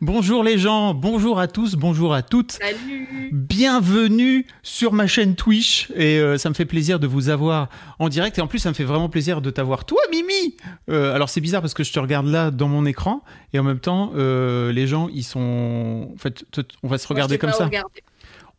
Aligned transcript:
Bonjour 0.00 0.42
les 0.44 0.58
gens, 0.58 0.94
bonjour 0.94 1.38
à 1.40 1.48
tous, 1.48 1.74
bonjour 1.74 2.14
à 2.14 2.22
toutes. 2.22 2.52
Salut 2.52 3.30
Bienvenue 3.32 4.46
sur 4.62 4.92
ma 4.92 5.06
chaîne 5.06 5.34
Twitch 5.34 5.90
et 5.94 6.18
euh, 6.18 6.38
ça 6.38 6.48
me 6.48 6.54
fait 6.54 6.64
plaisir 6.64 7.00
de 7.00 7.06
vous 7.06 7.28
avoir 7.28 7.68
en 7.98 8.08
direct 8.08 8.38
et 8.38 8.40
en 8.40 8.46
plus 8.46 8.58
ça 8.58 8.68
me 8.68 8.74
fait 8.74 8.84
vraiment 8.84 9.08
plaisir 9.08 9.40
de 9.40 9.50
t'avoir 9.50 9.84
toi 9.84 10.00
Mimi. 10.10 10.56
Euh, 10.88 11.14
alors 11.14 11.28
c'est 11.28 11.40
bizarre 11.40 11.60
parce 11.60 11.74
que 11.74 11.82
je 11.84 11.92
te 11.92 11.98
regarde 11.98 12.26
là 12.26 12.50
dans 12.50 12.68
mon 12.68 12.84
écran 12.86 13.22
et 13.52 13.58
en 13.58 13.64
même 13.64 13.80
temps 13.80 14.12
euh, 14.14 14.72
les 14.72 14.86
gens 14.86 15.08
ils 15.08 15.24
sont 15.24 16.10
en 16.14 16.18
fait 16.18 16.44
on 16.82 16.88
va 16.88 16.98
se 16.98 17.08
regarder 17.08 17.38
comme 17.38 17.52
ça. 17.52 17.64
regardé. 17.66 18.02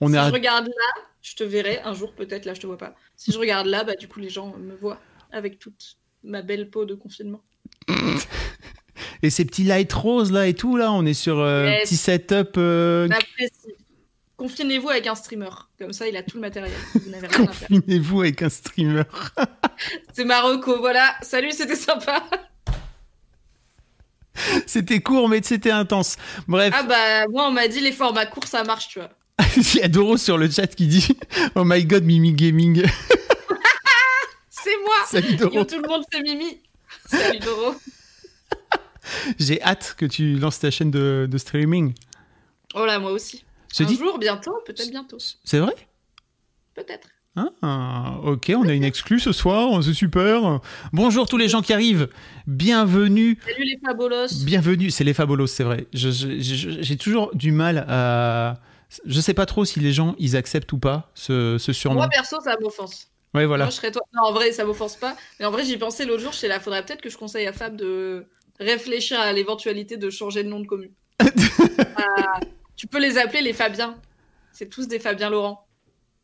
On 0.01 0.07
si 0.09 0.15
est 0.15 0.17
à- 0.17 0.27
je 0.27 0.33
regarde 0.33 0.65
là, 0.67 1.01
je 1.21 1.35
te 1.35 1.43
verrai 1.43 1.79
un 1.83 1.93
jour 1.93 2.13
peut-être, 2.13 2.45
là 2.45 2.53
je 2.53 2.59
te 2.61 2.67
vois 2.67 2.77
pas. 2.77 2.95
Si 3.15 3.31
je 3.31 3.37
regarde 3.37 3.67
là, 3.67 3.83
bah 3.83 3.95
du 3.95 4.07
coup 4.07 4.19
les 4.19 4.29
gens 4.29 4.53
me 4.57 4.75
voient 4.75 4.99
avec 5.31 5.59
toute 5.59 5.97
ma 6.23 6.41
belle 6.41 6.69
peau 6.69 6.85
de 6.85 6.95
confinement. 6.95 7.41
et 9.23 9.29
ces 9.29 9.45
petits 9.45 9.63
light 9.63 9.91
rose 9.91 10.31
là 10.31 10.47
et 10.47 10.53
tout 10.53 10.77
là, 10.77 10.91
on 10.91 11.05
est 11.05 11.13
sur 11.13 11.39
euh, 11.39 11.65
Yes. 11.69 11.83
petit 11.89 11.97
setup 11.97 12.57
euh, 12.57 13.07
J'apprécie. 13.09 13.75
Confinez-vous 14.37 14.89
avec 14.89 15.05
un 15.07 15.15
streamer, 15.15 15.49
comme 15.77 15.91
ça 15.91 16.07
il 16.07 16.15
a 16.15 16.23
tout 16.23 16.37
le 16.37 16.41
matériel. 16.41 16.71
Confinez-vous 17.35 18.21
avec 18.21 18.41
un 18.41 18.49
streamer. 18.49 19.03
C'est 20.13 20.23
Marocco, 20.23 20.79
voilà. 20.79 21.13
Salut, 21.21 21.51
c'était 21.51 21.75
sympa. 21.75 22.23
C'était 24.65 25.01
court 25.01 25.27
mais 25.27 25.41
c'était 25.43 25.71
intense. 25.71 26.15
Bref, 26.47 26.73
Ah 26.77 26.83
bah 26.83 27.27
moi 27.29 27.47
on 27.47 27.51
m'a 27.51 27.67
dit 27.67 27.81
les 27.81 27.91
formats 27.91 28.25
courts 28.25 28.47
ça 28.47 28.63
marche, 28.63 28.87
tu 28.87 28.99
vois. 28.99 29.09
il 29.57 29.75
y 29.75 29.81
a 29.81 29.87
Doro 29.89 30.15
sur 30.15 30.37
le 30.37 30.49
chat 30.49 30.67
qui 30.67 30.87
dit 30.87 31.07
"Oh 31.55 31.63
my 31.65 31.83
god, 31.85 32.05
Mimi 32.05 32.31
Gaming." 32.33 32.85
C'est 34.49 34.77
moi. 34.85 34.95
Salut 35.07 35.35
Doro. 35.35 35.55
Yo, 35.55 35.63
tout 35.65 35.81
le 35.81 35.87
monde 35.89 36.03
c'est 36.11 36.21
Mimi. 36.21 36.61
Salut 37.05 37.39
Doro. 37.39 37.75
J'ai 39.39 39.61
hâte 39.61 39.95
que 39.97 40.05
tu 40.05 40.35
lances 40.37 40.59
ta 40.59 40.71
chaîne 40.71 40.91
de, 40.91 41.27
de 41.29 41.37
streaming. 41.37 41.93
Oh 42.75 42.85
là 42.85 42.99
moi 42.99 43.11
aussi. 43.11 43.43
Se 43.71 43.83
un 43.83 43.85
dit, 43.85 43.95
jour 43.97 44.17
bientôt, 44.19 44.55
peut-être 44.65 44.89
bientôt, 44.89 45.17
c'est 45.43 45.59
vrai? 45.59 45.73
Peut-être. 46.73 47.07
Ah, 47.61 48.17
ok, 48.23 48.51
on 48.57 48.67
a 48.67 48.73
une 48.73 48.83
exclue 48.83 49.19
ce 49.19 49.31
soir, 49.31 49.81
c'est 49.83 49.93
super. 49.93 50.59
Bonjour 50.91 51.27
tous 51.29 51.37
les 51.37 51.47
gens 51.47 51.61
qui 51.61 51.71
arrivent. 51.71 52.09
Bienvenue, 52.47 53.39
Salut 53.45 53.63
les 53.63 53.79
fabolos. 53.85 54.43
bienvenue. 54.43 54.91
C'est 54.91 55.03
les 55.03 55.13
fabolos, 55.13 55.47
c'est 55.47 55.63
vrai. 55.63 55.87
J'ai 55.93 56.97
toujours 56.97 57.33
du 57.35 57.51
mal 57.51 57.85
à. 57.87 58.59
Je 59.05 59.21
sais 59.21 59.35
pas 59.35 59.45
trop 59.45 59.65
si 59.65 59.79
les 59.79 59.93
gens 59.93 60.15
ils 60.17 60.35
acceptent 60.35 60.73
ou 60.73 60.79
pas 60.79 61.11
ce, 61.13 61.57
ce 61.59 61.71
surnom. 61.71 61.99
Moi 61.99 62.09
perso 62.09 62.37
ça 62.43 62.57
m'offense. 62.59 63.07
Ouais, 63.35 63.45
voilà. 63.45 63.65
Moi, 63.65 63.71
je 63.71 63.75
serais 63.75 63.91
toi. 63.91 64.01
Non, 64.13 64.23
en 64.29 64.33
vrai, 64.33 64.51
ça 64.51 64.65
m'offense 64.65 64.95
pas. 64.95 65.15
Mais 65.39 65.45
en 65.45 65.51
vrai, 65.51 65.63
j'y 65.63 65.77
pensais 65.77 66.03
l'autre 66.05 66.23
jour. 66.23 66.31
Je 66.31 66.39
sais 66.39 66.47
là, 66.47 66.59
faudrait 66.59 66.83
peut-être 66.83 67.01
que 67.01 67.11
je 67.11 67.17
conseille 67.17 67.45
à 67.45 67.53
Fab 67.53 67.75
de 67.75 68.25
réfléchir 68.59 69.19
à 69.19 69.31
l'éventualité 69.33 69.97
de 69.97 70.09
changer 70.09 70.43
de 70.43 70.49
nom 70.49 70.59
de 70.59 70.67
commune. 70.67 70.91
Ah, 71.19 72.39
tu 72.75 72.87
peux 72.87 72.99
les 72.99 73.17
appeler 73.17 73.41
les 73.41 73.53
Fabiens. 73.53 73.99
C'est 74.51 74.69
tous 74.69 74.87
des 74.87 74.99
Fabien 74.99 75.29
Laurent. 75.29 75.65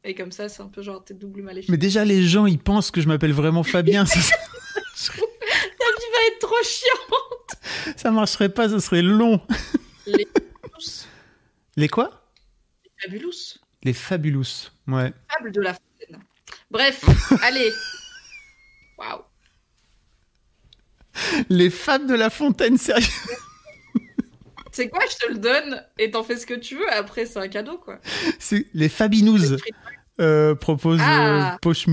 Et 0.03 0.13
comme 0.13 0.31
ça, 0.31 0.49
c'est 0.49 0.61
un 0.61 0.67
peu 0.67 0.81
genre 0.83 1.03
t'es 1.03 1.13
double 1.13 1.41
maléfique. 1.41 1.69
Mais 1.69 1.77
déjà, 1.77 2.05
les 2.05 2.23
gens 2.23 2.45
ils 2.45 2.59
pensent 2.59 2.91
que 2.91 3.01
je 3.01 3.07
m'appelle 3.07 3.33
vraiment 3.33 3.63
Fabien. 3.63 4.05
ça, 4.05 4.15
Ta 4.15 5.15
vie 5.15 6.11
va 6.13 6.27
être 6.27 6.39
trop 6.39 6.63
chiant. 6.63 7.93
ça 7.95 8.11
marcherait 8.11 8.49
pas, 8.49 8.69
ça 8.69 8.79
serait 8.79 9.01
long. 9.01 9.41
Les 10.05 10.27
Fabulous. 10.27 11.05
Les 11.75 11.87
quoi? 11.89 12.29
Les 12.83 12.91
Fabulous. 13.01 13.57
Les 13.83 13.93
Fabulous. 13.93 14.71
Ouais. 14.87 15.11
Fable 15.31 15.51
de 15.51 15.61
la. 15.61 15.75
Bref, 16.69 17.03
allez. 17.43 17.71
Waouh. 18.97 19.21
Les 21.49 21.69
Fab 21.69 22.07
de 22.07 22.13
la 22.15 22.29
Fontaine, 22.29 22.77
sérieux. 22.77 23.05
C'est 24.71 24.89
quoi, 24.89 24.99
je 25.09 25.25
te 25.25 25.31
le 25.31 25.37
donne 25.39 25.81
et 25.97 26.11
t'en 26.11 26.23
fais 26.23 26.35
ce 26.37 26.45
que 26.45 26.53
tu 26.53 26.75
veux. 26.75 26.91
Après, 26.91 27.25
c'est 27.25 27.39
un 27.39 27.47
cadeau, 27.47 27.77
quoi. 27.77 27.99
C'est 28.39 28.65
les 28.73 28.89
Fabinous. 28.89 29.55
euh, 30.19 30.53
propose 30.55 30.99
Ah. 31.01 31.53
euh, 31.53 31.57
Poche 31.61 31.87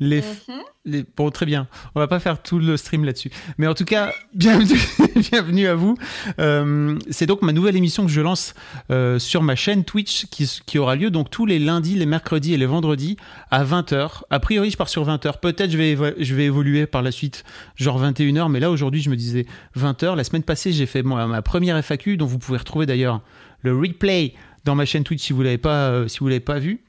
Les, 0.00 0.20
Mhm. 0.22 0.54
les- 0.86 1.04
Bon, 1.16 1.30
très 1.30 1.44
bien. 1.44 1.68
On 1.94 2.00
va 2.00 2.08
pas 2.08 2.20
faire 2.20 2.42
tout 2.42 2.58
le 2.58 2.76
stream 2.78 3.04
là-dessus. 3.04 3.30
Mais 3.58 3.66
en 3.66 3.74
tout 3.74 3.84
cas, 3.84 4.12
bienvenue, 4.34 4.80
bienvenue 5.30 5.66
à 5.66 5.74
vous. 5.74 5.94
Euh, 6.38 6.98
c'est 7.10 7.26
donc 7.26 7.42
ma 7.42 7.52
nouvelle 7.52 7.76
émission 7.76 8.04
que 8.06 8.10
je 8.10 8.20
lance 8.22 8.54
euh, 8.90 9.18
sur 9.18 9.42
ma 9.42 9.56
chaîne 9.56 9.84
Twitch 9.84 10.26
qui, 10.30 10.78
aura 10.78 10.96
lieu 10.96 11.10
donc 11.10 11.28
tous 11.30 11.44
les 11.44 11.58
lundis, 11.58 11.96
les 11.96 12.06
mercredis 12.06 12.54
et 12.54 12.56
les 12.56 12.64
vendredis 12.66 13.16
à 13.50 13.62
20h. 13.62 14.22
A 14.30 14.40
priori, 14.40 14.70
je 14.70 14.76
pars 14.78 14.88
sur 14.88 15.04
20h. 15.06 15.38
Peut-être 15.40 15.70
je 15.70 15.76
vais, 15.76 15.96
je 16.18 16.34
vais 16.34 16.44
évoluer 16.46 16.86
par 16.86 17.02
la 17.02 17.12
suite, 17.12 17.44
genre 17.76 17.98
21h. 18.02 18.48
Mais 18.50 18.60
là, 18.60 18.70
aujourd'hui, 18.70 19.02
je 19.02 19.10
me 19.10 19.16
disais 19.16 19.44
20h. 19.76 20.16
La 20.16 20.24
semaine 20.24 20.42
passée, 20.44 20.72
j'ai 20.72 20.86
fait 20.86 21.02
moi, 21.02 21.26
ma 21.26 21.42
première 21.42 21.76
FAQ, 21.76 22.16
dont 22.16 22.26
vous 22.26 22.38
pouvez 22.38 22.56
retrouver 22.58 22.86
d'ailleurs 22.86 23.20
le 23.62 23.76
replay 23.76 24.32
dans 24.64 24.74
ma 24.74 24.86
chaîne 24.86 25.04
Twitch 25.04 25.22
si 25.22 25.32
vous 25.34 25.42
l'avez 25.42 25.58
pas, 25.58 25.88
euh, 25.90 26.08
si 26.08 26.20
vous 26.20 26.28
l'avez 26.28 26.40
pas 26.40 26.58
vu. 26.58 26.80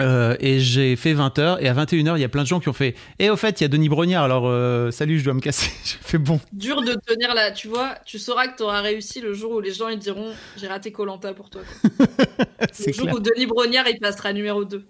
Euh, 0.00 0.34
et 0.40 0.58
j'ai 0.58 0.96
fait 0.96 1.14
20h 1.14 1.58
et 1.60 1.68
à 1.68 1.72
21h 1.74 2.16
il 2.16 2.20
y 2.20 2.24
a 2.24 2.28
plein 2.28 2.42
de 2.42 2.48
gens 2.48 2.58
qui 2.58 2.68
ont 2.68 2.72
fait 2.72 2.96
et 3.20 3.30
au 3.30 3.36
fait 3.36 3.60
il 3.60 3.62
y 3.62 3.64
a 3.64 3.68
Denis 3.68 3.88
Brognard 3.88 4.24
alors 4.24 4.48
euh, 4.48 4.90
salut 4.90 5.20
je 5.20 5.24
dois 5.24 5.34
me 5.34 5.40
casser 5.40 5.70
j'ai 5.84 5.98
fait 6.00 6.18
bon 6.18 6.40
Dur 6.52 6.82
de 6.82 6.94
tenir 7.06 7.32
là, 7.32 7.52
tu 7.52 7.68
vois. 7.68 7.94
Tu 8.04 8.18
sauras 8.18 8.48
que 8.48 8.56
t'auras 8.56 8.80
réussi 8.80 9.20
le 9.20 9.32
jour 9.34 9.52
où 9.52 9.60
les 9.60 9.72
gens 9.72 9.88
ils 9.88 9.98
diront 10.00 10.32
j'ai 10.56 10.66
raté 10.66 10.90
Colanta 10.90 11.32
pour 11.32 11.48
toi. 11.48 11.62
quoi. 11.96 12.06
c'est 12.72 12.88
Le 12.88 12.92
jour 12.92 13.02
clair 13.04 13.14
où 13.14 13.20
Denis 13.20 13.46
Brognard 13.46 13.86
il 13.88 14.00
passera 14.00 14.32
numéro 14.32 14.64
2. 14.64 14.84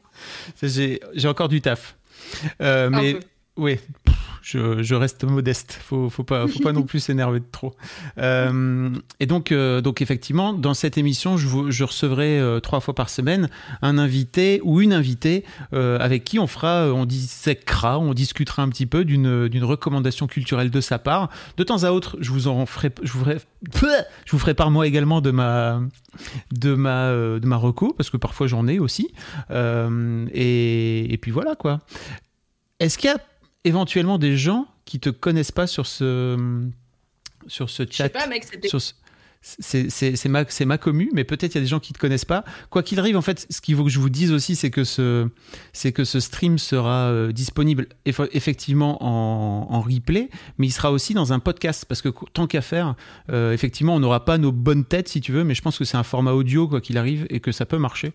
j'ai 0.63 1.01
j'ai 1.13 1.29
encore 1.29 1.49
du 1.49 1.61
taf 1.61 1.97
Euh, 2.63 2.89
mais 2.91 3.17
oui 3.59 3.79
je, 4.44 4.82
je 4.82 4.94
reste 4.94 5.25
modeste. 5.25 5.81
Faut, 5.82 6.10
faut 6.10 6.22
pas 6.22 6.47
faut 6.47 6.60
pas 6.60 6.72
non 6.72 6.82
plus 6.82 7.00
s'énerver 7.00 7.41
de 7.41 7.47
trop. 7.50 7.75
Euh, 8.19 8.91
et 9.19 9.27
donc 9.27 9.50
euh, 9.50 9.81
donc 9.81 10.00
effectivement 10.03 10.53
dans 10.53 10.75
cette 10.75 10.99
émission 10.99 11.37
je, 11.37 11.47
vous- 11.49 11.71
je 11.71 11.82
recevrai 11.84 12.38
euh, 12.38 12.60
trois 12.60 12.81
fois 12.81 12.94
par 12.94 13.09
semaine 13.09 13.49
un 13.82 13.99
invité 13.99 14.60
ou 14.62 14.81
une 14.81 14.93
invitée 14.93 15.44
euh, 15.72 15.99
avec 16.00 16.22
qui 16.25 16.38
on 16.38 16.47
fera 16.47 16.84
euh, 16.87 16.93
on 16.93 17.06
disséquera 17.06 17.99
on 17.99 18.15
discutera 18.15 18.62
un 18.62 18.69
petit 18.69 18.87
peu 18.87 19.05
d'une 19.05 19.49
d'une 19.49 19.65
recommandation 19.65 20.27
culturelle 20.27 20.71
de 20.71 20.81
sa 20.81 20.99
part. 20.99 21.28
De 21.56 21.65
temps 21.65 21.82
à 21.84 21.91
autre 21.91 22.16
je 22.21 22.31
vous 22.31 22.47
en 22.47 22.66
ferai 22.66 22.91
je 23.03 23.12
vous 23.12 23.21
ferai 23.25 23.38
je 24.25 24.31
vous 24.32 24.38
ferai 24.38 24.55
par 24.55 24.71
moi 24.71 24.87
également 24.87 25.21
de 25.21 25.31
ma 25.31 25.81
de 26.53 26.75
ma 26.75 27.06
euh, 27.06 27.41
de 27.41 27.47
ma 27.47 27.56
reco 27.56 27.93
parce 27.97 28.11
que 28.11 28.16
parfois 28.16 28.47
j'en 28.47 28.69
ai 28.69 28.78
aussi. 28.78 29.09
Euh, 29.50 30.26
et, 30.32 31.12
et 31.12 31.16
puis 31.19 31.31
voilà 31.31 31.56
quoi. 31.56 31.81
Est-ce 32.81 32.99
qu'il 32.99 33.09
y 33.09 33.12
a 33.12 33.19
éventuellement 33.65 34.19
des 34.19 34.37
gens 34.37 34.67
qui 34.85 35.01
te 35.01 35.11
connaissent 35.11 35.53
pas 35.53 35.67
sur 35.67 35.87
ce 35.87 36.69
sur 37.47 37.69
ce 37.69 37.83
Je 37.83 37.89
sais 37.89 37.95
chat 38.05 38.09
pas, 38.09 38.27
mec, 38.27 38.45
c'était. 38.45 38.69
sur 38.69 38.81
ce- 38.81 38.95
c'est 39.44 40.65
ma, 40.65 40.78
commu, 40.78 41.10
mais 41.12 41.25
peut-être 41.25 41.55
il 41.55 41.56
y 41.56 41.59
a 41.59 41.60
des 41.60 41.66
gens 41.66 41.81
qui 41.81 41.93
ne 41.93 41.94
te 41.94 42.00
connaissent 42.00 42.25
pas. 42.25 42.44
Quoi 42.71 42.82
qu'il 42.82 42.99
arrive, 42.99 43.16
en 43.16 43.22
fait, 43.22 43.47
ce 43.50 43.60
qu'il 43.60 43.77
faut 43.77 43.84
que 43.84 43.91
je 43.91 43.99
vous 43.99 44.09
dise 44.09 44.32
aussi, 44.32 44.56
c'est 44.56 44.71
que 44.71 44.84
ce, 44.84 45.28
c'est 45.75 45.93
que 45.93 46.05
ce 46.05 46.19
stream 46.19 46.59
sera 46.59 47.10
euh, 47.10 47.31
disponible 47.31 47.88
eff- 48.06 48.28
effectivement 48.32 49.05
en, 49.05 49.71
en 49.71 49.81
replay, 49.82 50.31
mais 50.56 50.66
il 50.66 50.71
sera 50.71 50.91
aussi 50.91 51.12
dans 51.12 51.32
un 51.34 51.38
podcast, 51.41 51.84
parce 51.87 52.00
que 52.00 52.09
tant 52.32 52.46
qu'à 52.46 52.62
faire, 52.62 52.94
euh, 53.31 53.52
effectivement, 53.52 53.94
on 53.94 54.00
n'aura 54.00 54.25
pas 54.25 54.38
nos 54.38 54.52
bonnes 54.52 54.85
têtes, 54.85 55.08
si 55.08 55.20
tu 55.20 55.32
veux, 55.32 55.44
mais 55.44 55.55
je 55.55 55.61
pense 55.62 55.79
que 55.79 55.85
c'est 55.85 55.99
un 55.99 56.02
format 56.02 56.32
audio, 56.32 56.67
quoi 56.67 56.81
qu'il 56.81 56.97
arrive, 56.97 57.26
et 57.29 57.40
que 57.40 57.52
ça 57.52 57.67
peut 57.67 57.79
marcher. 57.79 58.12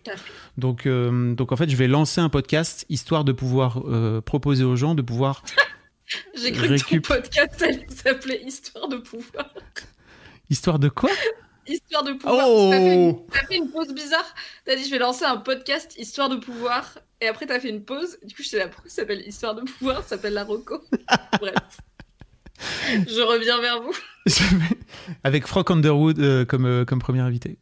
Donc, 0.58 0.86
euh, 0.86 1.34
donc 1.34 1.52
en 1.52 1.56
fait, 1.56 1.70
je 1.70 1.76
vais 1.76 1.88
lancer 1.88 2.20
un 2.20 2.28
podcast, 2.28 2.86
histoire 2.88 3.24
de 3.24 3.32
pouvoir 3.32 3.82
proposer 4.24 4.64
aux 4.64 4.76
gens 4.76 4.94
de 4.94 5.02
pouvoir... 5.02 5.44
J'ai 6.34 6.50
cru 6.50 6.66
que 6.76 6.96
ton 6.96 7.00
podcast 7.02 7.64
s'appeler 7.88 8.42
Histoire 8.44 8.88
de 8.88 8.96
pouvoir. 8.96 9.48
Histoire 10.50 10.78
de 10.78 10.88
quoi? 10.88 11.10
Histoire 11.66 12.02
de 12.02 12.12
pouvoir. 12.14 12.46
Oh 12.48 12.68
T'as 12.70 12.78
fait, 12.78 12.94
une- 12.94 13.26
t'as 13.26 13.46
fait 13.46 13.56
une 13.56 13.70
pause 13.70 13.94
bizarre. 13.94 14.34
T'as 14.64 14.74
dit 14.76 14.84
je 14.84 14.90
vais 14.90 14.98
lancer 14.98 15.24
un 15.24 15.36
podcast 15.36 15.94
Histoire 15.98 16.28
de 16.28 16.36
pouvoir. 16.36 16.98
Et 17.20 17.28
après 17.28 17.46
t'as 17.46 17.60
fait 17.60 17.68
une 17.70 17.84
pause. 17.84 18.18
Du 18.24 18.34
coup 18.34 18.42
j'étais 18.42 18.58
là 18.58 18.68
pourquoi 18.68 18.90
ça 18.90 18.96
s'appelle 18.96 19.22
Histoire 19.26 19.54
de 19.54 19.62
pouvoir 19.62 20.02
Ça 20.02 20.10
s'appelle 20.10 20.32
la 20.34 20.44
Rocco. 20.44 20.82
Bref. 21.40 21.54
Je 22.92 23.20
reviens 23.22 23.60
vers 23.60 23.80
vous. 23.82 23.94
Avec 25.24 25.46
Frank 25.46 25.70
Underwood 25.70 26.18
euh, 26.18 26.44
comme, 26.44 26.66
euh, 26.66 26.84
comme 26.84 26.98
premier 27.00 27.20
invité. 27.20 27.58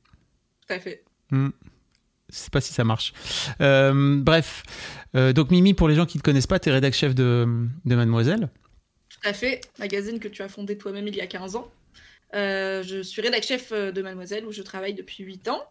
Tout 0.66 0.74
à 0.74 0.78
fait. 0.80 1.04
Hmm. 1.30 1.50
Je 2.30 2.36
sais 2.36 2.50
pas 2.50 2.60
si 2.60 2.72
ça 2.72 2.84
marche. 2.84 3.12
Euh, 3.60 4.18
bref, 4.20 4.62
Euh, 5.16 5.32
donc 5.32 5.50
Mimi, 5.50 5.72
pour 5.72 5.88
les 5.88 5.94
gens 5.94 6.04
qui 6.04 6.18
ne 6.18 6.20
te 6.20 6.24
connaissent 6.24 6.46
pas, 6.46 6.58
tu 6.58 6.68
es 6.68 6.72
rédac 6.72 6.92
chef 6.94 7.14
de, 7.14 7.46
de 7.84 7.94
Mademoiselle. 7.94 8.50
Tout 9.08 9.28
à 9.28 9.32
fait, 9.32 9.60
magazine 9.78 10.18
que 10.20 10.28
tu 10.28 10.42
as 10.42 10.48
fondé 10.48 10.76
toi-même 10.76 11.08
il 11.08 11.16
y 11.16 11.20
a 11.22 11.26
15 11.26 11.56
ans. 11.56 11.70
Euh, 12.34 12.82
je 12.82 13.02
suis 13.02 13.22
rédac 13.22 13.42
chef 13.42 13.72
euh, 13.72 13.90
de 13.92 14.02
Mademoiselle 14.02 14.46
où 14.46 14.52
je 14.52 14.62
travaille 14.62 14.94
depuis 14.94 15.24
8 15.24 15.48
ans. 15.48 15.62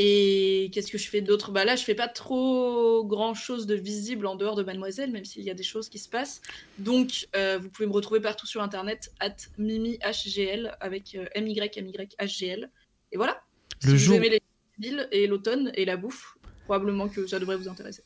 Et 0.00 0.70
qu'est-ce 0.72 0.92
que 0.92 0.98
je 0.98 1.08
fais 1.08 1.20
d'autre? 1.22 1.50
Bah 1.50 1.64
là, 1.64 1.74
je 1.74 1.82
fais 1.82 1.96
pas 1.96 2.06
trop 2.06 3.04
grand 3.04 3.34
chose 3.34 3.66
de 3.66 3.74
visible 3.74 4.26
en 4.26 4.36
dehors 4.36 4.54
de 4.54 4.62
Mademoiselle, 4.62 5.10
même 5.10 5.24
s'il 5.24 5.42
y 5.42 5.50
a 5.50 5.54
des 5.54 5.64
choses 5.64 5.88
qui 5.88 5.98
se 5.98 6.08
passent. 6.08 6.40
Donc, 6.78 7.26
euh, 7.34 7.58
vous 7.60 7.68
pouvez 7.68 7.88
me 7.88 7.92
retrouver 7.92 8.20
partout 8.20 8.46
sur 8.46 8.62
internet, 8.62 9.10
at 9.18 9.34
mimihgl 9.58 10.72
avec 10.80 11.16
euh, 11.16 11.26
MYMYHGL. 11.36 12.70
Et 13.10 13.16
voilà. 13.16 13.40
Le 13.82 13.90
si 13.90 14.04
jour- 14.04 14.16
vous 14.18 14.22
aimez 14.24 14.30
les 14.30 14.40
villes 14.78 15.08
et 15.10 15.26
l'automne 15.26 15.72
et 15.74 15.84
la 15.84 15.96
bouffe, 15.96 16.36
probablement 16.66 17.08
que 17.08 17.26
ça 17.26 17.40
devrait 17.40 17.56
vous 17.56 17.68
intéresser. 17.68 18.04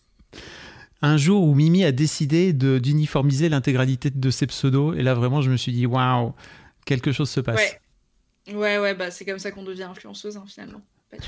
Un 1.02 1.18
jour 1.18 1.42
où 1.44 1.54
Mimi 1.54 1.84
a 1.84 1.92
décidé 1.92 2.54
d'uniformiser 2.54 3.50
l'intégralité 3.50 4.08
de 4.08 4.30
ses 4.30 4.46
pseudos, 4.46 4.94
et 4.96 5.02
là 5.02 5.12
vraiment 5.14 5.42
je 5.42 5.50
me 5.50 5.56
suis 5.58 5.72
dit 5.72 5.84
waouh, 5.84 6.32
quelque 6.86 7.12
chose 7.12 7.28
se 7.28 7.40
passe. 7.40 7.58
Ouais. 7.60 7.80
Ouais, 8.48 8.78
ouais, 8.78 8.94
bah 8.94 9.10
c'est 9.10 9.24
comme 9.24 9.38
ça 9.38 9.50
qu'on 9.52 9.62
devient 9.62 9.84
influenceuse 9.84 10.36
hein, 10.36 10.44
finalement. 10.46 10.82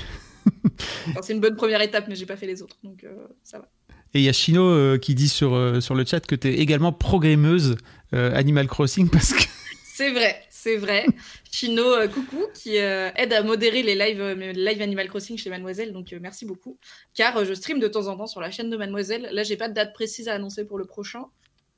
Enfin, 1.09 1.21
c'est 1.21 1.33
une 1.33 1.39
bonne 1.39 1.55
première 1.55 1.81
étape, 1.81 2.07
mais 2.07 2.15
j'ai 2.15 2.25
pas 2.25 2.35
fait 2.35 2.47
les 2.47 2.61
autres, 2.61 2.77
donc 2.83 3.03
euh, 3.03 3.27
ça 3.43 3.59
va. 3.59 3.69
Et 4.13 4.19
il 4.19 4.23
y 4.23 4.29
a 4.29 4.33
Chino 4.33 4.63
euh, 4.63 4.97
qui 4.97 5.13
dit 5.13 5.29
sur, 5.29 5.53
euh, 5.53 5.79
sur 5.79 5.93
le 5.93 6.05
chat 6.05 6.21
que 6.21 6.35
tu 6.35 6.47
es 6.47 6.55
également 6.55 6.91
programmeuse 6.91 7.75
Animal 8.11 8.67
Crossing 8.67 9.09
parce 9.09 9.33
que 9.33 9.43
C'est 9.93 10.11
vrai, 10.11 10.41
c'est 10.49 10.77
vrai. 10.77 11.05
Chino, 11.51 11.83
coucou, 12.13 12.45
qui 12.53 12.75
aide 12.75 13.33
à 13.33 13.43
modérer 13.43 13.81
les 13.81 13.95
lives, 13.95 14.21
live 14.53 14.81
Animal 14.81 15.07
Crossing 15.07 15.37
chez 15.37 15.49
Mademoiselle, 15.49 15.93
donc 15.93 16.13
merci 16.21 16.45
beaucoup. 16.45 16.77
Car 17.13 17.45
je 17.45 17.53
stream 17.53 17.79
de 17.79 17.87
temps 17.87 18.07
en 18.07 18.17
temps 18.17 18.27
sur 18.27 18.41
la 18.41 18.51
chaîne 18.51 18.69
de 18.69 18.75
Mademoiselle. 18.75 19.29
Là, 19.31 19.43
j'ai 19.43 19.55
pas 19.55 19.69
de 19.69 19.73
date 19.73 19.93
précise 19.93 20.27
à 20.27 20.33
annoncer 20.33 20.65
pour 20.65 20.77
le 20.77 20.85
prochain, 20.85 21.25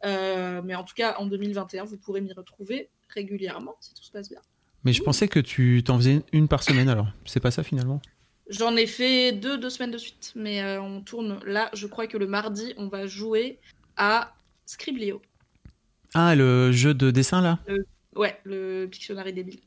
mais 0.04 0.76
en 0.76 0.84
tout 0.84 0.96
cas, 0.96 1.16
en 1.20 1.28
2021, 1.28 1.86
vous 1.86 1.98
pourrez 1.98 2.22
m'y 2.22 2.34
retrouver 2.34 2.90
régulièrement 3.10 3.76
si 3.82 3.94
tout 3.94 4.04
se 4.04 4.12
passe 4.12 4.30
bien. 4.30 4.42
Mais 4.88 4.94
je 4.94 5.04
pensais 5.04 5.28
que 5.28 5.42
tu 5.42 5.84
t'en 5.84 5.98
faisais 5.98 6.22
une 6.32 6.48
par 6.48 6.64
semaine 6.64 6.88
alors. 6.88 7.08
C'est 7.26 7.42
pas 7.42 7.52
ça 7.52 7.62
finalement? 7.62 8.02
J'en 8.50 8.74
ai 8.78 8.88
fait 8.88 9.34
deux, 9.34 9.58
deux 9.58 9.70
semaines 9.70 9.92
de 9.92 9.98
suite, 9.98 10.32
mais 10.34 10.62
euh, 10.62 10.82
on 10.82 11.02
tourne 11.02 11.42
là. 11.46 11.70
Je 11.74 11.88
crois 11.88 12.08
que 12.08 12.18
le 12.18 12.26
mardi, 12.26 12.74
on 12.78 12.88
va 12.88 13.06
jouer 13.06 13.60
à 13.98 14.34
Scriblio. 14.66 15.22
Ah, 16.14 16.36
le 16.36 16.72
jeu 16.72 16.94
de 16.94 17.12
dessin 17.12 17.42
là? 17.42 17.60
Ouais, 18.16 18.40
le 18.46 18.86
Pictionary 18.90 19.34
débile. 19.34 19.60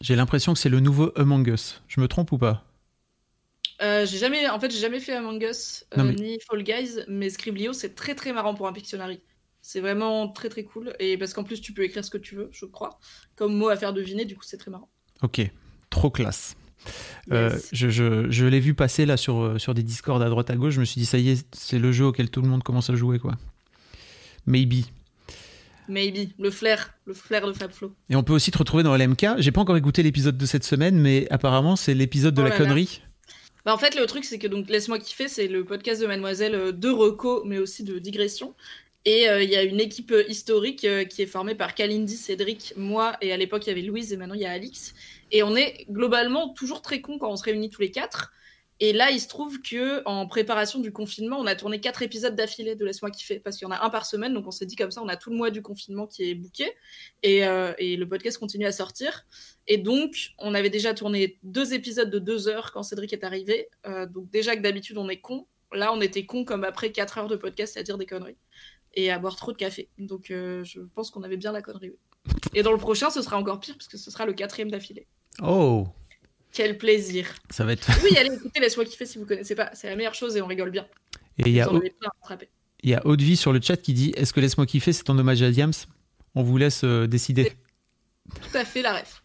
J'ai 0.00 0.16
l'impression 0.16 0.52
que 0.52 0.58
c'est 0.58 0.68
le 0.68 0.80
nouveau 0.80 1.12
Among 1.14 1.46
Us. 1.46 1.80
Je 1.86 2.00
me 2.00 2.08
trompe 2.08 2.32
ou 2.32 2.38
pas? 2.38 2.64
Euh, 3.82 4.04
j'ai 4.04 4.18
jamais, 4.18 4.48
en 4.48 4.58
fait, 4.58 4.72
j'ai 4.72 4.80
jamais 4.80 4.98
fait 4.98 5.12
Among 5.12 5.40
Us 5.48 5.84
euh, 5.96 5.98
Non, 5.98 6.04
mais- 6.06 6.14
ni 6.16 6.40
Fall 6.40 6.64
Guys, 6.64 7.04
mais 7.06 7.30
Scriblio 7.30 7.72
c'est 7.72 7.94
très 7.94 8.16
très 8.16 8.32
marrant 8.32 8.54
pour 8.54 8.66
un 8.66 8.72
Pictionary. 8.72 9.20
C'est 9.66 9.80
vraiment 9.80 10.28
très 10.28 10.50
très 10.50 10.62
cool 10.64 10.92
et 11.00 11.16
parce 11.16 11.32
qu'en 11.32 11.42
plus 11.42 11.58
tu 11.62 11.72
peux 11.72 11.84
écrire 11.84 12.04
ce 12.04 12.10
que 12.10 12.18
tu 12.18 12.34
veux, 12.34 12.50
je 12.52 12.66
crois, 12.66 12.98
comme 13.34 13.54
mot 13.56 13.70
à 13.70 13.76
faire 13.76 13.94
deviner. 13.94 14.26
Du 14.26 14.36
coup, 14.36 14.42
c'est 14.44 14.58
très 14.58 14.70
marrant. 14.70 14.90
Ok, 15.22 15.40
trop 15.88 16.10
classe. 16.10 16.54
Euh, 17.32 17.48
Yes. 17.50 17.70
je 17.72 17.88
je- 17.88 18.30
je 18.30 18.44
l'ai 18.44 18.60
vu 18.60 18.74
passer 18.74 19.06
là 19.06 19.16
sur, 19.16 19.40
euh, 19.40 19.58
sur 19.58 19.72
des 19.72 19.82
discords 19.82 20.20
à 20.20 20.28
droite 20.28 20.50
à 20.50 20.56
gauche. 20.56 20.74
Je 20.74 20.80
me 20.80 20.84
suis 20.84 20.98
dit, 21.00 21.06
ça 21.06 21.16
y 21.16 21.30
est, 21.30 21.46
c'est 21.56 21.78
le 21.78 21.92
jeu 21.92 22.04
auquel 22.04 22.28
tout 22.30 22.42
le 22.42 22.48
monde 22.48 22.62
commence 22.62 22.90
à 22.90 22.94
jouer 22.94 23.18
quoi. 23.18 23.36
Maybe. 24.46 24.84
Maybe 25.88 26.30
le 26.38 26.50
flair, 26.50 26.92
le 27.06 27.14
flair 27.14 27.46
de 27.46 27.52
Fab 27.54 27.70
Flo. 27.72 27.94
Et 28.10 28.16
on 28.16 28.22
peut 28.22 28.34
aussi 28.34 28.50
te 28.50 28.58
retrouver 28.58 28.82
dans 28.82 28.94
LMK. 28.94 29.26
J'ai 29.38 29.50
pas 29.50 29.62
encore 29.62 29.78
écouté 29.78 30.02
l'épisode 30.02 30.36
de 30.36 30.46
cette 30.46 30.64
semaine, 30.64 30.98
mais 30.98 31.26
apparemment 31.30 31.76
c'est 31.76 31.94
l'épisode 31.94 32.34
de 32.34 32.40
Oh 32.42 32.44
la 32.44 32.50
là 32.50 32.58
là. 32.58 32.64
connerie. 32.64 33.00
Bah, 33.64 33.72
en 33.72 33.78
fait, 33.78 33.98
le 33.98 34.04
truc, 34.04 34.26
c'est 34.26 34.38
que 34.38 34.46
donc 34.46 34.68
Laisse-moi 34.68 34.98
kiffer, 34.98 35.26
c'est 35.26 35.48
le 35.48 35.64
podcast 35.64 36.02
de 36.02 36.06
Mademoiselle 36.06 36.54
euh, 36.54 36.70
de 36.72 36.90
reco, 36.90 37.44
mais 37.46 37.56
aussi 37.56 37.82
de 37.82 37.98
digression. 37.98 38.54
Et 39.04 39.28
euh, 39.28 39.42
il 39.42 39.50
y 39.50 39.56
a 39.56 39.62
une 39.62 39.80
équipe 39.80 40.12
euh, 40.12 40.24
historique 40.28 40.84
euh, 40.84 41.04
qui 41.04 41.20
est 41.20 41.26
formée 41.26 41.54
par 41.54 41.74
Kalindi, 41.74 42.16
Cédric, 42.16 42.72
moi, 42.76 43.16
et 43.20 43.32
à 43.32 43.36
l'époque, 43.36 43.66
il 43.66 43.68
y 43.68 43.72
avait 43.72 43.82
Louise, 43.82 44.12
et 44.12 44.16
maintenant, 44.16 44.34
il 44.34 44.40
y 44.40 44.46
a 44.46 44.50
Alix. 44.50 44.94
Et 45.30 45.42
on 45.42 45.54
est 45.56 45.84
globalement 45.90 46.48
toujours 46.54 46.80
très 46.80 47.02
cons 47.02 47.18
quand 47.18 47.30
on 47.30 47.36
se 47.36 47.44
réunit 47.44 47.68
tous 47.68 47.82
les 47.82 47.90
quatre. 47.90 48.32
Et 48.80 48.92
là, 48.92 49.10
il 49.10 49.20
se 49.20 49.28
trouve 49.28 49.60
que 49.60 50.02
en 50.06 50.26
préparation 50.26 50.80
du 50.80 50.90
confinement, 50.90 51.38
on 51.38 51.46
a 51.46 51.54
tourné 51.54 51.80
quatre 51.80 52.02
épisodes 52.02 52.34
d'affilée 52.34 52.76
de 52.76 52.84
Laisse-moi 52.84 53.10
kiffer, 53.10 53.40
parce 53.40 53.56
qu'il 53.56 53.68
y 53.68 53.70
en 53.70 53.74
a 53.74 53.84
un 53.84 53.90
par 53.90 54.06
semaine, 54.06 54.32
donc 54.34 54.46
on 54.46 54.50
s'est 54.50 54.66
dit 54.66 54.74
comme 54.74 54.90
ça, 54.90 55.02
on 55.02 55.08
a 55.08 55.16
tout 55.16 55.30
le 55.30 55.36
mois 55.36 55.50
du 55.50 55.62
confinement 55.62 56.06
qui 56.06 56.28
est 56.30 56.34
booké, 56.34 56.72
et, 57.22 57.40
le 57.44 58.04
podcast 58.06 58.38
continue 58.38 58.66
à 58.66 58.72
sortir. 58.72 59.26
Et 59.68 59.76
donc, 59.78 60.32
on 60.38 60.54
avait 60.54 60.70
déjà 60.70 60.94
tourné 60.94 61.38
deux 61.42 61.74
épisodes 61.74 62.10
de 62.10 62.18
deux 62.18 62.48
heures 62.48 62.72
quand 62.72 62.82
Cédric 62.82 63.12
est 63.12 63.22
arrivé. 63.24 63.68
Donc, 64.10 64.30
déjà 64.30 64.56
que 64.56 64.62
d'habitude, 64.62 64.98
on 64.98 65.08
est 65.08 65.20
con. 65.20 65.46
Là, 65.72 65.92
on 65.92 66.00
était 66.00 66.26
con 66.26 66.44
comme 66.44 66.64
après 66.64 66.90
quatre 66.90 67.18
heures 67.18 67.28
de 67.28 67.36
podcast 67.36 67.76
à 67.76 67.82
dire 67.82 67.98
des 67.98 68.06
conneries 68.06 68.36
et 68.94 69.10
à 69.10 69.18
boire 69.18 69.36
trop 69.36 69.52
de 69.52 69.56
café. 69.56 69.88
Donc, 69.98 70.30
euh, 70.30 70.64
je 70.64 70.80
pense 70.80 71.10
qu'on 71.10 71.22
avait 71.22 71.36
bien 71.36 71.52
la 71.52 71.62
connerie. 71.62 71.92
Et 72.54 72.62
dans 72.62 72.72
le 72.72 72.78
prochain, 72.78 73.10
ce 73.10 73.22
sera 73.22 73.36
encore 73.38 73.60
pire 73.60 73.74
parce 73.74 73.88
que 73.88 73.96
ce 73.98 74.10
sera 74.10 74.26
le 74.26 74.32
quatrième 74.32 74.70
d'affilée. 74.70 75.06
Oh, 75.42 75.86
Quel 76.52 76.78
plaisir. 76.78 77.26
ça 77.50 77.64
va 77.64 77.72
être. 77.72 77.90
Oui, 78.04 78.16
allez, 78.16 78.34
écoutez, 78.34 78.60
laisse-moi 78.60 78.84
kiffer 78.84 79.06
si 79.06 79.18
vous 79.18 79.26
connaissez 79.26 79.54
pas. 79.54 79.70
C'est 79.74 79.88
la 79.88 79.96
meilleure 79.96 80.14
chose 80.14 80.36
et 80.36 80.42
on 80.42 80.46
rigole 80.46 80.70
bien. 80.70 80.86
Et 81.38 81.48
il 81.48 81.54
y 81.54 81.60
a, 81.60 81.68
il 82.82 82.90
y 82.90 82.94
a 82.94 83.04
Haute 83.06 83.20
Vie 83.20 83.36
sur 83.36 83.52
le 83.52 83.60
chat 83.60 83.76
qui 83.76 83.92
dit 83.92 84.12
Est-ce 84.16 84.32
que 84.32 84.40
Laisse-moi 84.40 84.66
kiffer, 84.66 84.92
c'est 84.92 85.10
en 85.10 85.18
hommage 85.18 85.42
à 85.42 85.50
Diams? 85.50 85.72
On 86.34 86.42
vous 86.42 86.56
laisse 86.56 86.84
euh, 86.84 87.06
décider. 87.06 87.52
Tout 88.30 88.56
à 88.56 88.64
fait 88.64 88.82
la 88.82 89.00
ref. 89.00 89.23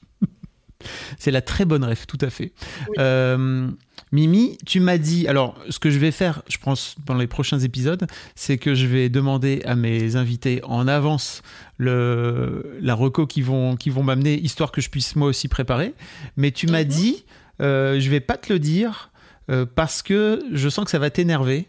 C'est 1.18 1.32
la 1.32 1.42
très 1.42 1.66
bonne 1.66 1.84
ref, 1.84 2.08
tout 2.08 2.18
à 2.22 2.30
fait. 2.30 2.54
Oui. 2.88 2.96
Euh, 3.00 3.70
Mimi, 4.12 4.58
tu 4.66 4.80
m'as 4.80 4.98
dit. 4.98 5.28
Alors, 5.28 5.58
ce 5.70 5.78
que 5.78 5.90
je 5.90 6.00
vais 6.00 6.12
faire, 6.12 6.42
je 6.50 6.58
pense, 6.58 6.96
dans 7.06 7.16
les 7.16 7.28
prochains 7.28 7.60
épisodes, 7.60 8.08
c'est 8.36 8.58
que 8.58 8.74
je 8.74 8.88
vais 8.88 9.10
demander 9.10 9.62
à 9.66 9.76
mes 9.76 10.16
invités 10.16 10.62
en 10.64 10.88
avance 10.88 11.42
le, 11.78 12.78
la 12.82 12.94
reco 12.96 13.28
qui 13.28 13.42
vont, 13.42 13.76
qui 13.76 13.90
vont 13.90 14.04
m'amener, 14.04 14.36
histoire 14.40 14.72
que 14.72 14.82
je 14.82 14.90
puisse 14.90 15.16
moi 15.16 15.28
aussi 15.28 15.48
préparer. 15.48 15.94
Mais 16.38 16.52
tu 16.52 16.68
m'as 16.68 16.84
Mhm. 16.84 16.90
dit 16.90 17.26
euh, 17.62 18.00
Je 18.00 18.10
vais 18.10 18.22
pas 18.22 18.38
te 18.38 18.52
le 18.52 18.60
dire 18.60 19.12
euh, 19.52 19.66
parce 19.66 20.02
que 20.02 20.42
je 20.54 20.70
sens 20.70 20.86
que 20.86 20.92
ça 20.92 21.00
va 21.00 21.10
t'énerver. 21.10 21.68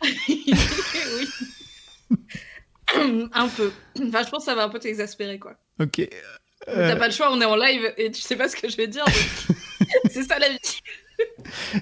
oui. 0.28 0.46
Un 3.32 3.48
peu. 3.48 3.70
Enfin, 4.06 4.22
je 4.24 4.30
pense 4.30 4.40
que 4.44 4.50
ça 4.50 4.54
va 4.54 4.64
un 4.64 4.68
peu 4.68 4.78
t'exaspérer, 4.78 5.38
quoi. 5.38 5.54
Ok. 5.80 6.08
Euh, 6.68 6.90
T'as 6.90 6.96
pas 6.96 7.06
le 7.06 7.12
choix, 7.12 7.30
on 7.32 7.40
est 7.40 7.44
en 7.44 7.56
live 7.56 7.92
et 7.96 8.10
tu 8.10 8.20
sais 8.20 8.36
pas 8.36 8.48
ce 8.48 8.56
que 8.56 8.68
je 8.68 8.76
vais 8.76 8.88
dire. 8.88 9.04
c'est 10.10 10.24
ça 10.24 10.38
la 10.38 10.48
vie. 10.48 10.58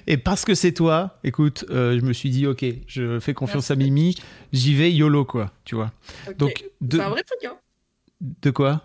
Et 0.07 0.17
parce 0.17 0.45
que 0.45 0.55
c'est 0.55 0.71
toi, 0.71 1.19
écoute, 1.23 1.65
euh, 1.69 1.99
je 1.99 2.05
me 2.05 2.13
suis 2.13 2.29
dit, 2.29 2.47
ok, 2.47 2.63
je 2.87 3.19
fais 3.19 3.33
confiance 3.33 3.69
Merci. 3.69 3.73
à 3.73 3.75
Mimi, 3.75 4.15
j'y 4.53 4.73
vais 4.75 4.91
YOLO, 4.91 5.25
quoi, 5.25 5.51
tu 5.65 5.75
vois. 5.75 5.91
Donc, 6.37 6.65
de, 6.81 6.97
C'est 6.97 7.03
un 7.03 7.09
vrai 7.09 7.23
truc, 7.23 7.43
hein. 7.45 7.57
de 8.21 8.51
quoi? 8.51 8.83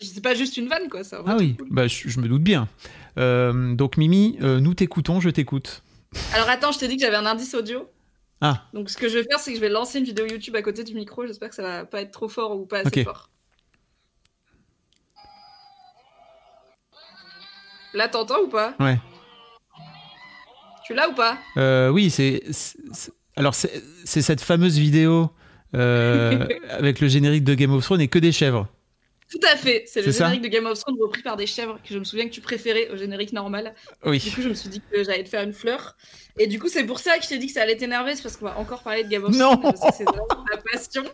C'est 0.00 0.22
pas 0.22 0.34
juste 0.34 0.56
une 0.56 0.68
vanne, 0.68 0.88
quoi. 0.88 1.02
Vrai 1.02 1.22
Ah 1.26 1.36
oui, 1.38 1.56
cool. 1.56 1.68
bah, 1.70 1.86
je, 1.86 2.08
je 2.08 2.20
me 2.20 2.28
doute 2.28 2.42
bien. 2.42 2.68
Euh, 3.18 3.74
donc, 3.74 3.96
Mimi, 3.96 4.38
euh, 4.42 4.60
nous 4.60 4.74
t'écoutons, 4.74 5.20
je 5.20 5.30
t'écoute. 5.30 5.82
Alors 6.34 6.48
attends, 6.48 6.72
je 6.72 6.78
t'ai 6.78 6.88
dit 6.88 6.96
que 6.96 7.02
j'avais 7.02 7.16
un 7.16 7.26
indice 7.26 7.54
audio. 7.54 7.88
Ah. 8.40 8.64
Donc 8.72 8.90
ce 8.90 8.96
que 8.96 9.08
je 9.08 9.18
vais 9.18 9.24
faire, 9.24 9.38
c'est 9.38 9.50
que 9.50 9.56
je 9.56 9.60
vais 9.60 9.68
lancer 9.68 9.98
une 9.98 10.04
vidéo 10.04 10.26
YouTube 10.26 10.56
à 10.56 10.62
côté 10.62 10.82
du 10.82 10.94
micro. 10.94 11.26
J'espère 11.26 11.50
que 11.50 11.54
ça 11.54 11.62
va 11.62 11.84
pas 11.84 12.00
être 12.00 12.10
trop 12.10 12.28
fort 12.28 12.58
ou 12.58 12.64
pas 12.66 12.78
assez 12.80 13.04
fort. 13.04 13.29
Là, 17.94 18.08
t'entends 18.08 18.40
ou 18.42 18.48
pas 18.48 18.74
Ouais. 18.80 18.98
Tu 20.86 20.94
l'as 20.94 21.08
ou 21.08 21.14
pas 21.14 21.38
Euh, 21.56 21.88
oui, 21.90 22.10
c'est. 22.10 22.42
Alors, 23.36 23.54
c'est 23.54 24.22
cette 24.22 24.40
fameuse 24.40 24.78
vidéo 24.78 25.30
euh, 25.74 26.46
avec 26.70 27.00
le 27.00 27.08
générique 27.08 27.44
de 27.44 27.54
Game 27.54 27.72
of 27.72 27.82
Thrones 27.84 28.00
et 28.00 28.08
que 28.08 28.18
des 28.18 28.32
chèvres. 28.32 28.68
Tout 29.30 29.38
à 29.46 29.56
fait. 29.56 29.84
C'est 29.86 30.02
le 30.02 30.10
ça 30.10 30.24
générique 30.24 30.42
de 30.42 30.48
Game 30.48 30.66
of 30.66 30.76
Thrones 30.80 30.96
repris 31.00 31.22
par 31.22 31.36
des 31.36 31.46
chèvres 31.46 31.78
que 31.84 31.94
je 31.94 31.98
me 32.00 32.04
souviens 32.04 32.24
que 32.26 32.32
tu 32.32 32.40
préférais 32.40 32.88
au 32.90 32.96
générique 32.96 33.32
normal. 33.32 33.74
Du 34.02 34.10
Oui. 34.10 34.32
coup, 34.34 34.42
je 34.42 34.48
me 34.48 34.54
suis 34.54 34.68
dit 34.68 34.82
que 34.90 35.04
j'allais 35.04 35.22
te 35.22 35.28
faire 35.28 35.44
une 35.44 35.52
fleur. 35.52 35.96
Et 36.38 36.48
du 36.48 36.58
coup, 36.58 36.66
c'est 36.68 36.82
pour 36.84 36.98
ça 36.98 37.16
que 37.18 37.22
je 37.22 37.28
t'ai 37.28 37.38
dit 37.38 37.46
que 37.46 37.52
ça 37.52 37.62
allait 37.62 37.76
t'énerver. 37.76 38.16
C'est 38.16 38.22
parce 38.24 38.36
qu'on 38.36 38.46
va 38.46 38.58
encore 38.58 38.82
parler 38.82 39.04
de 39.04 39.08
Game 39.08 39.22
of 39.22 39.30
Non. 39.36 39.56
Thrones. 39.56 39.72
Que 39.74 39.96
c'est 39.96 40.02
vraiment 40.04 40.26
ma 40.50 40.56
passion. 40.72 41.04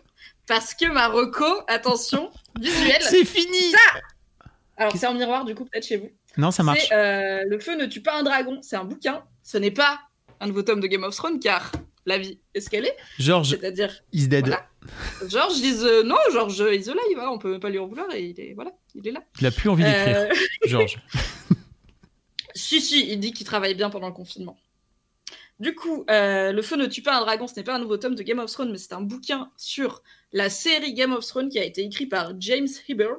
Parce 0.47 0.73
que 0.73 0.87
ma 0.91 1.07
reco, 1.09 1.45
attention, 1.67 2.31
visuelle. 2.59 3.01
C'est 3.01 3.25
fini 3.25 3.71
Alors, 4.77 4.93
c'est 4.97 5.05
en 5.05 5.13
miroir, 5.13 5.45
du 5.45 5.53
coup, 5.53 5.65
peut-être 5.65 5.85
chez 5.85 5.97
vous. 5.97 6.09
Non, 6.37 6.51
ça 6.51 6.63
marche. 6.63 6.87
Euh, 6.91 7.43
Le 7.47 7.59
feu 7.59 7.75
ne 7.75 7.85
tue 7.85 8.01
pas 8.01 8.17
un 8.19 8.23
dragon. 8.23 8.59
C'est 8.61 8.75
un 8.75 8.83
bouquin. 8.85 9.23
Ce 9.43 9.57
n'est 9.57 9.71
pas 9.71 9.99
un 10.39 10.47
nouveau 10.47 10.61
tome 10.61 10.79
de 10.79 10.87
Game 10.87 11.03
of 11.03 11.15
Thrones, 11.15 11.39
car 11.39 11.71
la 12.05 12.17
vie 12.17 12.39
est 12.53 12.59
ce 12.61 12.69
qu'elle 12.69 12.85
est. 12.85 12.95
George 13.19 13.49
C'est-à-dire, 13.49 13.93
is 14.13 14.27
dead. 14.27 14.45
Voilà. 14.47 14.67
George 15.27 15.55
disent 15.55 15.83
euh, 15.83 16.03
non, 16.03 16.15
George 16.31 16.57
is 16.59 16.89
alive. 16.89 17.19
hein, 17.19 17.29
on 17.31 17.37
peut 17.39 17.59
pas 17.59 17.69
lui 17.69 17.79
en 17.79 17.87
vouloir. 17.87 18.13
Et 18.13 18.27
il 18.27 18.39
est, 18.39 18.53
voilà, 18.53 18.71
il 18.95 19.07
est 19.07 19.11
là. 19.11 19.21
Il 19.41 19.45
a 19.47 19.51
plus 19.51 19.69
envie 19.69 19.83
d'écrire, 19.83 20.17
Euh, 20.17 20.29
George. 20.65 20.99
Si, 22.55 22.81
si, 22.81 23.07
il 23.11 23.19
dit 23.19 23.33
qu'il 23.33 23.45
travaille 23.45 23.75
bien 23.75 23.89
pendant 23.89 24.07
le 24.07 24.13
confinement. 24.13 24.57
Du 25.59 25.73
coup, 25.73 26.05
euh, 26.09 26.51
Le 26.51 26.61
feu 26.61 26.75
ne 26.75 26.85
tue 26.85 27.01
pas 27.01 27.17
un 27.17 27.21
dragon, 27.21 27.47
ce 27.47 27.55
n'est 27.55 27.63
pas 27.63 27.75
un 27.75 27.79
nouveau 27.79 27.97
tome 27.97 28.15
de 28.15 28.23
Game 28.23 28.39
of 28.39 28.51
Thrones, 28.51 28.71
mais 28.71 28.77
c'est 28.77 28.93
un 28.93 29.01
bouquin 29.01 29.51
sur 29.57 30.03
la 30.31 30.49
série 30.49 30.93
Game 30.93 31.13
of 31.13 31.25
Thrones 31.25 31.49
qui 31.49 31.59
a 31.59 31.63
été 31.63 31.81
écrit 31.83 32.05
par 32.05 32.33
James 32.39 32.67
Hibbert. 32.87 33.17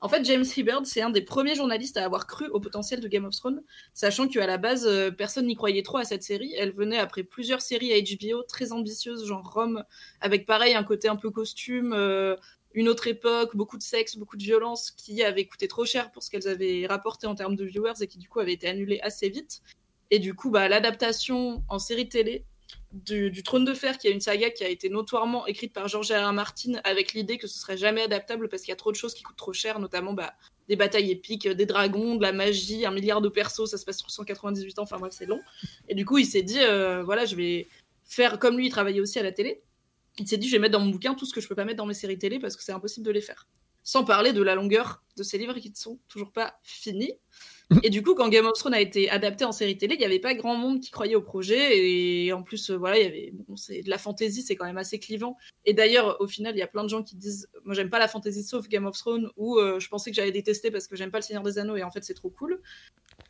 En 0.00 0.08
fait, 0.08 0.24
James 0.26 0.44
Hibbert, 0.56 0.82
c'est 0.84 1.00
un 1.00 1.10
des 1.10 1.22
premiers 1.22 1.56
journalistes 1.56 1.96
à 1.96 2.04
avoir 2.04 2.28
cru 2.28 2.46
au 2.48 2.60
potentiel 2.60 3.00
de 3.00 3.08
Game 3.08 3.24
of 3.24 3.34
Thrones, 3.34 3.62
sachant 3.94 4.28
qu'à 4.28 4.46
la 4.46 4.56
base, 4.56 4.86
euh, 4.86 5.10
personne 5.10 5.46
n'y 5.46 5.56
croyait 5.56 5.82
trop 5.82 5.98
à 5.98 6.04
cette 6.04 6.22
série. 6.22 6.54
Elle 6.56 6.72
venait 6.72 6.98
après 6.98 7.24
plusieurs 7.24 7.60
séries 7.60 7.92
à 7.92 8.00
HBO 8.00 8.44
très 8.44 8.72
ambitieuses, 8.72 9.26
genre 9.26 9.52
Rome, 9.52 9.82
avec 10.20 10.46
pareil 10.46 10.74
un 10.74 10.84
côté 10.84 11.08
un 11.08 11.16
peu 11.16 11.30
costume, 11.30 11.92
euh, 11.94 12.36
une 12.74 12.88
autre 12.88 13.08
époque, 13.08 13.56
beaucoup 13.56 13.76
de 13.76 13.82
sexe, 13.82 14.16
beaucoup 14.16 14.36
de 14.36 14.44
violence, 14.44 14.92
qui 14.92 15.24
avaient 15.24 15.46
coûté 15.46 15.66
trop 15.66 15.84
cher 15.84 16.12
pour 16.12 16.22
ce 16.22 16.30
qu'elles 16.30 16.46
avaient 16.46 16.86
rapporté 16.86 17.26
en 17.26 17.34
termes 17.34 17.56
de 17.56 17.64
viewers 17.64 18.00
et 18.00 18.06
qui 18.06 18.18
du 18.18 18.28
coup 18.28 18.38
avaient 18.38 18.52
été 18.52 18.68
annulées 18.68 19.00
assez 19.00 19.28
vite. 19.28 19.62
Et 20.10 20.20
du 20.20 20.34
coup, 20.34 20.50
bah, 20.50 20.68
l'adaptation 20.68 21.64
en 21.68 21.80
série 21.80 22.08
télé 22.08 22.44
du, 22.92 23.42
Trône 23.42 23.64
de 23.64 23.74
Fer, 23.74 23.98
qui 23.98 24.08
est 24.08 24.12
une 24.12 24.20
saga 24.20 24.50
qui 24.50 24.64
a 24.64 24.68
été 24.68 24.88
notoirement 24.88 25.46
écrite 25.46 25.72
par 25.72 25.88
George 25.88 26.10
R. 26.10 26.28
R. 26.28 26.32
Martin 26.32 26.80
avec 26.84 27.12
l'idée 27.12 27.38
que 27.38 27.46
ce 27.46 27.58
serait 27.58 27.76
jamais 27.76 28.02
adaptable 28.02 28.48
parce 28.48 28.62
qu'il 28.62 28.70
y 28.70 28.72
a 28.72 28.76
trop 28.76 28.92
de 28.92 28.96
choses 28.96 29.14
qui 29.14 29.22
coûtent 29.22 29.36
trop 29.36 29.52
cher, 29.52 29.78
notamment 29.78 30.14
bah, 30.14 30.32
des 30.68 30.76
batailles 30.76 31.10
épiques, 31.10 31.46
des 31.46 31.66
dragons, 31.66 32.16
de 32.16 32.22
la 32.22 32.32
magie, 32.32 32.86
un 32.86 32.90
milliard 32.90 33.20
de 33.20 33.28
persos, 33.28 33.70
ça 33.70 33.78
se 33.78 33.84
passe 33.84 33.98
sur 33.98 34.10
198 34.10 34.78
ans, 34.78 34.82
enfin 34.82 34.98
bref, 34.98 35.12
c'est 35.16 35.26
long. 35.26 35.40
Et 35.88 35.94
du 35.94 36.04
coup, 36.04 36.18
il 36.18 36.26
s'est 36.26 36.42
dit, 36.42 36.60
euh, 36.60 37.02
voilà, 37.02 37.26
je 37.26 37.36
vais 37.36 37.66
faire 38.06 38.38
comme 38.38 38.56
lui, 38.56 38.66
il 38.66 38.70
travaillait 38.70 39.00
aussi 39.00 39.18
à 39.18 39.22
la 39.22 39.32
télé. 39.32 39.62
Il 40.18 40.26
s'est 40.26 40.38
dit, 40.38 40.48
je 40.48 40.52
vais 40.52 40.58
mettre 40.58 40.72
dans 40.72 40.84
mon 40.84 40.90
bouquin 40.90 41.14
tout 41.14 41.26
ce 41.26 41.34
que 41.34 41.40
je 41.40 41.48
peux 41.48 41.54
pas 41.54 41.64
mettre 41.64 41.76
dans 41.76 41.86
mes 41.86 41.94
séries 41.94 42.18
télé 42.18 42.38
parce 42.38 42.56
que 42.56 42.62
c'est 42.62 42.72
impossible 42.72 43.06
de 43.06 43.12
les 43.12 43.20
faire. 43.20 43.46
Sans 43.88 44.04
parler 44.04 44.34
de 44.34 44.42
la 44.42 44.54
longueur 44.54 45.02
de 45.16 45.22
ces 45.22 45.38
livres 45.38 45.54
qui 45.54 45.70
ne 45.70 45.74
sont 45.74 45.98
toujours 46.08 46.30
pas 46.30 46.60
finis. 46.62 47.14
Et 47.82 47.88
du 47.88 48.02
coup, 48.02 48.14
quand 48.14 48.28
Game 48.28 48.44
of 48.44 48.52
Thrones 48.52 48.74
a 48.74 48.82
été 48.82 49.08
adapté 49.08 49.46
en 49.46 49.52
série 49.52 49.78
télé, 49.78 49.94
il 49.94 49.98
n'y 49.98 50.04
avait 50.04 50.18
pas 50.18 50.34
grand 50.34 50.56
monde 50.56 50.82
qui 50.82 50.90
croyait 50.90 51.14
au 51.14 51.22
projet. 51.22 52.26
Et 52.26 52.30
en 52.34 52.42
plus, 52.42 52.68
euh, 52.68 52.76
voilà, 52.76 52.98
il 52.98 53.02
y 53.02 53.06
avait 53.06 53.32
bon, 53.32 53.56
c'est 53.56 53.80
de 53.80 53.88
la 53.88 53.96
fantasy, 53.96 54.42
c'est 54.42 54.56
quand 54.56 54.66
même 54.66 54.76
assez 54.76 54.98
clivant. 54.98 55.38
Et 55.64 55.72
d'ailleurs, 55.72 56.20
au 56.20 56.26
final, 56.26 56.54
il 56.54 56.58
y 56.58 56.62
a 56.62 56.66
plein 56.66 56.84
de 56.84 56.90
gens 56.90 57.02
qui 57.02 57.16
disent, 57.16 57.48
moi, 57.64 57.74
j'aime 57.74 57.88
pas 57.88 57.98
la 57.98 58.08
fantasy 58.08 58.42
sauf 58.42 58.68
Game 58.68 58.84
of 58.84 58.98
Thrones, 58.98 59.30
ou 59.38 59.56
euh, 59.58 59.80
je 59.80 59.88
pensais 59.88 60.10
que 60.10 60.16
j'allais 60.16 60.32
détester 60.32 60.70
parce 60.70 60.86
que 60.86 60.94
j'aime 60.94 61.10
pas 61.10 61.20
le 61.20 61.24
Seigneur 61.24 61.42
des 61.42 61.58
Anneaux, 61.58 61.76
et 61.76 61.82
en 61.82 61.90
fait, 61.90 62.04
c'est 62.04 62.12
trop 62.12 62.28
cool. 62.28 62.60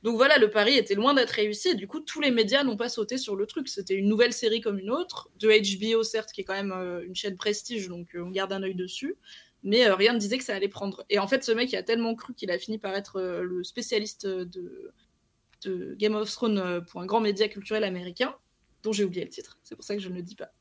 Donc 0.03 0.17
voilà, 0.17 0.39
le 0.39 0.51
pari 0.51 0.77
était 0.77 0.97
loin 0.97 1.15
d'être 1.15 1.31
réussi. 1.31 1.69
Et 1.69 1.75
du 1.77 1.87
coup, 1.87 2.01
tous 2.01 2.21
les 2.21 2.33
médias 2.33 2.65
n'ont 2.65 2.77
pas 2.77 2.89
sauté 2.89 3.17
sur 3.17 3.37
le 3.37 3.47
truc. 3.47 3.69
C'était 3.69 3.95
une 3.95 4.09
nouvelle 4.09 4.33
série 4.33 4.61
comme 4.61 4.81
une 4.81 4.91
autre, 4.91 5.31
de 5.39 5.49
HBO 5.49 6.03
certes, 6.03 6.33
qui 6.33 6.41
est 6.41 6.45
quand 6.45 6.55
même 6.55 6.73
euh, 6.73 7.05
une 7.07 7.15
chaîne 7.15 7.37
prestige, 7.37 7.87
donc 7.87 8.09
on 8.17 8.31
garde 8.31 8.53
un 8.53 8.65
œil 8.65 8.75
dessus 8.75 9.17
mais 9.63 9.87
euh, 9.87 9.95
rien 9.95 10.13
ne 10.13 10.19
disait 10.19 10.39
que 10.39 10.45
ça 10.45 10.55
allait 10.55 10.69
prendre. 10.69 11.05
Et 11.11 11.19
en 11.19 11.27
fait, 11.27 11.45
ce 11.45 11.53
mec 11.53 11.73
il 11.73 11.77
a 11.77 11.83
tellement 11.83 12.15
cru 12.15 12.35
qu'il 12.35 12.51
a 12.51 12.59
fini 12.59 12.79
par 12.79 12.95
être 12.95 13.17
euh, 13.17 13.43
le 13.43 13.65
spécialiste 13.65 14.27
de, 14.27 14.93
Game 15.97 16.15
of 16.15 16.31
Thrones 16.31 16.59
euh, 16.59 16.81
pour 16.81 17.01
un 17.01 17.07
grand 17.07 17.21
média 17.21 17.49
culturel 17.49 17.83
américain, 17.85 18.35
dont 18.83 18.93
j'ai 18.93 19.05
oublié 19.05 19.25
le 19.25 19.31
titre, 19.31 19.59
c'est 19.65 19.75
pour 19.75 19.85
ça 19.85 19.97
que 19.97 20.01
je 20.01 20.09
ne 20.09 20.15
le 20.15 20.23
dis 20.23 20.37
pas. 20.37 20.53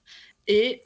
Et 0.50 0.82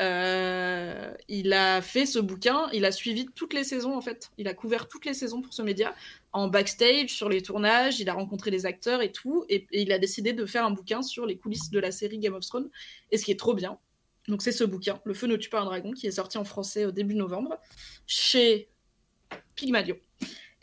il 1.30 1.54
a 1.54 1.82
fait 1.84 2.08
ce 2.08 2.18
bouquin, 2.18 2.68
il 2.74 2.84
a 2.84 2.92
suivi 2.92 3.28
toutes 3.28 3.54
les 3.54 3.64
saisons 3.64 3.96
en 3.96 4.02
fait, 4.02 4.32
il 4.40 4.48
a 4.48 4.56
couvert 4.56 4.88
toutes 4.88 5.06
les 5.06 5.14
saisons 5.14 5.42
pour 5.42 5.54
ce 5.54 5.62
média, 5.62 5.94
en 6.34 6.48
backstage, 6.48 7.10
sur 7.10 7.30
les 7.30 7.44
tournages, 7.44 8.00
il 8.00 8.10
a 8.10 8.14
rencontré 8.14 8.50
les 8.50 8.66
acteurs 8.66 9.04
et 9.04 9.12
tout, 9.12 9.46
et, 9.50 9.68
et 9.72 9.84
il 9.84 9.92
a 9.92 10.00
décidé 10.00 10.34
de 10.34 10.48
faire 10.48 10.66
un 10.66 10.72
bouquin 10.72 11.04
sur 11.04 11.28
les 11.28 11.38
coulisses 11.38 11.70
de 11.70 11.80
la 11.80 11.92
série 11.92 12.18
Game 12.18 12.34
of 12.34 12.44
Thrones, 12.44 12.72
et 13.12 13.18
ce 13.20 13.24
qui 13.24 13.32
est 13.32 13.40
trop 13.40 13.54
bien, 13.54 13.78
donc 14.28 14.42
c'est 14.42 14.52
ce 14.52 14.64
bouquin, 14.64 15.00
Le 15.04 15.14
feu 15.14 15.28
ne 15.28 15.36
tue 15.36 15.50
pas 15.50 15.62
un 15.62 15.66
dragon, 15.66 15.92
qui 15.92 16.08
est 16.08 16.12
sorti 16.12 16.38
en 16.38 16.44
français 16.44 16.86
au 16.86 16.92
début 16.92 17.16
novembre 17.16 17.60
chez 18.06 18.70
Pygmalion. 19.56 19.98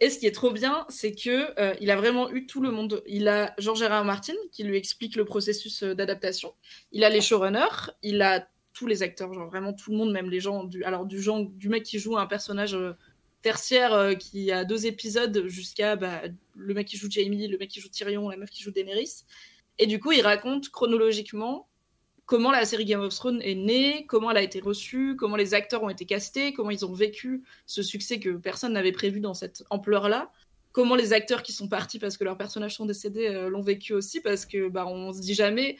Et 0.01 0.11
ce 0.11 0.19
qui 0.19 0.27
est 0.27 0.33
trop 0.33 0.53
bien, 0.53 0.87
c'est 0.89 1.13
que 1.13 1.59
euh, 1.61 1.75
il 1.81 1.91
a 1.91 1.97
vraiment 1.97 2.31
eu 2.31 2.47
tout 2.47 2.61
le 2.61 2.71
monde. 2.71 3.03
Il 3.07 3.27
a 3.27 3.53
Georges 3.59 3.83
R. 3.83 4.05
Martin 4.05 4.35
qui 4.53 4.63
lui 4.63 4.77
explique 4.77 5.17
le 5.17 5.25
processus 5.25 5.83
euh, 5.83 5.95
d'adaptation. 5.95 6.55
Il 6.93 7.03
a 7.03 7.09
les 7.09 7.21
showrunners, 7.21 7.91
il 8.03 8.23
a 8.23 8.49
tous 8.75 8.87
les 8.87 9.03
acteurs, 9.03 9.35
genre 9.35 9.49
vraiment 9.49 9.73
tout 9.73 9.91
le 9.91 9.97
monde, 9.97 10.13
même 10.13 10.31
les 10.31 10.39
gens 10.39 10.63
du 10.63 10.85
alors 10.85 11.05
du 11.05 11.21
genre 11.21 11.45
du 11.45 11.69
mec 11.69 11.83
qui 11.83 11.99
joue 11.99 12.17
un 12.17 12.27
personnage 12.27 12.75
euh, 12.75 12.93
tertiaire 13.43 14.17
qui 14.19 14.53
a 14.53 14.65
deux 14.65 14.87
épisodes 14.87 15.47
jusqu'à 15.47 15.97
bah, 15.97 16.23
le 16.55 16.75
mec 16.75 16.87
qui 16.87 16.97
joue 16.97 17.11
Jamie, 17.11 17.49
le 17.49 17.59
mec 17.59 17.69
qui 17.69 17.81
joue 17.81 17.89
Tyrion, 17.89 18.29
la 18.29 18.37
meuf 18.37 18.51
qui 18.51 18.63
joue 18.63 18.71
Daenerys. 18.71 19.25
Et 19.79 19.87
du 19.87 19.99
coup, 19.99 20.13
il 20.13 20.23
raconte 20.23 20.71
chronologiquement 20.71 21.69
comment 22.29 22.51
la 22.51 22.67
série 22.67 22.85
Game 22.85 23.01
of 23.01 23.15
Thrones 23.15 23.41
est 23.43 23.55
née, 23.55 24.05
comment 24.07 24.31
elle 24.31 24.37
a 24.37 24.43
été 24.43 24.61
reçue, 24.61 25.17
comment 25.17 25.35
les 25.35 25.55
acteurs 25.55 25.83
ont 25.83 25.89
été 25.89 26.05
castés, 26.05 26.53
comment 26.53 26.71
ils 26.71 26.85
ont 26.85 26.93
vécu 26.93 27.43
ce 27.65 27.83
succès 27.83 28.21
que 28.21 28.29
personne 28.29 28.75
n'avait 28.75 28.93
prévu 28.93 29.21
dans 29.21 29.33
cette 29.33 29.65
ampleur-là, 29.71 30.31
comment 30.73 30.95
les 30.95 31.15
acteurs 31.15 31.43
qui 31.43 31.53
sont 31.53 31.69
partis 31.69 31.99
parce 31.99 32.19
que 32.19 32.25
leurs 32.25 32.37
personnages 32.37 32.75
sont 32.75 32.85
décédés 32.85 33.29
euh, 33.29 33.49
l'ont 33.49 33.63
vécu 33.63 33.95
aussi, 33.95 34.21
parce 34.21 34.45
que 34.45 34.69
bah 34.69 34.87
on 34.87 35.15
se 35.15 35.21
dit 35.21 35.35
jamais 35.35 35.79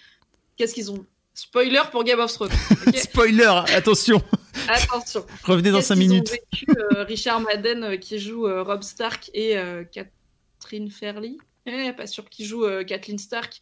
qu'est-ce 0.57 0.75
qu'ils 0.75 0.91
ont. 0.91 1.05
Spoiler 1.35 1.83
pour 1.93 2.03
Game 2.03 2.19
of 2.19 2.33
Thrones. 2.33 2.51
Spoiler, 2.95 3.63
attention. 3.69 4.21
attention. 4.69 5.25
Revenez 5.45 5.71
dans 5.71 5.83
5 5.83 5.97
minutes. 5.97 6.31
Ont 6.31 6.33
vécu, 6.33 6.67
euh, 6.97 7.05
Richard 7.05 7.41
Madden 7.43 7.85
euh, 7.85 7.97
qui 7.97 8.19
joue 8.19 8.43
Rob 8.43 8.83
Stark 8.83 9.31
et 9.35 9.55
Catherine 9.93 10.91
Fairley? 10.91 11.37
Eh, 11.67 11.93
pas 11.93 12.07
sûr 12.07 12.29
qui 12.31 12.47
joue 12.47 12.65
Kathleen 12.87 13.19
Stark 13.19 13.61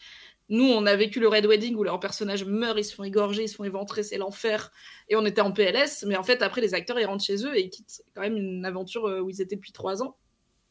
nous, 0.48 0.64
on 0.64 0.86
a 0.86 0.94
vécu 0.94 1.18
le 1.18 1.28
Red 1.28 1.46
Wedding 1.46 1.74
où 1.74 1.82
leurs 1.82 1.98
personnages 1.98 2.44
meurent, 2.44 2.78
ils 2.78 2.84
se 2.84 2.94
font 2.94 3.02
égorger, 3.02 3.42
ils 3.44 3.48
se 3.48 3.56
font 3.56 3.64
éventrer, 3.64 4.02
c'est 4.04 4.16
l'enfer. 4.16 4.70
Et 5.08 5.16
on 5.16 5.26
était 5.26 5.40
en 5.40 5.50
PLS, 5.50 6.04
mais 6.06 6.16
en 6.16 6.22
fait, 6.22 6.40
après, 6.42 6.60
les 6.60 6.74
acteurs, 6.74 7.00
ils 7.00 7.04
rentrent 7.04 7.24
chez 7.24 7.44
eux 7.44 7.56
et 7.56 7.64
ils 7.64 7.70
quittent 7.70 8.02
quand 8.14 8.20
même 8.20 8.36
une 8.36 8.64
aventure 8.64 9.06
euh, 9.06 9.20
où 9.20 9.30
ils 9.30 9.40
étaient 9.40 9.56
depuis 9.56 9.72
trois 9.72 10.02
ans 10.02 10.16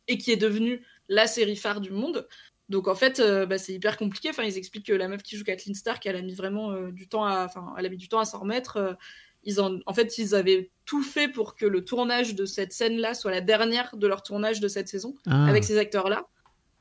et 0.07 0.17
qui 0.17 0.31
est 0.31 0.37
devenue 0.37 0.85
la 1.09 1.27
série 1.27 1.57
phare 1.57 1.81
du 1.81 1.91
monde. 1.91 2.27
Donc 2.69 2.87
en 2.87 2.95
fait, 2.95 3.19
euh, 3.19 3.45
bah, 3.45 3.57
c'est 3.57 3.73
hyper 3.73 3.97
compliqué. 3.97 4.29
Enfin, 4.29 4.43
ils 4.43 4.57
expliquent 4.57 4.87
que 4.87 4.93
la 4.93 5.07
meuf 5.07 5.23
qui 5.23 5.35
joue 5.35 5.43
Kathleen 5.43 5.75
Stark, 5.75 6.05
elle 6.05 6.15
a 6.15 6.21
mis 6.21 6.35
vraiment 6.35 6.71
euh, 6.71 6.91
du 6.91 7.07
temps 7.07 7.25
à, 7.25 7.43
enfin, 7.45 7.73
elle 7.77 7.85
a 7.85 7.89
mis 7.89 7.97
du 7.97 8.07
temps 8.07 8.19
à 8.19 8.25
s'en 8.25 8.39
remettre. 8.39 8.97
ils 9.43 9.59
en... 9.59 9.79
en 9.85 9.93
fait, 9.93 10.17
ils 10.17 10.35
avaient 10.35 10.71
tout 10.85 11.03
fait 11.03 11.27
pour 11.27 11.55
que 11.55 11.65
le 11.65 11.83
tournage 11.83 12.33
de 12.33 12.45
cette 12.45 12.71
scène-là 12.71 13.13
soit 13.13 13.31
la 13.31 13.41
dernière 13.41 13.95
de 13.97 14.07
leur 14.07 14.23
tournage 14.23 14.61
de 14.61 14.67
cette 14.67 14.87
saison 14.87 15.15
ah. 15.27 15.47
avec 15.47 15.63
ces 15.63 15.77
acteurs-là 15.77 16.27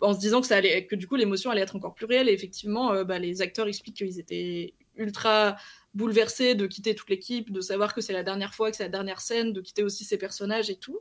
en 0.04 0.14
se 0.14 0.20
disant 0.20 0.40
que 0.40 0.46
ça 0.46 0.56
allait, 0.56 0.86
que 0.86 0.94
du 0.94 1.06
coup 1.06 1.16
l'émotion 1.16 1.50
allait 1.50 1.62
être 1.62 1.76
encore 1.76 1.94
plus 1.94 2.06
réelle. 2.06 2.28
Et 2.28 2.32
effectivement, 2.32 2.92
euh, 2.92 3.04
bah, 3.04 3.18
les 3.18 3.42
acteurs 3.42 3.66
expliquent 3.66 3.96
qu'ils 3.96 4.20
étaient 4.20 4.74
ultra 4.96 5.56
bouleversés 5.94 6.54
de 6.54 6.66
quitter 6.66 6.94
toute 6.94 7.10
l'équipe, 7.10 7.52
de 7.52 7.60
savoir 7.60 7.94
que 7.94 8.00
c'est 8.00 8.12
la 8.12 8.22
dernière 8.22 8.54
fois, 8.54 8.70
que 8.70 8.76
c'est 8.76 8.84
la 8.84 8.88
dernière 8.88 9.20
scène, 9.20 9.52
de 9.52 9.60
quitter 9.60 9.82
aussi 9.82 10.04
ses 10.04 10.18
personnages 10.18 10.70
et 10.70 10.76
tout. 10.76 11.00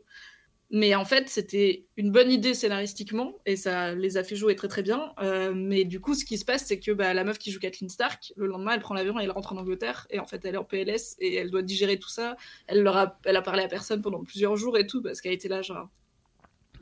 Mais 0.75 0.95
en 0.95 1.05
fait, 1.05 1.29
c'était 1.29 1.86
une 1.98 2.12
bonne 2.12 2.31
idée 2.31 2.55
scénaristiquement 2.55 3.38
et 3.45 3.55
ça 3.55 3.93
les 3.93 4.17
a 4.17 4.24
fait 4.24 4.36
jouer 4.36 4.55
très 4.55 4.67
très 4.67 4.81
bien. 4.81 5.13
Euh, 5.22 5.53
mais 5.55 5.83
du 5.83 6.00
coup, 6.00 6.15
ce 6.15 6.25
qui 6.25 6.39
se 6.39 6.45
passe, 6.45 6.65
c'est 6.65 6.79
que 6.79 6.91
bah, 6.91 7.13
la 7.13 7.24
meuf 7.24 7.38
qui 7.38 7.51
joue 7.51 7.60
Kathleen 7.60 7.89
Stark, 7.89 8.33
le 8.38 8.48
lendemain, 8.48 8.74
elle 8.74 8.79
prend 8.79 8.95
l'avion 8.95 9.19
et 9.19 9.24
elle 9.24 9.31
rentre 9.31 9.53
en 9.53 9.57
Angleterre. 9.57 10.07
Et 10.10 10.17
en 10.17 10.25
fait, 10.25 10.43
elle 10.45 10.55
est 10.55 10.57
en 10.57 10.63
PLS 10.63 11.15
et 11.19 11.36
elle 11.36 11.51
doit 11.51 11.62
digérer 11.62 12.00
tout 12.00 12.10
ça. 12.10 12.38
Elle, 12.65 12.81
leur 12.81 12.98
a, 12.98 13.19
elle 13.25 13.36
a 13.36 13.43
parlé 13.43 13.62
à 13.62 13.67
personne 13.67 14.01
pendant 14.01 14.24
plusieurs 14.24 14.55
jours 14.55 14.75
et 14.77 14.88
tout 14.88 15.03
parce 15.03 15.22
qu'elle 15.22 15.33
était 15.33 15.48
là, 15.48 15.62
genre, 15.62 15.89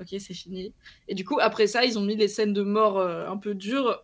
ok, 0.01 0.19
c'est 0.19 0.33
fini. 0.33 0.73
Et 1.07 1.15
du 1.15 1.23
coup, 1.23 1.39
après 1.39 1.67
ça, 1.67 1.85
ils 1.85 1.97
ont 1.97 2.01
mis 2.03 2.15
les 2.15 2.27
scènes 2.27 2.53
de 2.53 2.61
mort 2.61 2.97
euh, 2.97 3.27
un 3.27 3.37
peu 3.37 3.53
dures, 3.53 4.03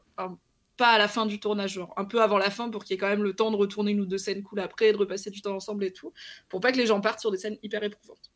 pas 0.77 0.89
à 0.89 0.97
la 0.97 1.07
fin 1.07 1.25
du 1.25 1.39
tournage, 1.39 1.73
genre 1.73 1.93
un 1.97 2.05
peu 2.05 2.21
avant 2.21 2.37
la 2.37 2.49
fin, 2.49 2.69
pour 2.69 2.83
qu'il 2.83 2.93
y 2.93 2.95
ait 2.95 2.99
quand 2.99 3.09
même 3.09 3.23
le 3.23 3.33
temps 3.33 3.51
de 3.51 3.55
retourner 3.55 3.91
une 3.91 4.01
ou 4.01 4.05
deux 4.05 4.17
scènes 4.17 4.43
cool 4.43 4.59
après, 4.59 4.91
de 4.93 4.97
repasser 4.97 5.31
du 5.31 5.41
temps 5.41 5.55
ensemble 5.55 5.83
et 5.83 5.91
tout, 5.91 6.13
pour 6.49 6.61
pas 6.61 6.71
que 6.71 6.77
les 6.77 6.85
gens 6.85 7.01
partent 7.01 7.19
sur 7.19 7.31
des 7.31 7.37
scènes 7.37 7.57
hyper 7.63 7.83
éprouvantes. 7.83 8.31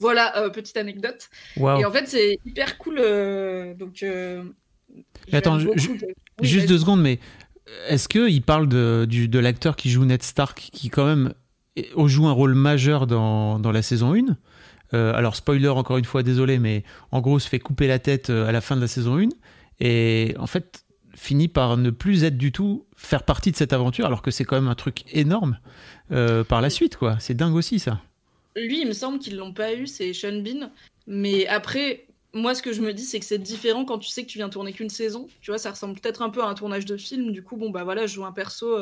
Voilà, 0.00 0.36
euh, 0.38 0.50
petite 0.50 0.76
anecdote. 0.76 1.30
Et 1.56 1.84
en 1.84 1.92
fait, 1.92 2.08
c'est 2.08 2.38
hyper 2.44 2.76
cool. 2.78 2.98
Euh, 2.98 3.74
donc, 3.74 4.04
attends, 5.32 5.58
juste 6.42 6.68
deux 6.68 6.78
secondes, 6.78 7.00
mais 7.00 7.20
est-ce 7.88 8.08
qu'il 8.08 8.42
parle 8.42 8.68
de, 8.68 9.06
de 9.08 9.38
l'acteur 9.38 9.76
qui 9.76 9.90
joue 9.90 10.04
Ned 10.04 10.22
Stark, 10.22 10.70
qui 10.72 10.90
quand 10.90 11.06
même 11.06 11.34
joue 12.06 12.26
un 12.26 12.32
rôle 12.32 12.54
majeur 12.54 13.06
dans, 13.06 13.60
dans 13.60 13.70
la 13.70 13.82
saison 13.82 14.14
1 14.14 14.36
euh, 14.94 15.14
alors, 15.14 15.36
spoiler, 15.36 15.68
encore 15.68 15.98
une 15.98 16.04
fois, 16.04 16.22
désolé, 16.22 16.58
mais 16.58 16.84
en 17.10 17.20
gros, 17.20 17.38
se 17.38 17.48
fait 17.48 17.58
couper 17.58 17.86
la 17.86 17.98
tête 17.98 18.30
euh, 18.30 18.46
à 18.46 18.52
la 18.52 18.60
fin 18.60 18.76
de 18.76 18.80
la 18.80 18.88
saison 18.88 19.18
1. 19.18 19.28
Et 19.80 20.34
en 20.38 20.46
fait, 20.46 20.84
finit 21.14 21.48
par 21.48 21.76
ne 21.76 21.90
plus 21.90 22.24
être 22.24 22.36
du 22.36 22.52
tout 22.52 22.86
faire 22.96 23.24
partie 23.24 23.50
de 23.50 23.56
cette 23.56 23.72
aventure, 23.72 24.06
alors 24.06 24.22
que 24.22 24.30
c'est 24.30 24.44
quand 24.44 24.56
même 24.56 24.68
un 24.68 24.74
truc 24.74 25.04
énorme 25.12 25.58
euh, 26.10 26.44
par 26.44 26.60
la 26.60 26.70
suite, 26.70 26.96
quoi. 26.96 27.16
C'est 27.20 27.34
dingue 27.34 27.54
aussi, 27.54 27.78
ça. 27.78 28.00
Lui, 28.56 28.82
il 28.82 28.88
me 28.88 28.92
semble 28.92 29.18
qu'ils 29.18 29.36
l'ont 29.36 29.52
pas 29.52 29.74
eu, 29.74 29.86
c'est 29.86 30.12
Sean 30.12 30.42
Bean. 30.42 30.70
Mais 31.06 31.46
après, 31.46 32.06
moi, 32.34 32.54
ce 32.54 32.62
que 32.62 32.72
je 32.72 32.82
me 32.82 32.92
dis, 32.92 33.04
c'est 33.04 33.18
que 33.18 33.26
c'est 33.26 33.38
différent 33.38 33.84
quand 33.84 33.98
tu 33.98 34.10
sais 34.10 34.22
que 34.22 34.28
tu 34.28 34.38
viens 34.38 34.50
tourner 34.50 34.72
qu'une 34.72 34.90
saison. 34.90 35.26
Tu 35.40 35.50
vois, 35.50 35.58
ça 35.58 35.70
ressemble 35.70 35.98
peut-être 35.98 36.22
un 36.22 36.28
peu 36.28 36.42
à 36.42 36.46
un 36.46 36.54
tournage 36.54 36.84
de 36.84 36.96
film. 36.98 37.32
Du 37.32 37.42
coup, 37.42 37.56
bon, 37.56 37.70
bah 37.70 37.82
voilà, 37.82 38.06
je 38.06 38.14
joue 38.14 38.24
un 38.24 38.32
perso, 38.32 38.78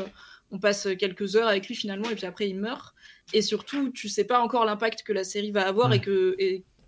on 0.50 0.58
passe 0.58 0.88
quelques 0.98 1.36
heures 1.36 1.48
avec 1.48 1.68
lui 1.68 1.76
finalement, 1.76 2.10
et 2.10 2.14
puis 2.16 2.26
après, 2.26 2.48
il 2.48 2.56
meurt 2.56 2.94
et 3.32 3.42
surtout 3.42 3.90
tu 3.90 4.08
sais 4.08 4.24
pas 4.24 4.40
encore 4.40 4.64
l'impact 4.64 5.02
que 5.02 5.12
la 5.12 5.24
série 5.24 5.50
va 5.50 5.66
avoir 5.66 5.92
et 5.92 6.00
que 6.00 6.36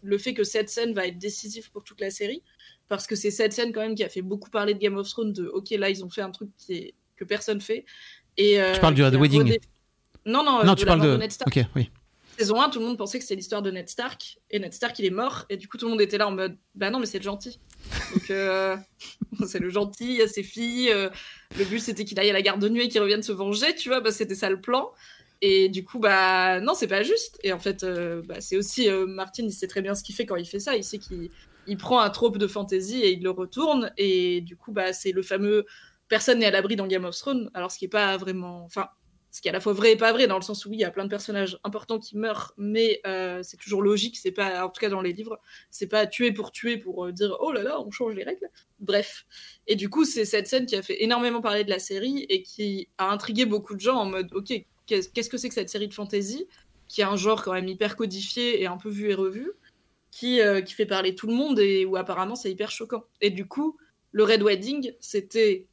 le 0.03 0.19
fait 0.19 0.35
que 0.35 0.45
cette 0.45 0.69
scène 0.69 0.93
va 0.93 1.07
être 1.07 1.19
décisive 1.19 1.71
pour 1.71 1.85
toute 1.85 2.01
la 2.01 2.11
série. 2.11 2.43
Parce 2.89 3.07
que 3.07 3.17
c'est 3.17 3.31
cette 3.31 3.53
scène 3.53 3.73
quand 3.73 3.81
même 3.81 3.95
qui 3.95 4.05
a 4.05 4.09
fait 4.09 4.23
beaucoup 4.23 4.51
parler 4.51 4.75
de 4.75 4.79
Game 4.79 4.97
of 4.97 5.09
Thrones 5.09 5.33
de 5.33 5.47
ok 5.47 5.71
là 5.71 5.89
ils 5.89 6.05
ont 6.05 6.11
fait 6.11 6.21
un 6.21 6.31
truc 6.31 6.51
qui 6.59 6.75
est... 6.75 6.95
que 7.17 7.25
personne 7.25 7.61
fait. 7.61 7.87
Et 8.37 8.61
euh, 8.61 8.75
tu 8.75 8.81
parles 8.81 8.95
du 8.95 9.03
Red 9.03 9.15
Wedding. 9.15 9.59
non 10.27 10.45
non 10.45 10.65
non 10.65 10.75
tu 10.75 10.85
parles 10.85 11.01
de, 11.01 11.17
Ned 11.17 11.33
Stark. 11.33 11.57
ok 11.57 11.65
oui. 11.77 11.91
Saison 12.39 12.61
1 12.61 12.71
tout 12.71 12.81
le 12.81 12.87
monde 12.87 12.99
pensait 12.99 13.19
que 13.19 13.25
c'était 13.25 13.37
l'histoire 13.37 13.63
de 13.63 13.71
Ned 13.71 13.89
Stark. 13.89 14.39
Et 14.51 14.59
Ned 14.59 14.73
Stark 14.73 14.99
il 14.99 15.05
est 15.05 15.11
mort. 15.11 15.47
Et 15.49 15.57
du 15.57 15.69
coup 15.69 15.79
tout 15.79 15.87
le 15.87 15.91
monde 15.91 16.01
était 16.01 16.19
là 16.19 16.29
en 16.29 16.33
mode 16.33 16.59
bah 16.75 16.91
non 16.91 16.99
mais 16.99 17.07
c'est 17.07 17.19
le 17.19 17.25
gentil. 17.25 17.61
Donc 18.13 18.31
euh, 18.31 18.77
c'est 19.47 19.61
le 19.61 19.71
gentil 19.71 20.05
il 20.05 20.19
y 20.19 20.23
a 20.23 20.29
ses 20.29 20.43
filles 20.43 20.91
euh, 20.91 21.09
le 21.59 21.65
but 21.65 21.79
c'était 21.79 22.05
qu'il 22.05 22.19
aille 22.19 22.31
à 22.31 22.35
la 22.35 22.43
garde 22.43 22.61
de 22.61 22.69
nuit 22.69 22.85
et 22.85 22.89
qu'il 22.89 23.01
revienne 23.01 23.23
se 23.23 23.33
venger 23.33 23.75
tu 23.75 23.89
vois 23.89 24.01
bah 24.01 24.13
c'était 24.13 24.35
ça 24.35 24.51
le 24.51 24.61
plan 24.61 24.91
et 25.45 25.69
du 25.69 25.85
coup, 25.85 25.99
bah 25.99 26.61
non, 26.61 26.73
c'est 26.73 26.87
pas 26.87 27.03
juste. 27.03 27.39
Et 27.43 27.53
en 27.53 27.59
fait, 27.59 27.83
euh, 27.83 28.23
bah, 28.25 28.41
c'est 28.41 28.57
aussi 28.57 28.89
euh, 28.89 29.07
Martin, 29.07 29.43
il 29.43 29.53
sait 29.53 29.67
très 29.67 29.83
bien 29.83 29.97
ce 29.97 30.05
qu'il 30.05 30.15
fait 30.15 30.25
quand 30.25 30.37
il 30.37 30.47
fait 30.47 30.61
ça. 30.61 30.77
Il 30.77 30.85
sait 30.85 30.99
qu'il 30.99 31.31
il 31.67 31.77
prend 31.77 32.01
un 32.01 32.11
trope 32.11 32.39
de 32.39 32.47
fantasy 32.47 33.01
et 33.03 33.13
il 33.13 33.23
le 33.25 33.31
retourne. 33.31 33.93
Et 33.99 34.41
du 34.41 34.57
coup, 34.57 34.71
bah 34.73 34.93
c'est 34.93 35.11
le 35.11 35.23
fameux 35.23 35.67
personne 36.09 36.39
n'est 36.39 36.47
à 36.47 36.51
l'abri 36.53 36.77
dans 36.77 36.87
Game 36.87 37.05
of 37.05 37.17
Thrones. 37.17 37.51
Alors, 37.55 37.73
ce 37.73 37.79
qui 37.79 37.87
est 37.87 37.89
pas 37.89 38.17
vraiment, 38.19 38.65
enfin, 38.65 38.89
ce 39.33 39.41
qui 39.41 39.49
est 39.49 39.51
à 39.51 39.55
la 39.55 39.61
fois 39.61 39.73
vrai 39.73 39.93
et 39.93 39.97
pas 39.97 40.13
vrai, 40.13 40.29
dans 40.29 40.37
le 40.37 40.43
sens 40.43 40.65
où 40.67 40.73
il 40.73 40.79
y 40.79 40.85
a 40.85 40.91
plein 40.93 41.05
de 41.05 41.11
personnages 41.11 41.59
importants 41.65 41.99
qui 41.99 42.17
meurent, 42.17 42.53
mais 42.57 43.01
euh, 43.07 43.41
c'est 43.43 43.57
toujours 43.57 43.83
logique, 43.83 44.19
c'est 44.19 44.31
pas, 44.31 44.65
en 44.65 44.69
tout 44.69 44.79
cas 44.81 44.91
dans 44.91 45.01
les 45.01 45.13
livres, 45.13 45.41
c'est 45.71 45.87
pas 45.89 46.07
tuer 46.07 46.33
pour 46.33 46.53
tuer 46.53 46.77
pour 46.77 47.11
dire 47.13 47.37
oh 47.41 47.51
là 47.51 47.63
là, 47.63 47.81
on 47.81 47.91
change 47.91 48.15
les 48.15 48.25
règles. 48.25 48.49
Bref. 48.79 49.25
Et 49.67 49.75
du 49.75 49.89
coup, 49.89 50.05
c'est 50.05 50.27
cette 50.27 50.47
scène 50.47 50.67
qui 50.67 50.77
a 50.77 50.83
fait 50.83 51.03
énormément 51.03 51.41
parler 51.41 51.65
de 51.65 51.71
la 51.71 51.79
série 51.79 52.27
et 52.29 52.43
qui 52.43 52.91
a 52.99 53.11
intrigué 53.11 53.47
beaucoup 53.47 53.75
de 53.75 53.81
gens 53.81 53.97
en 53.97 54.05
mode 54.05 54.29
ok, 54.35 54.53
qu'est-ce 55.01 55.29
que 55.29 55.39
c'est 55.39 55.49
que 55.49 55.55
cette 55.55 55.69
série 55.69 55.89
de 55.89 55.95
fantasy, 55.95 56.47
qui 56.89 57.03
a 57.03 57.11
un 57.11 57.17
genre 57.17 57.43
quand 57.43 57.53
même 57.53 57.69
hyper 57.69 57.97
codifié 57.97 58.63
et 58.63 58.67
un 58.67 58.77
peu 58.77 58.91
vu 58.91 59.11
et 59.11 59.15
revu, 59.15 59.53
qui, 60.11 60.41
euh, 60.41 60.61
qui 60.61 60.75
fait 60.75 60.87
parler 60.87 61.15
tout 61.15 61.27
le 61.27 61.35
monde 61.35 61.59
et 61.59 61.85
où 61.85 61.97
apparemment 61.97 62.35
c'est 62.35 62.51
hyper 62.51 62.71
choquant. 62.71 63.05
Et 63.21 63.31
du 63.31 63.47
coup, 63.47 63.79
le 64.13 64.25
Red 64.25 64.43
Wedding, 64.43 64.93
c'était 65.01 65.67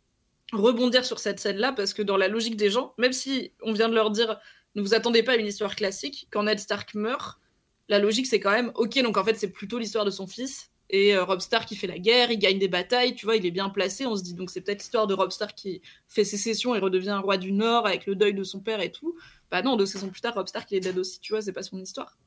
rebondir 0.54 1.06
sur 1.06 1.20
cette 1.20 1.40
scène-là 1.40 1.74
parce 1.74 1.94
que 1.94 2.02
dans 2.02 2.18
la 2.18 2.28
logique 2.28 2.56
des 2.56 2.70
gens, 2.70 2.94
même 2.98 3.14
si 3.14 3.52
on 3.62 3.74
vient 3.74 3.90
de 3.90 3.96
leur 3.96 4.12
dire 4.12 4.40
ne 4.76 4.82
vous 4.82 4.94
attendez 4.94 5.24
pas 5.24 5.34
à 5.34 5.36
une 5.36 5.48
histoire 5.48 5.76
classique, 5.76 6.28
quand 6.32 6.44
Ned 6.44 6.60
Stark 6.60 6.94
meurt, 6.96 7.40
la 7.90 8.00
logique 8.00 8.28
c'est 8.28 8.40
quand 8.40 8.52
même 8.52 8.72
ok, 8.76 9.02
donc 9.02 9.18
en 9.18 9.24
fait 9.24 9.36
c'est 9.36 9.52
plutôt 9.52 9.78
l'histoire 9.78 10.06
de 10.06 10.12
son 10.12 10.28
fils 10.28 10.72
et 10.90 11.16
euh, 11.16 11.24
Rob 11.24 11.40
Stark 11.40 11.68
qui 11.68 11.76
fait 11.76 11.88
la 11.88 12.00
guerre, 12.00 12.32
il 12.32 12.40
gagne 12.40 12.58
des 12.58 12.68
batailles, 12.68 13.14
tu 13.14 13.26
vois, 13.26 13.36
il 13.36 13.46
est 13.46 13.52
bien 13.52 13.70
placé, 13.70 14.06
on 14.08 14.16
se 14.16 14.24
dit 14.24 14.34
donc 14.34 14.50
c'est 14.50 14.62
peut-être 14.62 14.80
l'histoire 14.80 15.06
de 15.06 15.14
Rob 15.14 15.32
Stark 15.32 15.54
qui 15.56 15.82
fait 16.08 16.24
sécession 16.24 16.74
et 16.76 16.80
redevient 16.80 17.12
un 17.12 17.20
roi 17.20 17.38
du 17.38 17.52
Nord 17.52 17.86
avec 17.86 18.08
le 18.08 18.16
deuil 18.16 18.34
de 18.34 18.44
son 18.44 18.60
père 18.60 18.82
et 18.82 18.92
tout. 18.92 19.16
Bah 19.52 19.62
non, 19.62 19.78
deux 19.78 19.86
saisons 19.86 20.10
plus 20.10 20.22
tard, 20.22 20.34
Rob 20.34 20.48
Stark 20.48 20.70
il 20.72 20.78
est 20.78 20.80
dead 20.80 20.98
aussi, 20.98 21.20
tu 21.20 21.34
vois, 21.34 21.42
c'est 21.42 21.54
pas 21.54 21.62
son 21.62 21.80
histoire. 21.80 22.18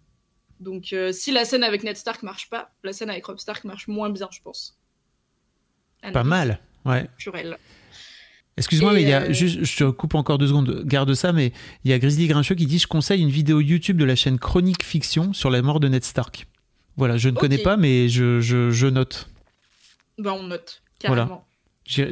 Donc 0.61 0.93
euh, 0.93 1.11
si 1.13 1.33
la 1.33 1.45
scène 1.45 1.65
avec 1.65 1.83
Ned 1.83 1.97
Stark 1.97 2.23
marche 2.23 2.49
pas, 2.51 2.71
la 2.85 2.93
scène 2.93 3.11
avec 3.11 3.27
Rob 3.27 3.39
Stark 3.39 3.65
marche 3.65 3.89
moins 3.89 4.11
bien, 4.11 4.29
je 4.31 4.41
pense. 4.43 4.79
pas 6.13 6.25
mal, 6.25 6.61
ouais. 6.85 7.09
Excuse-moi, 8.57 8.93
mais 8.93 9.03
il 9.03 9.09
y 9.09 9.13
a, 9.13 9.23
euh, 9.23 9.33
juste, 9.33 9.65
je 9.65 9.77
te 9.77 9.91
coupe 9.91 10.15
encore 10.15 10.39
deux 10.39 10.49
secondes, 10.49 10.83
garde 10.85 11.15
ça, 11.15 11.33
mais 11.33 11.53
il 11.85 11.91
y 11.91 11.95
a 11.95 11.99
Grizzly 11.99 12.29
Grincheux 12.29 12.55
qui 12.55 12.67
dit 12.67 12.79
Je 12.79 12.87
conseille 12.87 13.23
une 13.23 13.31
vidéo 13.31 13.61
YouTube 13.61 13.97
de 13.97 14.05
la 14.05 14.15
chaîne 14.15 14.39
Chronique 14.39 14.85
Fiction 14.85 15.33
sur 15.33 15.51
la 15.51 15.63
mort 15.63 15.81
de 15.81 15.89
Ned 15.89 16.05
Stark. 16.05 16.47
Voilà, 16.97 17.17
je 17.17 17.29
ne 17.29 17.37
connais 17.37 17.59
pas, 17.59 17.77
mais 17.77 18.09
je, 18.09 18.41
je, 18.41 18.87
note. 18.87 19.29
Ben, 20.19 20.33
on 20.33 20.45
note, 20.45 20.83
carrément. 20.99 21.27
Voilà. 21.27 21.45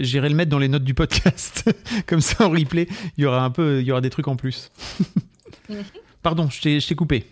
J'irai 0.03 0.29
le 0.29 0.35
mettre 0.35 0.51
dans 0.51 0.59
les 0.59 0.69
notes 0.69 0.85
du 0.85 0.95
podcast. 0.95 1.71
Comme 2.07 2.21
ça, 2.21 2.47
en 2.47 2.51
replay, 2.51 2.89
il 3.17 3.23
y 3.23 3.27
aura 3.27 3.45
un 3.45 3.51
peu, 3.51 3.81
il 3.81 3.87
y 3.87 3.93
aura 3.93 4.01
des 4.01 4.11
trucs 4.11 4.29
en 4.29 4.37
plus. 4.37 4.71
Mhm. 5.69 5.85
Pardon, 6.23 6.51
je 6.51 6.87
t'ai 6.87 6.95
coupé. 6.95 7.25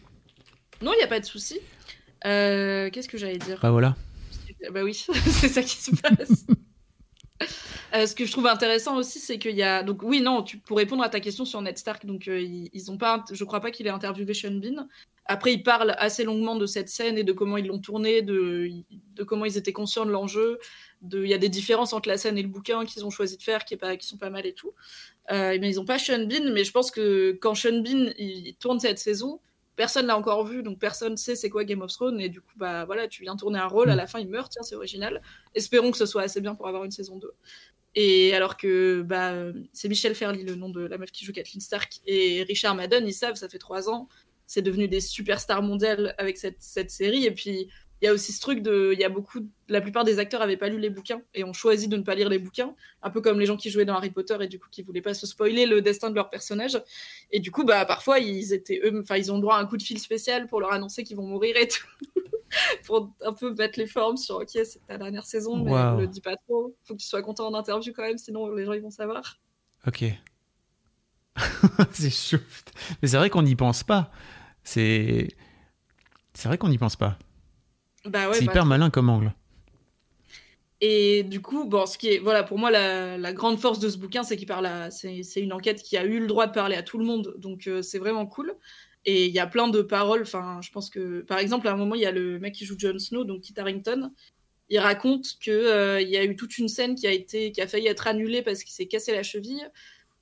Non, 0.80 0.92
il 0.94 0.98
n'y 0.98 1.02
a 1.02 1.08
pas 1.08 1.20
de 1.20 1.24
souci. 1.24 1.58
Euh, 2.24 2.90
qu'est-ce 2.90 3.08
que 3.08 3.18
j'allais 3.18 3.38
dire? 3.38 3.58
Bah 3.60 3.70
voilà. 3.70 3.96
Bah 4.72 4.82
oui, 4.82 4.94
c'est 5.26 5.48
ça 5.48 5.62
qui 5.62 5.76
se 5.76 5.94
passe. 5.96 6.46
Euh, 7.94 8.06
ce 8.06 8.14
que 8.14 8.26
je 8.26 8.32
trouve 8.32 8.46
intéressant 8.46 8.96
aussi, 8.96 9.18
c'est 9.18 9.38
qu'il 9.38 9.54
y 9.54 9.62
a. 9.62 9.82
Donc, 9.82 10.02
oui, 10.02 10.20
non, 10.20 10.42
tu, 10.42 10.58
pour 10.58 10.76
répondre 10.76 11.02
à 11.02 11.08
ta 11.08 11.20
question 11.20 11.44
sur 11.44 11.62
Ned 11.62 11.78
Stark, 11.78 12.04
donc, 12.04 12.28
euh, 12.28 12.38
ils, 12.40 12.90
ont 12.90 12.98
pas. 12.98 13.24
Je 13.32 13.42
crois 13.44 13.60
pas 13.60 13.70
qu'il 13.70 13.86
ait 13.86 13.90
interviewé 13.90 14.34
Sean 14.34 14.50
Bean. 14.50 14.88
Après, 15.30 15.52
il 15.52 15.62
parle 15.62 15.94
assez 15.98 16.24
longuement 16.24 16.56
de 16.56 16.64
cette 16.64 16.88
scène 16.88 17.18
et 17.18 17.22
de 17.22 17.32
comment 17.32 17.58
ils 17.58 17.66
l'ont 17.66 17.78
tournée, 17.78 18.22
de, 18.22 18.70
de 19.14 19.24
comment 19.24 19.44
ils 19.44 19.58
étaient 19.58 19.74
conscients 19.74 20.06
de 20.06 20.10
l'enjeu. 20.10 20.58
De... 21.02 21.22
Il 21.22 21.28
y 21.28 21.34
a 21.34 21.38
des 21.38 21.50
différences 21.50 21.92
entre 21.92 22.08
la 22.08 22.16
scène 22.16 22.38
et 22.38 22.42
le 22.42 22.48
bouquin 22.48 22.86
qu'ils 22.86 23.04
ont 23.04 23.10
choisi 23.10 23.36
de 23.36 23.42
faire 23.42 23.66
qui, 23.66 23.74
est 23.74 23.78
pas... 23.78 23.96
qui 23.98 24.06
sont 24.06 24.16
pas 24.16 24.30
mal 24.30 24.46
et 24.46 24.54
tout. 24.54 24.72
Euh, 25.30 25.54
ils 25.54 25.76
n'ont 25.76 25.84
pas 25.84 25.98
Sean 25.98 26.26
Bean, 26.26 26.50
mais 26.52 26.64
je 26.64 26.72
pense 26.72 26.90
que 26.90 27.32
quand 27.42 27.54
Sean 27.54 27.82
Bean 27.82 28.10
il 28.16 28.56
tourne 28.58 28.80
cette 28.80 28.98
saison, 28.98 29.40
personne 29.76 30.06
l'a 30.06 30.16
encore 30.16 30.44
vu, 30.46 30.62
donc 30.62 30.78
personne 30.78 31.16
sait 31.16 31.36
c'est 31.36 31.50
quoi 31.50 31.64
Game 31.64 31.82
of 31.82 31.92
Thrones, 31.92 32.20
et 32.20 32.30
du 32.30 32.40
coup, 32.40 32.54
bah 32.56 32.86
voilà, 32.86 33.06
tu 33.06 33.22
viens 33.22 33.36
tourner 33.36 33.58
un 33.58 33.66
rôle, 33.66 33.90
à 33.90 33.94
mm. 33.94 33.98
la 33.98 34.06
fin 34.06 34.18
il 34.18 34.28
meurt, 34.28 34.50
tiens, 34.50 34.62
c'est 34.62 34.74
original. 34.74 35.22
Espérons 35.54 35.90
que 35.90 35.98
ce 35.98 36.06
soit 36.06 36.22
assez 36.22 36.40
bien 36.40 36.54
pour 36.54 36.66
avoir 36.66 36.84
une 36.84 36.90
saison 36.90 37.16
2. 37.16 37.30
Et 37.94 38.34
alors 38.34 38.56
que 38.56 39.02
bah, 39.02 39.34
c'est 39.72 39.88
Michel 39.88 40.14
Ferly, 40.14 40.42
le 40.42 40.54
nom 40.54 40.68
de 40.68 40.80
la 40.80 40.98
meuf 40.98 41.10
qui 41.10 41.24
joue 41.24 41.32
Kathleen 41.32 41.60
Stark, 41.60 42.00
et 42.06 42.42
Richard 42.44 42.74
Madden, 42.74 43.06
ils 43.06 43.12
savent, 43.12 43.36
ça 43.36 43.48
fait 43.48 43.58
trois 43.58 43.90
ans, 43.90 44.08
c'est 44.48 44.62
devenu 44.62 44.88
des 44.88 45.00
superstars 45.00 45.62
mondiales 45.62 46.14
avec 46.18 46.38
cette, 46.38 46.56
cette 46.58 46.90
série, 46.90 47.26
et 47.26 47.30
puis 47.30 47.68
il 48.00 48.04
y 48.04 48.08
a 48.08 48.12
aussi 48.12 48.32
ce 48.32 48.40
truc 48.40 48.62
de. 48.62 48.90
Il 48.92 49.00
y 49.00 49.04
a 49.04 49.08
beaucoup. 49.08 49.40
La 49.68 49.80
plupart 49.80 50.04
des 50.04 50.18
acteurs 50.18 50.40
n'avaient 50.40 50.56
pas 50.56 50.68
lu 50.68 50.78
les 50.78 50.90
bouquins 50.90 51.20
et 51.34 51.42
ont 51.42 51.52
choisi 51.52 51.88
de 51.88 51.96
ne 51.96 52.02
pas 52.02 52.14
lire 52.14 52.28
les 52.28 52.38
bouquins. 52.38 52.74
Un 53.02 53.10
peu 53.10 53.20
comme 53.20 53.40
les 53.40 53.46
gens 53.46 53.56
qui 53.56 53.70
jouaient 53.70 53.84
dans 53.84 53.94
Harry 53.94 54.10
Potter 54.10 54.36
et 54.40 54.46
du 54.46 54.60
coup 54.60 54.68
qui 54.70 54.82
voulaient 54.82 55.02
pas 55.02 55.14
se 55.14 55.26
spoiler 55.26 55.66
le 55.66 55.82
destin 55.82 56.08
de 56.08 56.14
leur 56.14 56.30
personnage. 56.30 56.80
Et 57.32 57.40
du 57.40 57.50
coup, 57.50 57.64
bah, 57.64 57.84
parfois, 57.84 58.20
ils 58.20 58.52
étaient 58.52 58.80
eux. 58.84 59.00
Enfin, 59.02 59.16
ils 59.16 59.32
ont 59.32 59.38
droit 59.38 59.56
à 59.56 59.58
un 59.58 59.66
coup 59.66 59.76
de 59.76 59.82
fil 59.82 59.98
spécial 59.98 60.46
pour 60.46 60.60
leur 60.60 60.72
annoncer 60.72 61.02
qu'ils 61.02 61.16
vont 61.16 61.26
mourir 61.26 61.56
et 61.56 61.66
tout. 61.66 61.86
pour 62.84 63.12
un 63.22 63.32
peu 63.32 63.52
mettre 63.54 63.78
les 63.80 63.88
formes 63.88 64.16
sur 64.16 64.36
OK, 64.36 64.50
c'est 64.52 64.86
ta 64.86 64.96
dernière 64.96 65.26
saison, 65.26 65.56
mais 65.56 65.72
ne 65.72 66.00
le 66.00 66.06
dis 66.06 66.20
pas 66.20 66.36
trop. 66.36 66.74
Faut 66.84 66.94
que 66.94 67.00
tu 67.00 67.06
sois 67.06 67.22
content 67.22 67.48
en 67.48 67.54
interview 67.54 67.92
quand 67.94 68.04
même, 68.04 68.18
sinon 68.18 68.48
les 68.54 68.64
gens 68.64 68.72
ils 68.74 68.82
vont 68.82 68.90
savoir. 68.90 69.38
Ok. 69.86 70.04
c'est 71.92 72.10
chaud. 72.10 72.38
Mais 73.02 73.08
c'est 73.08 73.16
vrai 73.16 73.28
qu'on 73.28 73.42
n'y 73.42 73.56
pense 73.56 73.82
pas. 73.82 74.10
C'est. 74.68 75.28
C'est 76.34 76.46
vrai 76.46 76.58
qu'on 76.58 76.68
n'y 76.68 76.76
pense 76.76 76.94
pas. 76.94 77.18
Bah 78.04 78.30
c'est 78.32 78.44
hyper 78.44 78.66
malin 78.66 78.90
comme 78.90 79.08
angle. 79.08 79.32
Et 80.82 81.22
du 81.22 81.40
coup, 81.40 81.64
bon, 81.64 81.86
ce 81.86 81.96
qui 81.96 82.08
est, 82.08 82.18
voilà, 82.18 82.44
pour 82.44 82.58
moi, 82.58 82.70
la, 82.70 83.32
grande 83.32 83.58
force 83.58 83.80
de 83.80 83.88
ce 83.88 83.96
bouquin, 83.96 84.22
c'est 84.22 84.36
qu'il 84.36 84.46
parle 84.46 84.68
c'est 84.90 85.40
une 85.40 85.54
enquête 85.54 85.82
qui 85.82 85.96
a 85.96 86.04
eu 86.04 86.20
le 86.20 86.26
droit 86.26 86.46
de 86.46 86.52
parler 86.52 86.76
à 86.76 86.82
tout 86.82 86.98
le 86.98 87.04
monde, 87.04 87.34
donc 87.38 87.66
euh, 87.66 87.82
c'est 87.82 87.98
vraiment 87.98 88.26
cool. 88.26 88.54
Et 89.06 89.24
il 89.26 89.32
y 89.32 89.40
a 89.40 89.46
plein 89.46 89.68
de 89.68 89.80
paroles, 89.80 90.22
enfin, 90.22 90.60
je 90.62 90.70
pense 90.70 90.90
que, 90.90 91.22
par 91.22 91.38
exemple, 91.38 91.66
à 91.66 91.72
un 91.72 91.76
moment, 91.76 91.94
il 91.94 92.02
y 92.02 92.06
a 92.06 92.12
le 92.12 92.38
mec 92.38 92.54
qui 92.54 92.66
joue 92.66 92.78
Jon 92.78 92.98
Snow, 92.98 93.24
donc 93.24 93.40
Kit 93.40 93.54
Harington, 93.56 94.12
il 94.68 94.78
raconte 94.78 95.38
que 95.42 95.50
euh, 95.50 96.00
il 96.02 96.10
y 96.10 96.18
a 96.18 96.24
eu 96.24 96.36
toute 96.36 96.58
une 96.58 96.68
scène 96.68 96.94
qui 96.94 97.06
a 97.06 97.12
été, 97.12 97.52
qui 97.52 97.62
a 97.62 97.66
failli 97.66 97.86
être 97.86 98.06
annulée 98.06 98.42
parce 98.42 98.62
qu'il 98.62 98.72
s'est 98.72 98.86
cassé 98.86 99.12
la 99.12 99.22
cheville, 99.22 99.66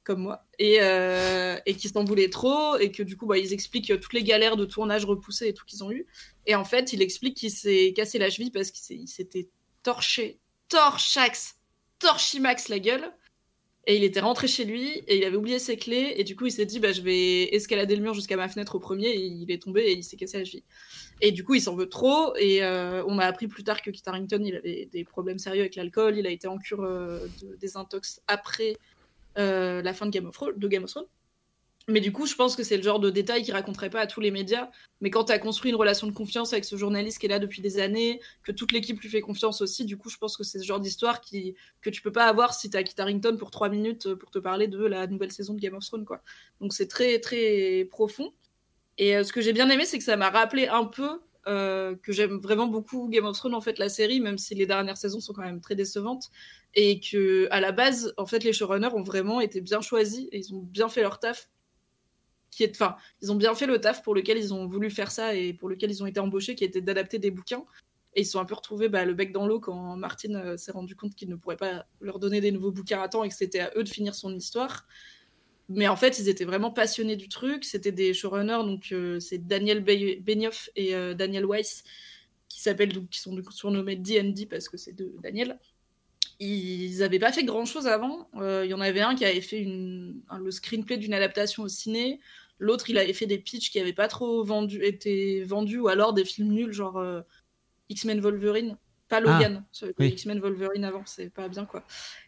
comme 0.06 0.20
moi, 0.20 0.46
et, 0.60 0.76
euh, 0.80 1.58
et 1.66 1.74
qui 1.74 1.88
s'en 1.88 2.04
voulait 2.04 2.30
trop, 2.30 2.76
et 2.78 2.92
que 2.92 3.02
du 3.02 3.16
coup, 3.16 3.26
bah, 3.26 3.38
ils 3.38 3.52
expliquent 3.52 4.00
toutes 4.00 4.12
les 4.12 4.22
galères 4.22 4.56
de 4.56 4.64
tournage 4.64 5.04
repoussées 5.04 5.48
et 5.48 5.52
tout 5.52 5.64
qu'ils 5.66 5.82
ont 5.82 5.90
eu. 5.90 6.06
Et 6.46 6.54
en 6.54 6.64
fait, 6.64 6.92
il 6.92 7.02
explique 7.02 7.36
qu'il 7.36 7.50
s'est 7.50 7.92
cassé 7.94 8.18
la 8.18 8.30
cheville 8.30 8.52
parce 8.52 8.70
qu'il 8.70 9.08
s'était 9.08 9.48
torché, 9.82 10.38
torchax, 10.68 11.56
torchimax 11.98 12.68
la 12.68 12.78
gueule. 12.78 13.12
Et 13.88 13.96
il 13.96 14.02
était 14.02 14.20
rentré 14.20 14.48
chez 14.48 14.64
lui 14.64 14.88
et 15.06 15.16
il 15.16 15.24
avait 15.24 15.36
oublié 15.36 15.60
ses 15.60 15.76
clés. 15.76 16.14
Et 16.16 16.24
du 16.24 16.34
coup, 16.34 16.46
il 16.46 16.50
s'est 16.50 16.66
dit, 16.66 16.80
bah, 16.80 16.92
je 16.92 17.02
vais 17.02 17.54
escalader 17.54 17.94
le 17.94 18.02
mur 18.02 18.14
jusqu'à 18.14 18.36
ma 18.36 18.48
fenêtre 18.48 18.74
au 18.74 18.80
premier. 18.80 19.08
Et 19.08 19.26
il 19.26 19.50
est 19.50 19.62
tombé 19.62 19.82
et 19.82 19.92
il 19.92 20.02
s'est 20.02 20.16
cassé 20.16 20.38
la 20.38 20.44
cheville. 20.44 20.64
Et 21.20 21.30
du 21.30 21.44
coup, 21.44 21.54
il 21.54 21.60
s'en 21.60 21.76
veut 21.76 21.88
trop. 21.88 22.34
Et 22.36 22.64
euh, 22.64 23.04
on 23.06 23.18
a 23.20 23.24
appris 23.24 23.46
plus 23.46 23.62
tard 23.62 23.82
que 23.82 23.90
Kit 23.90 24.02
il 24.04 24.56
avait 24.56 24.88
des 24.90 25.04
problèmes 25.04 25.38
sérieux 25.38 25.60
avec 25.60 25.76
l'alcool. 25.76 26.18
Il 26.18 26.26
a 26.26 26.30
été 26.30 26.48
en 26.48 26.58
cure 26.58 26.82
euh, 26.82 27.26
de 27.42 27.68
après 28.26 28.76
euh, 29.38 29.82
la 29.82 29.92
fin 29.92 30.06
de 30.06 30.10
Game 30.10 30.26
of 30.26 30.34
Thrones. 30.34 31.06
Mais 31.88 32.00
du 32.00 32.10
coup, 32.10 32.26
je 32.26 32.34
pense 32.34 32.56
que 32.56 32.64
c'est 32.64 32.76
le 32.76 32.82
genre 32.82 32.98
de 32.98 33.10
détail 33.10 33.44
qu'il 33.44 33.54
raconterait 33.54 33.90
pas 33.90 34.00
à 34.00 34.08
tous 34.08 34.20
les 34.20 34.32
médias. 34.32 34.70
Mais 35.00 35.08
quand 35.08 35.24
tu 35.24 35.32
as 35.32 35.38
construit 35.38 35.70
une 35.70 35.76
relation 35.76 36.08
de 36.08 36.12
confiance 36.12 36.52
avec 36.52 36.64
ce 36.64 36.76
journaliste 36.76 37.18
qui 37.20 37.26
est 37.26 37.28
là 37.28 37.38
depuis 37.38 37.62
des 37.62 37.78
années, 37.78 38.20
que 38.42 38.50
toute 38.50 38.72
l'équipe 38.72 39.00
lui 39.00 39.08
fait 39.08 39.20
confiance 39.20 39.60
aussi, 39.60 39.84
du 39.84 39.96
coup, 39.96 40.10
je 40.10 40.16
pense 40.16 40.36
que 40.36 40.42
c'est 40.42 40.58
ce 40.58 40.64
genre 40.64 40.80
d'histoire 40.80 41.20
qui, 41.20 41.54
que 41.82 41.90
tu 41.90 42.02
peux 42.02 42.10
pas 42.10 42.26
avoir 42.26 42.54
si 42.54 42.70
tu 42.70 42.76
as 42.76 42.82
Kit 42.82 43.00
Harington 43.00 43.36
pour 43.36 43.52
trois 43.52 43.68
minutes 43.68 44.14
pour 44.14 44.32
te 44.32 44.40
parler 44.40 44.66
de 44.66 44.84
la 44.84 45.06
nouvelle 45.06 45.30
saison 45.30 45.54
de 45.54 45.60
Game 45.60 45.74
of 45.74 45.84
Thrones. 45.86 46.04
Quoi. 46.04 46.22
Donc 46.60 46.72
c'est 46.74 46.88
très, 46.88 47.20
très 47.20 47.86
profond. 47.88 48.32
Et 48.98 49.16
euh, 49.16 49.22
ce 49.22 49.32
que 49.32 49.40
j'ai 49.40 49.52
bien 49.52 49.68
aimé, 49.70 49.84
c'est 49.84 49.98
que 49.98 50.04
ça 50.04 50.16
m'a 50.16 50.30
rappelé 50.30 50.66
un 50.66 50.84
peu 50.84 51.08
euh, 51.08 51.18
que 51.46 52.12
j'aime 52.12 52.38
vraiment 52.38 52.66
beaucoup 52.66 53.08
Game 53.08 53.24
of 53.24 53.36
Thrones, 53.36 53.54
en 53.54 53.60
fait, 53.60 53.78
la 53.78 53.88
série, 53.88 54.20
même 54.20 54.38
si 54.38 54.54
les 54.54 54.66
dernières 54.66 54.96
saisons 54.96 55.20
sont 55.20 55.32
quand 55.32 55.42
même 55.42 55.60
très 55.60 55.74
décevantes. 55.74 56.30
Et 56.74 57.00
que, 57.00 57.48
à 57.50 57.60
la 57.60 57.72
base, 57.72 58.12
en 58.16 58.26
fait, 58.26 58.44
les 58.44 58.52
showrunners 58.52 58.94
ont 58.94 59.02
vraiment 59.02 59.40
été 59.40 59.60
bien 59.60 59.80
choisis 59.80 60.26
et 60.32 60.38
ils 60.38 60.54
ont 60.54 60.62
bien 60.62 60.88
fait 60.88 61.02
leur 61.02 61.18
taf 61.18 61.48
qui 62.56 62.64
est, 62.64 62.70
enfin, 62.70 62.96
ils 63.20 63.30
ont 63.30 63.34
bien 63.34 63.54
fait 63.54 63.66
le 63.66 63.78
taf 63.80 64.02
pour 64.02 64.14
lequel 64.14 64.38
ils 64.38 64.54
ont 64.54 64.66
voulu 64.66 64.90
faire 64.90 65.10
ça 65.10 65.34
et 65.34 65.52
pour 65.52 65.68
lequel 65.68 65.90
ils 65.90 66.02
ont 66.02 66.06
été 66.06 66.20
embauchés, 66.20 66.54
qui 66.54 66.64
était 66.64 66.80
d'adapter 66.80 67.18
des 67.18 67.30
bouquins. 67.30 67.64
Et 68.14 68.22
ils 68.22 68.24
sont 68.24 68.40
un 68.40 68.46
peu 68.46 68.54
retrouvés 68.54 68.88
bah, 68.88 69.04
le 69.04 69.12
bec 69.12 69.30
dans 69.30 69.46
l'eau 69.46 69.60
quand 69.60 69.94
Martin 69.96 70.34
euh, 70.36 70.56
s'est 70.56 70.72
rendu 70.72 70.96
compte 70.96 71.14
qu'il 71.14 71.28
ne 71.28 71.36
pourrait 71.36 71.58
pas 71.58 71.84
leur 72.00 72.18
donner 72.18 72.40
des 72.40 72.50
nouveaux 72.50 72.72
bouquins 72.72 73.02
à 73.02 73.08
temps 73.08 73.24
et 73.24 73.28
que 73.28 73.34
c'était 73.34 73.60
à 73.60 73.70
eux 73.76 73.84
de 73.84 73.88
finir 73.90 74.14
son 74.14 74.34
histoire. 74.34 74.86
Mais 75.68 75.88
en 75.88 75.96
fait, 75.96 76.18
ils 76.18 76.28
étaient 76.28 76.44
vraiment 76.44 76.70
passionnés 76.70 77.16
du 77.16 77.28
truc. 77.28 77.64
C'était 77.64 77.92
des 77.92 78.14
showrunners, 78.14 78.64
donc 78.64 78.92
euh, 78.92 79.18
c'est 79.18 79.46
Daniel 79.46 79.82
Benioff 79.82 80.70
et 80.76 80.94
euh, 80.94 81.14
Daniel 81.14 81.44
Weiss, 81.44 81.82
qui 82.48 82.60
s'appellent, 82.60 83.06
qui 83.08 83.20
sont 83.20 83.36
surnommés 83.50 83.96
D&D 83.96 84.46
parce 84.46 84.68
que 84.68 84.76
c'est 84.76 84.92
de 84.92 85.12
Daniel. 85.22 85.58
Ils 86.38 86.98
n'avaient 86.98 87.18
pas 87.18 87.32
fait 87.32 87.44
grand 87.44 87.64
chose 87.64 87.86
avant. 87.86 88.28
Il 88.34 88.66
y 88.66 88.74
en 88.74 88.80
avait 88.80 89.00
un 89.00 89.14
qui 89.14 89.24
avait 89.24 89.40
fait 89.40 89.64
le 89.64 90.50
screenplay 90.50 90.98
d'une 90.98 91.14
adaptation 91.14 91.62
au 91.62 91.68
ciné. 91.68 92.20
L'autre, 92.58 92.88
il 92.88 92.98
avait 92.98 93.12
fait 93.12 93.26
des 93.26 93.38
pitchs 93.38 93.70
qui 93.70 93.78
n'avaient 93.78 93.92
pas 93.92 94.08
trop 94.08 94.42
vendu, 94.42 94.82
été 94.82 95.44
vendus, 95.44 95.78
ou 95.78 95.88
alors 95.88 96.14
des 96.14 96.24
films 96.24 96.52
nuls, 96.52 96.72
genre 96.72 96.96
euh, 96.96 97.20
X-Men 97.90 98.20
Wolverine. 98.20 98.78
Pas 99.08 99.20
Logan, 99.20 99.64
ah, 99.82 100.04
X-Men 100.04 100.40
Wolverine 100.40 100.84
avant, 100.84 101.02
c'est 101.06 101.30
pas 101.30 101.48
bien 101.48 101.64
quoi. 101.64 101.84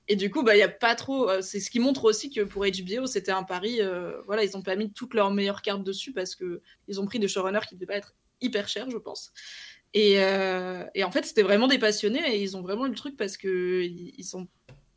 Et 0.06 0.14
du 0.14 0.30
coup, 0.30 0.44
bah, 0.44 0.54
il 0.54 0.60
y 0.60 0.62
a 0.62 0.68
pas 0.68 0.94
trop. 0.94 1.28
Euh, 1.28 1.40
c'est 1.42 1.58
ce 1.58 1.70
qui 1.70 1.80
montre 1.80 2.04
aussi 2.04 2.30
que 2.30 2.42
pour 2.42 2.64
HBO, 2.64 3.06
c'était 3.06 3.32
un 3.32 3.42
pari. 3.42 3.80
Euh, 3.80 4.20
voilà, 4.26 4.44
ils 4.44 4.56
ont 4.56 4.62
pas 4.62 4.76
mis 4.76 4.92
toutes 4.92 5.14
leurs 5.14 5.32
meilleures 5.32 5.62
cartes 5.62 5.82
dessus 5.82 6.12
parce 6.12 6.36
que 6.36 6.62
ils 6.86 7.00
ont 7.00 7.06
pris 7.06 7.18
des 7.18 7.26
showrunners 7.26 7.66
qui 7.68 7.74
devaient 7.74 7.86
pas 7.86 7.96
être 7.96 8.14
hyper 8.40 8.68
chers, 8.68 8.88
je 8.90 8.96
pense. 8.96 9.32
Et, 9.94 10.14
et 10.94 11.04
en 11.04 11.10
fait, 11.10 11.24
c'était 11.24 11.42
vraiment 11.42 11.66
des 11.66 11.78
passionnés 11.78 12.22
et 12.34 12.42
ils 12.42 12.56
ont 12.56 12.62
vraiment 12.62 12.86
eu 12.86 12.90
le 12.90 12.94
truc 12.94 13.16
parce 13.16 13.36
que 13.38 13.82
ils 13.82 14.24
sont 14.24 14.46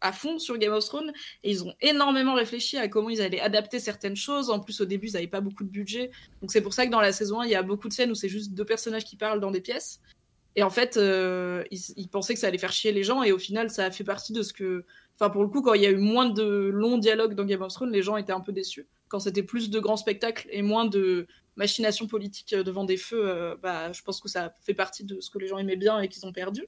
à 0.02 0.12
fond 0.12 0.40
sur 0.40 0.58
Game 0.58 0.74
of 0.74 0.84
Thrones 0.86 1.14
et 1.44 1.52
ils 1.52 1.64
ont 1.64 1.74
énormément 1.80 2.34
réfléchi 2.34 2.78
à 2.78 2.88
comment 2.88 3.10
ils 3.10 3.22
allaient 3.22 3.40
adapter 3.40 3.80
certaines 3.80 4.16
choses. 4.16 4.50
En 4.50 4.60
plus, 4.60 4.82
au 4.82 4.86
début, 4.86 5.08
ils 5.08 5.14
n'avaient 5.14 5.28
pas 5.28 5.42
beaucoup 5.42 5.64
de 5.64 5.70
budget. 5.70 6.12
Donc, 6.42 6.52
c'est 6.52 6.62
pour 6.62 6.74
ça 6.74 6.86
que 6.86 6.92
dans 6.92 7.00
la 7.02 7.14
saison 7.14 7.40
1, 7.42 7.46
il 7.46 7.52
y 7.52 7.56
a 7.56 7.64
beaucoup 7.64 7.88
de 7.88 7.94
scènes 7.94 8.12
où 8.12 8.16
c'est 8.16 8.30
juste 8.30 8.54
deux 8.54 8.66
personnages 8.66 9.06
qui 9.06 9.16
parlent 9.16 9.40
dans 9.40 9.52
des 9.52 9.62
pièces. 9.62 10.02
Et 10.56 10.64
en 10.64 10.70
fait, 10.70 10.98
euh, 10.98 11.64
ils, 11.72 12.10
pensaient 12.10 12.34
que 12.34 12.40
ça 12.40 12.48
allait 12.48 12.58
faire 12.58 12.74
chier 12.74 12.92
les 12.92 13.04
gens 13.04 13.24
et 13.24 13.32
au 13.32 13.38
final, 13.38 13.70
ça 13.70 13.86
a 13.86 13.92
fait 13.92 14.04
partie 14.04 14.34
de 14.34 14.44
ce 14.44 14.54
que. 14.54 14.86
Enfin, 15.20 15.30
pour 15.30 15.44
le 15.44 15.50
coup, 15.50 15.62
quand 15.62 15.74
il 15.74 15.82
y 15.82 15.86
a 15.86 15.92
eu 15.92 15.98
moins 15.98 16.30
de 16.30 16.70
longs 16.74 16.98
dialogues 16.98 17.36
dans 17.36 17.46
Game 17.46 17.62
of 17.62 17.74
Thrones, 17.74 17.92
les 17.92 18.02
gens 18.02 18.18
étaient 18.18 18.34
un 18.34 18.42
peu 18.42 18.52
déçus. 18.52 18.88
Quand 19.08 19.20
c'était 19.20 19.44
plus 19.44 19.70
de 19.70 19.80
grands 19.80 19.98
spectacles 19.98 20.48
et 20.52 20.62
moins 20.62 20.86
de 20.86 21.28
machinations 21.56 22.08
politiques 22.08 22.56
devant 22.56 22.86
des 22.86 22.98
feux, 22.98 23.30
euh, 23.30 23.56
bah, 23.62 23.92
je 23.92 24.02
pense 24.02 24.20
que 24.20 24.30
ça 24.30 24.56
fait 24.62 24.74
partie 24.74 25.04
de 25.04 25.20
ce 25.20 25.30
que 25.30 25.38
les 25.38 25.48
gens 25.48 25.58
aimaient 25.58 25.76
bien 25.76 26.00
et 26.00 26.08
qu'ils 26.08 26.26
ont 26.26 26.34
perdu. 26.34 26.66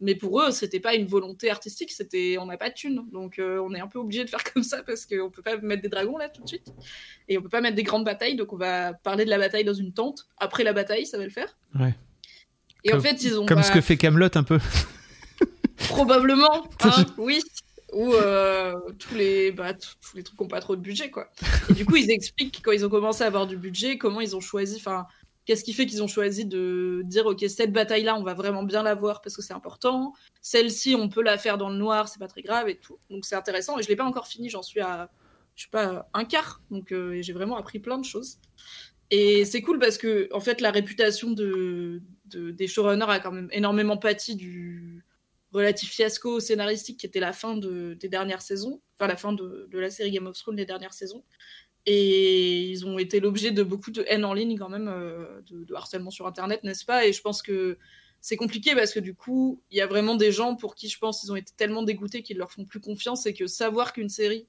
Mais 0.00 0.16
pour 0.16 0.40
eux, 0.40 0.50
c'était 0.50 0.80
pas 0.80 0.94
une 0.94 1.06
volonté 1.06 1.48
artistique, 1.48 1.92
c'était 1.92 2.36
on 2.40 2.46
n'a 2.46 2.56
pas 2.56 2.70
de 2.70 2.74
thunes. 2.74 3.06
Donc 3.12 3.38
euh, 3.38 3.60
on 3.60 3.72
est 3.72 3.80
un 3.80 3.86
peu 3.86 4.00
obligé 4.00 4.24
de 4.24 4.30
faire 4.30 4.42
comme 4.52 4.64
ça 4.64 4.82
parce 4.82 5.06
qu'on 5.06 5.30
peut 5.30 5.42
pas 5.42 5.56
mettre 5.58 5.82
des 5.82 5.88
dragons 5.88 6.18
là 6.18 6.28
tout 6.28 6.42
de 6.42 6.48
suite. 6.48 6.72
Et 7.28 7.38
on 7.38 7.42
peut 7.42 7.48
pas 7.48 7.60
mettre 7.60 7.76
des 7.76 7.84
grandes 7.84 8.04
batailles, 8.04 8.34
donc 8.34 8.52
on 8.52 8.56
va 8.56 8.94
parler 8.94 9.24
de 9.24 9.30
la 9.30 9.38
bataille 9.38 9.64
dans 9.64 9.72
une 9.72 9.94
tente. 9.94 10.26
Après 10.38 10.64
la 10.64 10.72
bataille, 10.72 11.06
ça 11.06 11.18
va 11.18 11.24
le 11.24 11.30
faire. 11.30 11.56
Ouais. 11.78 11.94
Et 12.84 12.90
comme, 12.90 12.98
en 12.98 13.02
fait, 13.02 13.22
ils 13.22 13.38
ont. 13.38 13.46
Comme 13.46 13.62
ce 13.62 13.72
que 13.72 13.80
fait 13.80 13.96
Camelot 13.96 14.28
un 14.34 14.42
peu. 14.42 14.58
Probablement, 15.88 16.68
hein, 16.82 17.06
oui. 17.18 17.40
Ou 17.92 18.14
euh, 18.14 18.74
tous, 18.98 19.14
les, 19.14 19.52
bah, 19.52 19.74
tous 19.74 20.16
les 20.16 20.22
trucs 20.22 20.38
qui 20.38 20.42
n'ont 20.42 20.48
pas 20.48 20.60
trop 20.60 20.76
de 20.76 20.80
budget, 20.80 21.10
quoi. 21.10 21.30
Et 21.68 21.74
du 21.74 21.84
coup, 21.84 21.96
ils 21.96 22.10
expliquent 22.10 22.62
quand 22.62 22.72
ils 22.72 22.86
ont 22.86 22.88
commencé 22.88 23.22
à 23.22 23.26
avoir 23.26 23.46
du 23.46 23.58
budget, 23.58 23.98
comment 23.98 24.22
ils 24.22 24.34
ont 24.34 24.40
choisi. 24.40 24.76
Enfin, 24.76 25.06
Qu'est-ce 25.44 25.64
qui 25.64 25.72
fait 25.72 25.86
qu'ils 25.86 26.02
ont 26.04 26.08
choisi 26.08 26.44
de 26.44 27.02
dire 27.04 27.26
ok 27.26 27.44
cette 27.48 27.72
bataille 27.72 28.04
là 28.04 28.14
on 28.14 28.22
va 28.22 28.32
vraiment 28.32 28.62
bien 28.62 28.84
la 28.84 28.94
voir 28.94 29.20
parce 29.22 29.34
que 29.34 29.42
c'est 29.42 29.52
important. 29.52 30.12
Celle-ci 30.40 30.94
on 30.94 31.08
peut 31.08 31.22
la 31.22 31.36
faire 31.36 31.58
dans 31.58 31.68
le 31.68 31.76
noir 31.76 32.08
c'est 32.08 32.20
pas 32.20 32.28
très 32.28 32.42
grave 32.42 32.68
et 32.68 32.76
tout. 32.76 32.98
Donc 33.10 33.24
c'est 33.24 33.34
intéressant 33.34 33.76
et 33.78 33.82
je 33.82 33.88
l'ai 33.88 33.96
pas 33.96 34.04
encore 34.04 34.28
fini 34.28 34.48
j'en 34.48 34.62
suis 34.62 34.80
à 34.80 35.10
je 35.56 35.64
sais 35.64 35.70
pas 35.70 36.08
un 36.14 36.24
quart 36.24 36.62
donc 36.70 36.92
euh, 36.92 37.20
j'ai 37.22 37.32
vraiment 37.32 37.56
appris 37.56 37.80
plein 37.80 37.98
de 37.98 38.04
choses. 38.04 38.38
Et 39.10 39.44
c'est 39.44 39.62
cool 39.62 39.80
parce 39.80 39.98
que 39.98 40.28
en 40.32 40.38
fait 40.38 40.60
la 40.60 40.70
réputation 40.70 41.32
de, 41.32 42.02
des 42.36 42.66
showrunners 42.66 43.06
a 43.08 43.20
quand 43.20 43.32
même 43.32 43.48
énormément 43.52 43.96
pâti 43.96 44.36
du 44.36 45.04
relatif 45.52 45.90
fiasco 45.90 46.40
scénaristique 46.40 46.98
qui 46.98 47.06
était 47.06 47.20
la 47.20 47.32
fin 47.32 47.56
de, 47.56 47.94
des 47.94 48.08
dernières 48.08 48.42
saisons, 48.42 48.80
enfin 48.96 49.06
la 49.06 49.16
fin 49.16 49.32
de, 49.32 49.68
la 49.72 49.90
série 49.90 50.10
Game 50.10 50.26
of 50.26 50.38
Thrones 50.38 50.56
des 50.56 50.66
dernières 50.66 50.94
saisons. 50.94 51.24
Et 51.84 52.62
ils 52.62 52.86
ont 52.86 52.98
été 52.98 53.20
l'objet 53.20 53.50
de 53.50 53.62
beaucoup 53.62 53.90
de 53.90 54.04
haine 54.06 54.24
en 54.24 54.34
ligne 54.34 54.56
quand 54.56 54.68
même, 54.68 54.88
euh, 54.88 55.42
de, 55.50 55.74
harcèlement 55.74 56.10
sur 56.10 56.26
Internet, 56.26 56.62
n'est-ce 56.64 56.84
pas? 56.84 57.06
Et 57.06 57.12
je 57.12 57.20
pense 57.20 57.42
que 57.42 57.76
c'est 58.20 58.36
compliqué 58.36 58.74
parce 58.74 58.94
que 58.94 59.00
du 59.00 59.14
coup, 59.14 59.62
il 59.70 59.78
y 59.78 59.80
a 59.80 59.86
vraiment 59.86 60.14
des 60.14 60.30
gens 60.30 60.54
pour 60.54 60.76
qui 60.76 60.88
je 60.88 60.98
pense 60.98 61.24
ils 61.24 61.32
ont 61.32 61.36
été 61.36 61.52
tellement 61.56 61.82
dégoûtés 61.82 62.22
qu'ils 62.22 62.38
leur 62.38 62.52
font 62.52 62.64
plus 62.64 62.80
confiance 62.80 63.26
et 63.26 63.34
que 63.34 63.48
savoir 63.48 63.92
qu'une 63.92 64.08
série 64.08 64.46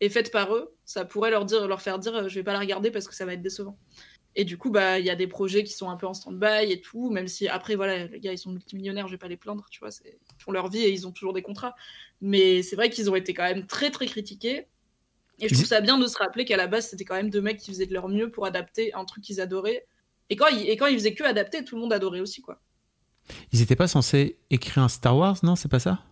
est 0.00 0.08
faite 0.08 0.32
par 0.32 0.54
eux, 0.54 0.74
ça 0.84 1.04
pourrait 1.04 1.30
leur 1.30 1.44
dire, 1.44 1.68
leur 1.68 1.82
faire 1.82 1.98
dire, 1.98 2.28
je 2.28 2.34
vais 2.34 2.42
pas 2.42 2.54
la 2.54 2.58
regarder 2.58 2.90
parce 2.90 3.06
que 3.06 3.14
ça 3.14 3.26
va 3.26 3.34
être 3.34 3.42
décevant. 3.42 3.78
Et 4.34 4.44
du 4.44 4.56
coup, 4.56 4.70
bah, 4.70 4.98
il 4.98 5.04
y 5.04 5.10
a 5.10 5.16
des 5.16 5.26
projets 5.26 5.62
qui 5.62 5.72
sont 5.72 5.90
un 5.90 5.96
peu 5.96 6.06
en 6.06 6.14
stand-by 6.14 6.70
et 6.70 6.80
tout, 6.80 7.10
même 7.10 7.28
si 7.28 7.48
après, 7.48 7.74
voilà, 7.74 8.06
les 8.06 8.20
gars, 8.20 8.32
ils 8.32 8.38
sont 8.38 8.50
multimillionnaires, 8.50 9.06
je 9.06 9.12
vais 9.12 9.18
pas 9.18 9.28
les 9.28 9.36
plaindre, 9.36 9.66
tu 9.70 9.80
vois, 9.80 9.90
ils 10.04 10.42
font 10.42 10.52
leur 10.52 10.68
vie 10.68 10.80
et 10.80 10.90
ils 10.90 11.06
ont 11.06 11.12
toujours 11.12 11.34
des 11.34 11.42
contrats. 11.42 11.74
Mais 12.22 12.62
c'est 12.62 12.76
vrai 12.76 12.88
qu'ils 12.88 13.10
ont 13.10 13.14
été 13.14 13.34
quand 13.34 13.42
même 13.42 13.66
très, 13.66 13.90
très 13.90 14.06
critiqués. 14.06 14.66
Et 15.38 15.48
je 15.48 15.54
trouve 15.54 15.66
ça 15.66 15.80
bien 15.80 15.98
de 15.98 16.06
se 16.06 16.16
rappeler 16.16 16.44
qu'à 16.44 16.56
la 16.56 16.66
base, 16.66 16.88
c'était 16.88 17.04
quand 17.04 17.16
même 17.16 17.28
deux 17.28 17.40
mecs 17.40 17.58
qui 17.58 17.70
faisaient 17.70 17.86
de 17.86 17.92
leur 17.92 18.08
mieux 18.08 18.30
pour 18.30 18.46
adapter 18.46 18.94
un 18.94 19.04
truc 19.04 19.24
qu'ils 19.24 19.40
adoraient. 19.40 19.86
Et 20.30 20.36
quand, 20.36 20.46
ils, 20.46 20.68
et 20.68 20.76
quand 20.76 20.86
ils 20.86 20.94
faisaient 20.94 21.14
que 21.14 21.24
adapter, 21.24 21.64
tout 21.64 21.74
le 21.74 21.82
monde 21.82 21.92
adorait 21.92 22.20
aussi, 22.20 22.40
quoi. 22.40 22.62
Ils 23.52 23.60
n'étaient 23.60 23.76
pas 23.76 23.88
censés 23.88 24.38
écrire 24.50 24.82
un 24.82 24.88
Star 24.88 25.16
Wars, 25.16 25.38
non 25.42 25.56
C'est 25.56 25.70
pas 25.70 25.78
ça? 25.78 26.04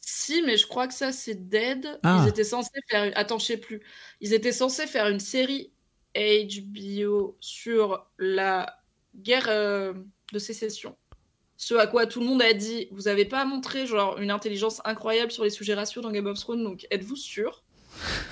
Si, 0.00 0.40
mais 0.42 0.56
je 0.56 0.66
crois 0.66 0.86
que 0.86 0.94
ça, 0.94 1.12
c'est 1.12 1.48
dead. 1.48 1.98
Ah. 2.04 2.22
Ils 2.22 2.28
étaient 2.28 2.44
censés 2.44 2.70
faire... 2.88 3.12
Attends, 3.16 3.38
je 3.38 3.46
sais 3.46 3.56
plus. 3.56 3.82
Ils 4.20 4.32
étaient 4.34 4.52
censés 4.52 4.86
faire 4.86 5.08
une 5.08 5.20
série 5.20 5.72
HBO 6.16 7.36
sur 7.40 8.06
la 8.18 8.78
guerre 9.14 9.46
euh, 9.48 9.92
de 10.32 10.38
sécession. 10.38 10.96
Ce 11.56 11.74
à 11.74 11.86
quoi 11.86 12.06
tout 12.06 12.20
le 12.20 12.26
monde 12.26 12.42
a 12.42 12.52
dit, 12.52 12.88
vous 12.90 13.08
avez 13.08 13.24
pas 13.24 13.44
montré 13.44 13.86
genre 13.86 14.18
une 14.18 14.30
intelligence 14.30 14.82
incroyable 14.84 15.32
sur 15.32 15.44
les 15.44 15.50
sujets 15.50 15.74
raciaux 15.74 16.02
dans 16.02 16.10
Game 16.10 16.26
of 16.26 16.38
Thrones, 16.38 16.62
donc 16.62 16.86
êtes-vous 16.90 17.16
sûr 17.16 17.64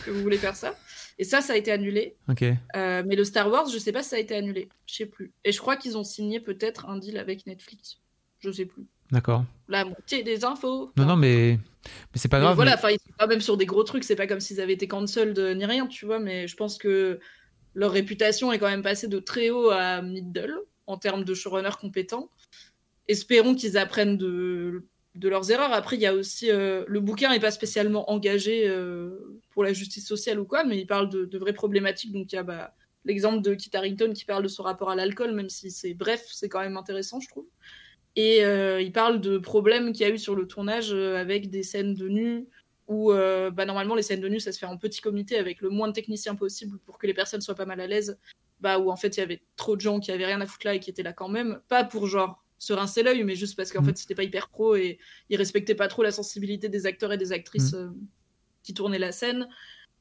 que 0.05 0.11
vous 0.11 0.21
voulez 0.21 0.37
faire 0.37 0.57
ça? 0.57 0.75
Et 1.19 1.25
ça, 1.25 1.41
ça 1.41 1.55
a 1.55 1.57
été 1.57 1.73
annulé. 1.73 2.17
Ok. 2.29 2.43
Euh, 2.43 3.03
mais 3.07 3.17
le 3.17 3.25
Star 3.25 3.51
Wars, 3.51 3.69
je 3.69 3.79
sais 3.79 3.93
pas 3.93 4.03
si 4.03 4.11
ça 4.11 4.17
a 4.17 4.19
été 4.19 4.35
annulé. 4.35 4.69
Je 4.87 4.95
sais 4.95 5.07
plus. 5.07 5.33
Et 5.45 5.53
je 5.53 5.59
crois 5.59 5.77
qu'ils 5.77 5.97
ont 5.97 6.05
signé 6.05 6.41
peut-être 6.41 6.87
un 6.87 6.99
deal 6.99 7.19
avec 7.19 7.47
Netflix. 7.47 7.99
Je 8.41 8.51
sais 8.51 8.67
plus. 8.67 8.87
D'accord. 9.11 9.45
La 9.69 9.85
moitié 9.85 10.23
des 10.23 10.45
infos. 10.45 10.91
Non, 10.97 11.07
non, 11.07 11.17
mais, 11.17 11.59
mais 11.85 12.17
c'est 12.17 12.29
pas 12.29 12.41
grave. 12.41 12.57
Voilà, 12.57 12.75
enfin, 12.75 12.91
ils 12.91 12.99
sont 12.99 13.15
pas 13.17 13.27
même 13.27 13.41
sur 13.41 13.57
des 13.57 13.65
gros 13.65 13.85
trucs. 13.85 14.05
C'est 14.05 14.17
pas 14.17 14.27
comme 14.27 14.41
s'ils 14.41 14.61
avaient 14.61 14.73
été 14.73 14.89
cancelled 14.89 15.39
ni 15.57 15.65
rien, 15.65 15.87
tu 15.87 16.05
vois. 16.05 16.19
Mais 16.19 16.49
je 16.49 16.57
pense 16.57 16.79
que 16.79 17.21
leur 17.75 17.93
réputation 17.93 18.53
est 18.53 18.59
quand 18.59 18.69
même 18.69 18.83
passée 18.83 19.09
de 19.09 19.19
très 19.19 19.51
haut 19.51 19.71
à 19.71 20.03
middle 20.03 20.55
en 20.87 20.97
termes 20.97 21.25
de 21.25 21.35
showrunner 21.35 21.71
compétents. 21.81 22.31
Espérons 23.09 23.55
qu'ils 23.55 23.77
apprennent 23.77 24.17
de 24.17 24.85
de 25.15 25.29
leurs 25.29 25.51
erreurs. 25.51 25.73
Après, 25.73 25.97
il 25.97 26.03
y 26.03 26.07
a 26.07 26.15
aussi 26.15 26.51
euh, 26.51 26.85
le 26.89 27.01
bouquin 27.01 27.31
n'est 27.31 27.41
pas 27.41 27.51
spécialement 27.51 28.11
engagé 28.11 28.69
euh, 28.69 29.41
pour 29.51 29.63
la 29.63 29.73
justice 29.73 30.07
sociale 30.07 30.41
ou 30.41 30.45
quoi, 30.45 30.65
mais 30.65 30.79
il 30.79 30.87
parle 30.87 31.09
de, 31.09 31.39
vraies 31.39 31.53
problématiques. 31.53 32.13
Donc 32.13 32.33
il 32.33 32.37
y 32.37 32.39
a 32.39 32.43
bah, 32.43 32.75
l'exemple 33.05 33.41
de 33.41 33.55
Kit 33.55 33.71
Harington 33.75 34.13
qui 34.13 34.25
parle 34.25 34.43
de 34.43 34.49
son 34.49 34.63
rapport 34.63 34.91
à 34.91 34.97
l'alcool, 34.97 35.33
même 35.33 35.49
si 35.49 35.71
c'est 35.71 35.95
bref, 35.95 36.27
c'est 36.33 36.49
quand 36.49 36.61
même 36.61 36.77
intéressant, 36.77 37.21
je 37.21 37.29
trouve. 37.29 37.47
Et 38.17 38.45
euh, 38.45 38.81
il 38.81 38.93
parle 38.93 39.21
de 39.21 39.39
problèmes 39.39 39.93
qu'il 39.93 40.07
y 40.07 40.11
a 40.11 40.13
eu 40.13 40.19
sur 40.19 40.35
le 40.35 40.47
tournage 40.47 40.93
avec 40.93 41.51
des 41.51 41.63
scènes 41.63 41.95
de 41.95 42.09
nu 42.09 42.47
où 42.87 43.13
bah, 43.13 43.65
normalement 43.65 43.95
les 43.95 44.03
scènes 44.03 44.21
de 44.21 44.29
nu 44.29 44.41
ça 44.41 44.53
se 44.53 44.59
fait 44.59 44.67
en 44.67 44.77
petit 44.77 45.01
comité 45.01 45.39
avec 45.39 45.61
le 45.61 45.71
moins 45.71 45.89
de 45.89 45.93
techniciens 45.93 46.35
possible 46.35 46.79
pour 46.81 46.99
que 46.99 47.07
les 47.07 47.15
personnes 47.15 47.41
soient 47.41 47.55
pas 47.55 47.67
mal 47.67 47.81
à 47.81 47.87
l'aise. 47.87 48.19
Bah, 48.61 48.79
où 48.79 48.91
en 48.91 48.97
fait 48.97 49.17
il 49.17 49.21
y 49.21 49.23
avait 49.23 49.43
trop 49.57 49.77
de 49.77 49.81
gens 49.81 50.01
qui 50.01 50.11
avaient 50.13 50.27
rien 50.27 50.41
à 50.41 50.47
foutre 50.47 50.67
là 50.67 50.75
et 50.75 50.81
qui 50.81 50.89
étaient 50.89 51.03
là 51.03 51.13
quand 51.13 51.29
même, 51.29 51.61
pas 51.69 51.85
pour 51.85 52.07
genre 52.07 52.45
se 52.65 52.73
rincer 52.73 53.03
l'œil, 53.03 53.25
mais 53.25 53.35
juste 53.35 53.57
parce 53.57 53.73
qu'en 53.73 53.83
mm. 53.83 53.87
fait, 53.87 53.99
c'était 53.99 54.15
pas 54.15 54.23
hyper 54.23 54.49
pro 54.49 54.75
et 54.75 54.99
ils 55.29 55.37
respectaient 55.37 55.75
pas 55.75 55.89
trop 55.89 56.03
la 56.03 56.11
sensibilité 56.11 56.69
des 56.69 56.87
acteurs 56.87 57.13
et 57.13 57.19
des 57.19 57.33
actrices 57.33 57.73
mm. 57.73 57.77
euh, 57.77 57.91
qui 58.63 58.75
tournaient 58.75 58.99
la 58.99 59.13
scène, 59.13 59.49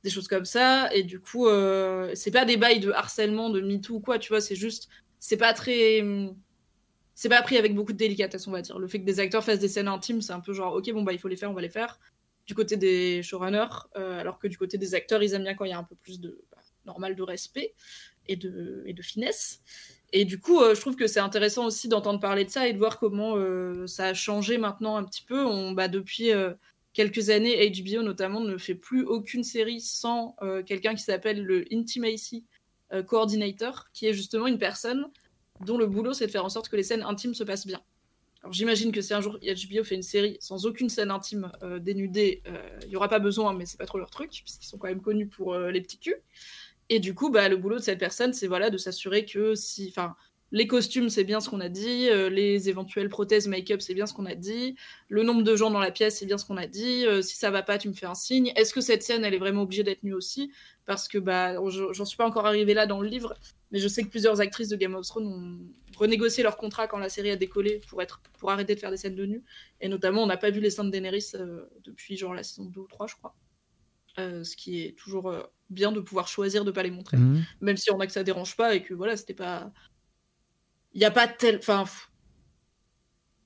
des 0.03 0.09
choses 0.09 0.27
comme 0.27 0.45
ça. 0.45 0.93
Et 0.93 1.03
du 1.03 1.19
coup, 1.19 1.47
euh, 1.47 2.11
c'est 2.15 2.31
pas 2.31 2.45
des 2.45 2.57
bails 2.57 2.79
de 2.79 2.91
harcèlement, 2.91 3.49
de 3.49 3.61
MeToo 3.61 3.95
ou 3.95 3.99
quoi, 3.99 4.19
tu 4.19 4.29
vois, 4.29 4.41
c'est 4.41 4.55
juste, 4.55 4.89
c'est 5.19 5.37
pas 5.37 5.53
très. 5.53 6.03
C'est 7.15 7.29
pas 7.29 7.43
pris 7.43 7.57
avec 7.57 7.75
beaucoup 7.75 7.93
de 7.93 7.97
délicatesse, 7.97 8.47
on 8.47 8.51
va 8.51 8.63
dire. 8.63 8.79
Le 8.79 8.87
fait 8.87 8.99
que 8.99 9.05
des 9.05 9.19
acteurs 9.19 9.43
fassent 9.43 9.59
des 9.59 9.67
scènes 9.67 9.87
intimes, 9.87 10.21
c'est 10.21 10.33
un 10.33 10.39
peu 10.39 10.51
genre, 10.51 10.73
ok, 10.73 10.91
bon, 10.93 11.03
bah, 11.03 11.13
il 11.13 11.19
faut 11.19 11.27
les 11.27 11.35
faire, 11.35 11.51
on 11.51 11.53
va 11.53 11.61
les 11.61 11.69
faire. 11.69 11.99
Du 12.45 12.55
côté 12.55 12.75
des 12.75 13.23
showrunners, 13.23 13.87
euh, 13.95 14.19
alors 14.19 14.37
que 14.37 14.47
du 14.47 14.57
côté 14.57 14.77
des 14.77 14.95
acteurs, 14.95 15.23
ils 15.23 15.33
aiment 15.33 15.43
bien 15.43 15.55
quand 15.55 15.65
il 15.65 15.71
y 15.71 15.73
a 15.73 15.77
un 15.77 15.83
peu 15.83 15.95
plus 15.95 16.19
de. 16.19 16.41
Bah, 16.51 16.57
normal 16.85 17.15
de 17.15 17.23
respect 17.23 17.73
et 18.27 18.35
de, 18.35 19.01
finesse. 19.01 19.61
Et 20.11 20.25
du 20.25 20.39
coup, 20.39 20.59
euh, 20.59 20.75
je 20.75 20.81
trouve 20.81 20.97
que 20.97 21.07
c'est 21.07 21.21
intéressant 21.21 21.65
aussi 21.65 21.87
d'entendre 21.87 22.19
parler 22.19 22.43
de 22.43 22.49
ça 22.49 22.67
et 22.67 22.73
de 22.73 22.77
voir 22.77 22.99
comment 22.99 23.37
euh, 23.37 23.87
ça 23.87 24.07
a 24.07 24.13
changé 24.13 24.57
maintenant 24.57 24.97
un 24.97 25.05
petit 25.05 25.23
peu. 25.23 25.45
On, 25.45 25.71
bah, 25.71 25.87
depuis 25.87 26.31
quelques 26.91 27.29
années, 27.29 27.71
HBO 27.71 28.03
notamment 28.03 28.41
ne 28.41 28.57
fait 28.57 28.75
plus 28.75 29.03
aucune 29.03 29.45
série 29.45 29.79
sans 29.79 30.35
quelqu'un 30.65 30.93
qui 30.93 31.03
s'appelle 31.03 31.43
le 31.43 31.65
Intimacy 31.71 32.45
Coordinator, 33.07 33.85
qui 33.93 34.07
est 34.07 34.13
justement 34.13 34.47
une 34.47 34.59
personne 34.59 35.07
dont 35.61 35.77
le 35.77 35.87
boulot 35.87 36.13
c'est 36.13 36.27
de 36.27 36.31
faire 36.31 36.45
en 36.45 36.49
sorte 36.49 36.69
que 36.69 36.75
les 36.75 36.83
scènes 36.83 37.03
intimes 37.03 37.33
se 37.33 37.43
passent 37.43 37.65
bien. 37.65 37.81
J'imagine 38.51 38.91
que 38.91 39.01
si 39.01 39.13
un 39.13 39.21
jour 39.21 39.39
HBO 39.39 39.83
fait 39.83 39.95
une 39.95 40.03
série 40.03 40.37
sans 40.39 40.65
aucune 40.65 40.89
scène 40.89 41.11
intime 41.11 41.51
dénudée, 41.79 42.43
il 42.83 42.89
n'y 42.89 42.95
aura 42.95 43.07
pas 43.07 43.19
besoin, 43.19 43.53
mais 43.53 43.65
c'est 43.65 43.77
pas 43.77 43.85
trop 43.85 43.97
leur 43.97 44.09
truc, 44.09 44.29
puisqu'ils 44.43 44.67
sont 44.67 44.77
quand 44.77 44.89
même 44.89 45.01
connus 45.01 45.27
pour 45.27 45.55
les 45.57 45.81
petits 45.81 45.97
culs. 45.97 46.21
Et 46.89 46.99
du 46.99 47.15
coup, 47.15 47.29
bah, 47.29 47.47
le 47.47 47.55
boulot 47.55 47.77
de 47.77 47.81
cette 47.81 47.99
personne, 47.99 48.33
c'est 48.33 48.47
voilà, 48.47 48.69
de 48.69 48.77
s'assurer 48.77 49.25
que 49.25 49.55
si, 49.55 49.93
les 50.53 50.67
costumes, 50.67 51.09
c'est 51.09 51.23
bien 51.23 51.41
ce 51.41 51.49
qu'on 51.49 51.59
a 51.59 51.67
dit, 51.67 52.09
euh, 52.09 52.29
les 52.29 52.69
éventuelles 52.69 53.09
prothèses 53.09 53.47
make-up, 53.47 53.81
c'est 53.81 53.95
bien 53.95 54.05
ce 54.05 54.13
qu'on 54.13 54.27
a 54.27 54.35
dit, 54.35 54.75
le 55.09 55.23
nombre 55.23 55.41
de 55.41 55.55
gens 55.55 55.71
dans 55.71 55.79
la 55.79 55.89
pièce, 55.89 56.19
c'est 56.19 56.27
bien 56.27 56.37
ce 56.37 56.45
qu'on 56.45 56.57
a 56.57 56.67
dit, 56.67 57.07
euh, 57.07 57.23
si 57.23 57.35
ça 57.35 57.49
va 57.49 57.63
pas, 57.63 57.79
tu 57.79 57.89
me 57.89 57.93
fais 57.93 58.05
un 58.05 58.13
signe. 58.13 58.53
Est-ce 58.55 58.71
que 58.71 58.79
cette 58.79 59.01
scène, 59.01 59.25
elle 59.25 59.33
est 59.33 59.39
vraiment 59.39 59.63
obligée 59.63 59.81
d'être 59.81 60.03
nue 60.03 60.13
aussi? 60.13 60.51
Parce 60.85 61.07
que 61.07 61.17
bah, 61.17 61.55
j'en 61.69 62.05
suis 62.05 62.17
pas 62.17 62.27
encore 62.27 62.45
arrivée 62.45 62.75
là 62.75 62.85
dans 62.85 63.01
le 63.01 63.07
livre, 63.07 63.33
mais 63.71 63.79
je 63.79 63.87
sais 63.87 64.03
que 64.03 64.09
plusieurs 64.09 64.41
actrices 64.41 64.69
de 64.69 64.75
Game 64.75 64.93
of 64.93 65.07
Thrones 65.07 65.25
ont 65.25 65.97
renégocié 65.97 66.43
leur 66.43 66.55
contrat 66.55 66.87
quand 66.87 66.99
la 66.99 67.09
série 67.09 67.31
a 67.31 67.35
décollé 67.35 67.81
pour, 67.89 68.03
être, 68.03 68.21
pour 68.37 68.51
arrêter 68.51 68.75
de 68.75 68.79
faire 68.79 68.91
des 68.91 68.97
scènes 68.97 69.15
de 69.15 69.25
nu. 69.25 69.43
Et 69.81 69.87
notamment, 69.89 70.21
on 70.21 70.27
n'a 70.27 70.37
pas 70.37 70.51
vu 70.51 70.59
les 70.59 70.69
seins 70.69 70.83
de 70.83 70.91
Daenerys 70.91 71.31
euh, 71.33 71.65
depuis 71.83 72.15
genre 72.15 72.35
la 72.35 72.43
saison 72.43 72.65
2 72.65 72.79
ou 72.79 72.87
3, 72.87 73.07
je 73.07 73.15
crois. 73.15 73.35
ce 74.17 74.55
qui 74.55 74.83
est 74.83 74.95
toujours 74.99 75.33
bien 75.71 75.91
de 75.91 75.99
pouvoir 75.99 76.27
choisir 76.27 76.63
de 76.63 76.69
pas 76.69 76.83
les 76.83 76.91
montrer. 76.91 77.17
Mhm. 77.17 77.43
Même 77.61 77.77
si 77.77 77.89
on 77.91 77.99
a 77.99 78.05
que 78.05 78.13
ça 78.13 78.23
dérange 78.23 78.55
pas 78.55 78.75
et 78.75 78.83
que 78.83 78.93
voilà, 78.93 79.17
c'était 79.17 79.33
pas. 79.33 79.71
Il 80.93 80.99
n'y 80.99 81.05
a 81.05 81.11
pas 81.11 81.27
tel. 81.27 81.57
Enfin. 81.57 81.85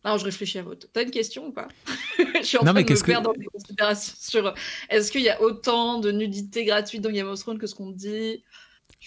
Alors, 0.04 0.18
je 0.20 0.26
réfléchis 0.26 0.58
à 0.58 0.64
votre. 0.64 0.88
T'as 0.92 1.04
une 1.04 1.12
question 1.12 1.48
ou 1.48 1.52
pas? 1.52 1.68
Je 2.18 2.44
suis 2.44 2.58
en 2.58 2.62
train 2.62 2.74
de 2.74 2.80
me 2.80 3.06
perdre 3.06 3.34
dans 3.34 3.38
des 3.38 3.46
considérations 3.46 4.16
sur 4.18 4.54
est-ce 4.90 5.12
qu'il 5.12 5.22
y 5.22 5.30
a 5.30 5.42
autant 5.42 6.00
de 6.00 6.12
nudité 6.12 6.66
gratuite 6.66 7.02
dans 7.02 7.12
Game 7.12 7.28
of 7.28 7.40
Thrones 7.40 7.58
que 7.58 7.68
ce 7.68 7.76
qu'on 7.76 7.92
dit? 7.92 8.44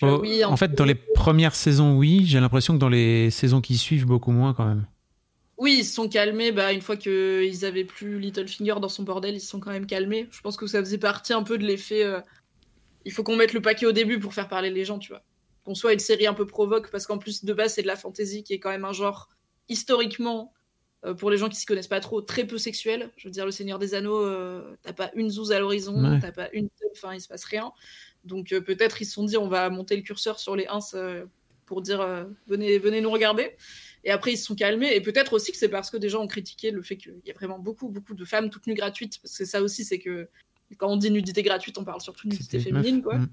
Oh, 0.02 0.18
oui, 0.20 0.44
en, 0.44 0.56
fait, 0.56 0.74
dans 0.74 0.84
les 0.84 0.94
premières 0.94 1.54
saisons, 1.54 1.96
oui. 1.96 2.24
J'ai 2.24 2.38
l'impression 2.40 2.74
que 2.74 2.78
dans 2.78 2.88
les 2.88 3.30
saisons 3.30 3.60
qui 3.60 3.76
suivent, 3.76 4.06
beaucoup 4.06 4.30
moins 4.30 4.54
quand 4.54 4.66
même. 4.66 4.86
Oui, 5.58 5.78
ils 5.80 5.84
se 5.84 5.94
sont 5.94 6.08
calmés. 6.08 6.52
Bah, 6.52 6.72
une 6.72 6.80
fois 6.80 6.96
qu'ils 6.96 7.64
avaient 7.64 7.84
plus 7.84 8.18
Littlefinger 8.18 8.76
dans 8.80 8.88
son 8.88 9.02
bordel, 9.02 9.34
ils 9.34 9.40
se 9.40 9.48
sont 9.48 9.60
quand 9.60 9.70
même 9.70 9.86
calmés. 9.86 10.28
Je 10.30 10.40
pense 10.40 10.56
que 10.56 10.66
ça 10.66 10.80
faisait 10.80 10.98
partie 10.98 11.32
un 11.32 11.42
peu 11.42 11.58
de 11.58 11.64
l'effet. 11.64 12.04
euh, 12.04 12.20
il 13.04 13.12
faut 13.12 13.22
qu'on 13.22 13.36
mette 13.36 13.52
le 13.52 13.60
paquet 13.60 13.86
au 13.86 13.92
début 13.92 14.18
pour 14.18 14.34
faire 14.34 14.48
parler 14.48 14.70
les 14.70 14.84
gens, 14.84 14.98
tu 14.98 15.10
vois. 15.10 15.22
Qu'on 15.70 15.76
soit 15.76 15.92
une 15.92 16.00
série 16.00 16.26
un 16.26 16.34
peu 16.34 16.48
provoque, 16.48 16.90
parce 16.90 17.06
qu'en 17.06 17.18
plus, 17.18 17.44
de 17.44 17.52
base, 17.52 17.74
c'est 17.74 17.82
de 17.82 17.86
la 17.86 17.94
fantasy 17.94 18.42
qui 18.42 18.54
est 18.54 18.58
quand 18.58 18.70
même 18.70 18.84
un 18.84 18.92
genre 18.92 19.28
historiquement, 19.68 20.52
euh, 21.04 21.14
pour 21.14 21.30
les 21.30 21.36
gens 21.36 21.48
qui 21.48 21.54
s'y 21.54 21.64
connaissent 21.64 21.86
pas 21.86 22.00
trop, 22.00 22.20
très 22.22 22.44
peu 22.44 22.58
sexuel. 22.58 23.12
Je 23.16 23.28
veux 23.28 23.30
dire, 23.30 23.44
Le 23.46 23.52
Seigneur 23.52 23.78
des 23.78 23.94
Anneaux, 23.94 24.18
euh, 24.18 24.74
t'as 24.82 24.92
pas 24.92 25.12
une 25.14 25.30
zouze 25.30 25.52
à 25.52 25.60
l'horizon, 25.60 25.94
Ouais. 26.02 26.18
t'as 26.20 26.32
pas 26.32 26.48
une. 26.52 26.68
Enfin, 26.90 27.14
il 27.14 27.20
se 27.20 27.28
passe 27.28 27.44
rien. 27.44 27.70
Donc 28.24 28.52
euh, 28.52 28.60
peut-être 28.60 29.00
ils 29.00 29.04
se 29.04 29.12
sont 29.12 29.22
dit, 29.22 29.36
on 29.36 29.46
va 29.46 29.70
monter 29.70 29.94
le 29.94 30.02
curseur 30.02 30.40
sur 30.40 30.56
les 30.56 30.66
ins 30.66 30.80
euh, 30.94 31.24
pour 31.66 31.82
dire, 31.82 32.26
venez, 32.48 32.78
venez 32.80 33.00
nous 33.00 33.12
regarder. 33.12 33.52
Et 34.02 34.10
après, 34.10 34.32
ils 34.32 34.36
se 34.38 34.46
sont 34.46 34.56
calmés. 34.56 34.92
Et 34.92 35.00
peut-être 35.00 35.34
aussi 35.34 35.52
que 35.52 35.56
c'est 35.56 35.68
parce 35.68 35.88
que 35.88 35.96
des 35.98 36.08
gens 36.08 36.20
ont 36.24 36.26
critiqué 36.26 36.72
le 36.72 36.82
fait 36.82 36.96
qu'il 36.96 37.14
y 37.24 37.30
a 37.30 37.34
vraiment 37.34 37.60
beaucoup, 37.60 37.88
beaucoup 37.88 38.14
de 38.14 38.24
femmes 38.24 38.50
toutes 38.50 38.66
nues 38.66 38.74
gratuites. 38.74 39.20
Parce 39.22 39.38
que 39.38 39.44
ça 39.44 39.62
aussi, 39.62 39.84
c'est 39.84 40.00
que 40.00 40.28
quand 40.78 40.88
on 40.90 40.96
dit 40.96 41.12
nudité 41.12 41.44
gratuite, 41.44 41.78
on 41.78 41.84
parle 41.84 42.00
surtout 42.00 42.26
de 42.26 42.32
nudité 42.32 42.58
féminine, 42.58 42.96
meuf. 42.96 43.04
quoi. 43.04 43.18
Mm. 43.18 43.28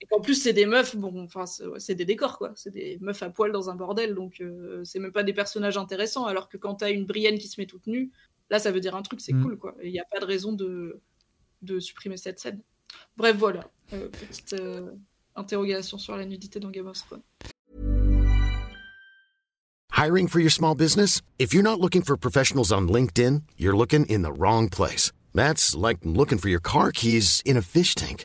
Et 0.00 0.06
qu'en 0.06 0.20
plus, 0.20 0.34
c'est 0.40 0.52
des 0.52 0.66
meufs, 0.66 0.94
bon, 0.96 1.24
enfin, 1.24 1.44
c'est 1.46 1.66
ouais, 1.66 1.94
des 1.94 2.04
décors, 2.04 2.38
quoi. 2.38 2.52
C'est 2.54 2.70
des 2.70 2.98
meufs 3.00 3.22
à 3.22 3.30
poil 3.30 3.50
dans 3.50 3.68
un 3.68 3.74
bordel. 3.74 4.14
Donc, 4.14 4.40
euh, 4.40 4.82
c'est 4.84 5.00
même 5.00 5.12
pas 5.12 5.24
des 5.24 5.32
personnages 5.32 5.76
intéressants. 5.76 6.26
Alors 6.26 6.48
que 6.48 6.56
quand 6.56 6.76
t'as 6.76 6.92
une 6.92 7.04
Brienne 7.04 7.38
qui 7.38 7.48
se 7.48 7.60
met 7.60 7.66
toute 7.66 7.86
nue, 7.88 8.12
là, 8.50 8.58
ça 8.60 8.70
veut 8.70 8.80
dire 8.80 8.94
un 8.94 9.02
truc, 9.02 9.20
c'est 9.20 9.32
Mm. 9.32 9.42
cool, 9.42 9.58
quoi. 9.58 9.74
Il 9.82 9.90
n'y 9.90 9.98
a 9.98 10.04
pas 10.04 10.20
de 10.20 10.24
raison 10.24 10.52
de, 10.52 11.00
de 11.62 11.80
supprimer 11.80 12.16
cette 12.16 12.38
scène. 12.38 12.60
Bref, 13.16 13.36
voilà. 13.36 13.68
Euh, 13.92 14.08
petite 14.08 14.52
euh, 14.54 14.92
interrogation 15.34 15.98
sur 15.98 16.16
la 16.16 16.24
nudité 16.24 16.60
dans 16.60 16.70
Game 16.70 16.86
of 16.86 16.96
Thrones. 16.98 17.22
Hiring 19.92 20.28
for 20.28 20.38
your 20.40 20.50
small 20.52 20.76
business? 20.76 21.22
If 21.40 21.52
you're 21.52 21.64
not 21.64 21.80
looking 21.80 22.02
for 22.02 22.16
professionals 22.16 22.70
on 22.70 22.86
LinkedIn, 22.88 23.42
you're 23.58 23.76
looking 23.76 24.06
in 24.06 24.22
the 24.22 24.32
wrong 24.32 24.68
place. 24.68 25.10
That's 25.34 25.74
like 25.74 25.98
looking 26.04 26.38
for 26.38 26.48
your 26.48 26.60
car 26.60 26.92
keys 26.92 27.42
in 27.44 27.56
a 27.56 27.62
fish 27.62 27.94
tank. 27.96 28.24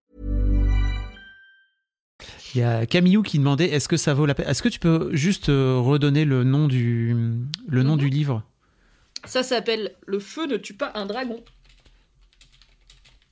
Il 2.53 2.59
y 2.59 2.63
a 2.63 2.85
Camillou 2.85 3.23
qui 3.23 3.37
demandait 3.37 3.69
est-ce 3.69 3.87
que 3.87 3.97
ça 3.97 4.13
vaut 4.13 4.25
la 4.25 4.35
peine 4.35 4.47
Est-ce 4.47 4.61
que 4.61 4.69
tu 4.69 4.79
peux 4.79 5.09
juste 5.13 5.49
euh, 5.49 5.77
redonner 5.77 6.25
le 6.25 6.43
nom 6.43 6.67
du, 6.67 7.15
le 7.67 7.83
nom 7.83 7.95
du 7.95 8.09
livre? 8.09 8.43
Ça 9.25 9.43
s'appelle 9.43 9.95
Le 10.05 10.19
feu 10.19 10.47
ne 10.47 10.57
tue 10.57 10.73
pas 10.73 10.91
un 10.95 11.05
dragon. 11.05 11.43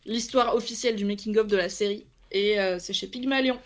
L'histoire 0.05 0.55
officielle 0.55 0.95
du 0.95 1.05
making-of 1.05 1.47
de 1.47 1.58
la 1.58 1.69
série. 1.69 2.05
Et 2.32 2.60
euh, 2.60 2.79
c'est 2.79 2.93
chez 2.93 3.08
Pygmalion. 3.08 3.60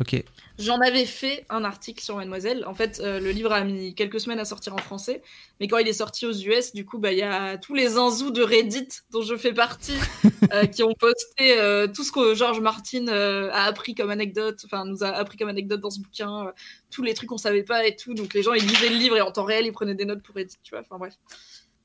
Ok. 0.00 0.22
J'en 0.58 0.80
avais 0.80 1.04
fait 1.04 1.44
un 1.50 1.64
article 1.64 2.02
sur 2.02 2.16
Mademoiselle. 2.16 2.64
En 2.66 2.74
fait, 2.74 3.00
euh, 3.00 3.20
le 3.20 3.30
livre 3.30 3.52
a 3.52 3.62
mis 3.62 3.94
quelques 3.94 4.20
semaines 4.20 4.38
à 4.38 4.46
sortir 4.46 4.74
en 4.74 4.78
français, 4.78 5.22
mais 5.60 5.68
quand 5.68 5.76
il 5.76 5.86
est 5.86 5.92
sorti 5.92 6.24
aux 6.24 6.32
US, 6.32 6.72
du 6.72 6.86
coup, 6.86 6.98
bah, 6.98 7.12
il 7.12 7.18
y 7.18 7.22
a 7.22 7.58
tous 7.58 7.74
les 7.74 7.88
zinzous 7.90 8.30
de 8.30 8.42
Reddit 8.42 8.88
dont 9.10 9.20
je 9.20 9.36
fais 9.36 9.52
partie 9.52 9.96
euh, 10.52 10.64
qui 10.64 10.82
ont 10.82 10.94
posté 10.98 11.58
euh, 11.58 11.86
tout 11.86 12.04
ce 12.04 12.10
que 12.10 12.34
George 12.34 12.60
Martin 12.60 13.06
a 13.08 13.64
appris 13.64 13.94
comme 13.94 14.10
anecdote, 14.10 14.62
enfin 14.64 14.86
nous 14.86 15.04
a 15.04 15.08
appris 15.08 15.36
comme 15.36 15.48
anecdote 15.48 15.80
dans 15.80 15.90
ce 15.90 16.00
bouquin, 16.00 16.52
tous 16.90 17.02
les 17.02 17.12
trucs 17.12 17.28
qu'on 17.28 17.36
savait 17.36 17.62
pas 17.62 17.86
et 17.86 17.94
tout. 17.94 18.14
Donc 18.14 18.32
les 18.32 18.42
gens 18.42 18.54
ils 18.54 18.66
lisaient 18.66 18.88
le 18.88 18.96
livre 18.96 19.16
et 19.16 19.20
en 19.20 19.32
temps 19.32 19.44
réel 19.44 19.66
ils 19.66 19.72
prenaient 19.72 19.94
des 19.94 20.06
notes 20.06 20.22
pour 20.22 20.34
Reddit, 20.34 20.56
tu 20.62 20.70
vois. 20.70 20.80
Enfin 20.80 20.96
bref, 20.98 21.14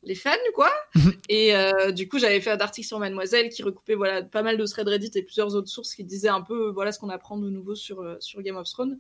les 0.04 0.16
fans 0.16 0.32
quoi. 0.56 0.72
et 1.30 1.56
euh, 1.56 1.92
du 1.92 2.08
coup 2.10 2.18
j'avais 2.20 2.42
fait 2.42 2.50
un 2.52 2.58
article 2.58 2.88
sur 2.88 2.98
Mademoiselle 3.00 3.50
qui 3.50 3.62
recoupait 3.64 3.96
voilà 3.96 4.24
pas 4.24 4.42
mal 4.42 4.58
de 4.58 4.66
threads 4.66 4.88
Reddit 4.90 5.12
et 5.16 5.22
plusieurs 5.22 5.54
autres 5.56 5.70
sources 5.70 5.94
qui 5.94 6.04
disaient 6.04 6.28
un 6.30 6.42
peu 6.42 6.68
euh, 6.68 6.72
voilà 6.72 6.92
ce 6.92 7.00
qu'on 7.00 7.10
apprend 7.10 7.38
de 7.38 7.50
nouveau 7.50 7.76
sur 7.76 8.02
euh, 8.02 8.16
sur 8.20 8.42
Game 8.42 8.56
of 8.58 8.68
Thrones. 8.70 9.00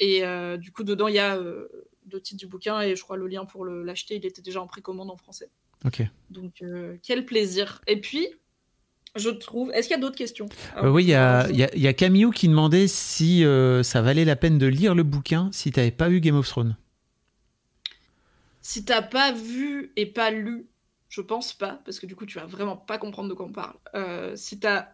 Et 0.00 0.24
euh, 0.24 0.56
du 0.56 0.72
coup 0.72 0.82
dedans 0.82 1.06
il 1.08 1.14
y 1.14 1.18
a 1.20 1.36
euh, 1.36 1.68
le 2.10 2.20
titre 2.20 2.38
du 2.40 2.46
bouquin 2.46 2.80
et 2.80 2.96
je 2.96 3.02
crois 3.02 3.16
le 3.16 3.28
lien 3.28 3.44
pour 3.44 3.64
l'acheter 3.64 4.16
il 4.16 4.26
était 4.26 4.42
déjà 4.42 4.60
en 4.60 4.66
précommande 4.66 5.10
en 5.10 5.16
français. 5.16 5.50
Ok. 5.84 6.02
Donc, 6.30 6.62
quel 7.02 7.24
plaisir. 7.24 7.80
Et 7.86 7.98
puis, 8.00 8.28
je 9.16 9.30
trouve. 9.30 9.70
Est-ce 9.72 9.88
qu'il 9.88 9.96
y 9.96 9.98
a 9.98 10.02
d'autres 10.02 10.16
questions? 10.18 10.46
Oui, 10.82 11.04
il 11.04 11.08
y 11.08 11.14
a, 11.14 11.48
y 11.50 11.62
a- 11.62 11.74
y 11.74 11.86
a 11.86 11.92
Camillou 11.94 12.30
qui 12.32 12.48
demandait 12.48 12.86
si 12.86 13.44
ça 13.82 14.02
valait 14.02 14.26
la 14.26 14.36
peine 14.36 14.58
de 14.58 14.66
lire 14.66 14.94
le 14.94 15.04
bouquin 15.04 15.48
si 15.52 15.72
tu 15.72 15.78
n'avais 15.80 15.90
pas 15.90 16.08
vu 16.10 16.20
Game 16.20 16.36
of 16.36 16.46
Thrones. 16.46 16.76
Si 18.70 18.84
t'as 18.84 19.02
pas 19.02 19.32
vu 19.32 19.92
et 19.96 20.06
pas 20.06 20.30
lu, 20.30 20.68
je 21.08 21.22
pense 21.22 21.52
pas, 21.52 21.82
parce 21.84 21.98
que 21.98 22.06
du 22.06 22.14
coup, 22.14 22.24
tu 22.24 22.38
vas 22.38 22.46
vraiment 22.46 22.76
pas 22.76 22.98
comprendre 22.98 23.28
de 23.28 23.34
quoi 23.34 23.46
on 23.46 23.52
parle. 23.52 23.76
Euh, 23.96 24.36
si 24.36 24.60
t'as 24.60 24.90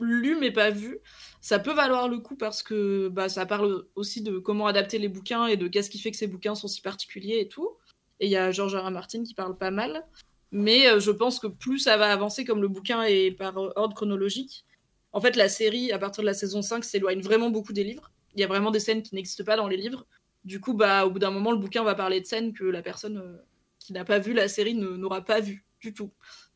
lu 0.00 0.36
mais 0.40 0.50
pas 0.50 0.70
vu, 0.70 0.98
ça 1.40 1.60
peut 1.60 1.72
valoir 1.72 2.08
le 2.08 2.18
coup 2.18 2.34
parce 2.34 2.64
que 2.64 3.06
bah, 3.06 3.28
ça 3.28 3.46
parle 3.46 3.84
aussi 3.94 4.20
de 4.20 4.40
comment 4.40 4.66
adapter 4.66 4.98
les 4.98 5.06
bouquins 5.06 5.46
et 5.46 5.56
de 5.56 5.68
qu'est-ce 5.68 5.90
qui 5.90 6.00
fait 6.00 6.10
que 6.10 6.16
ces 6.16 6.26
bouquins 6.26 6.56
sont 6.56 6.66
si 6.66 6.82
particuliers 6.82 7.38
et 7.38 7.46
tout. 7.46 7.70
Et 8.18 8.26
il 8.26 8.32
y 8.32 8.36
a 8.36 8.50
George 8.50 8.74
R. 8.74 8.90
Martin 8.90 9.22
qui 9.22 9.34
parle 9.34 9.56
pas 9.56 9.70
mal. 9.70 10.04
Mais 10.50 10.88
euh, 10.88 10.98
je 10.98 11.12
pense 11.12 11.38
que 11.38 11.46
plus 11.46 11.78
ça 11.78 11.96
va 11.98 12.10
avancer, 12.10 12.44
comme 12.44 12.60
le 12.60 12.66
bouquin 12.66 13.04
est 13.04 13.30
par 13.30 13.56
ordre 13.56 13.94
chronologique, 13.94 14.64
en 15.12 15.20
fait, 15.20 15.36
la 15.36 15.48
série, 15.48 15.92
à 15.92 16.00
partir 16.00 16.22
de 16.24 16.26
la 16.26 16.34
saison 16.34 16.62
5, 16.62 16.82
s'éloigne 16.82 17.20
vraiment 17.20 17.50
beaucoup 17.50 17.72
des 17.72 17.84
livres. 17.84 18.10
Il 18.34 18.40
y 18.40 18.44
a 18.44 18.48
vraiment 18.48 18.72
des 18.72 18.80
scènes 18.80 19.04
qui 19.04 19.14
n'existent 19.14 19.44
pas 19.44 19.56
dans 19.56 19.68
les 19.68 19.76
livres. 19.76 20.04
Du 20.44 20.60
coup, 20.60 20.72
bah, 20.74 21.04
au 21.06 21.10
bout 21.10 21.18
d'un 21.18 21.30
moment, 21.30 21.50
le 21.52 21.58
bouquin 21.58 21.82
va 21.82 21.94
parler 21.94 22.20
de 22.20 22.26
scènes 22.26 22.52
que 22.52 22.64
la 22.64 22.82
personne 22.82 23.18
euh, 23.18 23.36
qui 23.78 23.92
n'a 23.92 24.04
pas 24.04 24.18
vu 24.18 24.32
la 24.32 24.48
série 24.48 24.74
ne- 24.74 24.96
n'aura 24.96 25.20
pas 25.22 25.40
vu 25.40 25.64
du 25.80 25.92
tout. 25.94 26.10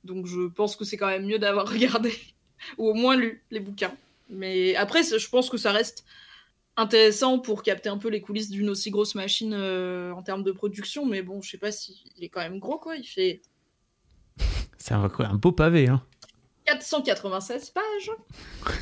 Donc 0.05 0.27
je 0.27 0.49
pense 0.49 0.77
que 0.77 0.85
c'est 0.85 0.97
quand 0.97 1.07
même 1.09 1.27
mieux 1.27 1.39
d'avoir 1.39 1.67
regardé 1.71 2.13
ou 2.79 2.89
au 2.89 2.95
moins 2.95 3.17
lu 3.17 3.45
les 3.51 3.61
bouquins. 3.61 3.95
Mais 4.31 4.75
après, 4.77 5.03
je 5.03 5.29
pense 5.29 5.51
que 5.51 5.57
ça 5.59 5.73
reste 5.73 6.05
intéressant 6.77 7.39
pour 7.39 7.63
capter 7.63 7.89
un 7.91 7.99
peu 7.99 8.09
les 8.09 8.21
coulisses 8.23 8.49
d'une 8.51 8.71
aussi 8.71 8.91
grosse 8.91 9.15
machine 9.15 9.53
euh, 9.55 10.13
en 10.13 10.23
termes 10.23 10.43
de 10.43 10.53
production. 10.53 11.05
Mais 11.05 11.23
bon, 11.23 11.43
je 11.43 11.51
sais 11.51 11.59
pas 11.59 11.71
s'il 11.73 11.97
est 12.23 12.29
quand 12.31 12.41
même 12.41 12.59
gros, 12.59 12.79
quoi. 12.79 12.97
Il 12.97 13.05
fait 13.05 13.43
C'est 14.79 14.95
un, 14.95 15.11
un 15.19 15.35
beau 15.35 15.53
pavé. 15.53 15.89
Hein. 15.89 16.03
496 16.65 17.71
pages. 17.71 18.11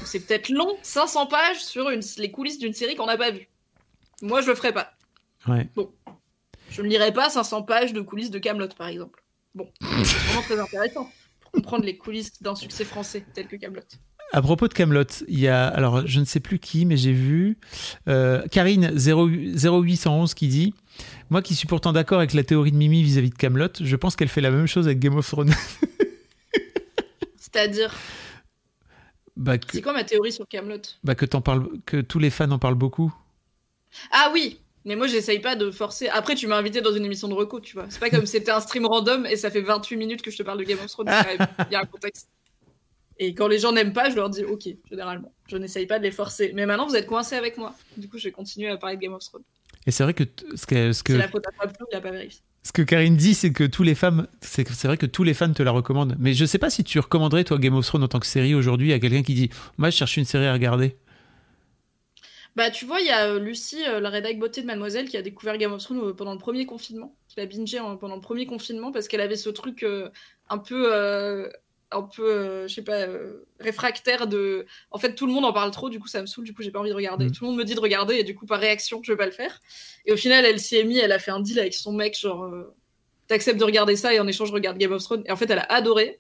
C'est 0.05 0.21
peut-être 0.21 0.51
long, 0.51 0.77
500 0.83 1.27
pages 1.27 1.63
sur 1.65 1.91
une- 1.91 2.03
les 2.19 2.31
coulisses 2.31 2.59
d'une 2.59 2.75
série 2.75 2.95
qu'on 2.95 3.07
n'a 3.07 3.17
pas 3.17 3.31
vue. 3.31 3.49
Moi, 4.23 4.41
je 4.41 4.49
le 4.49 4.55
ferais 4.55 4.73
pas. 4.73 4.93
Ouais. 5.47 5.69
Je 6.71 6.83
ne 6.83 6.89
lirais 6.89 7.13
pas 7.13 7.31
500 7.31 7.63
pages 7.63 7.93
de 7.93 8.01
coulisses 8.01 8.31
de 8.31 8.39
Camelot, 8.39 8.69
par 8.77 8.89
exemple. 8.89 9.23
Bon, 9.55 9.69
c'est 9.81 10.19
vraiment 10.19 10.43
très 10.43 10.61
intéressant 10.61 11.11
pour 11.41 11.51
comprendre 11.51 11.85
les 11.85 11.97
coulisses 11.97 12.41
d'un 12.43 12.55
succès 12.55 12.85
français 12.85 13.25
tel 13.35 13.47
que 13.49 13.57
Camelot. 13.57 13.83
À 14.33 14.43
propos 14.43 14.69
de 14.69 14.75
Camelot, 14.75 15.03
il 15.27 15.41
y 15.41 15.49
a 15.49 15.67
alors 15.67 16.07
je 16.07 16.21
ne 16.21 16.25
sais 16.25 16.39
plus 16.39 16.61
qui, 16.61 16.87
mais 16.87 16.97
j'ai 16.97 17.13
vu 17.13 17.59
euh, 18.07 18.47
Karine 18.47 18.93
0 18.95 19.27
0811 19.27 20.35
qui 20.35 20.47
dit 20.47 20.73
moi 21.31 21.43
qui 21.43 21.57
suis 21.57 21.67
pourtant 21.67 21.93
d'accord 21.93 22.19
avec 22.19 22.33
la 22.33 22.45
théorie 22.45 22.71
de 22.71 22.77
Mimi 22.77 23.03
vis-à-vis 23.03 23.31
de 23.31 23.35
Camelot, 23.35 23.73
je 23.81 23.97
pense 23.97 24.15
qu'elle 24.15 24.29
fait 24.29 24.41
la 24.41 24.53
même 24.53 24.69
chose 24.69 24.87
avec 24.87 25.01
Game 25.01 25.17
of 25.17 25.29
Thrones. 25.29 25.53
C'est-à-dire, 27.37 27.93
bah, 29.37 29.59
que, 29.59 29.73
c'est 29.73 29.83
quoi 29.83 29.93
ma 29.93 30.05
théorie 30.05 30.31
sur 30.31 30.47
Camelot? 30.47 30.83
Bah, 31.03 31.17
que 31.17 31.27
t'en 31.27 31.41
parles, 31.41 31.69
que 31.85 32.01
tous 32.01 32.21
les 32.21 32.31
fans 32.31 32.51
en 32.53 32.61
parlent 32.61 32.77
beaucoup. 32.77 33.13
Ah 34.11 34.31
oui, 34.33 34.59
mais 34.85 34.97
moi 34.97 35.07
j'essaye 35.07 35.39
pas 35.41 35.57
de 35.57 35.71
forcer. 35.71 36.09
Après, 36.09 36.35
tu 36.35 36.47
m'as 36.47 36.57
invité 36.57 36.81
dans 36.81 36.93
une 36.93 37.05
émission 37.05 37.29
de 37.29 37.35
reco, 37.35 37.61
tu 37.61 37.75
vois. 37.75 37.87
C'est 37.89 38.01
pas 38.01 38.11
comme 38.11 38.27
si 38.27 38.33
c'était 38.33 38.51
un 38.51 38.61
stream 38.61 38.87
random 38.87 39.27
et 39.27 39.37
ça 39.37 39.51
fait 39.51 39.61
28 39.61 39.97
minutes 39.97 40.23
que 40.23 40.31
je 40.31 40.37
te 40.39 40.43
parle 40.43 40.59
de 40.59 40.65
Game 40.65 40.79
of 40.79 40.87
Thrones. 40.91 41.09
Il 41.71 41.73
y 41.73 41.75
a 41.77 41.81
un 41.81 41.85
contexte. 41.87 42.29
Et 43.19 43.35
quand 43.35 43.49
les 43.49 43.59
gens 43.59 43.73
n'aiment 43.73 43.93
pas, 43.93 44.09
je 44.09 44.17
leur 44.17 44.31
dis 44.31 44.45
ok, 44.45 44.69
généralement. 44.91 45.33
Je 45.49 45.57
n'essaye 45.59 45.87
pas 45.87 45.99
de 45.99 46.05
les 46.05 46.11
forcer. 46.11 46.53
Mais 46.55 46.65
maintenant, 46.65 46.87
vous 46.87 46.97
êtes 46.97 47.07
coincés 47.07 47.37
avec 47.37 47.59
moi. 47.59 47.75
Du 47.99 48.09
coup, 48.09 48.17
je 48.19 48.25
vais 48.25 48.33
continuer 48.33 48.71
à 48.71 48.77
parler 48.79 48.97
de 48.97 49.01
Game 49.03 49.13
of 49.13 49.23
Thrones. 49.23 49.43
Et 49.87 49.91
c'est 49.91 50.03
vrai 50.05 50.15
que 50.15 50.25
ce 50.55 50.67
que, 50.67 50.93
ce 50.93 51.03
que, 51.03 51.13
C'est 51.13 51.19
la 51.19 51.29
faute 51.29 51.47
à 51.47 51.53
Pablo, 51.53 51.87
il 51.91 51.97
a 51.97 52.01
pas 52.01 52.11
vérifié. 52.11 52.41
ce 52.63 52.73
que 52.73 52.83
Karine 52.83 53.17
dit, 53.17 53.35
c'est 53.35 53.51
que 53.53 53.65
tous 53.65 53.83
les 53.83 53.95
que- 53.95 54.09
c'est 54.41 54.85
vrai 54.85 54.97
que 54.99 55.07
tous 55.07 55.23
les 55.25 55.33
fans 55.35 55.53
te 55.53 55.63
la 55.63 55.71
recommandent. 55.71 56.17
Mais 56.19 56.33
je 56.35 56.45
sais 56.45 56.59
pas 56.59 56.71
si 56.71 56.85
tu 56.85 56.99
recommanderais 56.99 57.45
toi 57.45 57.59
Game 57.59 57.75
of 57.75 57.87
Thrones 57.87 58.03
en 58.05 58.09
tant 58.09 58.21
que 58.21 58.27
série 58.27 58.55
aujourd'hui 58.55 58.93
à 58.93 58.99
quelqu'un 58.99 59.23
qui 59.23 59.35
dit 59.35 59.51
moi 59.79 59.89
je 59.91 59.97
cherche 59.97 60.17
une 60.19 60.25
série 60.27 60.47
à 60.47 60.53
regarder. 60.53 60.97
Bah, 62.57 62.71
tu 62.71 62.85
vois, 62.85 63.01
il 63.01 63.07
y 63.07 63.11
a 63.11 63.27
euh, 63.29 63.39
Lucie, 63.39 63.87
euh, 63.87 64.01
la 64.01 64.11
rédac 64.11 64.39
beauté 64.39 64.61
de 64.61 64.67
Mademoiselle, 64.67 65.09
qui 65.09 65.17
a 65.17 65.23
découvert 65.23 65.57
Game 65.57 65.73
of 65.73 65.83
Thrones 65.83 66.01
euh, 66.01 66.13
pendant 66.13 66.33
le 66.33 66.39
premier 66.39 66.67
confinement. 66.67 67.15
Qui 67.29 67.37
l'a 67.39 67.47
bingé 67.47 67.79
en- 67.79 67.97
pendant 67.97 68.17
le 68.17 68.21
premier 68.21 68.45
confinement 68.47 68.91
parce 68.93 69.07
qu'elle 69.09 69.21
avait 69.21 69.37
ce 69.37 69.51
truc 69.51 69.85
un 70.49 70.59
peu, 70.59 71.49
un 71.93 72.03
peu, 72.03 72.25
euh, 72.33 72.67
je 72.69 72.75
sais 72.75 72.83
pas, 72.83 73.03
euh, 73.03 73.45
réfractaire 73.61 74.27
de. 74.27 74.67
En 74.91 74.99
fait, 74.99 75.15
tout 75.15 75.27
le 75.27 75.33
monde 75.33 75.45
en 75.45 75.53
parle 75.53 75.71
trop, 75.71 75.89
du 75.91 76.01
coup, 76.01 76.09
ça 76.09 76.21
me 76.21 76.27
saoule, 76.27 76.45
du 76.45 76.53
coup, 76.55 76.63
j'ai 76.63 76.71
pas 76.73 76.81
envie 76.81 76.91
de 76.91 76.95
regarder. 76.95 77.27
Mhm. 77.27 77.33
Tout 77.33 77.45
le 77.45 77.51
monde 77.51 77.59
me 77.59 77.65
dit 77.65 77.75
de 77.75 77.81
regarder 77.81 78.17
et 78.17 78.25
du 78.25 78.35
coup, 78.35 78.47
par 78.47 78.59
réaction, 78.61 79.01
je 79.03 79.13
vais 79.13 79.17
pas 79.19 79.27
le 79.27 79.33
faire. 79.33 79.61
Et 80.07 80.13
au 80.13 80.17
final, 80.17 80.45
elle 80.45 80.59
s'y 80.61 80.77
est 80.77 80.85
mise, 80.85 80.99
elle 80.99 81.13
a 81.13 81.19
fait 81.21 81.31
un 81.31 81.41
deal 81.41 81.59
avec 81.61 81.75
son 81.75 81.93
mec, 81.93 82.19
genre, 82.19 82.45
euh, 82.45 82.75
t'acceptes 83.29 83.61
de 83.61 83.65
regarder 83.65 83.95
ça 83.97 84.13
et 84.13 84.19
en 84.21 84.27
échange, 84.27 84.49
je 84.49 84.55
regarde 84.55 84.77
Game 84.77 84.93
of 84.93 85.03
Thrones. 85.05 85.23
Et 85.27 85.31
en 85.33 85.37
fait, 85.37 85.49
elle 85.51 85.59
a 85.61 85.73
adoré. 85.73 86.19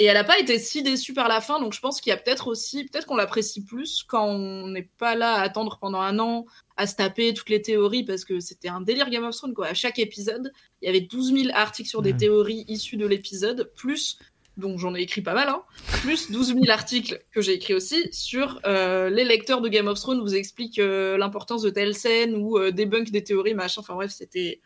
Et 0.00 0.06
elle 0.06 0.16
a 0.16 0.24
pas 0.24 0.38
été 0.40 0.58
si 0.58 0.82
déçue 0.82 1.14
par 1.14 1.28
la 1.28 1.40
fin, 1.40 1.60
donc 1.60 1.72
je 1.72 1.78
pense 1.80 2.00
qu'il 2.00 2.10
y 2.10 2.12
a 2.12 2.16
peut-être 2.16 2.48
aussi, 2.48 2.84
peut-être 2.84 3.06
qu'on 3.06 3.14
l'apprécie 3.14 3.64
plus 3.64 4.02
quand 4.08 4.26
on 4.26 4.66
n'est 4.66 4.90
pas 4.98 5.14
là 5.14 5.34
à 5.34 5.42
attendre 5.42 5.78
pendant 5.80 6.00
un 6.00 6.18
an, 6.18 6.46
à 6.76 6.88
se 6.88 6.96
taper 6.96 7.32
toutes 7.32 7.48
les 7.48 7.62
théories, 7.62 8.02
parce 8.02 8.24
que 8.24 8.40
c'était 8.40 8.68
un 8.68 8.80
délire 8.80 9.08
Game 9.08 9.22
of 9.24 9.36
Thrones, 9.36 9.54
quoi. 9.54 9.68
À 9.68 9.74
chaque 9.74 10.00
épisode, 10.00 10.50
il 10.82 10.86
y 10.86 10.88
avait 10.88 11.00
12 11.02 11.32
000 11.32 11.48
articles 11.54 11.88
sur 11.88 12.02
des 12.02 12.10
Ouais. 12.10 12.16
théories 12.16 12.64
issues 12.66 12.96
de 12.96 13.06
l'épisode, 13.06 13.70
plus, 13.76 14.18
donc 14.56 14.80
j'en 14.80 14.96
ai 14.96 15.00
écrit 15.02 15.22
pas 15.22 15.32
mal, 15.34 15.48
hein, 15.48 15.62
plus 16.02 16.28
12 16.32 16.54
000 16.54 16.70
articles 16.70 17.22
que 17.30 17.40
j'ai 17.40 17.52
écrits 17.52 17.74
aussi 17.74 18.08
sur 18.12 18.60
euh, 18.66 19.10
les 19.10 19.24
lecteurs 19.24 19.60
de 19.60 19.68
Game 19.68 19.86
of 19.86 20.00
Thrones 20.00 20.20
vous 20.20 20.34
expliquent 20.34 20.80
euh, 20.80 21.16
l'importance 21.18 21.62
de 21.62 21.70
telle 21.70 21.94
scène 21.94 22.34
ou 22.34 22.58
euh, 22.58 22.72
débunk 22.72 23.10
des 23.12 23.22
théories, 23.22 23.54
machin. 23.54 23.80
Enfin 23.80 23.94
bref, 23.94 24.10
c'était 24.10 24.60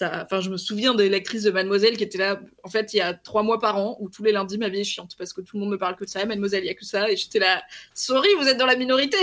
Enfin, 0.00 0.40
je 0.40 0.48
me 0.48 0.56
souviens 0.56 0.94
des 0.94 1.10
lectrices 1.10 1.42
de 1.42 1.50
Mademoiselle 1.50 1.98
qui 1.98 2.04
étaient 2.04 2.16
là, 2.18 2.40
en 2.62 2.70
fait, 2.70 2.94
il 2.94 2.96
y 2.96 3.00
a 3.00 3.12
trois 3.12 3.42
mois 3.42 3.58
par 3.58 3.76
an, 3.76 3.98
où 4.00 4.08
tous 4.08 4.22
les 4.22 4.32
lundis 4.32 4.56
ma 4.56 4.70
vie 4.70 4.80
est 4.80 4.84
chiante 4.84 5.16
parce 5.18 5.34
que 5.34 5.42
tout 5.42 5.56
le 5.56 5.60
monde 5.60 5.72
ne 5.72 5.76
parle 5.76 5.96
que 5.96 6.04
de 6.04 6.08
ça. 6.08 6.24
Mademoiselle, 6.24 6.64
il 6.64 6.68
y 6.68 6.70
a 6.70 6.74
que 6.74 6.84
ça, 6.84 7.10
et 7.10 7.16
j'étais 7.16 7.38
là. 7.38 7.62
Sorry, 7.92 8.28
vous 8.38 8.48
êtes 8.48 8.56
dans 8.56 8.66
la 8.66 8.76
minorité. 8.76 9.18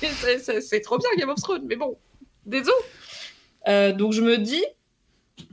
C'est- 0.00 0.80
trop 0.80 0.96
bien 0.96 1.10
Game 1.18 1.28
of 1.28 1.40
Thrones, 1.40 1.66
mais 1.66 1.76
bon, 1.76 1.98
désolé. 2.46 2.76
Euh, 3.68 3.92
donc 3.92 4.12
je 4.12 4.22
me 4.22 4.38
dis 4.38 4.64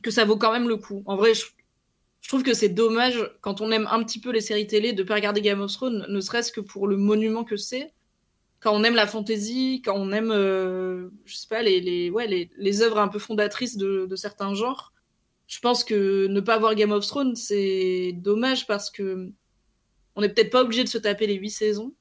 que 0.01 0.11
ça 0.11 0.25
vaut 0.25 0.37
quand 0.37 0.51
même 0.51 0.67
le 0.67 0.77
coup. 0.77 1.03
En 1.05 1.15
vrai, 1.15 1.33
je, 1.33 1.45
trouve 2.27 2.43
que 2.43 2.53
c'est 2.53 2.69
dommage 2.69 3.29
quand 3.41 3.59
on 3.59 3.71
aime 3.71 3.87
un 3.91 4.03
petit 4.03 4.19
peu 4.19 4.31
les 4.31 4.41
séries 4.41 4.67
télé 4.67 4.93
de 4.93 5.03
pas 5.03 5.15
regarder 5.15 5.41
Game 5.41 5.59
of 5.59 5.71
Thrones, 5.73 6.05
ne 6.07 6.21
serait-ce 6.21 6.51
que 6.51 6.61
pour 6.61 6.87
le 6.87 6.95
monument 6.95 7.43
que 7.43 7.57
c'est. 7.57 7.91
Quand 8.61 8.73
on 8.73 8.83
aime 8.83 8.95
la 8.95 9.07
fantasy, 9.07 9.81
quand 9.83 9.95
on 9.97 10.11
aime, 10.11 10.31
euh, 10.31 11.09
je 11.25 11.35
sais 11.35 11.47
pas, 11.47 11.61
les, 11.61 11.81
les, 11.81 12.09
ouais, 12.09 12.27
les, 12.27 12.49
les 12.57 12.81
œuvres 12.81 12.99
un 12.99 13.07
peu 13.07 13.19
fondatrices 13.19 13.75
de, 13.75 14.05
de 14.05 14.15
certains 14.15 14.53
genres, 14.53 14.93
je 15.47 15.59
pense 15.59 15.83
que 15.83 16.27
ne 16.27 16.39
pas 16.39 16.57
voir 16.57 16.75
Game 16.75 16.91
of 16.91 17.05
Thrones, 17.05 17.35
c'est 17.35 18.13
dommage 18.15 18.67
parce 18.67 18.89
que 18.89 19.31
on 20.15 20.21
n'est 20.21 20.29
peut-être 20.29 20.51
pas 20.51 20.61
obligé 20.61 20.83
de 20.83 20.89
se 20.89 20.97
taper 20.97 21.27
les 21.27 21.35
huit 21.35 21.49
saisons. 21.49 21.93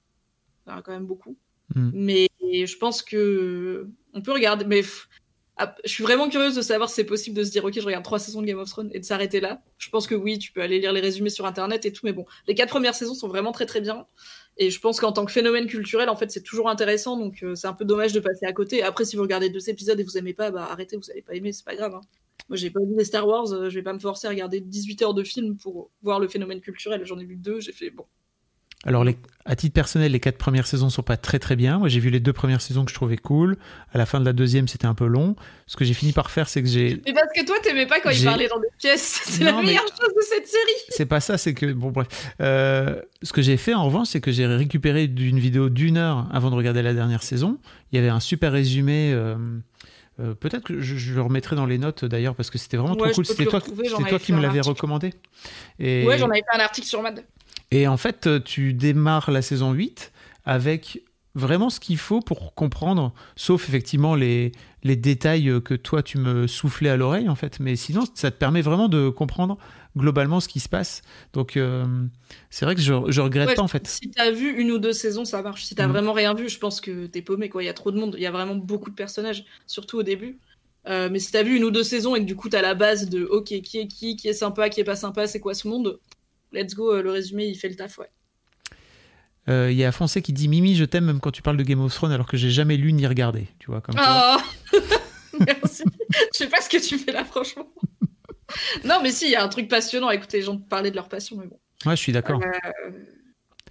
Ça 0.65 0.75
en 0.75 0.79
a 0.79 0.83
quand 0.83 0.93
même 0.93 1.07
beaucoup. 1.07 1.37
Mm. 1.75 1.91
Mais 1.95 2.29
je 2.41 2.77
pense 2.77 3.03
que 3.03 3.89
on 4.13 4.23
peut 4.23 4.33
regarder. 4.33 4.65
Mais 4.65 4.83
je 4.83 5.91
suis 5.91 6.03
vraiment 6.03 6.29
curieuse 6.29 6.55
de 6.55 6.63
savoir 6.63 6.89
si 6.89 6.97
c'est 6.97 7.05
possible 7.05 7.37
de 7.37 7.45
se 7.45 7.51
dire 7.51 7.65
ok, 7.65 7.75
je 7.75 7.85
regarde 7.85 8.05
trois 8.05 8.19
saisons 8.19 8.41
de 8.41 8.47
Game 8.47 8.59
of 8.59 8.69
Thrones 8.69 8.91
et 8.93 9.01
de 9.01 9.05
s'arrêter 9.05 9.41
là. 9.41 9.63
Je 9.79 9.91
pense 9.91 10.07
que 10.07 10.15
oui, 10.15 10.39
tu 10.39 10.53
peux 10.53 10.63
aller 10.63 10.79
lire 10.79 10.93
les 10.93 11.01
résumés 11.01 11.31
sur 11.31 11.47
internet 11.47 11.85
et 11.87 11.93
tout, 11.93 12.05
mais 12.05 12.13
bon, 12.13 12.27
les 12.47 12.55
quatre 12.55 12.71
premières 12.71 12.95
saisons 12.95 13.15
sont 13.15 13.29
vraiment 13.29 13.53
très 13.53 13.67
très 13.67 13.81
bien. 13.81 14.07
Et 14.57 14.71
je 14.71 14.81
pense 14.81 15.01
qu'en 15.01 15.13
tant 15.13 15.25
que 15.25 15.33
phénomène 15.33 15.67
culturel, 15.67 16.09
en 16.11 16.17
fait, 16.17 16.31
c'est 16.31 16.43
toujours 16.43 16.69
intéressant, 16.69 17.17
donc 17.17 17.43
euh, 17.43 17.55
c'est 17.55 17.67
un 17.67 17.73
peu 17.73 17.85
dommage 17.85 18.13
de 18.13 18.21
passer 18.21 18.45
à 18.47 18.53
côté. 18.53 18.83
Après, 18.83 19.05
si 19.05 19.17
vous 19.17 19.23
regardez 19.23 19.49
deux 19.51 19.71
épisodes 19.71 19.99
et 19.99 20.03
vous 20.05 20.19
aimez 20.19 20.35
pas, 20.35 20.51
bah 20.51 20.69
arrêtez, 20.71 20.97
vous 20.97 21.11
allez 21.11 21.23
pas 21.23 21.35
aimer, 21.35 21.53
c'est 21.53 21.65
pas 21.65 21.77
grave. 21.77 21.95
hein. 21.95 22.01
Moi, 22.49 22.57
j'ai 22.57 22.71
pas 22.71 22.81
vu 22.81 22.95
les 22.97 23.05
Star 23.05 23.27
Wars, 23.27 23.53
euh, 23.53 23.69
je 23.71 23.75
vais 23.77 23.83
pas 23.83 23.93
me 23.93 23.99
forcer 23.99 24.27
à 24.27 24.31
regarder 24.31 24.61
18 24.61 25.03
heures 25.03 25.15
de 25.15 25.23
film 25.25 25.57
pour 25.57 25.91
voir 26.03 26.21
le 26.21 26.29
phénomène 26.29 26.61
culturel. 26.61 27.05
J'en 27.07 27.19
ai 27.19 27.25
vu 27.25 27.37
deux, 27.37 27.61
j'ai 27.61 27.73
fait 27.73 27.91
bon. 27.91 28.05
Alors, 28.87 29.05
les- 29.05 29.19
à 29.45 29.57
titre 29.57 29.75
personnel, 29.75 30.13
les 30.13 30.21
quatre 30.21 30.39
premières 30.39 30.67
saisons 30.67 30.89
sont 30.89 31.03
pas 31.03 31.19
très 31.19 31.39
très 31.39 31.55
bien. 31.55 31.79
Moi, 31.79 31.89
j'ai 31.89 32.01
vu 32.01 32.09
les 32.09 32.21
deux 32.21 32.33
premières 32.33 32.63
saisons 32.63 32.85
que 32.85 32.91
je 32.91 32.95
trouvais 32.95 33.19
cool. 33.19 33.59
À 33.93 33.99
la 33.99 34.07
fin 34.07 34.21
de 34.21 34.25
la 34.25 34.33
deuxième, 34.33 34.69
c'était 34.69 34.87
un 34.87 34.95
peu 34.95 35.07
long. 35.07 35.37
Ce 35.67 35.77
que 35.77 35.85
j'ai 35.85 35.93
fini 35.93 36.13
par 36.13 36.31
faire, 36.31 36.49
c'est 36.49 36.63
que 36.63 36.69
j'ai. 36.69 37.03
Mais 37.05 37.13
parce 37.13 37.27
que 37.37 37.45
toi, 37.45 37.57
t'aimais 37.63 37.87
pas 37.87 38.01
quand 38.01 38.09
il 38.11 38.17
J'ai- 38.17 38.25
parlait 38.25 38.49
dans 38.49 38.59
des 38.59 38.69
pièces. 38.79 39.21
C'est 39.25 39.45
la 39.45 39.53
mais- 39.53 39.63
meilleure 39.65 39.83
chose 39.87 40.15
de 40.17 40.23
cette 40.23 40.47
série. 40.47 40.83
C'est 40.89 41.05
pas 41.07 41.21
ça, 41.21 41.37
c'est 41.37 41.53
que. 41.53 41.73
Bon, 41.73 41.91
bref. 41.91 42.09
Euh, 42.41 43.01
ce 43.23 43.33
que 43.35 43.43
j'ai 43.43 43.57
fait 43.59 43.75
en 43.75 43.85
revanche, 43.85 44.09
c'est 44.09 44.21
que 44.23 44.33
j'ai 44.33 44.47
récupéré 44.47 45.09
d'une 45.09 45.39
vidéo 45.39 45.69
d'une 45.69 45.99
heure 45.99 46.27
avant 46.33 46.51
de 46.51 46.55
regarder 46.57 46.81
la 46.81 46.95
dernière 46.95 47.23
saison. 47.23 47.59
Il 47.93 47.97
y 47.97 47.99
avait 47.99 48.09
un 48.09 48.21
super 48.21 48.53
résumé. 48.53 49.13
euh, 49.13 49.37
euh, 50.21 50.35
Peut-être 50.35 50.65
que 50.65 50.81
je, 50.81 50.97
je 50.97 51.15
le 51.15 51.21
remettrai 51.23 51.55
dans 51.57 51.67
les 51.67 51.79
notes 51.79 52.05
d'ailleurs 52.07 52.35
parce 52.35 52.49
que 52.51 52.57
c'était 52.59 52.77
vraiment 52.79 52.95
Ouais, 52.95 53.09
trop 53.11 53.17
cool. 53.17 53.27
C'était 53.27 53.45
toi, 53.47 53.61
qui 53.61 54.33
me 54.33 54.41
l'avais 54.41 54.61
recommandé. 54.61 55.13
Et... 55.79 56.07
Ouais, 56.07 56.17
j'en 56.19 56.31
avais 56.31 56.41
fait 56.41 56.57
un 56.59 56.61
article 56.65 56.87
sur 56.87 57.03
Mad. 57.03 57.23
Et 57.71 57.87
en 57.87 57.97
fait, 57.97 58.27
euh, 58.27 58.41
tu 58.41 58.75
démarres 58.75 59.31
la 59.31 59.43
saison 59.43 59.73
8 59.73 60.13
avec 60.45 61.03
vraiment 61.37 61.71
ce 61.71 61.79
qu'il 61.79 61.97
faut 61.99 62.21
pour 62.21 62.55
comprendre, 62.55 63.15
sauf 63.37 63.69
effectivement 63.69 64.17
les, 64.17 64.51
les 64.83 64.97
détails 64.97 65.49
euh, 65.49 65.61
que 65.61 65.75
toi 65.75 66.03
tu 66.03 66.19
me 66.19 66.49
soufflais 66.49 66.89
à 66.91 66.97
l'oreille 66.97 67.29
en 67.29 67.37
fait. 67.37 67.61
Mais 67.61 67.77
sinon, 67.77 68.03
ça 68.15 68.33
te 68.33 68.37
permet 68.37 68.63
vraiment 68.63 68.89
de 68.89 69.09
comprendre 69.11 69.57
globalement 69.97 70.41
ce 70.41 70.49
qui 70.49 70.59
se 70.59 70.69
passe. 70.69 71.03
Donc, 71.33 71.57
euh, 71.57 71.85
c'est 72.51 72.65
vrai 72.65 72.75
que 72.75 72.81
je, 72.81 72.93
je 73.09 73.21
regrette 73.21 73.49
Ouais, 73.49 73.55
pas 73.55 73.63
en 73.63 73.69
fait. 73.69 73.87
Si 73.87 74.11
t'as 74.11 74.31
vu 74.33 74.51
une 74.61 74.73
ou 74.73 74.79
deux 74.79 74.93
saisons, 74.93 75.25
ça 75.25 75.41
marche. 75.43 75.65
Si 75.65 75.75
t'as 75.77 75.87
Mhm. 75.87 75.93
vraiment 75.93 76.13
rien 76.13 76.35
vu, 76.35 76.49
je 76.49 76.59
pense 76.59 76.81
que 76.81 77.07
t'es 77.07 77.23
paumé. 77.23 77.49
Quoi. 77.49 77.63
Il 77.63 77.67
y 77.67 77.69
a 77.69 77.75
trop 77.75 77.93
de 77.93 77.99
monde. 77.99 78.15
Il 78.19 78.23
y 78.23 78.27
a 78.27 78.31
vraiment 78.33 78.57
beaucoup 78.57 78.91
de 78.91 78.95
personnages, 78.97 79.45
surtout 79.67 79.99
au 79.99 80.03
début. 80.03 80.39
Euh, 80.89 81.09
mais 81.13 81.19
si 81.21 81.31
t'as 81.31 81.43
vu 81.45 81.57
une 81.57 81.65
ou 81.65 81.71
deux 81.71 81.83
saisons 81.85 82.17
et 82.17 82.21
que 82.21 82.25
du 82.25 82.35
coup 82.37 82.49
t'as 82.49 82.63
la 82.63 82.75
base 82.75 83.09
de 83.09 83.25
ok, 83.25 83.45
qui 83.63 83.79
est 83.79 83.87
qui, 83.87 84.17
qui 84.17 84.29
est 84.29 84.33
sympa, 84.33 84.69
qui 84.71 84.81
est 84.81 84.85
pas 84.85 84.97
sympa, 84.97 85.27
c'est 85.27 85.39
quoi 85.39 85.53
ce 85.55 85.69
monde, 85.69 86.01
let's 86.53 86.75
go. 86.75 86.93
euh, 86.95 87.03
le 87.03 87.11
résumé, 87.11 87.47
il 87.47 87.55
fait 87.57 87.69
le 87.69 87.77
taf, 87.77 87.99
ouais. 87.99 88.11
Euh, 89.49 89.71
Il 89.73 89.77
y 89.79 89.85
a 89.85 89.93
Foncé 89.93 90.23
qui 90.23 90.33
dit 90.33 90.49
Mimi, 90.49 90.75
je 90.77 90.85
t'aime 90.85 91.05
même 91.07 91.21
quand 91.21 91.31
tu 91.31 91.43
parles 91.43 91.57
de 91.57 91.63
Game 91.63 91.81
of 91.81 91.95
Thrones 91.95 92.13
alors 92.13 92.27
que 92.27 92.37
j'ai 92.37 92.51
jamais 92.51 92.77
lu 92.77 92.93
ni 92.93 93.07
regardé. 93.07 93.49
Tu 93.59 93.67
vois, 93.71 93.81
comme. 93.81 93.97
Oh 93.99 94.37
Merci. 95.47 95.85
Je 96.33 96.39
sais 96.39 96.49
pas 96.49 96.61
ce 96.61 96.69
que 96.69 96.77
tu 96.77 96.99
fais 96.99 97.13
là, 97.13 97.25
franchement. 97.25 97.67
non, 98.85 98.99
mais 99.03 99.11
si, 99.11 99.27
il 99.27 99.31
y 99.31 99.37
a 99.37 99.43
un 99.45 99.49
truc 99.49 99.69
passionnant 99.69 100.09
à 100.09 100.15
écouter 100.15 100.39
les 100.39 100.43
gens 100.45 100.59
parler 100.59 100.91
de 100.91 100.97
leur 100.97 101.09
passion, 101.09 101.37
mais 101.39 101.47
bon. 101.47 101.59
Ouais, 101.87 101.97
je 101.97 102.03
suis 102.03 102.13
d'accord. 102.13 102.41
Euh, 102.43 102.91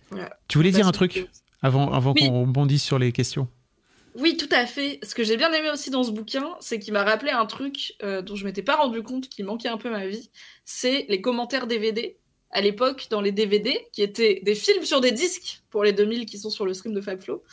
voilà. 0.09 0.31
Tu 0.47 0.57
voulais 0.57 0.71
dire 0.71 0.87
un 0.87 0.91
truc 0.91 1.27
avant, 1.61 1.91
avant 1.93 2.13
Oui. 2.13 2.27
qu'on 2.27 2.41
rebondisse 2.41 2.83
sur 2.83 2.97
les 2.97 3.11
questions? 3.11 3.47
Oui, 4.15 4.35
tout 4.37 4.49
à 4.51 4.65
fait. 4.65 4.99
Ce 5.03 5.13
que 5.13 5.23
j'ai 5.23 5.37
bien 5.37 5.51
aimé 5.53 5.69
aussi 5.69 5.91
dans 5.91 6.03
ce 6.03 6.11
bouquin, 6.11 6.47
c'est 6.59 6.79
qu'il 6.79 6.93
m'a 6.93 7.03
rappelé 7.03 7.31
un 7.31 7.45
truc 7.45 7.93
euh, 8.01 8.21
dont 8.23 8.35
je 8.35 8.43
m'étais 8.45 8.63
pas 8.63 8.75
rendu 8.77 9.03
compte, 9.03 9.29
qui 9.29 9.43
manquait 9.43 9.69
un 9.69 9.77
peu 9.77 9.89
à 9.89 9.91
ma 9.91 10.07
vie. 10.07 10.31
C'est 10.65 11.05
les 11.09 11.21
commentaires 11.21 11.67
DVD. 11.67 12.17
À 12.51 12.62
l'époque, 12.62 13.07
dans 13.09 13.21
les 13.21 13.31
DVD, 13.31 13.88
qui 13.93 14.01
étaient 14.01 14.41
des 14.43 14.55
films 14.55 14.83
sur 14.83 15.01
des 15.01 15.12
disques 15.12 15.62
pour 15.69 15.83
les 15.83 15.93
2000 15.93 16.25
qui 16.25 16.39
sont 16.39 16.49
sur 16.49 16.65
le 16.65 16.73
stream 16.73 16.93
de 16.93 17.01
Fabflow. 17.01 17.43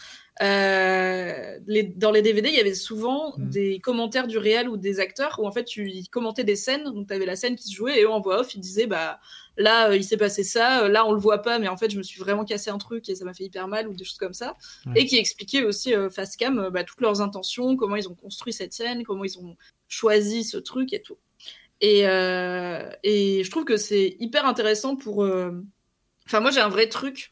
Euh, 0.43 1.59
les, 1.67 1.83
dans 1.83 2.11
les 2.11 2.21
DVD, 2.23 2.49
il 2.49 2.55
y 2.55 2.61
avait 2.61 2.75
souvent 2.75 3.35
Mm. 3.39 3.51
des 3.51 3.81
commentaires 3.81 4.27
du 4.27 4.39
réel 4.39 4.69
ou 4.69 4.77
des 4.77 5.01
acteurs 5.01 5.39
où 5.39 5.47
en 5.47 5.53
fait 5.53 5.65
tu 5.65 5.91
ils 5.91 6.09
commentais 6.09 6.45
des 6.45 6.57
scènes. 6.57 6.85
Donc 6.85 7.09
tu 7.09 7.15
avais 7.15 7.27
la 7.27 7.37
scène 7.37 7.57
qui 7.57 7.69
se 7.69 7.75
jouait 7.75 8.01
et 8.01 8.03
eux 8.03 8.11
en 8.11 8.21
voix 8.21 8.41
off 8.41 8.55
ils 8.55 8.61
disaient 8.61 8.87
bah 8.87 9.21
là 9.57 9.91
euh, 9.91 9.97
il 9.97 10.05
s'est 10.05 10.17
passé 10.17 10.45
ça, 10.45 10.85
euh, 10.85 10.89
là 10.89 11.07
on 11.07 11.13
le 11.13 11.21
voit 11.21 11.43
pas 11.43 11.59
mais 11.59 11.69
en 11.69 11.77
fait 11.77 11.91
je 11.91 11.99
me 11.99 12.03
suis 12.03 12.21
vraiment 12.21 12.45
cassé 12.45 12.71
un 12.71 12.79
truc 12.79 13.09
et 13.09 13.15
ça 13.15 13.25
m'a 13.25 13.35
fait 13.35 13.45
hyper 13.45 13.69
mal 13.69 13.89
ou 13.89 13.95
des 13.95 14.05
choses 14.05 14.19
comme 14.19 14.35
ça 14.35 14.57
et 14.95 15.07
qui 15.07 15.17
expliquaient 15.17 15.65
aussi 15.65 15.95
face 16.11 16.37
cam 16.37 16.69
bah, 16.71 16.85
toutes 16.85 17.01
leurs 17.01 17.21
intentions, 17.21 17.77
comment 17.77 17.97
ils 17.97 18.09
ont 18.09 18.15
construit 18.15 18.53
cette 18.53 18.73
scène, 18.73 19.05
comment 19.05 19.25
ils 19.25 19.39
ont 19.39 19.57
choisi 19.89 20.45
ce 20.45 20.59
truc 20.59 20.93
et 20.93 21.01
tout. 21.01 21.17
Et, 21.81 22.07
euh, 22.09 22.89
et 23.03 23.45
je 23.45 23.51
trouve 23.51 23.65
que 23.65 23.77
c'est 23.77 24.17
hyper 24.21 24.47
intéressant 24.47 24.97
pour. 24.97 25.25
euh, 25.25 25.53
Enfin, 26.27 26.41
moi 26.41 26.51
j'ai 26.51 26.61
un 26.61 26.69
vrai 26.69 26.89
truc 26.89 27.31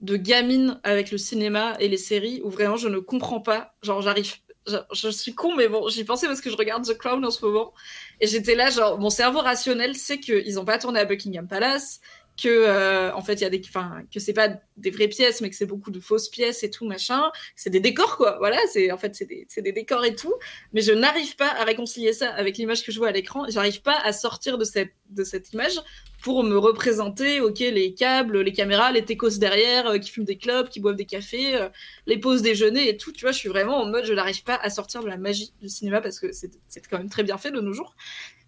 de 0.00 0.16
gamine 0.16 0.80
avec 0.82 1.10
le 1.10 1.18
cinéma 1.18 1.76
et 1.80 1.88
les 1.88 1.96
séries 1.96 2.40
où 2.44 2.50
vraiment 2.50 2.76
je 2.76 2.88
ne 2.88 2.98
comprends 2.98 3.40
pas. 3.40 3.74
Genre, 3.82 4.02
j'arrive. 4.02 4.34
Je, 4.66 4.76
je 4.94 5.08
suis 5.10 5.34
con, 5.34 5.54
mais 5.56 5.68
bon, 5.68 5.88
j'y 5.88 6.04
pensais 6.04 6.26
parce 6.26 6.40
que 6.40 6.50
je 6.50 6.56
regarde 6.56 6.84
The 6.86 6.96
Crown 6.96 7.24
en 7.24 7.30
ce 7.30 7.44
moment. 7.44 7.74
Et 8.20 8.26
j'étais 8.26 8.54
là, 8.54 8.70
genre, 8.70 8.98
mon 8.98 9.10
cerveau 9.10 9.40
rationnel 9.40 9.94
sait 9.94 10.20
qu'ils 10.20 10.54
n'ont 10.54 10.64
pas 10.64 10.78
tourné 10.78 11.00
à 11.00 11.04
Buckingham 11.04 11.46
Palace, 11.48 12.00
que, 12.36 12.48
euh, 12.48 13.14
en 13.14 13.22
fait, 13.22 13.34
il 13.34 13.42
y 13.42 13.44
a 13.44 13.50
des. 13.50 13.60
Que 13.60 14.18
c'est 14.18 14.32
pas 14.32 14.48
des 14.76 14.90
vraies 14.90 15.08
pièces, 15.08 15.40
mais 15.40 15.50
que 15.50 15.56
c'est 15.56 15.66
beaucoup 15.66 15.90
de 15.90 16.00
fausses 16.00 16.28
pièces 16.28 16.62
et 16.64 16.70
tout, 16.70 16.84
machin. 16.84 17.30
C'est 17.54 17.70
des 17.70 17.80
décors, 17.80 18.16
quoi. 18.16 18.36
Voilà, 18.38 18.58
c'est 18.72 18.90
en 18.90 18.98
fait, 18.98 19.14
c'est 19.14 19.26
des, 19.26 19.46
des 19.56 19.72
décors 19.72 20.04
et 20.04 20.14
tout. 20.14 20.34
Mais 20.72 20.80
je 20.80 20.92
n'arrive 20.92 21.36
pas 21.36 21.48
à 21.48 21.64
réconcilier 21.64 22.12
ça 22.12 22.30
avec 22.30 22.58
l'image 22.58 22.84
que 22.84 22.90
je 22.90 22.98
vois 22.98 23.08
à 23.08 23.12
l'écran. 23.12 23.46
J'arrive 23.48 23.82
pas 23.82 23.98
à 24.00 24.12
sortir 24.12 24.58
de 24.58 24.64
cette, 24.64 24.92
de 25.10 25.22
cette 25.22 25.52
image 25.52 25.80
pour 26.22 26.42
me 26.42 26.56
représenter, 26.56 27.40
ok, 27.40 27.58
les 27.58 27.92
câbles, 27.92 28.40
les 28.40 28.52
caméras, 28.52 28.90
les 28.92 29.04
techos 29.04 29.38
derrière, 29.38 29.86
euh, 29.88 29.98
qui 29.98 30.10
fument 30.10 30.24
des 30.24 30.38
clopes, 30.38 30.70
qui 30.70 30.80
boivent 30.80 30.96
des 30.96 31.04
cafés, 31.04 31.54
euh, 31.54 31.68
les 32.06 32.18
pauses 32.18 32.40
déjeuner 32.40 32.88
et 32.88 32.96
tout. 32.96 33.12
Tu 33.12 33.26
vois, 33.26 33.32
je 33.32 33.38
suis 33.38 33.50
vraiment 33.50 33.76
en 33.82 33.86
mode, 33.86 34.06
je 34.06 34.14
n'arrive 34.14 34.42
pas 34.42 34.56
à 34.56 34.70
sortir 34.70 35.02
de 35.02 35.08
la 35.08 35.18
magie 35.18 35.52
du 35.60 35.68
cinéma 35.68 36.00
parce 36.00 36.18
que 36.18 36.32
c'est 36.32 36.50
quand 36.88 36.96
même 36.96 37.10
très 37.10 37.22
bien 37.24 37.36
fait 37.36 37.50
de 37.50 37.60
nos 37.60 37.74
jours. 37.74 37.94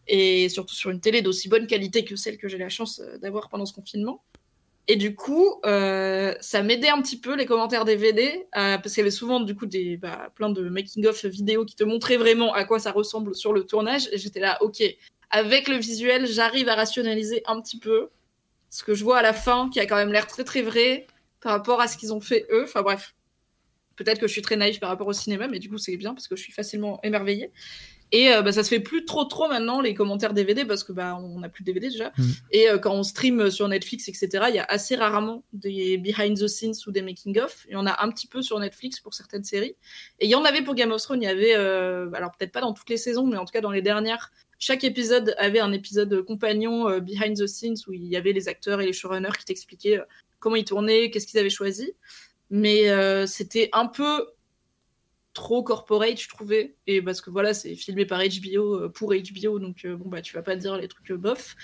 Et 0.09 0.49
surtout 0.49 0.75
sur 0.75 0.91
une 0.91 1.01
télé 1.01 1.23
d'aussi 1.23 1.49
bonne 1.49 1.67
qualité 1.67 2.05
que 2.05 2.17
celle 2.17 2.39
que 2.39 2.49
j'ai 2.49 2.59
la 2.59 2.69
chance 2.69 3.01
euh, 3.01 3.19
d'avoir 3.19 3.49
pendant 3.49 3.67
ce 3.67 3.73
confinement. 3.73 4.23
Et 4.89 4.95
du 4.95 5.17
coup, 5.17 5.61
euh, 5.65 6.35
ça 6.41 6.63
m'aidait 6.63 6.91
un 6.91 7.03
petit 7.03 7.19
peu 7.19 7.35
les 7.35 7.45
commentaires 7.45 7.85
DVD, 7.85 8.47
euh, 8.57 8.79
parce 8.79 8.95
qu'il 8.95 8.99
y 8.99 9.01
avait 9.01 9.11
souvent 9.11 9.41
du 9.41 9.57
coup 9.57 9.67
des 9.67 9.97
bah, 9.97 10.31
plein 10.37 10.49
de 10.49 10.69
making-of 10.69 11.25
vidéo 11.25 11.65
qui 11.65 11.75
te 11.75 11.83
montraient 11.83 12.17
vraiment 12.17 12.53
à 12.55 12.65
quoi 12.65 12.79
ça 12.79 12.93
ressemble 12.93 13.35
sur 13.35 13.53
le 13.53 13.65
tournage. 13.65 14.09
Et 14.13 14.19
j'étais 14.19 14.39
là, 14.39 14.59
ok, 14.63 14.83
avec 15.31 15.67
le 15.67 15.77
visuel, 15.77 16.27
j'arrive 16.27 16.69
à 16.69 16.77
rationaliser 16.77 17.43
un 17.47 17.61
petit 17.61 17.81
peu 17.81 18.11
ce 18.71 18.85
que 18.85 18.95
je 18.95 19.03
vois 19.03 19.19
à 19.19 19.23
la 19.23 19.33
fin, 19.33 19.69
qui 19.71 19.81
a 19.81 19.87
quand 19.87 19.97
même 19.97 20.13
l'air 20.13 20.29
très 20.29 20.45
très 20.45 20.63
vrai 20.63 21.09
par 21.41 21.53
rapport 21.53 21.81
à 21.81 21.89
ce 21.89 21.97
qu'ils 21.97 22.13
ont 22.15 22.21
fait 22.21 22.47
eux. 22.53 22.63
Enfin 22.65 22.83
bref, 22.83 23.17
Peut-être 23.97 24.21
que 24.21 24.27
je 24.27 24.33
suis 24.33 24.43
très 24.43 24.57
naïve 24.57 24.79
par 24.79 24.91
rapport 24.91 25.07
au 25.07 25.13
cinéma, 25.13 25.49
mais 25.49 25.59
du 25.59 25.69
coup, 25.69 25.79
c'est 25.79 25.97
bien 25.97 26.15
parce 26.15 26.29
que 26.29 26.37
je 26.37 26.43
suis 26.43 26.53
facilement 26.53 27.01
émerveillée. 27.03 27.51
Et 28.13 28.33
euh, 28.33 28.43
bah, 28.43 28.53
ça 28.53 28.63
se 28.63 28.69
fait 28.69 28.81
plus 28.81 29.05
trop 29.05 29.25
trop 29.25 29.49
maintenant 29.49 29.81
les 29.81 29.95
commentaires 29.95 30.33
DVD 30.33 30.65
parce 30.65 30.85
que 30.85 30.93
bah 30.93 31.19
on 31.21 31.41
n'a 31.41 31.49
plus 31.49 31.63
de 31.63 31.67
DVD 31.67 31.89
déjà. 31.89 32.13
Mm. 32.17 32.25
Et 32.53 32.69
euh, 32.69 32.79
quand 32.79 32.95
on 32.95 33.03
stream 33.03 33.51
sur 33.51 33.67
Netflix 33.69 34.09
etc, 34.09 34.47
il 34.49 34.55
y 34.55 34.59
a 34.59 34.65
assez 34.65 34.95
rarement 34.95 35.45
des 35.53 35.99
behind 35.99 36.39
the 36.39 36.47
scenes 36.47 36.75
ou 36.87 36.93
des 36.93 37.03
making 37.03 37.39
of. 37.41 37.67
Il 37.69 37.73
y 37.73 37.77
en 37.77 37.87
a 37.87 38.03
un 38.03 38.11
petit 38.11 38.27
peu 38.27 38.43
sur 38.43 38.59
Netflix 38.59 39.01
pour 39.01 39.15
certaines 39.15 39.45
séries. 39.45 39.77
Et 40.21 40.27
il 40.27 40.31
y 40.31 40.35
en 40.35 40.45
avait 40.45 40.63
pour 40.63 40.75
Game 40.75 40.93
of 40.93 41.03
Thrones. 41.03 41.23
Il 41.23 41.27
y 41.27 41.29
avait 41.29 41.57
euh, 41.57 42.11
alors 42.15 42.31
peut-être 42.37 42.53
pas 42.53 42.61
dans 42.61 42.73
toutes 42.73 42.91
les 42.91 42.97
saisons, 42.97 43.27
mais 43.27 43.37
en 43.37 43.45
tout 43.45 43.53
cas 43.53 43.61
dans 43.61 43.73
les 43.73 43.83
dernières. 43.83 44.31
Chaque 44.59 44.85
épisode 44.85 45.35
avait 45.39 45.61
un 45.61 45.73
épisode 45.73 46.23
compagnon 46.23 46.89
euh, 46.89 47.01
behind 47.01 47.37
the 47.37 47.47
scenes 47.47 47.77
où 47.87 47.93
il 47.93 48.05
y 48.07 48.17
avait 48.17 48.33
les 48.33 48.49
acteurs 48.49 48.81
et 48.81 48.87
les 48.87 48.93
showrunners 48.93 49.37
qui 49.39 49.45
t'expliquaient 49.45 49.99
euh, 49.99 50.05
comment 50.39 50.57
ils 50.57 50.65
tournaient, 50.65 51.11
qu'est-ce 51.11 51.27
qu'ils 51.27 51.39
avaient 51.39 51.51
choisi. 51.51 51.93
Mais 52.49 52.89
euh, 52.89 53.27
c'était 53.27 53.69
un 53.73 53.87
peu 53.87 54.27
trop 55.37 55.63
corporate, 55.63 56.21
je 56.21 56.29
trouvais. 56.29 56.75
Et 56.89 57.01
parce 57.03 57.21
que 57.21 57.31
voilà, 57.31 57.55
c'est 57.55 57.77
filmé 57.77 58.05
par 58.07 58.21
HBO 58.21 58.75
euh, 58.75 58.89
pour 58.89 59.13
HBO, 59.15 59.59
donc 59.61 59.85
euh, 59.85 59.95
bon, 59.97 60.09
bah 60.09 60.23
tu 60.23 60.35
vas 60.35 60.43
pas 60.43 60.57
dire 60.57 60.77
les 60.77 60.89
trucs 60.89 61.11
euh, 61.13 61.17
bof. 61.17 61.55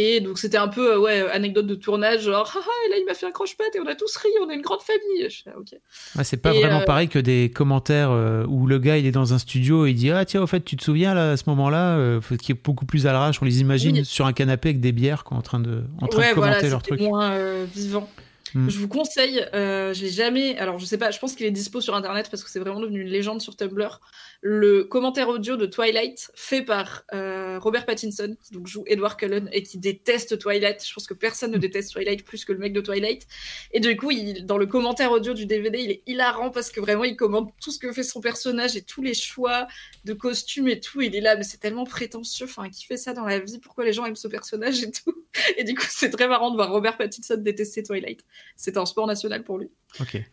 Et 0.00 0.20
donc 0.20 0.38
c'était 0.38 0.58
un 0.58 0.68
peu, 0.68 0.96
ouais, 0.96 1.28
anecdote 1.30 1.66
de 1.66 1.74
tournage, 1.74 2.22
genre, 2.22 2.50
ah 2.56 2.60
ah, 2.64 2.86
et 2.86 2.90
là 2.90 2.96
il 3.00 3.04
m'a 3.04 3.14
fait 3.14 3.26
un 3.26 3.32
croche-patte 3.32 3.74
et 3.74 3.80
on 3.80 3.86
a 3.86 3.94
tous 3.96 4.16
ri, 4.16 4.28
on 4.42 4.48
est 4.48 4.54
une 4.54 4.62
grande 4.62 4.80
famille. 4.80 5.28
Je 5.28 5.42
ah, 5.46 5.58
ok. 5.58 5.78
Ouais, 6.16 6.24
c'est 6.24 6.36
pas 6.36 6.54
Et, 6.54 6.60
vraiment 6.60 6.80
euh, 6.80 6.84
pareil 6.84 7.08
que 7.08 7.18
des 7.18 7.50
commentaires 7.54 8.10
où 8.48 8.66
le 8.66 8.78
gars 8.78 8.96
il 8.96 9.06
est 9.06 9.12
dans 9.12 9.34
un 9.34 9.38
studio 9.38 9.86
et 9.86 9.90
il 9.90 9.94
dit 9.94 10.10
ah 10.10 10.24
tiens 10.24 10.42
au 10.42 10.46
fait 10.46 10.64
tu 10.64 10.76
te 10.76 10.84
souviens 10.84 11.14
là 11.14 11.32
à 11.32 11.36
ce 11.36 11.44
moment-là 11.48 12.20
faut- 12.20 12.36
qui 12.36 12.52
est 12.52 12.62
beaucoup 12.64 12.86
plus 12.86 13.06
à 13.06 13.12
l'arrache 13.12 13.42
on 13.42 13.44
les 13.44 13.60
imagine 13.60 13.96
Oui. 13.96 14.04
sur 14.04 14.26
un 14.26 14.32
canapé 14.32 14.70
avec 14.70 14.80
des 14.80 14.92
bières 14.92 15.24
quoi, 15.24 15.36
en 15.36 15.42
train 15.42 15.60
de 15.60 15.82
en 16.00 16.06
train 16.06 16.20
ouais, 16.20 16.30
de 16.30 16.34
commenter 16.34 16.52
voilà, 16.54 16.68
leur 16.70 16.82
truc 16.82 17.00
moins 17.00 17.32
euh, 17.32 17.66
vivant. 17.74 18.08
Mm. 18.54 18.68
Je 18.68 18.78
vous 18.78 18.88
conseille, 18.88 19.46
euh, 19.54 19.92
je 19.92 20.02
l'ai 20.02 20.10
jamais, 20.10 20.58
alors 20.58 20.78
je 20.78 20.84
sais 20.84 20.98
pas, 20.98 21.10
je 21.10 21.18
pense 21.18 21.34
qu'il 21.34 21.46
est 21.46 21.50
dispo 21.50 21.80
sur 21.80 21.94
internet 21.94 22.28
parce 22.30 22.42
que 22.44 22.50
c'est 22.50 22.58
vraiment 22.58 22.80
devenu 22.80 23.02
une 23.02 23.08
légende 23.08 23.40
sur 23.40 23.56
Tumblr. 23.56 24.00
Le 24.40 24.84
commentaire 24.84 25.28
audio 25.28 25.56
de 25.56 25.66
Twilight 25.66 26.30
fait 26.34 26.62
par 26.62 27.04
euh, 27.12 27.58
Robert 27.58 27.86
Pattinson, 27.86 28.36
qui 28.42 28.52
donc 28.52 28.66
joue 28.66 28.84
Edward 28.86 29.18
Cullen 29.18 29.48
et 29.52 29.62
qui 29.62 29.78
déteste 29.78 30.38
Twilight. 30.38 30.84
Je 30.86 30.94
pense 30.94 31.06
que 31.06 31.14
personne 31.14 31.50
ne 31.50 31.58
déteste 31.58 31.92
Twilight 31.92 32.24
plus 32.24 32.44
que 32.44 32.52
le 32.52 32.58
mec 32.58 32.72
de 32.72 32.80
Twilight. 32.80 33.26
Et 33.72 33.80
du 33.80 33.96
coup, 33.96 34.10
il, 34.10 34.46
dans 34.46 34.58
le 34.58 34.66
commentaire 34.66 35.10
audio 35.10 35.34
du 35.34 35.46
DVD, 35.46 35.78
il 35.78 35.90
est 35.90 36.02
hilarant 36.06 36.50
parce 36.50 36.70
que 36.70 36.80
vraiment 36.80 37.04
il 37.04 37.16
commente 37.16 37.52
tout 37.60 37.70
ce 37.70 37.78
que 37.78 37.92
fait 37.92 38.02
son 38.02 38.20
personnage 38.20 38.76
et 38.76 38.82
tous 38.82 39.02
les 39.02 39.14
choix 39.14 39.66
de 40.04 40.12
costumes 40.12 40.68
et 40.68 40.80
tout. 40.80 41.00
Il 41.00 41.16
est 41.16 41.20
là, 41.20 41.36
mais 41.36 41.42
c'est 41.42 41.58
tellement 41.58 41.84
prétentieux. 41.84 42.46
Enfin, 42.46 42.68
qui 42.68 42.84
fait 42.86 42.96
ça 42.96 43.12
dans 43.12 43.24
la 43.24 43.38
vie? 43.38 43.58
Pourquoi 43.58 43.84
les 43.84 43.92
gens 43.92 44.06
aiment 44.06 44.16
ce 44.16 44.28
personnage 44.28 44.82
et 44.82 44.90
tout? 44.90 45.24
Et 45.56 45.64
du 45.64 45.74
coup, 45.74 45.84
c'est 45.88 46.10
très 46.10 46.28
marrant 46.28 46.50
de 46.50 46.56
voir 46.56 46.70
Robert 46.70 46.96
Pattinson 46.96 47.36
détester 47.36 47.82
Twilight. 47.82 48.24
C'est 48.56 48.76
un 48.76 48.86
sport 48.86 49.06
national 49.06 49.44
pour 49.44 49.58
lui. 49.58 49.70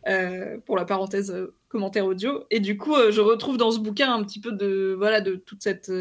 Euh, 0.07 0.57
pour 0.65 0.75
la 0.75 0.85
parenthèse 0.85 1.31
euh, 1.31 1.55
commentaire 1.69 2.05
audio. 2.05 2.45
Et 2.51 2.59
du 2.59 2.77
coup, 2.77 2.95
euh, 2.95 3.11
je 3.11 3.21
retrouve 3.21 3.57
dans 3.57 3.71
ce 3.71 3.79
bouquin 3.79 4.13
un 4.13 4.23
petit 4.23 4.39
peu 4.39 4.51
de 4.51 4.93
voilà 4.97 5.21
de 5.21 5.35
toute 5.35 5.63
cette 5.63 5.91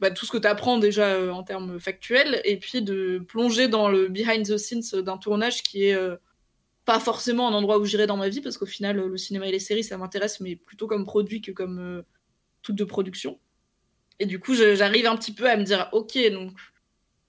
bah, 0.00 0.10
tout 0.10 0.26
ce 0.26 0.32
que 0.32 0.38
tu 0.38 0.46
apprends 0.46 0.78
déjà 0.78 1.32
en 1.32 1.42
termes 1.42 1.80
factuels, 1.80 2.40
et 2.44 2.58
puis 2.58 2.82
de 2.82 3.24
plonger 3.26 3.68
dans 3.68 3.88
le 3.88 4.08
behind 4.08 4.46
the 4.46 4.58
scenes 4.58 5.02
d'un 5.02 5.16
tournage 5.16 5.62
qui 5.62 5.84
est 5.84 5.98
pas 6.84 7.00
forcément 7.00 7.48
un 7.48 7.54
endroit 7.54 7.78
où 7.78 7.86
j'irai 7.86 8.06
dans 8.06 8.18
ma 8.18 8.28
vie, 8.28 8.42
parce 8.42 8.58
qu'au 8.58 8.66
final, 8.66 8.96
le 8.96 9.16
cinéma 9.16 9.48
et 9.48 9.52
les 9.52 9.58
séries, 9.58 9.84
ça 9.84 9.96
m'intéresse, 9.96 10.40
mais 10.40 10.54
plutôt 10.54 10.86
comme 10.86 11.06
produit 11.06 11.40
que 11.40 11.50
comme 11.50 12.04
toute 12.60 12.76
de 12.76 12.84
production. 12.84 13.38
Et 14.18 14.26
du 14.26 14.38
coup, 14.38 14.54
j'arrive 14.54 15.06
un 15.06 15.16
petit 15.16 15.32
peu 15.32 15.48
à 15.48 15.56
me 15.56 15.64
dire, 15.64 15.88
ok, 15.92 16.18
donc 16.30 16.52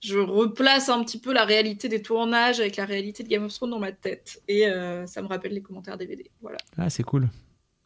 je 0.03 0.19
replace 0.19 0.89
un 0.89 1.03
petit 1.03 1.19
peu 1.19 1.33
la 1.33 1.45
réalité 1.45 1.89
des 1.89 2.01
tournages 2.01 2.59
avec 2.59 2.75
la 2.75 2.85
réalité 2.85 3.23
de 3.23 3.29
Game 3.29 3.43
of 3.43 3.53
Thrones 3.53 3.71
dans 3.71 3.79
ma 3.79 3.91
tête. 3.91 4.41
Et 4.47 4.67
euh, 4.67 5.05
ça 5.07 5.21
me 5.21 5.27
rappelle 5.27 5.53
les 5.53 5.61
commentaires 5.61 5.97
DVD. 5.97 6.29
Voilà. 6.41 6.57
ah 6.77 6.89
c'est 6.89 7.03
cool 7.03 7.29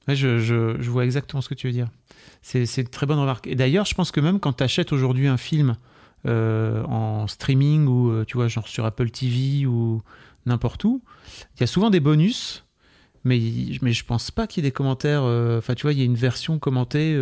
Ouais, 0.08 0.16
je, 0.16 0.40
je, 0.40 0.90
vois 0.90 1.06
exactement 1.06 1.42
ce 1.42 1.50
que 1.50 1.54
tu 1.54 1.68
veux 1.68 1.74
dire 1.74 1.88
c'est 2.42 2.66
une 2.78 2.88
très 2.88 3.06
bonne 3.06 3.20
remarque 3.20 3.46
et 3.46 3.54
d'ailleurs 3.54 3.86
je 3.86 3.94
pense 3.94 4.12
que 4.12 4.20
même 4.20 4.40
quand 4.40 4.54
tu 4.54 4.64
achètes 4.64 4.92
aujourd'hui 4.94 5.28
un 5.28 5.38
film 5.38 5.78
euh, 6.26 6.84
en 6.86 7.28
streaming 7.28 7.86
ou 7.86 8.10
euh, 8.10 8.26
tu 8.26 8.36
vois 8.36 8.48
genre 8.48 8.68
sur 8.68 8.84
Apple 8.84 9.12
TV 9.12 9.68
ou 9.68 10.02
n'importe 10.48 10.84
où 10.86 11.04
il 11.56 11.62
y 11.62 11.64
a 11.64 11.68
souvent 11.68 11.92
des 11.92 12.00
bonus 12.00 12.66
mais, 13.26 13.40
mais 13.84 13.94
je 13.94 14.04
pense 14.04 14.32
pas 14.32 14.48
qu'il 14.48 14.64
y 14.64 14.68
ait 14.68 14.72
des 14.72 14.74
commentaires 14.74 15.22
enfin 15.22 15.76
tu 15.76 15.84
vois 15.84 15.94
il 15.94 16.00
y 16.00 16.02
a 16.02 16.06
une 16.06 16.16
version 16.16 16.58
commentée 16.58 17.16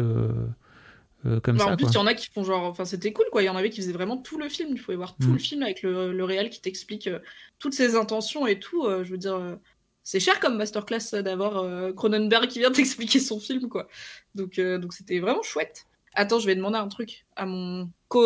euh, 1.25 1.39
comme 1.39 1.57
Bah, 1.57 1.65
ça 1.65 1.71
en 1.71 1.75
plus, 1.77 1.87
il 1.89 1.93
y 1.95 1.97
en 1.97 2.05
a 2.07 2.13
qui 2.13 2.29
font 2.33 2.43
genre. 2.43 2.63
Enfin, 2.63 2.85
c'était 2.85 3.11
cool, 3.13 3.25
quoi. 3.31 3.41
Il 3.41 3.45
y 3.45 3.49
en 3.49 3.55
avait 3.55 3.69
qui 3.69 3.81
faisaient 3.81 3.91
vraiment 3.91 4.17
tout 4.17 4.37
le 4.37 4.47
film. 4.49 4.73
Tu 4.75 4.81
pouvais 4.83 4.97
voir 4.97 5.15
tout 5.17 5.27
Mm. 5.29 5.33
le 5.33 5.39
film 5.39 5.63
avec 5.63 5.81
le, 5.81 6.11
le 6.13 6.23
réel 6.23 6.49
qui 6.49 6.61
t'explique 6.61 7.07
euh, 7.07 7.19
toutes 7.59 7.73
ses 7.73 7.95
intentions 7.95 8.47
et 8.47 8.59
tout. 8.59 8.85
euh, 8.85 9.03
je 9.03 9.11
veux 9.11 9.17
dire, 9.17 9.57
c'est 10.03 10.19
cher 10.19 10.39
comme 10.39 10.57
masterclass 10.57 11.21
d'avoir 11.21 11.93
Cronenberg 11.95 12.47
qui 12.47 12.59
vient 12.59 12.71
t'expliquer 12.71 13.19
son 13.19 13.39
film, 13.39 13.67
quoi. 13.69 13.87
Donc, 14.35 14.59
donc 14.59 14.93
c'était 14.93 15.19
vraiment 15.19 15.43
chouette. 15.43 15.85
Attends, 16.15 16.39
je 16.39 16.47
vais 16.47 16.55
demander 16.55 16.77
un 16.77 16.87
truc 16.87 17.25
à 17.35 17.45
mon 17.45 17.89
co, 18.07 18.21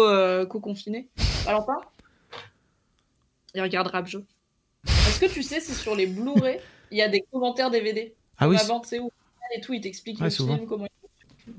co-confiné. 0.48 1.10
Valentin 1.46 1.78
Il 3.56 3.62
regarde 3.62 3.88
Rapjo. 3.88 4.24
Est-ce 4.86 5.20
que 5.20 5.26
tu 5.26 5.44
sais 5.44 5.60
si 5.60 5.74
sur 5.74 5.96
les 5.96 6.08
Blu-ray, 6.08 6.60
il 6.91 6.98
y 6.98 7.02
a 7.02 7.08
des 7.10 7.22
commentaires 7.32 7.70
DVD 7.70 8.14
ah 8.38 8.48
oui 8.50 8.58
avant, 8.58 8.82
sais, 8.84 9.00
où? 9.00 9.12
Et 9.56 9.62
tout, 9.62 9.74
il 9.74 9.82
t'explique 9.82 10.18
Ouais, 10.20 10.26
le 10.26 10.30
souvent. 10.32 10.56
film, 10.56 10.68
comment 10.68 10.88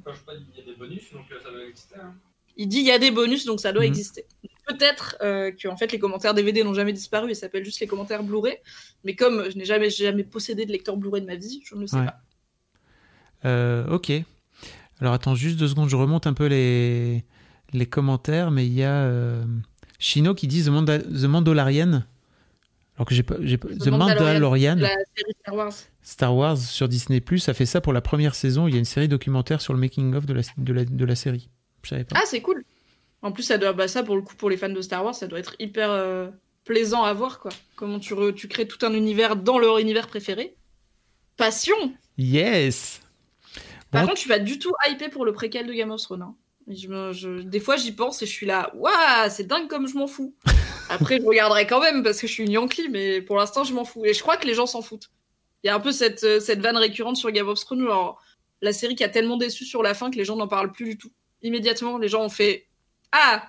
Quand 0.05 0.13
je 0.15 0.21
parle, 0.21 0.41
il 0.55 0.59
y 0.59 0.63
a 0.63 0.65
des 0.73 0.77
bonus, 0.79 1.13
donc 1.13 1.25
euh, 1.33 1.37
ça 1.43 1.51
doit 1.51 1.65
exister. 1.67 1.95
Hein. 2.01 2.15
Il 2.57 2.69
dit 2.69 2.79
il 2.79 2.87
y 2.87 2.93
a 2.93 2.99
des 2.99 3.11
bonus, 3.11 3.45
donc 3.47 3.61
ça 3.61 3.73
doit 3.73 3.83
Mhm. 3.83 3.89
exister. 3.89 4.25
Peut-être 4.67 5.17
euh, 5.23 5.51
que 5.51 5.69
en 5.69 5.77
fait 5.77 5.91
les 5.93 5.99
commentaires 5.99 6.33
DVD 6.35 6.63
n'ont 6.65 6.73
jamais 6.75 6.93
disparu 6.93 7.31
et 7.31 7.35
s'appellent 7.35 7.65
juste 7.65 7.81
les 7.81 7.87
commentaires 7.87 8.23
Blu-ray. 8.23 8.57
Mais 9.05 9.15
comme 9.15 9.51
je 9.51 9.57
n'ai 9.59 9.65
jamais, 9.65 9.91
j'ai 9.91 10.05
jamais 10.05 10.25
possédé 10.25 10.65
de 10.65 10.73
lecteur 10.73 10.97
Blu-ray 10.97 11.21
de 11.23 11.27
ma 11.27 11.35
vie, 11.37 11.61
je 11.65 11.75
ne 11.75 11.81
le 11.81 11.87
sais 11.87 11.97
Ouais. 11.99 12.07
pas. 12.07 12.21
Euh, 13.45 13.87
ok. 13.89 14.13
Alors 15.01 15.13
attends 15.13 15.35
juste 15.35 15.59
deux 15.59 15.69
secondes, 15.69 15.89
je 15.89 15.97
remonte 15.97 16.27
un 16.27 16.33
peu 16.33 16.47
les, 16.47 17.25
les 17.73 17.87
commentaires, 17.87 18.51
mais 18.51 18.67
il 18.67 18.73
y 18.73 18.85
a 18.85 19.03
euh, 19.03 19.45
Chino 19.99 20.35
qui 20.35 20.47
dit 20.47 20.63
The, 20.65 20.69
Manda- 20.69 21.01
The 21.03 21.25
Mandalorian. 21.25 22.05
Alors 22.97 23.07
que 23.07 23.15
j'ai 23.15 23.23
pas, 23.25 23.37
j'ai 23.41 23.57
pas- 23.59 23.69
The, 23.69 23.89
Mandalorian, 23.89 23.99
Mandalorian, 23.99 24.77
La 24.77 24.89
série 25.17 25.33
Star 25.41 25.55
Wars. 25.57 25.73
Star 26.03 26.37
Wars 26.37 26.59
sur 26.59 26.89
Disney 26.89 27.21
Plus, 27.21 27.49
a 27.49 27.55
fait 27.55 27.67
ça 27.67 27.81
pour 27.81 27.93
la 27.93 28.01
première 28.01 28.35
saison. 28.35 28.69
Il 28.69 28.75
y 28.75 28.77
a 28.77 28.79
une 28.79 28.85
série 28.85 29.09
documentaire 29.09 29.61
sur 29.61 29.73
le 29.73 29.81
making 29.81 30.15
of 30.15 30.27
de 30.27 30.35
la, 30.35 30.43
de 30.59 30.73
la, 30.73 30.85
de 30.85 31.05
la 31.05 31.15
série. 31.17 31.49
Je 31.83 31.89
savais 31.91 32.05
pas. 32.05 32.17
Ah 32.19 32.25
c'est 32.27 32.41
cool. 32.41 32.65
En 33.23 33.33
plus 33.33 33.43
ça 33.43 33.59
doit, 33.59 33.73
bah 33.73 33.89
ça 33.89 34.03
pour 34.05 34.15
le 34.17 34.23
coup 34.23 34.35
pour 34.37 34.49
les 34.51 34.57
fans 34.57 34.69
de 34.69 34.81
Star 34.83 35.05
Wars, 35.05 35.15
ça 35.15 35.27
doit 35.27 35.39
être 35.39 35.57
hyper 35.59 35.91
euh, 35.91 36.29
plaisant 36.65 37.03
à 37.05 37.13
voir 37.15 37.41
quoi. 37.41 37.51
Comment 37.75 37.99
tu, 37.99 38.15
re- 38.15 38.33
tu 38.35 38.47
crées 38.49 38.69
tout 38.69 38.85
un 38.87 38.93
univers 38.95 39.35
dans 39.37 39.59
leur 39.59 39.79
univers 39.79 40.07
préféré. 40.07 40.55
Passion. 41.37 41.75
Yes. 42.17 43.01
Par 43.91 44.03
Bon. 44.03 44.09
contre, 44.09 44.19
je 44.19 44.21
suis 44.23 44.31
pas 44.31 44.39
du 44.39 44.59
tout 44.59 44.73
hypée 44.89 45.09
pour 45.09 45.25
le 45.25 45.33
préquel 45.33 45.67
de 45.67 45.73
Game 45.73 45.91
of 45.91 46.01
Thrones. 46.03 46.23
hein. 46.23 46.35
Je 46.69 46.89
me- 46.89 47.13
je- 47.13 47.43
Des 47.43 47.61
fois, 47.61 47.77
j'y 47.77 47.93
pense 47.93 48.23
et 48.23 48.27
je 48.27 48.31
suis 48.31 48.47
là, 48.47 48.73
waouh, 48.77 48.93
c'est 49.31 49.47
dingue 49.47 49.69
comme 49.69 49.89
je 49.89 49.95
m'en 49.97 50.07
fous. 50.07 50.35
Après, 50.89 51.19
je 51.21 51.27
regarderai 51.27 51.67
quand 51.67 51.81
même 51.81 52.03
parce 52.03 52.21
que 52.21 52.27
je 52.27 52.33
suis 52.33 52.45
une 52.45 52.53
Yankee, 52.53 52.89
mais 52.91 53.21
pour 53.23 53.37
l'instant, 53.37 53.65
je 53.65 53.73
m'en 53.75 53.85
fous. 53.85 54.05
Et 54.05 54.15
je 54.15 54.21
crois 54.21 54.37
que 54.37 54.47
les 54.47 54.55
gens 54.55 54.67
s'en 54.67 54.83
foutent. 54.83 55.11
Il 55.63 55.69
y 55.69 55.71
a 55.71 55.75
un 55.75 55.81
peu 55.81 55.93
cette, 55.93 56.25
euh, 56.25 56.41
cette 56.41 56.61
vanne 56.61 56.77
récurrente 56.77 57.17
sur 57.17 57.31
Game 57.31 57.49
of 57.49 57.59
Thrones, 57.65 57.81
genre, 57.87 58.21
la 58.61 58.73
série 58.73 58.95
qui 58.95 59.05
a 59.05 59.09
tellement 59.09 59.37
déçu 59.37 59.65
sur 59.65 59.83
la 59.83 59.95
fin 59.95 60.11
que 60.11 60.17
les 60.17 60.25
gens 60.25 60.37
n'en 60.37 60.49
parlent 60.49 60.73
plus 60.73 60.85
du 60.85 60.99
tout. 60.99 61.11
Immédiatement, 61.43 61.99
les 61.99 62.09
gens 62.09 62.23
ont 62.23 62.29
fait 62.31 62.67
Ah 63.13 63.45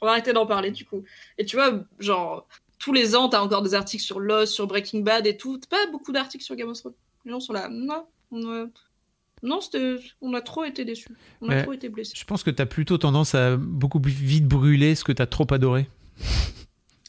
On 0.00 0.06
va 0.06 0.12
arrêter 0.12 0.32
d'en 0.32 0.46
parler 0.46 0.70
du 0.70 0.84
coup. 0.86 1.02
Et 1.38 1.44
tu 1.44 1.56
vois, 1.56 1.82
genre, 1.98 2.46
tous 2.78 2.92
les 2.92 3.14
ans, 3.16 3.28
t'as 3.28 3.40
encore 3.40 3.62
des 3.62 3.74
articles 3.74 4.02
sur 4.02 4.20
Lost, 4.20 4.52
sur 4.54 4.66
Breaking 4.66 5.00
Bad 5.00 5.26
et 5.26 5.36
tout. 5.36 5.60
Pas 5.68 5.86
beaucoup 5.90 6.12
d'articles 6.12 6.44
sur 6.44 6.56
Game 6.56 6.68
of 6.68 6.78
Thrones. 6.78 6.94
Les 7.24 7.32
gens 7.32 7.40
sont 7.40 7.52
là, 7.52 7.68
non, 7.70 8.06
on, 8.30 8.46
euh, 8.48 8.66
non, 9.42 9.60
on 10.22 10.34
a 10.34 10.40
trop 10.40 10.64
été 10.64 10.84
déçus. 10.86 11.08
On 11.42 11.48
a 11.50 11.56
Ouais. 11.56 11.62
trop 11.62 11.72
été 11.74 11.88
blessés. 11.90 12.12
Je 12.16 12.24
pense 12.24 12.42
que 12.42 12.50
tu 12.50 12.60
as 12.62 12.66
plutôt 12.66 12.96
tendance 12.98 13.34
à 13.34 13.56
beaucoup 13.56 14.00
plus 14.00 14.12
vite 14.12 14.46
brûler 14.46 14.94
ce 14.94 15.04
que 15.04 15.12
tu 15.12 15.20
as 15.20 15.26
trop 15.26 15.46
adoré. 15.52 15.88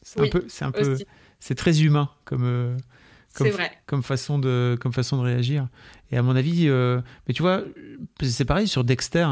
C'est 0.03 0.19
un 0.21 0.27
peu, 0.27 0.45
c'est 0.47 0.65
un 0.65 0.71
peu, 0.71 0.97
c'est 1.39 1.55
très 1.55 1.81
humain 1.83 2.09
comme, 2.25 2.43
euh, 2.43 2.75
comme, 3.35 3.47
vrai. 3.49 3.71
comme 3.85 4.03
façon 4.03 4.39
de, 4.39 4.77
comme 4.81 4.93
façon 4.93 5.17
de 5.17 5.21
réagir. 5.23 5.67
Et 6.11 6.17
à 6.17 6.21
mon 6.21 6.35
avis, 6.35 6.67
euh, 6.67 7.01
mais 7.27 7.33
tu 7.33 7.41
vois, 7.41 7.61
c'est 8.21 8.45
pareil 8.45 8.67
sur 8.67 8.83
Dexter. 8.83 9.27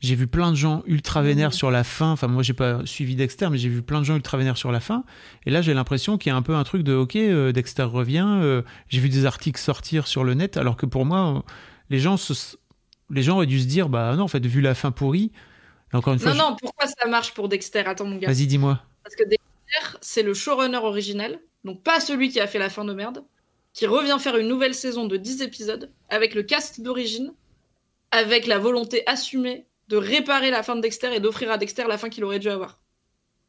J'ai 0.00 0.14
vu 0.14 0.26
plein 0.26 0.50
de 0.50 0.56
gens 0.56 0.82
ultra 0.86 1.22
vénères 1.22 1.48
Mhm. 1.50 1.54
sur 1.54 1.70
la 1.70 1.82
fin. 1.84 2.10
Enfin, 2.12 2.26
moi, 2.26 2.42
j'ai 2.42 2.52
pas 2.52 2.84
suivi 2.84 3.14
Dexter, 3.14 3.48
mais 3.50 3.56
j'ai 3.56 3.68
vu 3.70 3.80
plein 3.82 4.00
de 4.00 4.04
gens 4.04 4.14
ultra 4.16 4.36
vénères 4.36 4.58
sur 4.58 4.70
la 4.72 4.80
fin. 4.80 5.04
Et 5.46 5.50
là, 5.50 5.62
j'ai 5.62 5.72
l'impression 5.74 6.18
qu'il 6.18 6.30
y 6.30 6.34
a 6.34 6.36
un 6.36 6.42
peu 6.42 6.54
un 6.54 6.64
truc 6.64 6.82
de 6.82 6.92
OK, 6.94 7.16
euh, 7.16 7.52
Dexter 7.52 7.84
revient. 7.84 8.26
euh, 8.28 8.62
j'ai 8.88 9.00
vu 9.00 9.08
des 9.08 9.24
articles 9.24 9.58
sortir 9.60 10.06
sur 10.06 10.22
le 10.24 10.34
net, 10.34 10.56
alors 10.58 10.76
que 10.76 10.84
pour 10.86 11.06
moi, 11.06 11.44
les 11.88 11.98
gens, 11.98 12.16
se- 12.18 12.56
les 13.10 13.22
gens 13.22 13.36
auraient 13.36 13.46
dû 13.46 13.60
se 13.60 13.66
dire, 13.66 13.88
bah 13.88 14.14
non, 14.16 14.24
en 14.24 14.28
fait, 14.28 14.44
vu 14.44 14.60
la 14.60 14.74
fin 14.74 14.90
pourrie. 14.90 15.32
Encore 15.94 16.12
une 16.12 16.18
fois, 16.18 16.32
Non, 16.32 16.36
je- 16.36 16.42
non, 16.42 16.56
pourquoi 16.60 16.86
ça 16.88 17.08
marche 17.08 17.32
pour 17.32 17.48
Dexter? 17.48 17.80
Attends, 17.86 18.04
mon 18.04 18.16
gars. 18.16 18.26
vas-y, 18.28 18.46
dis-moi. 18.46 18.82
Parce 19.06 19.14
que 19.14 19.22
Dexter, 19.22 19.98
c'est 20.00 20.24
le 20.24 20.34
showrunner 20.34 20.78
original, 20.78 21.38
donc 21.62 21.84
pas 21.84 22.00
celui 22.00 22.28
qui 22.28 22.40
a 22.40 22.48
fait 22.48 22.58
la 22.58 22.68
fin 22.68 22.84
de 22.84 22.92
merde, 22.92 23.24
qui 23.72 23.86
revient 23.86 24.16
faire 24.18 24.36
une 24.36 24.48
nouvelle 24.48 24.74
saison 24.74 25.06
de 25.06 25.16
10 25.16 25.42
épisodes 25.42 25.92
avec 26.08 26.34
le 26.34 26.42
cast 26.42 26.80
d'origine, 26.80 27.32
avec 28.10 28.48
la 28.48 28.58
volonté 28.58 29.04
assumée 29.06 29.68
de 29.86 29.96
réparer 29.96 30.50
la 30.50 30.64
fin 30.64 30.74
de 30.74 30.80
Dexter 30.80 31.14
et 31.14 31.20
d'offrir 31.20 31.52
à 31.52 31.56
Dexter 31.56 31.84
la 31.86 31.98
fin 31.98 32.08
qu'il 32.08 32.24
aurait 32.24 32.40
dû 32.40 32.48
avoir. 32.48 32.80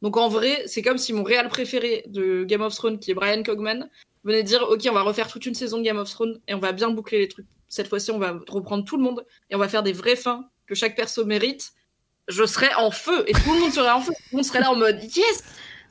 Donc 0.00 0.16
en 0.16 0.28
vrai, 0.28 0.62
c'est 0.66 0.80
comme 0.80 0.96
si 0.96 1.12
mon 1.12 1.24
réal 1.24 1.48
préféré 1.48 2.04
de 2.06 2.44
Game 2.44 2.62
of 2.62 2.76
Thrones, 2.76 3.00
qui 3.00 3.10
est 3.10 3.14
Brian 3.14 3.42
Cogman, 3.42 3.90
venez 4.22 4.44
dire, 4.44 4.62
ok, 4.62 4.86
on 4.88 4.94
va 4.94 5.02
refaire 5.02 5.26
toute 5.26 5.44
une 5.44 5.56
saison 5.56 5.78
de 5.78 5.82
Game 5.82 5.98
of 5.98 6.08
Thrones 6.08 6.40
et 6.46 6.54
on 6.54 6.60
va 6.60 6.70
bien 6.70 6.90
boucler 6.90 7.18
les 7.18 7.26
trucs. 7.26 7.48
Cette 7.68 7.88
fois-ci, 7.88 8.12
on 8.12 8.20
va 8.20 8.38
reprendre 8.46 8.84
tout 8.84 8.96
le 8.96 9.02
monde 9.02 9.26
et 9.50 9.56
on 9.56 9.58
va 9.58 9.66
faire 9.66 9.82
des 9.82 9.92
vraies 9.92 10.14
fins 10.14 10.48
que 10.68 10.76
chaque 10.76 10.94
perso 10.94 11.24
mérite. 11.24 11.72
Je 12.28 12.44
serais 12.46 12.72
en 12.74 12.90
feu 12.90 13.24
et 13.26 13.32
tout 13.32 13.52
le 13.54 13.60
monde 13.60 13.72
serait 13.72 13.90
en 13.90 14.00
feu. 14.00 14.12
Tout 14.12 14.22
le 14.32 14.36
monde 14.36 14.44
serait 14.44 14.60
là 14.60 14.70
en 14.70 14.76
mode 14.76 15.02
yes. 15.02 15.42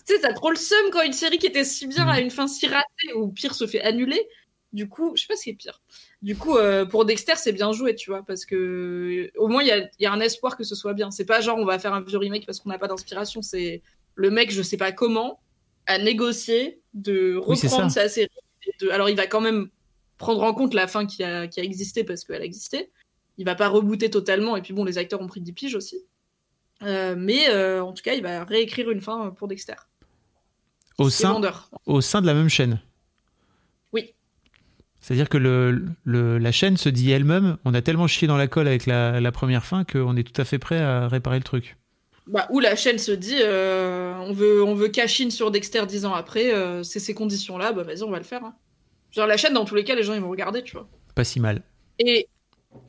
Tu 0.07 0.13
sais, 0.13 0.21
t'as 0.21 0.33
trop 0.33 0.49
le 0.51 0.55
seum 0.55 0.89
quand 0.91 1.01
une 1.01 1.13
série 1.13 1.37
qui 1.37 1.47
était 1.47 1.63
si 1.65 1.87
bien 1.87 2.07
a 2.07 2.19
une 2.21 2.29
fin 2.31 2.47
si 2.47 2.67
ratée 2.67 3.13
ou 3.15 3.27
pire 3.29 3.53
se 3.55 3.67
fait 3.67 3.81
annuler. 3.81 4.25
Du 4.73 4.87
coup, 4.87 5.13
je 5.15 5.21
sais 5.21 5.27
pas 5.27 5.35
ce 5.35 5.43
qui 5.43 5.49
est 5.49 5.53
pire. 5.55 5.81
Du 6.21 6.35
coup, 6.35 6.57
euh, 6.57 6.85
pour 6.85 7.05
Dexter, 7.05 7.33
c'est 7.37 7.51
bien 7.53 7.71
joué, 7.71 7.95
tu 7.95 8.09
vois, 8.11 8.23
parce 8.23 8.45
que 8.45 9.29
au 9.37 9.47
moins 9.47 9.61
il 9.63 9.67
y 9.67 9.71
a, 9.71 9.89
y 9.99 10.05
a 10.05 10.11
un 10.11 10.19
espoir 10.19 10.55
que 10.57 10.63
ce 10.63 10.75
soit 10.75 10.93
bien. 10.93 11.09
C'est 11.11 11.25
pas 11.25 11.41
genre 11.41 11.57
on 11.57 11.65
va 11.65 11.79
faire 11.79 11.93
un 11.93 12.01
vieux 12.01 12.17
remake 12.17 12.45
parce 12.45 12.59
qu'on 12.59 12.69
n'a 12.69 12.77
pas 12.77 12.87
d'inspiration. 12.87 13.41
C'est 13.41 13.81
le 14.15 14.29
mec, 14.29 14.51
je 14.51 14.61
sais 14.61 14.77
pas 14.77 14.91
comment, 14.91 15.39
a 15.87 15.97
négocié 15.97 16.79
de 16.93 17.35
reprendre 17.37 17.91
ça. 17.91 18.03
sa 18.03 18.09
série. 18.09 18.29
de- 18.81 18.89
Alors 18.89 19.09
il 19.09 19.15
va 19.15 19.25
quand 19.27 19.41
même 19.41 19.69
prendre 20.17 20.43
en 20.43 20.53
compte 20.53 20.73
la 20.73 20.87
fin 20.87 21.05
qui 21.05 21.23
a, 21.23 21.47
qui 21.47 21.59
a 21.59 21.63
existé 21.63 22.03
parce 22.03 22.23
qu'elle 22.23 22.41
a 22.41 22.45
existé. 22.45 22.91
Il 23.37 23.45
va 23.45 23.55
pas 23.55 23.67
rebooter 23.67 24.09
totalement. 24.09 24.57
Et 24.57 24.61
puis 24.61 24.73
bon, 24.73 24.83
les 24.83 24.97
acteurs 24.97 25.21
ont 25.21 25.27
pris 25.27 25.41
10 25.41 25.53
piges 25.53 25.75
aussi. 25.75 25.97
Euh, 26.83 27.15
mais 27.17 27.49
euh, 27.49 27.83
en 27.83 27.93
tout 27.93 28.03
cas, 28.03 28.13
il 28.13 28.21
va 28.23 28.43
réécrire 28.43 28.89
une 28.91 29.01
fin 29.01 29.31
pour 29.31 29.47
Dexter. 29.47 29.73
Au 30.97 31.09
sein, 31.09 31.39
au 31.85 32.01
sein 32.01 32.21
de 32.21 32.27
la 32.27 32.33
même 32.33 32.49
chaîne. 32.49 32.81
Oui. 33.93 34.13
C'est-à-dire 34.99 35.29
que 35.29 35.37
le, 35.37 35.85
le- 36.03 36.37
la 36.39 36.51
chaîne 36.51 36.75
se 36.77 36.89
dit 36.89 37.11
elle-même, 37.11 37.57
on 37.65 37.73
a 37.73 37.81
tellement 37.81 38.07
chié 38.07 38.27
dans 38.27 38.37
la 38.37 38.47
colle 38.47 38.67
avec 38.67 38.85
la, 38.87 39.19
la 39.21 39.31
première 39.31 39.65
fin 39.65 39.83
qu'on 39.83 40.15
est 40.17 40.23
tout 40.23 40.39
à 40.41 40.45
fait 40.45 40.57
prêt 40.59 40.79
à 40.79 41.07
réparer 41.07 41.37
le 41.37 41.43
truc. 41.43 41.77
Bah, 42.25 42.47
où 42.49 42.59
la 42.59 42.75
chaîne 42.75 42.97
se 42.97 43.11
dit 43.11 43.37
euh, 43.41 44.13
on 44.17 44.33
veut 44.33 44.61
on 44.63 44.75
veut 44.75 44.89
cash 44.89 45.21
in 45.21 45.29
sur 45.29 45.49
Dexter 45.49 45.85
10 45.85 46.05
ans 46.05 46.13
après, 46.13 46.53
euh, 46.53 46.83
c'est 46.83 46.99
ces 46.99 47.13
conditions-là, 47.13 47.71
bah 47.71 47.83
vas-y, 47.83 48.03
on 48.03 48.09
va 48.11 48.17
le 48.17 48.25
faire. 48.25 48.43
hein. 48.43 48.53
Genre 49.11 49.27
la 49.27 49.37
chaîne, 49.37 49.53
dans 49.53 49.63
tous 49.65 49.75
les 49.75 49.85
cas, 49.85 49.95
les 49.95 50.03
gens 50.03 50.13
ils 50.13 50.19
vont 50.19 50.29
regarder, 50.29 50.61
tu 50.61 50.73
vois. 50.73 50.89
Pas 51.15 51.23
si 51.23 51.39
mal. 51.39 51.63
Et 51.99 52.27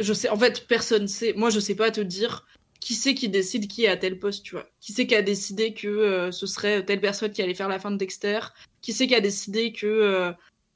je 0.01 0.13
sais, 0.13 0.29
en 0.29 0.37
fait, 0.37 0.67
personne 0.67 1.07
sait. 1.07 1.35
Moi, 1.37 1.51
je 1.51 1.61
sais 1.61 1.77
pas 1.77 1.91
te 1.93 2.01
dire 2.01 2.47
qui 2.89 2.95
c'est 2.95 3.13
qui 3.13 3.29
décide 3.29 3.67
qui 3.69 3.85
est 3.85 3.89
à 3.89 3.99
tel 3.99 4.19
poste, 4.19 4.43
tu 4.45 4.55
vois. 4.55 4.65
Qui 4.81 4.95
c'est 4.95 5.07
qui 5.07 5.15
a 5.15 5.21
décidé 5.21 5.75
que 5.75 5.89
euh, 5.89 6.33
ce 6.33 6.47
serait 6.47 6.83
telle 6.87 7.03
personne 7.03 7.31
qui 7.31 7.43
allait 7.43 7.53
faire 7.53 7.69
la 7.69 7.79
fin 7.79 7.91
de 7.91 7.99
Dexter 7.99 8.39
Qui 8.81 8.95
c'est 8.95 9.07
qui 9.07 9.15
a 9.15 9.21
décidé 9.21 9.73
que 9.73 9.87
euh, 9.87 10.33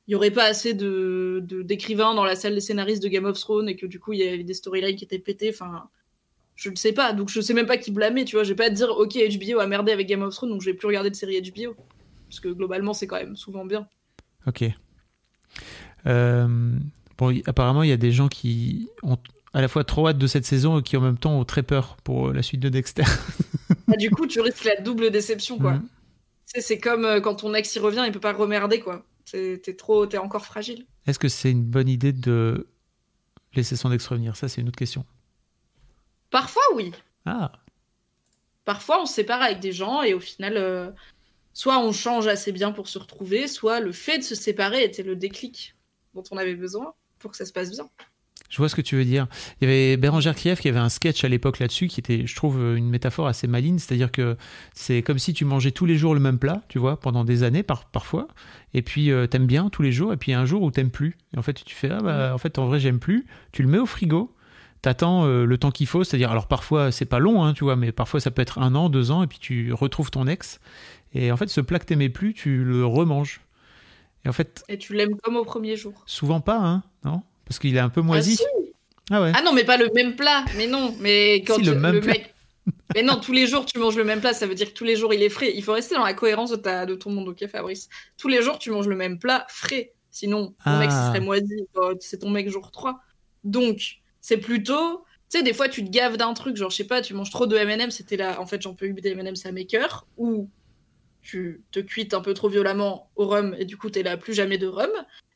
il 0.06 0.12
y 0.12 0.14
aurait 0.14 0.30
pas 0.30 0.44
assez 0.44 0.74
de 0.74 1.42
d'écrivains 1.42 2.14
dans 2.14 2.26
la 2.26 2.36
salle 2.36 2.54
des 2.54 2.60
scénaristes 2.60 3.02
de 3.02 3.08
Game 3.08 3.24
of 3.24 3.40
Thrones 3.40 3.66
et 3.66 3.76
que 3.76 3.86
du 3.86 3.98
coup 3.98 4.12
il 4.12 4.18
y 4.18 4.28
avait 4.28 4.44
des 4.44 4.52
storylines 4.52 4.94
qui 4.94 5.04
étaient 5.04 5.18
pétées. 5.18 5.48
Enfin, 5.54 5.88
je 6.54 6.68
ne 6.68 6.76
sais 6.76 6.92
pas. 6.92 7.14
Donc 7.14 7.30
je 7.30 7.40
sais 7.40 7.54
même 7.54 7.64
pas 7.64 7.78
qui 7.78 7.90
blâmer, 7.90 8.26
tu 8.26 8.36
vois. 8.36 8.42
Vais 8.42 8.54
pas 8.54 8.68
dire 8.68 8.90
ok 8.90 9.14
HBO 9.14 9.60
a 9.60 9.66
merdé 9.66 9.90
avec 9.90 10.06
Game 10.06 10.20
of 10.20 10.34
Thrones, 10.34 10.50
donc 10.50 10.60
je 10.60 10.66
vais 10.66 10.74
plus 10.74 10.88
regarder 10.88 11.08
de 11.08 11.16
série 11.16 11.40
HBO. 11.40 11.74
Parce 12.28 12.40
que 12.40 12.48
globalement, 12.48 12.92
c'est 12.92 13.06
quand 13.06 13.16
même 13.16 13.36
souvent 13.36 13.64
bien. 13.64 13.88
Ok. 14.46 14.64
Euh, 16.04 16.76
bon, 17.16 17.40
apparemment, 17.46 17.82
il 17.82 17.88
y 17.88 17.92
a 17.92 17.96
des 17.96 18.12
gens 18.12 18.28
qui 18.28 18.90
ont 19.02 19.16
à 19.54 19.60
la 19.60 19.68
fois 19.68 19.84
trop 19.84 20.08
hâte 20.08 20.18
de 20.18 20.26
cette 20.26 20.44
saison 20.44 20.78
et 20.78 20.82
qui 20.82 20.96
en 20.96 21.00
même 21.00 21.18
temps 21.18 21.38
ont 21.38 21.44
très 21.44 21.62
peur 21.62 21.96
pour 22.04 22.28
euh, 22.28 22.32
la 22.32 22.42
suite 22.42 22.60
de 22.60 22.68
Dexter. 22.68 23.04
Ah, 23.92 23.96
du 23.96 24.08
coup, 24.10 24.26
tu 24.26 24.40
risques 24.40 24.64
la 24.64 24.76
double 24.80 25.10
déception, 25.10 25.58
quoi. 25.58 25.78
Sais, 26.46 26.62
c'est 26.62 26.78
comme 26.78 27.04
euh, 27.04 27.20
quand 27.20 27.34
ton 27.34 27.52
ex 27.52 27.74
y 27.74 27.78
revient, 27.78 28.04
il 28.06 28.12
peut 28.12 28.20
pas 28.20 28.32
remerder, 28.32 28.80
quoi. 28.80 29.04
T'es 29.30 29.58
trop, 29.76 30.06
t'es 30.06 30.16
encore 30.16 30.46
fragile. 30.46 30.86
Est-ce 31.06 31.18
que 31.18 31.28
c'est 31.28 31.50
une 31.50 31.64
bonne 31.64 31.88
idée 31.88 32.12
de 32.12 32.68
laisser 33.54 33.76
son 33.76 33.92
ex 33.92 34.06
revenir? 34.06 34.34
Ça, 34.36 34.48
c'est 34.48 34.62
une 34.62 34.68
autre 34.68 34.78
question. 34.78 35.04
Parfois, 36.30 36.62
oui. 36.74 36.92
Ah, 37.26 37.52
Parfois, 38.64 39.02
on 39.02 39.06
se 39.06 39.14
sépare 39.14 39.42
avec 39.42 39.60
des 39.60 39.72
gens 39.72 40.02
et 40.02 40.14
au 40.14 40.20
final, 40.20 40.56
euh, 40.56 40.90
soit 41.52 41.78
on 41.78 41.92
change 41.92 42.28
assez 42.28 42.52
bien 42.52 42.72
pour 42.72 42.88
se 42.88 42.98
retrouver, 42.98 43.48
soit 43.48 43.80
le 43.80 43.92
fait 43.92 44.18
de 44.18 44.22
se 44.22 44.34
séparer 44.34 44.84
était 44.84 45.02
le 45.02 45.16
déclic 45.16 45.74
dont 46.14 46.22
on 46.30 46.36
avait 46.36 46.54
besoin 46.54 46.94
pour 47.18 47.32
que 47.32 47.36
ça 47.36 47.44
se 47.44 47.52
passe 47.52 47.70
bien. 47.70 47.88
Je 48.52 48.58
vois 48.58 48.68
ce 48.68 48.74
que 48.76 48.82
tu 48.82 48.96
veux 48.96 49.04
dire. 49.06 49.28
Il 49.60 49.66
y 49.68 49.72
avait 49.72 49.96
Bérangère 49.96 50.34
Krief 50.34 50.60
qui 50.60 50.68
avait 50.68 50.78
un 50.78 50.90
sketch 50.90 51.24
à 51.24 51.28
l'époque 51.28 51.58
là-dessus 51.58 51.86
qui 51.88 52.00
était, 52.00 52.26
je 52.26 52.36
trouve, 52.36 52.60
une 52.76 52.90
métaphore 52.90 53.26
assez 53.26 53.46
maligne. 53.46 53.78
C'est-à-dire 53.78 54.12
que 54.12 54.36
c'est 54.74 55.00
comme 55.00 55.18
si 55.18 55.32
tu 55.32 55.46
mangeais 55.46 55.70
tous 55.70 55.86
les 55.86 55.96
jours 55.96 56.12
le 56.12 56.20
même 56.20 56.38
plat, 56.38 56.60
tu 56.68 56.78
vois, 56.78 57.00
pendant 57.00 57.24
des 57.24 57.44
années 57.44 57.62
par, 57.62 57.86
parfois. 57.86 58.28
Et 58.74 58.82
puis 58.82 59.10
euh, 59.10 59.26
t'aimes 59.26 59.46
bien 59.46 59.70
tous 59.70 59.80
les 59.80 59.90
jours. 59.90 60.12
Et 60.12 60.18
puis 60.18 60.32
il 60.32 60.34
y 60.34 60.36
a 60.36 60.40
un 60.40 60.44
jour 60.44 60.60
où 60.60 60.70
t'aimes 60.70 60.90
plus. 60.90 61.16
Et 61.34 61.38
en 61.38 61.42
fait, 61.42 61.54
tu 61.64 61.74
fais, 61.74 61.88
ah 61.90 62.00
bah, 62.02 62.32
en 62.34 62.38
fait, 62.38 62.58
en 62.58 62.66
vrai, 62.66 62.78
j'aime 62.78 62.98
plus. 62.98 63.24
Tu 63.52 63.62
le 63.62 63.68
mets 63.70 63.78
au 63.78 63.86
frigo. 63.86 64.34
T'attends 64.82 65.24
euh, 65.24 65.46
le 65.46 65.56
temps 65.56 65.70
qu'il 65.70 65.86
faut, 65.86 66.04
c'est-à-dire, 66.04 66.30
alors 66.30 66.46
parfois 66.46 66.92
c'est 66.92 67.06
pas 67.06 67.20
long, 67.20 67.44
hein, 67.44 67.54
tu 67.54 67.64
vois, 67.64 67.76
mais 67.76 67.90
parfois 67.90 68.20
ça 68.20 68.30
peut 68.30 68.42
être 68.42 68.58
un 68.58 68.74
an, 68.74 68.90
deux 68.90 69.12
ans, 69.12 69.22
et 69.22 69.28
puis 69.28 69.38
tu 69.38 69.72
retrouves 69.72 70.10
ton 70.10 70.26
ex. 70.26 70.60
Et 71.14 71.32
en 71.32 71.36
fait, 71.38 71.48
ce 71.48 71.60
plat 71.62 71.78
que 71.78 71.86
t'aimais 71.86 72.08
plus, 72.10 72.34
tu 72.34 72.64
le 72.64 72.84
remanges. 72.84 73.40
Et 74.24 74.28
en 74.28 74.32
fait, 74.32 74.64
Et 74.68 74.78
tu 74.78 74.92
l'aimes 74.94 75.16
comme 75.22 75.36
au 75.36 75.44
premier 75.44 75.76
jour. 75.76 76.02
souvent 76.06 76.40
pas, 76.40 76.58
hein, 76.58 76.82
non? 77.04 77.22
Parce 77.52 77.58
qu'il 77.58 77.76
est 77.76 77.80
un 77.80 77.90
peu 77.90 78.00
Ah, 78.00 78.04
moisi. 78.04 78.36
si. 78.36 78.44
Ah 79.10 79.20
ouais. 79.20 79.32
Ah 79.34 79.42
non, 79.42 79.52
mais 79.52 79.64
pas 79.64 79.76
le 79.76 79.90
même 79.94 80.16
plat. 80.16 80.42
Mais 80.56 80.66
non, 80.66 80.94
mais 81.00 81.42
quand 81.46 81.56
Si, 81.56 81.64
le 81.64 81.74
même 81.74 82.00
plat. 82.00 82.12
mec. 82.14 82.34
Mais 82.94 83.02
non, 83.02 83.16
tous 83.20 83.32
les 83.32 83.46
jours 83.46 83.66
tu 83.66 83.78
manges 83.78 83.96
le 83.96 84.04
même 84.04 84.20
plat, 84.22 84.32
ça 84.32 84.46
veut 84.46 84.54
dire 84.54 84.68
que 84.68 84.72
tous 84.78 84.84
les 84.84 84.96
jours 84.96 85.12
il 85.12 85.22
est 85.22 85.28
frais. 85.28 85.52
Il 85.54 85.62
faut 85.62 85.74
rester 85.74 85.96
dans 85.96 86.04
la 86.04 86.14
cohérence 86.14 86.50
de, 86.50 86.56
ta, 86.56 86.86
de 86.86 86.94
ton 86.94 87.10
monde, 87.10 87.28
ok 87.28 87.46
Fabrice? 87.46 87.90
Tous 88.16 88.28
les 88.28 88.40
jours 88.40 88.58
tu 88.58 88.70
manges 88.70 88.86
le 88.88 88.96
même 88.96 89.18
plat 89.18 89.44
frais. 89.50 89.92
Sinon, 90.10 90.54
ton 90.64 90.78
mec 90.78 90.88
Ah. 90.90 91.08
serait 91.08 91.20
moisi, 91.20 91.66
euh, 91.76 91.94
c'est 92.00 92.20
ton 92.20 92.30
mec 92.30 92.48
jour 92.48 92.70
3. 92.70 93.00
Donc, 93.44 93.96
c'est 94.22 94.38
plutôt. 94.38 95.04
Tu 95.30 95.38
sais, 95.38 95.42
des 95.42 95.52
fois 95.52 95.68
tu 95.68 95.84
te 95.84 95.90
gaves 95.90 96.16
d'un 96.16 96.32
truc, 96.32 96.56
genre 96.56 96.70
je 96.70 96.76
sais 96.76 96.84
pas, 96.86 97.02
tu 97.02 97.12
manges 97.12 97.30
trop 97.30 97.46
de 97.46 97.56
MM, 97.58 97.90
c'était 97.90 98.16
là, 98.16 98.40
en 98.40 98.46
fait 98.46 98.62
j'en 98.62 98.72
peux 98.74 98.90
plus 98.94 99.02
des 99.02 99.14
MM, 99.14 99.36
ça 99.36 99.52
m'écœure. 99.52 100.06
Ou 100.16 100.48
tu 101.20 101.62
te 101.70 101.80
cuites 101.80 102.14
un 102.14 102.20
peu 102.22 102.32
trop 102.32 102.48
violemment 102.48 103.10
au 103.16 103.26
rhum 103.26 103.54
et 103.58 103.64
du 103.66 103.76
coup 103.76 103.90
t'es 103.90 104.02
là 104.02 104.16
plus 104.16 104.32
jamais 104.32 104.56
de 104.58 104.66
rhum. 104.66 104.90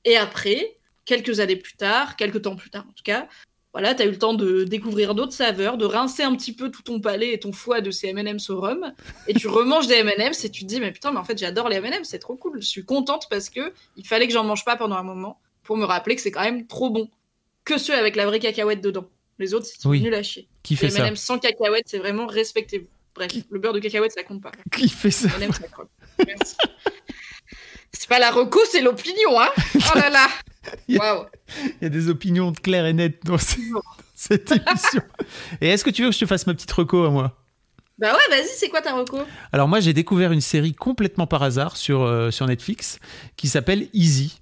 Et 0.04 0.16
après, 0.16 0.78
quelques 1.06 1.40
années 1.40 1.56
plus 1.56 1.74
tard, 1.76 2.16
quelques 2.16 2.42
temps 2.42 2.56
plus 2.56 2.68
tard 2.70 2.84
en 2.88 2.92
tout 2.92 3.02
cas, 3.04 3.26
voilà, 3.72 3.94
t'as 3.94 4.06
eu 4.06 4.10
le 4.10 4.18
temps 4.18 4.32
de 4.34 4.64
découvrir 4.64 5.14
d'autres 5.14 5.32
saveurs, 5.34 5.76
de 5.76 5.84
rincer 5.84 6.22
un 6.22 6.34
petit 6.34 6.54
peu 6.54 6.70
tout 6.70 6.82
ton 6.82 6.98
palais 7.00 7.32
et 7.34 7.38
ton 7.38 7.52
foie 7.52 7.80
de 7.82 7.90
ces 7.90 8.08
M&M's 8.08 8.48
au 8.50 8.58
rhum, 8.60 8.92
et 9.28 9.34
tu 9.34 9.48
remanges 9.48 9.86
des 9.86 9.96
M&M's 9.96 10.44
et 10.44 10.50
tu 10.50 10.62
te 10.62 10.66
dis 10.66 10.80
mais 10.80 10.92
putain 10.92 11.12
mais 11.12 11.18
en 11.18 11.24
fait 11.24 11.36
j'adore 11.38 11.68
les 11.68 11.76
M&M's, 11.76 12.08
c'est 12.08 12.18
trop 12.18 12.36
cool, 12.36 12.60
je 12.60 12.66
suis 12.66 12.84
contente 12.84 13.26
parce 13.30 13.48
que 13.50 13.72
il 13.96 14.06
fallait 14.06 14.26
que 14.26 14.32
j'en 14.32 14.44
mange 14.44 14.64
pas 14.64 14.76
pendant 14.76 14.96
un 14.96 15.02
moment 15.02 15.38
pour 15.62 15.76
me 15.76 15.84
rappeler 15.84 16.16
que 16.16 16.22
c'est 16.22 16.30
quand 16.30 16.42
même 16.44 16.66
trop 16.66 16.90
bon, 16.90 17.10
que 17.64 17.76
ceux 17.78 17.94
avec 17.94 18.16
la 18.16 18.24
vraie 18.26 18.38
cacahuète 18.38 18.80
dedans. 18.80 19.08
Les 19.38 19.52
autres 19.52 19.66
sont 19.66 19.90
Oui. 19.90 20.00
nuls 20.00 20.14
à 20.14 20.22
chier. 20.22 20.48
Qui 20.62 20.72
Les 20.74 20.78
fait 20.78 20.90
ça 20.90 21.06
M&M's 21.06 21.20
sans 21.20 21.38
cacahuète 21.38 21.84
c'est 21.86 21.98
vraiment 21.98 22.26
respectez-vous. 22.26 22.86
Bref, 23.14 23.32
le 23.50 23.58
beurre 23.58 23.74
de 23.74 23.80
cacahuète 23.80 24.12
ça 24.12 24.22
compte 24.22 24.42
pas. 24.42 24.52
Qui 24.72 24.88
fait 24.88 25.10
ça 25.10 25.28
M&M's 25.38 25.56
ça. 25.58 25.66
Merci. 26.26 26.56
C'est 27.98 28.08
pas 28.08 28.18
la 28.18 28.30
reco, 28.30 28.60
c'est 28.70 28.82
l'opinion, 28.82 29.40
hein. 29.40 29.48
Oh 29.74 29.98
là 29.98 30.10
là. 30.10 30.28
Waouh. 30.88 31.26
Il 31.80 31.84
y 31.84 31.86
a 31.86 31.88
des 31.88 32.08
opinions 32.08 32.52
claires 32.52 32.86
et 32.86 32.92
nettes 32.92 33.24
dans 33.24 33.38
cette 34.14 34.50
émission. 34.50 35.02
Et 35.60 35.68
est-ce 35.70 35.84
que 35.84 35.90
tu 35.90 36.02
veux 36.02 36.10
que 36.10 36.14
je 36.14 36.20
te 36.20 36.26
fasse 36.26 36.46
ma 36.46 36.54
petite 36.54 36.72
reco 36.72 37.04
à 37.04 37.10
moi? 37.10 37.36
Bah 37.98 38.12
ouais, 38.12 38.36
vas-y, 38.36 38.48
c'est 38.54 38.68
quoi 38.68 38.82
ta 38.82 38.92
reco? 38.92 39.18
Alors 39.52 39.68
moi, 39.68 39.80
j'ai 39.80 39.94
découvert 39.94 40.30
une 40.32 40.42
série 40.42 40.74
complètement 40.74 41.26
par 41.26 41.42
hasard 41.42 41.76
sur, 41.76 42.02
euh, 42.02 42.30
sur 42.30 42.46
Netflix 42.46 42.98
qui 43.36 43.48
s'appelle 43.48 43.88
Easy. 43.94 44.40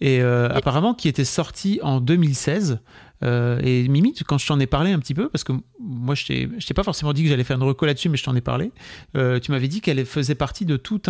Et 0.00 0.20
euh, 0.20 0.48
apparemment 0.50 0.94
qui 0.94 1.08
était 1.08 1.24
sortie 1.24 1.80
en 1.82 2.00
2016. 2.00 2.78
Euh, 3.22 3.60
et 3.62 3.88
Mimi, 3.88 4.14
quand 4.26 4.38
je 4.38 4.46
t'en 4.46 4.60
ai 4.60 4.66
parlé 4.66 4.92
un 4.92 4.98
petit 4.98 5.14
peu, 5.14 5.28
parce 5.28 5.44
que 5.44 5.52
moi 5.78 6.14
je 6.14 6.26
t'ai 6.26 6.74
pas 6.74 6.82
forcément 6.82 7.12
dit 7.12 7.22
que 7.22 7.28
j'allais 7.28 7.44
faire 7.44 7.56
une 7.56 7.62
reco 7.62 7.86
là-dessus, 7.86 8.08
mais 8.08 8.16
je 8.16 8.24
t'en 8.24 8.34
ai 8.34 8.40
parlé, 8.40 8.72
euh, 9.16 9.40
tu 9.40 9.50
m'avais 9.50 9.68
dit 9.68 9.80
qu'elle 9.80 10.04
faisait 10.04 10.34
partie 10.34 10.66
de, 10.66 10.76
toute 10.76 11.08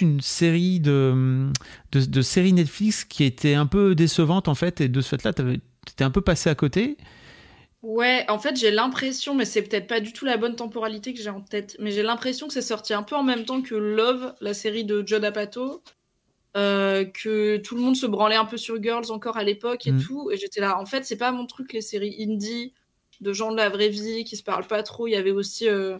une 0.00 0.20
série 0.20 0.80
de, 0.80 1.50
séries 2.22 2.52
Netflix 2.52 3.04
qui 3.04 3.24
était 3.24 3.54
un 3.54 3.66
peu 3.66 3.94
décevante 3.94 4.48
en 4.48 4.54
fait, 4.54 4.80
et 4.80 4.88
de 4.88 5.00
ce 5.00 5.16
fait-là, 5.16 5.32
tu 5.32 5.60
étais 5.90 6.04
un 6.04 6.10
peu 6.10 6.20
passé 6.20 6.50
à 6.50 6.54
côté. 6.54 6.96
Ouais, 7.82 8.24
en 8.28 8.40
fait, 8.40 8.56
j'ai 8.56 8.72
l'impression, 8.72 9.36
mais 9.36 9.44
c'est 9.44 9.62
peut-être 9.62 9.86
pas 9.86 10.00
du 10.00 10.12
tout 10.12 10.24
la 10.24 10.36
bonne 10.36 10.56
temporalité 10.56 11.14
que 11.14 11.22
j'ai 11.22 11.30
en 11.30 11.40
tête, 11.40 11.76
mais 11.78 11.92
j'ai 11.92 12.02
l'impression 12.02 12.48
que 12.48 12.52
c'est 12.52 12.60
sorti 12.60 12.92
un 12.92 13.04
peu 13.04 13.14
en 13.14 13.22
même 13.22 13.44
temps 13.44 13.62
que 13.62 13.76
Love, 13.76 14.34
la 14.40 14.52
série 14.52 14.84
de 14.84 15.06
Judd 15.06 15.24
Apatow, 15.24 15.80
euh, 16.56 17.04
que 17.04 17.58
tout 17.58 17.74
le 17.76 17.82
monde 17.82 17.96
se 17.96 18.06
branlait 18.06 18.36
un 18.36 18.44
peu 18.46 18.56
sur 18.56 18.82
Girls 18.82 19.10
encore 19.10 19.36
à 19.36 19.44
l'époque 19.44 19.86
et 19.86 19.92
Mm. 19.92 20.02
tout, 20.02 20.30
et 20.30 20.36
j'étais 20.36 20.60
là, 20.60 20.78
en 20.80 20.86
fait, 20.86 21.04
c'est 21.04 21.16
pas 21.18 21.30
mon 21.32 21.46
truc, 21.46 21.72
les 21.72 21.82
séries 21.82 22.16
indie, 22.20 22.72
de 23.20 23.32
gens 23.32 23.50
de 23.52 23.56
la 23.56 23.68
vraie 23.68 23.88
vie, 23.90 24.24
qui 24.24 24.36
se 24.36 24.42
parlent 24.42 24.66
pas 24.66 24.82
trop, 24.82 25.06
il 25.06 25.12
y 25.12 25.16
avait 25.16 25.30
aussi... 25.32 25.68
euh, 25.68 25.98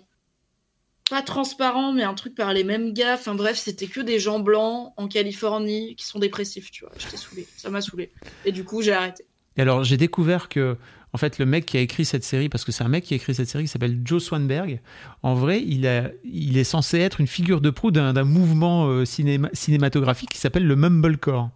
Pas 1.11 1.23
transparent, 1.23 1.93
mais 1.93 2.03
un 2.03 2.13
truc 2.15 2.35
par 2.35 2.53
les 2.53 2.65
mêmes 2.65 2.93
gars. 2.93 3.15
Enfin 3.15 3.35
bref, 3.35 3.57
c'était 3.57 3.87
que 3.87 4.01
des 4.03 4.19
gens 4.19 4.41
blancs 4.41 4.93
en 4.99 5.09
Californie 5.09 5.97
qui 5.97 6.05
sont 6.05 6.19
dépressifs, 6.19 6.71
tu 6.71 6.85
vois. 6.85 6.93
J'étais 6.99 7.17
saoulée. 7.17 7.47
Ça 7.57 7.71
m'a 7.71 7.81
saoulée. 7.81 8.13
Et 8.45 8.53
du 8.53 8.63
coup, 8.63 8.83
j'ai 8.83 8.93
arrêté. 8.93 9.25
Et 9.59 9.63
alors, 9.63 9.85
j'ai 9.85 9.97
découvert 9.97 10.49
que, 10.49 10.77
en 11.13 11.19
fait, 11.19 11.39
le 11.39 11.45
mec 11.47 11.67
qui 11.67 11.77
a 11.77 11.81
écrit 11.81 12.05
cette 12.05 12.25
série, 12.25 12.49
parce 12.49 12.65
que 12.65 12.73
c'est 12.73 12.85
un 12.85 12.89
mec 12.89 13.05
qui 13.05 13.15
a 13.15 13.17
écrit 13.17 13.35
cette 13.35 13.49
série 13.49 13.65
qui 13.65 13.69
s'appelle 13.69 14.01
Joe 14.05 14.23
Swanberg, 14.23 14.81
en 15.23 15.35
vrai, 15.35 15.63
il, 15.67 15.87
a, 15.87 16.11
il 16.25 16.57
est 16.57 16.65
censé 16.65 16.99
être 17.01 17.21
une 17.21 17.27
figure 17.27 17.61
de 17.61 17.71
proue 17.71 17.91
d'un 17.91 18.13
mouvement 18.25 18.87
euh, 18.87 19.05
cinéma- 19.05 19.51
cinématographique 19.53 20.31
qui 20.31 20.39
s'appelle 20.39 20.67
le 20.67 20.77
Mumblecore. 20.77 21.51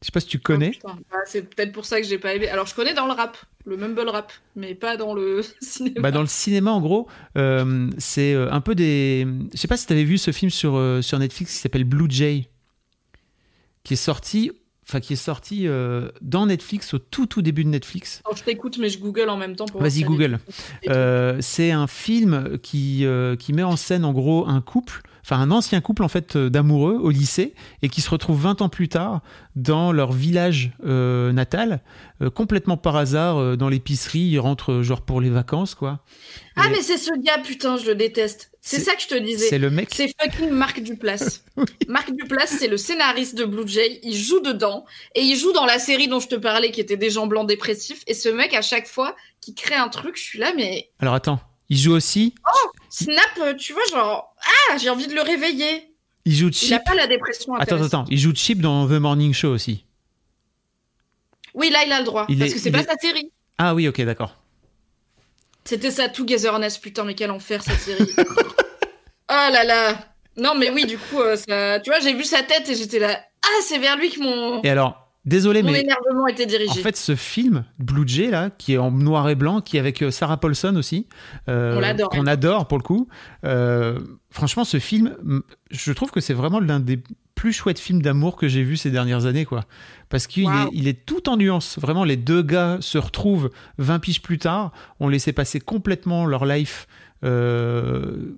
Je 0.00 0.06
sais 0.06 0.12
pas 0.12 0.18
si 0.20 0.26
tu 0.26 0.40
connais. 0.40 0.72
Oh. 0.82 0.88
Bah, 1.12 1.18
c'est 1.26 1.48
peut-être 1.54 1.70
pour 1.72 1.84
ça 1.84 2.00
que 2.00 2.06
j'ai 2.08 2.18
pas 2.18 2.34
aimé. 2.34 2.48
Alors, 2.48 2.66
je 2.66 2.74
connais 2.74 2.92
dans 2.92 3.06
le 3.06 3.12
rap, 3.12 3.36
le 3.64 3.76
mumble 3.76 4.08
rap, 4.08 4.32
mais 4.56 4.74
pas 4.74 4.96
dans 4.96 5.14
le 5.14 5.42
cinéma. 5.60 6.00
Bah, 6.00 6.10
dans 6.10 6.22
le 6.22 6.26
cinéma, 6.26 6.72
en 6.72 6.80
gros, 6.80 7.06
euh, 7.38 7.88
c'est 7.98 8.34
euh, 8.34 8.50
un 8.50 8.60
peu 8.60 8.74
des. 8.74 9.24
Je 9.52 9.58
sais 9.58 9.68
pas 9.68 9.76
si 9.76 9.86
tu 9.86 9.92
avais 9.92 10.02
vu 10.02 10.18
ce 10.18 10.32
film 10.32 10.50
sur, 10.50 10.74
euh, 10.74 11.02
sur 11.02 11.20
Netflix 11.20 11.52
qui 11.52 11.58
s'appelle 11.58 11.84
Blue 11.84 12.10
Jay. 12.10 12.48
qui 13.84 13.92
est 13.94 13.96
sorti, 13.96 14.50
enfin 14.88 15.00
qui 15.00 15.12
est 15.12 15.16
sorti 15.16 15.66
euh, 15.66 16.08
dans 16.20 16.46
Netflix 16.46 16.94
au 16.94 16.98
tout 16.98 17.26
tout 17.26 17.42
début 17.42 17.64
de 17.64 17.68
Netflix. 17.68 18.20
Alors, 18.24 18.36
je 18.36 18.42
t'écoute, 18.42 18.78
mais 18.78 18.88
je 18.88 18.98
google 18.98 19.28
en 19.28 19.36
même 19.36 19.56
temps. 19.56 19.66
Vas-y, 19.74 20.02
Google. 20.02 20.38
Euh, 20.88 21.38
c'est 21.40 21.70
un 21.70 21.86
film 21.86 22.58
qui, 22.62 23.04
euh, 23.04 23.36
qui 23.36 23.52
met 23.52 23.62
en 23.62 23.76
scène 23.76 24.04
en 24.04 24.12
gros 24.12 24.46
un 24.46 24.60
couple, 24.60 25.02
enfin 25.24 25.38
un 25.38 25.50
ancien 25.50 25.80
couple 25.80 26.02
en 26.02 26.08
fait 26.08 26.36
d'amoureux 26.36 26.98
au 27.00 27.10
lycée 27.10 27.54
et 27.82 27.88
qui 27.88 28.00
se 28.00 28.10
retrouve 28.10 28.40
20 28.40 28.62
ans 28.62 28.68
plus 28.68 28.88
tard 28.88 29.20
dans 29.54 29.92
leur 29.92 30.12
village 30.12 30.72
natal, 30.82 31.80
complètement 32.34 32.76
par 32.76 32.96
hasard 32.96 33.56
dans 33.56 33.68
l'épicerie, 33.68 34.20
ils 34.20 34.38
rentrent 34.38 34.82
genre 34.82 35.02
pour 35.02 35.20
les 35.20 35.30
vacances 35.30 35.74
quoi. 35.74 36.00
Ah, 36.56 36.66
Et 36.66 36.70
mais 36.70 36.82
c'est 36.82 36.98
ce 36.98 37.10
gars, 37.22 37.38
putain, 37.42 37.76
je 37.76 37.86
le 37.86 37.94
déteste. 37.94 38.51
C'est 38.64 38.78
ça 38.78 38.94
que 38.94 39.02
je 39.02 39.08
te 39.08 39.16
disais. 39.16 39.48
c'est 39.48 39.58
le 39.58 39.70
mec. 39.70 39.88
C'est 39.92 40.14
fucking 40.22 40.50
Marc 40.50 40.80
Duplass. 40.80 41.42
Marc 41.88 42.12
Duplass, 42.12 42.56
c'est 42.60 42.68
le 42.68 42.76
scénariste 42.76 43.34
de 43.34 43.44
Blue 43.44 43.66
Jay. 43.66 43.98
Il 44.04 44.14
joue 44.14 44.38
dedans 44.38 44.86
et 45.16 45.20
il 45.22 45.36
joue 45.36 45.52
dans 45.52 45.66
la 45.66 45.80
série 45.80 46.06
dont 46.06 46.20
je 46.20 46.28
te 46.28 46.36
parlais, 46.36 46.70
qui 46.70 46.80
était 46.80 46.96
des 46.96 47.10
gens 47.10 47.26
blancs 47.26 47.48
dépressifs. 47.48 48.04
Et 48.06 48.14
ce 48.14 48.28
mec, 48.28 48.54
à 48.54 48.62
chaque 48.62 48.86
fois, 48.86 49.16
qui 49.40 49.54
crée 49.54 49.74
un 49.74 49.88
truc, 49.88 50.16
je 50.16 50.22
suis 50.22 50.38
là, 50.38 50.52
mais 50.56 50.88
Alors 51.00 51.14
attends, 51.14 51.40
il 51.70 51.76
joue 51.76 51.92
aussi, 51.92 52.34
Snap, 52.88 53.16
euh, 53.40 53.54
tu 53.54 53.72
vois, 53.72 53.82
genre, 53.90 54.32
ah, 54.70 54.76
j'ai 54.78 54.90
envie 54.90 55.08
de 55.08 55.14
le 55.14 55.22
réveiller. 55.22 55.92
il 56.24 56.32
joue 56.36 56.48
Il 56.48 56.54
Chip. 56.54 56.72
a 56.74 56.78
pas 56.78 56.94
la 56.94 57.08
dépression. 57.08 57.54
Attends, 57.56 57.82
attends, 57.82 58.04
il 58.10 58.18
joue 58.18 58.32
Chip 58.32 58.60
dans 58.60 58.86
The 58.86 58.92
Morning 58.92 59.34
Show 59.34 59.48
aussi. 59.48 59.84
Oui, 61.54 61.70
là, 61.70 61.80
il 61.84 61.92
a 61.92 61.98
le 61.98 62.04
droit. 62.04 62.26
Il 62.28 62.38
parce 62.38 62.50
est- 62.52 62.54
que 62.54 62.60
c'est 62.60 62.68
il 62.68 62.72
pas 62.72 62.80
est- 62.82 62.84
sa 62.86 62.96
série. 62.96 63.32
Ah 63.58 63.74
oui, 63.74 63.88
ok, 63.88 64.00
d'accord. 64.02 64.36
C'était 65.64 65.90
ça, 65.90 66.08
Togetherness, 66.08 66.78
putain, 66.78 67.04
mais 67.04 67.14
quel 67.14 67.30
enfer 67.30 67.62
cette 67.62 67.78
série. 67.78 68.08
oh 68.18 68.24
là 69.28 69.64
là. 69.64 69.94
Non, 70.36 70.54
mais 70.54 70.70
oui, 70.70 70.86
du 70.86 70.98
coup, 70.98 71.20
euh, 71.20 71.36
ça... 71.36 71.78
tu 71.80 71.90
vois, 71.90 72.00
j'ai 72.00 72.14
vu 72.14 72.24
sa 72.24 72.42
tête 72.42 72.68
et 72.68 72.74
j'étais 72.74 72.98
là. 72.98 73.20
Ah, 73.44 73.60
c'est 73.62 73.78
vers 73.78 73.96
lui 73.96 74.10
que 74.10 74.20
mon, 74.20 74.62
Et 74.62 74.70
alors, 74.70 75.01
désolé, 75.24 75.62
mon 75.62 75.72
mais 75.72 75.80
énervement 75.82 76.26
était 76.26 76.46
dirigé. 76.46 76.70
En 76.70 76.74
fait, 76.74 76.96
ce 76.96 77.14
film, 77.14 77.64
Blue 77.78 78.06
Jay, 78.06 78.30
là, 78.30 78.50
qui 78.50 78.74
est 78.74 78.78
en 78.78 78.90
noir 78.90 79.28
et 79.28 79.34
blanc, 79.34 79.60
qui 79.60 79.76
est 79.76 79.80
avec 79.80 80.02
euh, 80.02 80.10
Sarah 80.10 80.38
Paulson 80.38 80.76
aussi, 80.76 81.06
euh, 81.48 81.80
On 82.02 82.08
qu'on 82.08 82.26
adore 82.26 82.68
pour 82.68 82.78
le 82.78 82.82
coup. 82.82 83.08
euh, 83.44 83.98
franchement, 84.30 84.64
ce 84.64 84.78
film, 84.78 85.14
je 85.70 85.92
trouve 85.92 86.10
que 86.10 86.20
c'est 86.20 86.34
vraiment 86.34 86.60
l'un 86.60 86.80
des 86.80 87.02
plus 87.34 87.52
chouettes 87.52 87.78
films 87.78 88.02
d'amour 88.02 88.36
que 88.36 88.46
j'ai 88.46 88.62
vu 88.62 88.76
ces 88.76 88.90
dernières 88.90 89.26
années, 89.26 89.44
quoi. 89.44 89.64
Parce 90.08 90.26
qu'il 90.26 90.44
est, 90.44 90.68
il 90.72 90.86
est 90.86 91.06
tout 91.06 91.28
en 91.28 91.36
nuances. 91.36 91.78
Vraiment, 91.78 92.04
les 92.04 92.16
deux 92.16 92.42
gars 92.42 92.76
se 92.80 92.98
retrouvent 92.98 93.50
20 93.78 93.98
piges 93.98 94.22
plus 94.22 94.38
tard, 94.38 94.72
ont 95.00 95.08
laissé 95.08 95.32
passer 95.32 95.58
complètement 95.58 96.26
leur 96.26 96.44
life. 96.44 96.86
Euh, 97.24 98.34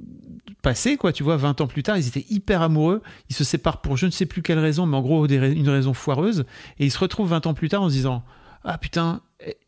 passé 0.61 0.97
quoi 0.97 1.13
tu 1.13 1.23
vois 1.23 1.37
20 1.37 1.61
ans 1.61 1.67
plus 1.67 1.83
tard 1.83 1.97
ils 1.97 2.07
étaient 2.07 2.25
hyper 2.29 2.61
amoureux 2.63 3.03
ils 3.31 3.37
se 3.37 3.45
séparent 3.45 3.81
pour 3.81 3.97
je 3.97 4.07
ne 4.07 4.11
sais 4.11 4.27
plus 4.27 4.43
quelle 4.43 4.59
raison 4.59 4.87
mais 4.87 4.97
en 4.97 5.03
gros 5.03 5.27
une 5.27 5.69
raison 5.69 5.95
foireuse 5.95 6.45
et 6.79 6.85
ils 6.87 6.91
se 6.91 6.99
retrouvent 6.99 7.29
20 7.29 7.47
ans 7.47 7.55
plus 7.55 7.69
tard 7.69 7.83
en 7.83 7.89
se 7.89 7.95
disant 7.95 8.25
ah 8.65 8.79
putain, 8.79 9.21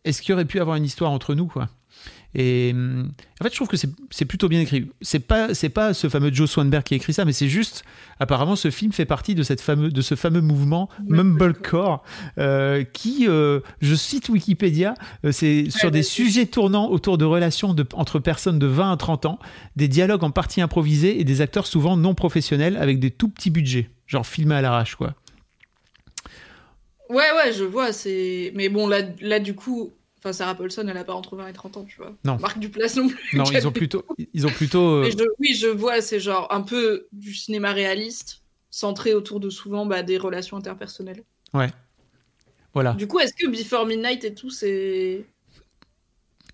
est-ce 0.05 0.23
qu'il 0.23 0.31
y 0.31 0.33
aurait 0.33 0.47
pu 0.47 0.59
avoir 0.59 0.77
une 0.77 0.85
histoire 0.85 1.11
entre 1.11 1.35
nous 1.35 1.47
quoi? 1.47 1.69
Et 2.39 2.73
hum, 2.75 3.13
en 3.41 3.45
fait, 3.45 3.51
je 3.51 3.57
trouve 3.57 3.69
que 3.69 3.77
c'est 3.77 4.25
plutôt 4.27 4.49
bien 4.49 4.61
écrit. 4.61 4.91
C'est 5.01 5.21
pas 5.21 5.55
c'est 5.55 5.71
pas 5.71 5.95
ce 5.95 6.09
fameux 6.09 6.33
Joe 6.33 6.51
Swanberg 6.51 6.85
qui 6.85 6.93
a 6.93 6.97
écrit 6.99 7.15
ça, 7.15 7.25
mais 7.25 7.33
c'est 7.33 7.49
juste 7.49 7.83
apparemment 8.21 8.57
ce 8.57 8.71
film 8.71 8.93
fait 8.93 9.07
partie 9.07 9.35
de 9.35 9.43
cette 9.43 9.63
fameux 9.63 9.91
de 9.91 10.03
ce 10.03 10.15
fameux 10.17 10.43
mouvement 10.43 10.91
mumblecore 11.09 12.03
euh, 12.39 12.85
qui, 12.85 13.27
euh, 13.27 13.61
je 13.81 13.95
cite 13.95 14.29
Wikipédia, 14.29 14.95
euh, 15.25 15.33
c'est 15.33 15.71
sur 15.71 15.91
des 15.91 16.03
sujets 16.03 16.45
tournant 16.47 16.91
autour 16.91 17.17
de 17.17 17.25
relations 17.25 17.73
de, 17.73 17.87
entre 17.95 18.19
personnes 18.19 18.59
de 18.59 18.67
20 18.67 18.93
à 18.93 18.97
30 18.99 19.27
ans, 19.27 19.39
des 19.77 19.89
dialogues 19.89 20.25
en 20.25 20.31
partie 20.31 20.61
improvisés 20.61 21.19
et 21.19 21.25
des 21.25 21.41
acteurs 21.41 21.67
souvent 21.67 21.97
non 21.97 22.15
professionnels 22.15 22.77
avec 22.77 23.01
des 23.01 23.11
tout 23.11 23.31
petits 23.31 23.51
budgets, 23.51 23.89
genre 24.07 24.27
filmés 24.27 24.57
à 24.57 24.61
l'arrache 24.61 24.97
quoi. 24.97 25.15
Ouais, 27.09 27.31
ouais, 27.37 27.53
je 27.53 27.63
vois, 27.63 27.93
c'est. 27.93 28.53
Mais 28.57 28.69
bon, 28.69 28.89
là, 28.89 28.99
là 29.21 29.39
du 29.39 29.55
coup, 29.55 29.93
enfin, 30.27 30.33
Sarah 30.33 30.55
Paulson, 30.57 30.87
elle 30.89 30.97
a 30.97 31.05
pas 31.05 31.15
entre 31.15 31.37
20 31.37 31.47
et 31.49 31.53
30 31.53 31.77
ans, 31.77 31.85
tu 31.85 31.97
vois. 31.99 32.15
Non. 32.25 32.37
Marc 32.39 32.59
Duplass 32.59 32.97
non 32.97 33.09
plus. 33.09 33.39
Non, 33.39 33.45
ils 33.53 33.67
ont 33.69 33.73
plutôt 33.73 34.05
ils 34.35 34.47
ont 34.47 34.51
plutôt 34.51 34.97
euh, 35.05 35.11
je- 35.11 35.25
oui, 35.39 35.55
je 35.55 35.69
vois, 35.69 36.01
c'est 36.01 36.19
genre 36.21 36.53
un 36.53 36.63
peu 36.63 37.07
du 37.13 37.33
cinéma 37.35 37.73
réaliste, 37.73 38.43
centré 38.71 39.15
autour 39.15 39.39
de 39.41 39.49
souvent 39.51 39.87
bah, 39.87 40.03
des 40.03 40.19
relations 40.19 40.57
interpersonnelles. 40.57 41.23
voilà. 42.73 42.93
Du 42.95 43.07
coup, 43.07 43.19
est-ce 43.21 43.33
que 43.35 43.49
Before 43.49 43.87
Midnight 43.87 44.25
et 44.25 44.35
tout, 44.35 44.51
c'est. 44.51 45.25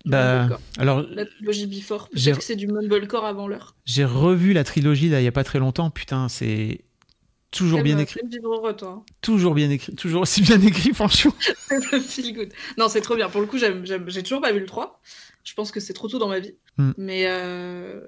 Bah, 0.05 0.49
alors 0.77 1.01
La 1.09 1.25
trilogie 1.25 1.65
Before. 1.67 2.09
Peut-être 2.09 2.37
que 2.39 2.43
c'est 2.43 2.55
du 2.57 2.67
mumblecore 2.67 3.25
avant 3.25 3.47
l'heure. 3.47 3.75
j'ai 3.85 4.03
revu 4.05 4.51
la 4.53 4.63
trilogie 4.65 5.07
là 5.09 5.21
il 5.21 5.23
y 5.23 5.27
a 5.27 5.31
pas 5.31 5.45
très 5.45 5.59
longtemps, 5.59 5.89
putain, 5.89 6.27
c'est 6.29 6.81
toujours 7.53 7.77
T'aimes, 7.77 7.85
bien 7.85 7.97
euh, 7.97 8.01
écrit, 8.01 8.19
toi. 8.77 8.89
hein. 8.89 9.03
toujours 9.21 9.53
bien 9.53 9.69
écrit, 9.69 9.95
toujours 9.95 10.21
aussi 10.23 10.41
bien 10.41 10.61
écrit 10.61 10.93
franchement. 10.93 11.33
Le 11.69 11.99
feel 12.01 12.33
good. 12.33 12.53
Non, 12.77 12.89
c'est 12.89 13.01
trop 13.01 13.15
bien. 13.15 13.29
Pour 13.29 13.41
le 13.41 13.47
coup, 13.47 13.57
j'ai 13.57 14.23
toujours 14.23 14.41
pas 14.41 14.51
vu 14.51 14.59
le 14.59 14.65
3. 14.65 14.99
Je 15.43 15.53
pense 15.53 15.71
que 15.71 15.79
c'est 15.79 15.93
trop 15.93 16.07
tôt 16.07 16.19
dans 16.19 16.27
ma 16.27 16.39
vie. 16.39 16.55
Hmm. 16.77 16.91
Mais 16.97 17.25
euh, 17.27 18.01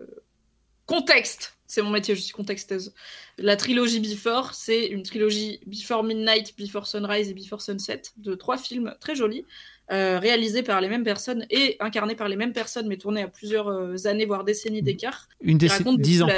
contexte, 0.85 1.57
c'est 1.67 1.81
mon 1.81 1.89
métier, 1.89 2.15
je 2.15 2.21
suis 2.21 2.33
contexteuse. 2.33 2.93
La 3.37 3.55
trilogie 3.55 3.99
Before, 3.99 4.53
c'est 4.53 4.87
une 4.87 5.03
trilogie 5.03 5.59
Before 5.67 6.03
Midnight, 6.03 6.55
Before 6.57 6.87
Sunrise 6.87 7.29
et 7.29 7.33
Before 7.33 7.61
Sunset, 7.61 8.01
de 8.17 8.35
trois 8.35 8.57
films 8.57 8.95
très 8.99 9.15
jolis, 9.15 9.45
euh, 9.91 10.17
réalisés 10.17 10.63
par 10.63 10.81
les 10.81 10.89
mêmes 10.89 11.03
personnes 11.03 11.45
et 11.49 11.75
incarnés 11.79 12.15
par 12.15 12.29
les 12.29 12.35
mêmes 12.35 12.53
personnes, 12.53 12.87
mais 12.87 12.97
tournés 12.97 13.21
à 13.21 13.27
plusieurs 13.27 13.67
euh, 13.67 13.95
années, 14.05 14.25
voire 14.25 14.43
décennies 14.43 14.81
d'écart. 14.81 15.27
Une 15.41 15.57
décennie, 15.57 15.79
racontent 15.79 15.97
du 15.97 16.01
10 16.03 16.21
coup 16.21 16.23
ans, 16.23 16.29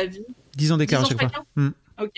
10 0.55 0.71
ans 0.71 0.77
d'écart 0.77 1.01
à 1.01 1.03
10 1.03 1.13
ans 1.13 1.17
chaque 1.19 1.33
fois. 1.33 1.45
Hmm. 1.55 1.69
Ok. 2.01 2.11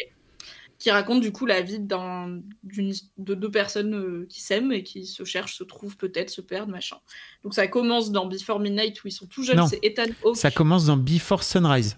Qui 0.80 0.92
raconte 0.92 1.20
du 1.22 1.32
coup 1.34 1.46
la 1.46 1.62
vie 1.62 1.80
d'un- 1.80 2.40
d'une 2.64 2.90
his- 2.90 3.12
de 3.18 3.34
deux 3.36 3.52
personnes 3.52 3.94
euh, 3.94 4.26
qui 4.30 4.42
s'aiment 4.42 4.72
et 4.72 4.82
qui 4.82 5.06
se 5.06 5.26
cherchent, 5.26 5.56
se 5.58 5.66
trouvent 5.66 5.98
peut-être, 5.98 6.30
se 6.30 6.40
perdent, 6.42 6.70
machin. 6.70 6.96
Donc 7.44 7.54
ça 7.54 7.68
commence 7.68 8.12
dans 8.12 8.26
Before 8.28 8.60
Midnight 8.62 9.04
où 9.04 9.10
ils 9.10 9.12
sont 9.12 9.26
tout 9.28 9.44
jeunes, 9.44 9.58
Non. 9.58 9.68
c'est 9.68 9.80
Ethan 9.84 10.06
Hawke. 10.24 10.38
Ça 10.38 10.52
commence 10.52 10.86
dans 10.86 10.96
Before 10.98 11.44
Sunrise. 11.44 11.98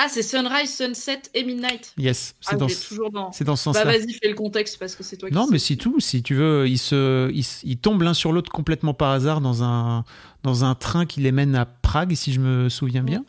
Ah, 0.00 0.06
c'est 0.08 0.22
Sunrise, 0.22 0.72
Sunset 0.76 1.22
et 1.34 1.42
Midnight. 1.42 1.92
Yes, 1.98 2.36
c'est 2.40 2.54
Ah, 2.54 2.56
dans, 2.56 2.68
toujours 2.68 3.10
dans. 3.10 3.32
c'est 3.32 3.42
dans 3.42 3.56
ce 3.56 3.68
Bah 3.70 3.80
sens-là. 3.80 3.98
vas-y, 3.98 4.12
fais 4.12 4.28
le 4.28 4.34
contexte 4.36 4.78
parce 4.78 4.94
que 4.94 5.02
c'est 5.02 5.16
toi 5.16 5.28
qui 5.28 5.34
non, 5.34 5.48
mais 5.50 5.58
c'est 5.58 5.74
tout. 5.74 5.98
Si 5.98 6.22
tu 6.22 6.36
veux, 6.36 6.68
ils, 6.68 6.78
se, 6.78 7.28
ils, 7.32 7.44
ils 7.64 7.78
tombent 7.78 8.02
l'un 8.02 8.14
sur 8.14 8.30
l'autre 8.32 8.52
complètement 8.52 8.94
par 8.94 9.10
hasard 9.10 9.40
dans 9.40 9.64
un, 9.64 10.04
dans 10.44 10.62
un 10.62 10.76
train 10.76 11.04
qui 11.04 11.18
les 11.20 11.32
mène 11.32 11.56
à 11.56 11.66
Prague, 11.66 12.14
si 12.14 12.32
je 12.32 12.38
me 12.38 12.68
souviens 12.68 13.02
bien. 13.02 13.24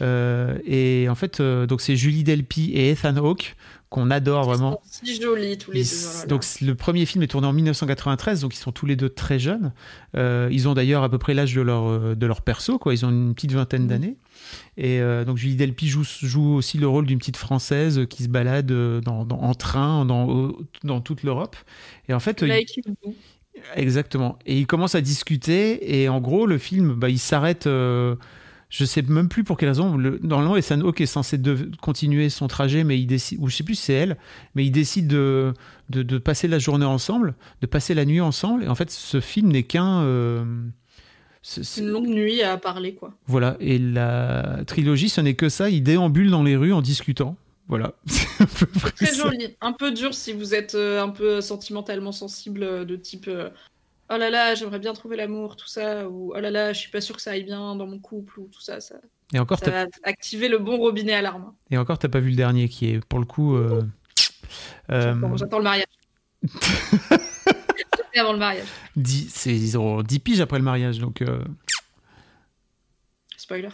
Euh, 0.00 0.58
et 0.66 1.08
en 1.08 1.14
fait, 1.14 1.38
euh, 1.38 1.66
donc 1.66 1.80
c'est 1.80 1.94
Julie 1.94 2.24
Delpy 2.24 2.72
et 2.72 2.90
Ethan 2.90 3.14
Hawke 3.16 3.54
qu'on 3.90 4.10
adore 4.10 4.42
Ils 4.44 4.48
vraiment. 4.48 4.72
sont 4.72 4.80
si 5.06 5.20
jolis 5.20 5.56
tous 5.56 5.70
les 5.70 5.80
Ils- 5.80 6.02
deux. 6.02 6.22
oh 6.24 6.28
donc 6.28 6.44
le 6.60 6.74
premier 6.74 7.06
film 7.06 7.22
est 7.22 7.28
tourné 7.28 7.46
en 7.46 7.52
1993, 7.54 8.40
donc 8.42 8.54
ils 8.54 8.58
sont 8.58 8.72
tous 8.72 8.84
les 8.86 8.96
deux 8.96 9.08
très 9.08 9.38
jeunes. 9.38 9.72
Euh, 10.16 10.48
ils 10.52 10.68
ont 10.68 10.74
d'ailleurs 10.74 11.02
à 11.02 11.08
peu 11.08 11.16
près 11.18 11.32
l'âge 11.34 11.54
de 11.54 11.60
leur 11.62 11.88
euh, 11.88 12.14
de 12.14 12.26
leur 12.26 12.42
perso, 12.42 12.78
quoi. 12.78 12.92
Ils 12.92 13.06
ont 13.06 13.10
une 13.10 13.34
petite 13.34 13.52
vingtaine 13.52 13.82
Mhm. 13.82 13.88
d'années. 13.88 14.16
Et 14.76 15.00
euh, 15.00 15.24
donc 15.24 15.36
Julie 15.38 15.56
Delpy 15.56 15.88
joue, 15.88 16.04
joue 16.04 16.54
aussi 16.54 16.76
le 16.78 16.86
rôle 16.86 17.06
d'une 17.06 17.18
petite 17.18 17.36
française 17.38 18.02
qui 18.10 18.22
se 18.24 18.28
balade 18.28 18.66
dans, 19.02 19.24
dans- 19.24 19.40
en 19.40 19.54
train 19.54 20.04
dans, 20.04 20.52
dans 20.84 21.00
toute 21.00 21.22
l'Europe. 21.22 21.56
Et 22.08 22.14
en 22.14 22.20
fait, 22.20 22.42
Là, 22.42 22.58
il- 22.60 22.66
exactement. 23.74 24.38
Et 24.46 24.58
ils 24.58 24.66
commencent 24.66 24.94
à 24.94 25.00
discuter 25.00 26.00
et 26.00 26.08
en 26.08 26.20
gros 26.20 26.46
le 26.46 26.58
film, 26.58 26.94
bah, 26.94 27.08
il 27.08 27.18
s'arrête. 27.18 27.66
euh, 27.66 28.16
je 28.70 28.84
sais 28.84 29.02
même 29.02 29.28
plus 29.28 29.44
pour 29.44 29.56
quelle 29.56 29.70
raison. 29.70 29.96
Le, 29.96 30.18
normalement, 30.22 30.54
Hawke 30.54 31.00
est 31.00 31.06
censé 31.06 31.38
de- 31.38 31.70
continuer 31.80 32.28
son 32.28 32.48
trajet, 32.48 32.84
mais 32.84 32.98
il 32.98 33.06
décide, 33.06 33.38
ou 33.40 33.48
je 33.48 33.56
sais 33.56 33.64
plus 33.64 33.74
si 33.76 33.82
c'est 33.84 33.94
elle, 33.94 34.16
mais 34.54 34.64
il 34.66 34.70
décide 34.70 35.06
de, 35.06 35.54
de, 35.90 36.02
de 36.02 36.18
passer 36.18 36.48
la 36.48 36.58
journée 36.58 36.84
ensemble, 36.84 37.34
de 37.62 37.66
passer 37.66 37.94
la 37.94 38.04
nuit 38.04 38.20
ensemble. 38.20 38.64
Et 38.64 38.68
en 38.68 38.74
fait, 38.74 38.90
ce 38.90 39.20
film 39.20 39.48
n'est 39.52 39.62
qu'un. 39.62 40.02
euh, 40.02 40.44
une 41.78 41.88
longue 41.88 42.08
nuit 42.08 42.42
à 42.42 42.58
parler, 42.58 42.94
quoi. 42.94 43.14
voilà. 43.26 43.56
Et 43.60 43.78
la 43.78 44.60
trilogie, 44.66 45.08
ce 45.08 45.20
n'est 45.22 45.34
que 45.34 45.48
ça. 45.48 45.70
Il 45.70 45.82
déambule 45.82 46.30
dans 46.30 46.42
les 46.42 46.56
rues 46.56 46.72
en 46.74 46.82
discutant. 46.82 47.36
Voilà. 47.68 47.94
Très 48.96 49.14
joli. 49.14 49.56
Un 49.60 49.72
peu 49.72 49.92
dur 49.92 50.14
si 50.14 50.32
vous 50.32 50.54
êtes 50.54 50.74
euh, 50.74 51.02
un 51.02 51.08
peu 51.10 51.40
sentimentalement 51.40 52.12
sensible, 52.12 52.62
euh, 52.62 52.84
de 52.84 52.96
type 52.96 53.26
euh, 53.28 53.50
oh 54.10 54.16
là 54.16 54.30
là, 54.30 54.54
j'aimerais 54.54 54.78
bien 54.78 54.92
trouver 54.94 55.16
l'amour, 55.16 55.56
tout 55.56 55.66
ça, 55.68 56.08
ou 56.08 56.32
oh 56.34 56.40
là 56.40 56.50
là, 56.50 56.72
je 56.72 56.78
suis 56.80 56.90
pas 56.90 57.00
sûr 57.00 57.16
que 57.16 57.22
ça 57.22 57.32
aille 57.32 57.44
bien 57.44 57.74
dans 57.76 57.86
mon 57.86 57.98
couple, 57.98 58.40
ou 58.40 58.48
tout 58.52 58.60
ça. 58.60 58.80
Ça, 58.80 58.96
Et 59.34 59.38
encore, 59.38 59.58
ça 59.58 59.66
t'as, 59.66 59.84
va 59.84 59.90
activer 60.04 60.48
le 60.48 60.58
bon 60.58 60.76
robinet 60.78 61.12
à 61.14 61.22
larmes. 61.22 61.54
et 61.70 61.78
encore, 61.78 61.98
t'as 61.98 62.08
pas 62.08 62.20
vu 62.20 62.30
le 62.30 62.36
dernier 62.36 62.68
qui 62.68 62.90
est 62.90 63.04
pour 63.04 63.18
le 63.18 63.24
coup. 63.26 63.56
euh, 63.56 63.82
euh, 64.90 65.14
J'attends 65.14 65.36
j'attends 65.36 65.58
le 65.58 65.64
mariage. 65.64 65.86
Avant 68.16 68.32
le 68.32 68.38
mariage. 68.38 68.66
dix- 68.96 69.30
c'est, 69.32 69.54
ils 69.54 69.76
auront 69.76 70.02
10 70.02 70.18
piges 70.18 70.40
après 70.40 70.58
le 70.58 70.64
mariage. 70.64 70.98
Donc. 70.98 71.22
euh, 71.22 71.38
Spoiler. 73.36 73.68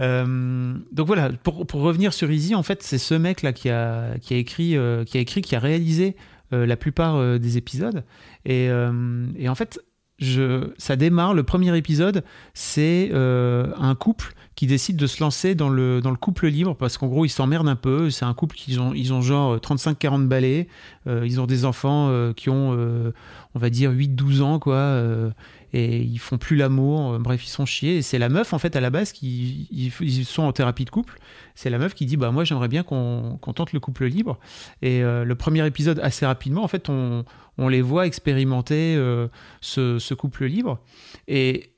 Euh, 0.00 0.74
donc 0.90 1.06
voilà, 1.06 1.30
pour, 1.30 1.66
pour 1.66 1.82
revenir 1.82 2.14
sur 2.14 2.30
Easy, 2.30 2.54
en 2.54 2.62
fait, 2.62 2.82
c'est 2.82 2.96
ce 2.98 3.12
mec-là 3.14 3.52
qui 3.52 3.68
a, 3.68 4.18
qui 4.20 4.32
a 4.32 4.38
écrit, 4.38 4.76
euh, 4.76 5.04
qui 5.04 5.18
a 5.18 5.20
écrit, 5.20 5.42
qui 5.42 5.54
a 5.54 5.58
réalisé 5.58 6.16
euh, 6.16 6.20
la 6.52 6.76
plupart 6.76 7.16
euh, 7.16 7.38
des 7.38 7.56
épisodes. 7.56 8.04
Et, 8.44 8.68
euh, 8.70 9.26
et 9.36 9.48
en 9.48 9.54
fait, 9.54 9.80
je, 10.18 10.70
ça 10.78 10.96
démarre. 10.96 11.34
Le 11.34 11.42
premier 11.42 11.76
épisode, 11.76 12.24
c'est 12.54 13.10
euh, 13.12 13.72
un 13.78 13.94
couple 13.94 14.34
qui 14.54 14.66
décident 14.66 14.98
de 15.00 15.06
se 15.06 15.22
lancer 15.22 15.54
dans 15.54 15.70
le, 15.70 16.00
couple 16.20 16.46
libre 16.48 16.76
parce 16.76 16.98
qu'en 16.98 17.08
gros, 17.08 17.24
ils 17.24 17.30
s'emmerdent 17.30 17.68
un 17.68 17.76
peu. 17.76 18.10
C'est 18.10 18.24
un 18.24 18.34
couple 18.34 18.54
qui 18.54 18.78
ont, 18.78 18.92
ils 18.94 19.12
ont 19.12 19.22
genre 19.22 19.56
35-40 19.56 20.26
balais. 20.28 20.68
Euh, 21.06 21.22
ils 21.26 21.40
ont 21.40 21.46
des 21.46 21.64
enfants 21.64 22.08
euh, 22.10 22.32
qui 22.32 22.50
ont, 22.50 22.76
euh, 22.76 23.12
on 23.54 23.58
va 23.58 23.70
dire, 23.70 23.90
8-12 23.90 24.42
ans, 24.42 24.58
quoi. 24.58 24.74
euh, 24.76 25.30
et 25.72 26.02
ils 26.02 26.18
font 26.18 26.36
plus 26.36 26.56
l'amour. 26.56 27.14
euh, 27.14 27.18
bref, 27.18 27.44
ils 27.46 27.48
sont 27.50 27.64
chiés. 27.66 27.96
Et 27.96 28.02
c'est 28.02 28.18
la 28.18 28.28
meuf, 28.28 28.52
en 28.52 28.58
fait, 28.58 28.76
à 28.76 28.80
la 28.80 28.90
base, 28.90 29.12
qui 29.12 29.68
ils 29.72 30.24
sont 30.26 30.42
en 30.42 30.52
thérapie 30.52 30.84
de 30.84 30.90
couple. 30.90 31.18
C'est 31.54 31.70
la 31.70 31.78
meuf 31.78 31.94
qui 31.94 32.06
dit 32.06 32.16
Bah, 32.16 32.30
moi, 32.30 32.44
j'aimerais 32.44 32.68
bien 32.68 32.82
qu'on 32.82 33.38
qu'on 33.40 33.52
tente 33.52 33.72
le 33.72 33.80
couple 33.80 34.06
libre. 34.06 34.38
Et 34.80 35.02
euh, 35.02 35.24
le 35.24 35.34
premier 35.34 35.66
épisode, 35.66 36.00
assez 36.00 36.26
rapidement, 36.26 36.62
en 36.62 36.68
fait, 36.68 36.88
on, 36.88 37.24
on 37.58 37.68
les 37.68 37.82
voit 37.82 38.06
expérimenter 38.06 38.94
euh, 38.96 39.28
ce, 39.60 40.14
couple 40.14 40.46
libre. 40.46 40.80
Et 41.28 41.74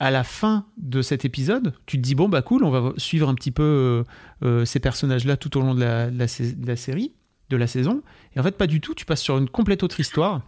à 0.00 0.10
la 0.10 0.24
fin 0.24 0.66
de 0.76 1.02
cet 1.02 1.24
épisode, 1.24 1.74
tu 1.86 1.96
te 1.96 2.02
dis 2.02 2.14
bon 2.14 2.28
bah 2.28 2.42
cool, 2.42 2.64
on 2.64 2.70
va 2.70 2.92
suivre 2.96 3.28
un 3.28 3.34
petit 3.34 3.52
peu 3.52 4.04
euh, 4.42 4.64
ces 4.64 4.80
personnages-là 4.80 5.36
tout 5.36 5.56
au 5.56 5.60
long 5.60 5.74
de 5.74 5.80
la, 5.80 6.10
de 6.10 6.18
la 6.18 6.26
de 6.26 6.66
la 6.66 6.76
série, 6.76 7.12
de 7.48 7.56
la 7.56 7.66
saison. 7.66 8.02
Et 8.34 8.40
en 8.40 8.42
fait, 8.42 8.56
pas 8.56 8.66
du 8.66 8.80
tout. 8.80 8.94
Tu 8.94 9.04
passes 9.04 9.22
sur 9.22 9.38
une 9.38 9.48
complète 9.48 9.82
autre 9.82 10.00
histoire. 10.00 10.42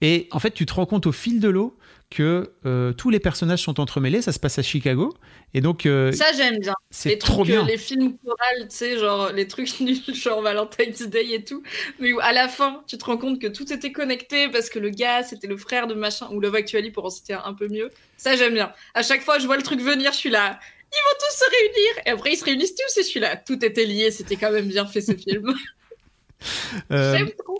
Et 0.00 0.28
en 0.32 0.40
fait, 0.40 0.50
tu 0.50 0.66
te 0.66 0.74
rends 0.74 0.86
compte 0.86 1.06
au 1.06 1.12
fil 1.12 1.40
de 1.40 1.48
l'eau 1.48 1.76
que 2.12 2.52
euh, 2.66 2.92
tous 2.92 3.10
les 3.10 3.18
personnages 3.20 3.62
sont 3.62 3.80
entremêlés. 3.80 4.22
Ça 4.22 4.32
se 4.32 4.38
passe 4.38 4.58
à 4.58 4.62
Chicago. 4.62 5.14
Et 5.54 5.60
donc, 5.60 5.86
euh, 5.86 6.12
Ça, 6.12 6.26
j'aime 6.36 6.58
bien. 6.58 6.74
c'est 6.90 7.16
trop 7.18 7.42
trucs, 7.42 7.54
euh, 7.54 7.58
bien. 7.58 7.66
les 7.66 7.78
films 7.78 8.16
chorales, 8.18 8.68
tu 8.68 8.76
sais, 8.76 8.98
genre 8.98 9.32
les 9.32 9.48
trucs 9.48 9.80
nuls, 9.80 10.00
genre 10.14 10.42
Valentine's 10.42 11.02
Day 11.08 11.32
et 11.32 11.44
tout, 11.44 11.62
mais 11.98 12.12
où 12.12 12.20
à 12.20 12.32
la 12.32 12.48
fin, 12.48 12.82
tu 12.86 12.96
te 12.98 13.04
rends 13.04 13.16
compte 13.16 13.40
que 13.40 13.46
tout 13.48 13.72
était 13.72 13.92
connecté 13.92 14.48
parce 14.48 14.70
que 14.70 14.78
le 14.78 14.90
gars, 14.90 15.22
c'était 15.22 15.46
le 15.46 15.56
frère 15.56 15.86
de 15.86 15.94
machin, 15.94 16.28
ou 16.32 16.40
Love 16.40 16.54
Actually 16.54 16.90
pour 16.90 17.04
en 17.06 17.10
citer 17.10 17.34
un, 17.34 17.42
un 17.44 17.54
peu 17.54 17.68
mieux. 17.68 17.90
Ça, 18.16 18.36
j'aime 18.36 18.54
bien. 18.54 18.72
À 18.94 19.02
chaque 19.02 19.22
fois, 19.22 19.38
je 19.38 19.46
vois 19.46 19.56
le 19.56 19.62
truc 19.62 19.80
venir, 19.80 20.12
je 20.12 20.18
suis 20.18 20.30
là, 20.30 20.58
ils 20.92 21.02
vont 21.08 21.18
tous 21.18 21.36
se 21.44 21.50
réunir, 21.50 22.02
et 22.06 22.10
après, 22.10 22.32
ils 22.32 22.36
se 22.36 22.44
réunissent 22.44 22.74
tous, 22.74 22.98
et 22.98 23.02
je 23.02 23.08
suis 23.08 23.20
là, 23.20 23.36
tout 23.36 23.64
était 23.64 23.84
lié, 23.86 24.10
c'était 24.10 24.36
quand 24.36 24.52
même 24.52 24.68
bien 24.68 24.86
fait 24.86 25.00
ce 25.00 25.12
film. 25.12 25.54
Euh, 26.90 27.16
J'aime 27.16 27.30
trop. 27.38 27.58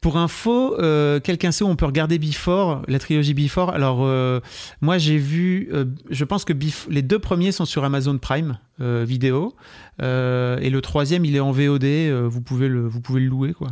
Pour 0.00 0.18
info, 0.18 0.78
euh, 0.78 1.20
quelqu'un 1.20 1.52
sait 1.52 1.64
où 1.64 1.68
on 1.68 1.76
peut 1.76 1.86
regarder 1.86 2.18
Before, 2.18 2.82
la 2.88 2.98
trilogie 2.98 3.34
Before. 3.34 3.70
Alors, 3.70 4.00
euh, 4.02 4.40
moi, 4.80 4.98
j'ai 4.98 5.16
vu, 5.16 5.68
euh, 5.72 5.86
je 6.10 6.24
pense 6.24 6.44
que 6.44 6.52
les 6.90 7.02
deux 7.02 7.18
premiers 7.18 7.52
sont 7.52 7.64
sur 7.64 7.84
Amazon 7.84 8.18
Prime 8.18 8.58
vidéo, 8.80 9.54
et 10.00 10.68
le 10.70 10.78
troisième, 10.80 11.24
il 11.24 11.36
est 11.36 11.40
en 11.40 11.52
VOD. 11.52 11.84
vous 12.26 12.40
pouvez 12.40 12.68
le, 12.68 12.86
vous 12.88 13.00
pouvez 13.00 13.20
le 13.20 13.28
louer, 13.28 13.52
quoi. 13.52 13.68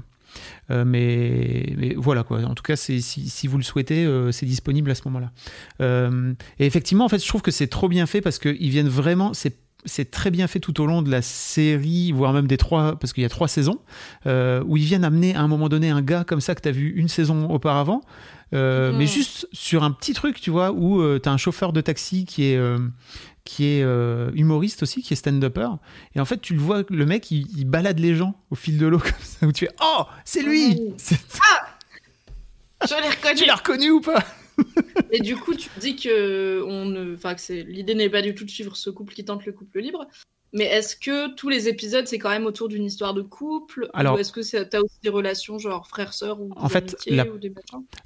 Mais, 0.70 1.74
voilà 1.96 2.22
quoi. 2.22 2.40
En 2.44 2.54
tout 2.54 2.62
cas, 2.62 2.76
si, 2.76 3.46
vous 3.46 3.58
le 3.58 3.64
souhaitez, 3.64 4.08
c'est 4.30 4.46
disponible 4.46 4.90
à 4.90 4.94
ce 4.94 5.02
moment-là. 5.06 5.32
Et 6.60 6.66
effectivement, 6.66 7.04
en 7.04 7.08
fait, 7.08 7.22
je 7.22 7.28
trouve 7.28 7.42
que 7.42 7.50
c'est 7.50 7.66
trop 7.66 7.88
bien 7.88 8.06
fait 8.06 8.20
parce 8.20 8.38
qu'ils 8.38 8.70
viennent 8.70 8.88
vraiment. 8.88 9.34
C'est 9.34 9.56
c'est 9.84 10.10
très 10.10 10.30
bien 10.30 10.46
fait 10.46 10.60
tout 10.60 10.80
au 10.80 10.86
long 10.86 11.02
de 11.02 11.10
la 11.10 11.22
série, 11.22 12.12
voire 12.12 12.32
même 12.32 12.46
des 12.46 12.56
trois, 12.56 12.96
parce 12.98 13.12
qu'il 13.12 13.22
y 13.22 13.26
a 13.26 13.28
trois 13.28 13.48
saisons, 13.48 13.80
euh, 14.26 14.62
où 14.66 14.76
ils 14.76 14.84
viennent 14.84 15.04
amener 15.04 15.34
à 15.34 15.40
un 15.40 15.48
moment 15.48 15.68
donné 15.68 15.90
un 15.90 16.02
gars 16.02 16.24
comme 16.24 16.40
ça 16.40 16.54
que 16.54 16.60
tu 16.62 16.68
as 16.68 16.72
vu 16.72 16.90
une 16.96 17.08
saison 17.08 17.50
auparavant, 17.50 18.00
euh, 18.54 18.92
Mhm. 18.92 18.98
mais 18.98 19.06
juste 19.06 19.48
sur 19.52 19.82
un 19.82 19.90
petit 19.90 20.12
truc, 20.12 20.40
tu 20.40 20.50
vois, 20.50 20.70
où 20.72 21.18
tu 21.18 21.28
as 21.28 21.32
un 21.32 21.36
chauffeur 21.36 21.72
de 21.72 21.80
taxi 21.80 22.24
qui 22.24 22.44
est, 22.44 22.56
euh, 22.56 22.78
qui 23.44 23.64
est 23.64 23.82
euh, 23.82 24.30
humoriste 24.34 24.84
aussi, 24.84 25.02
qui 25.02 25.14
est 25.14 25.16
stand-upper, 25.16 25.68
et 26.14 26.20
en 26.20 26.24
fait, 26.24 26.40
tu 26.40 26.54
le 26.54 26.60
vois, 26.60 26.82
le 26.88 27.04
mec, 27.06 27.30
il, 27.32 27.46
il 27.58 27.64
balade 27.64 27.98
les 27.98 28.14
gens 28.14 28.34
au 28.50 28.54
fil 28.54 28.78
de 28.78 28.86
l'eau 28.86 28.98
comme 29.00 29.12
ça, 29.20 29.46
où 29.46 29.52
tu 29.52 29.66
fais 29.66 29.72
Oh, 29.82 30.04
c'est 30.24 30.42
lui. 30.42 30.80
C'est- 30.96 31.18
Je 32.84 32.94
l'ai 33.00 33.08
reconnu. 33.10 33.34
Tu 33.36 33.44
l'as 33.46 33.54
reconnu 33.56 33.90
ou 33.90 34.00
pas? 34.00 34.24
Et 35.10 35.20
du 35.20 35.36
coup, 35.36 35.54
tu 35.54 35.68
dis 35.80 35.96
que 35.96 36.62
on 36.66 36.86
ne, 36.86 37.14
enfin 37.14 37.34
que 37.34 37.40
c'est 37.40 37.62
l'idée 37.62 37.94
n'est 37.94 38.10
pas 38.10 38.22
du 38.22 38.34
tout 38.34 38.44
de 38.44 38.50
suivre 38.50 38.76
ce 38.76 38.90
couple 38.90 39.14
qui 39.14 39.24
tente 39.24 39.44
le 39.46 39.52
couple 39.52 39.80
libre. 39.80 40.06
Mais 40.54 40.64
est-ce 40.64 40.96
que 40.96 41.34
tous 41.34 41.48
les 41.48 41.66
épisodes 41.68 42.06
c'est 42.06 42.18
quand 42.18 42.28
même 42.28 42.44
autour 42.44 42.68
d'une 42.68 42.84
histoire 42.84 43.14
de 43.14 43.22
couple? 43.22 43.88
Alors- 43.94 44.16
ou 44.16 44.18
est-ce 44.18 44.32
que 44.32 44.42
c'est- 44.42 44.68
t'as 44.68 44.80
aussi 44.80 44.98
des 45.02 45.08
relations 45.08 45.58
genre 45.58 45.86
frères-sœurs 45.86 46.40
ou 46.42 46.50
En 46.56 46.66
des 46.66 46.72
fait, 46.72 46.96
la- 47.06 47.26
ou 47.26 47.38
des 47.38 47.52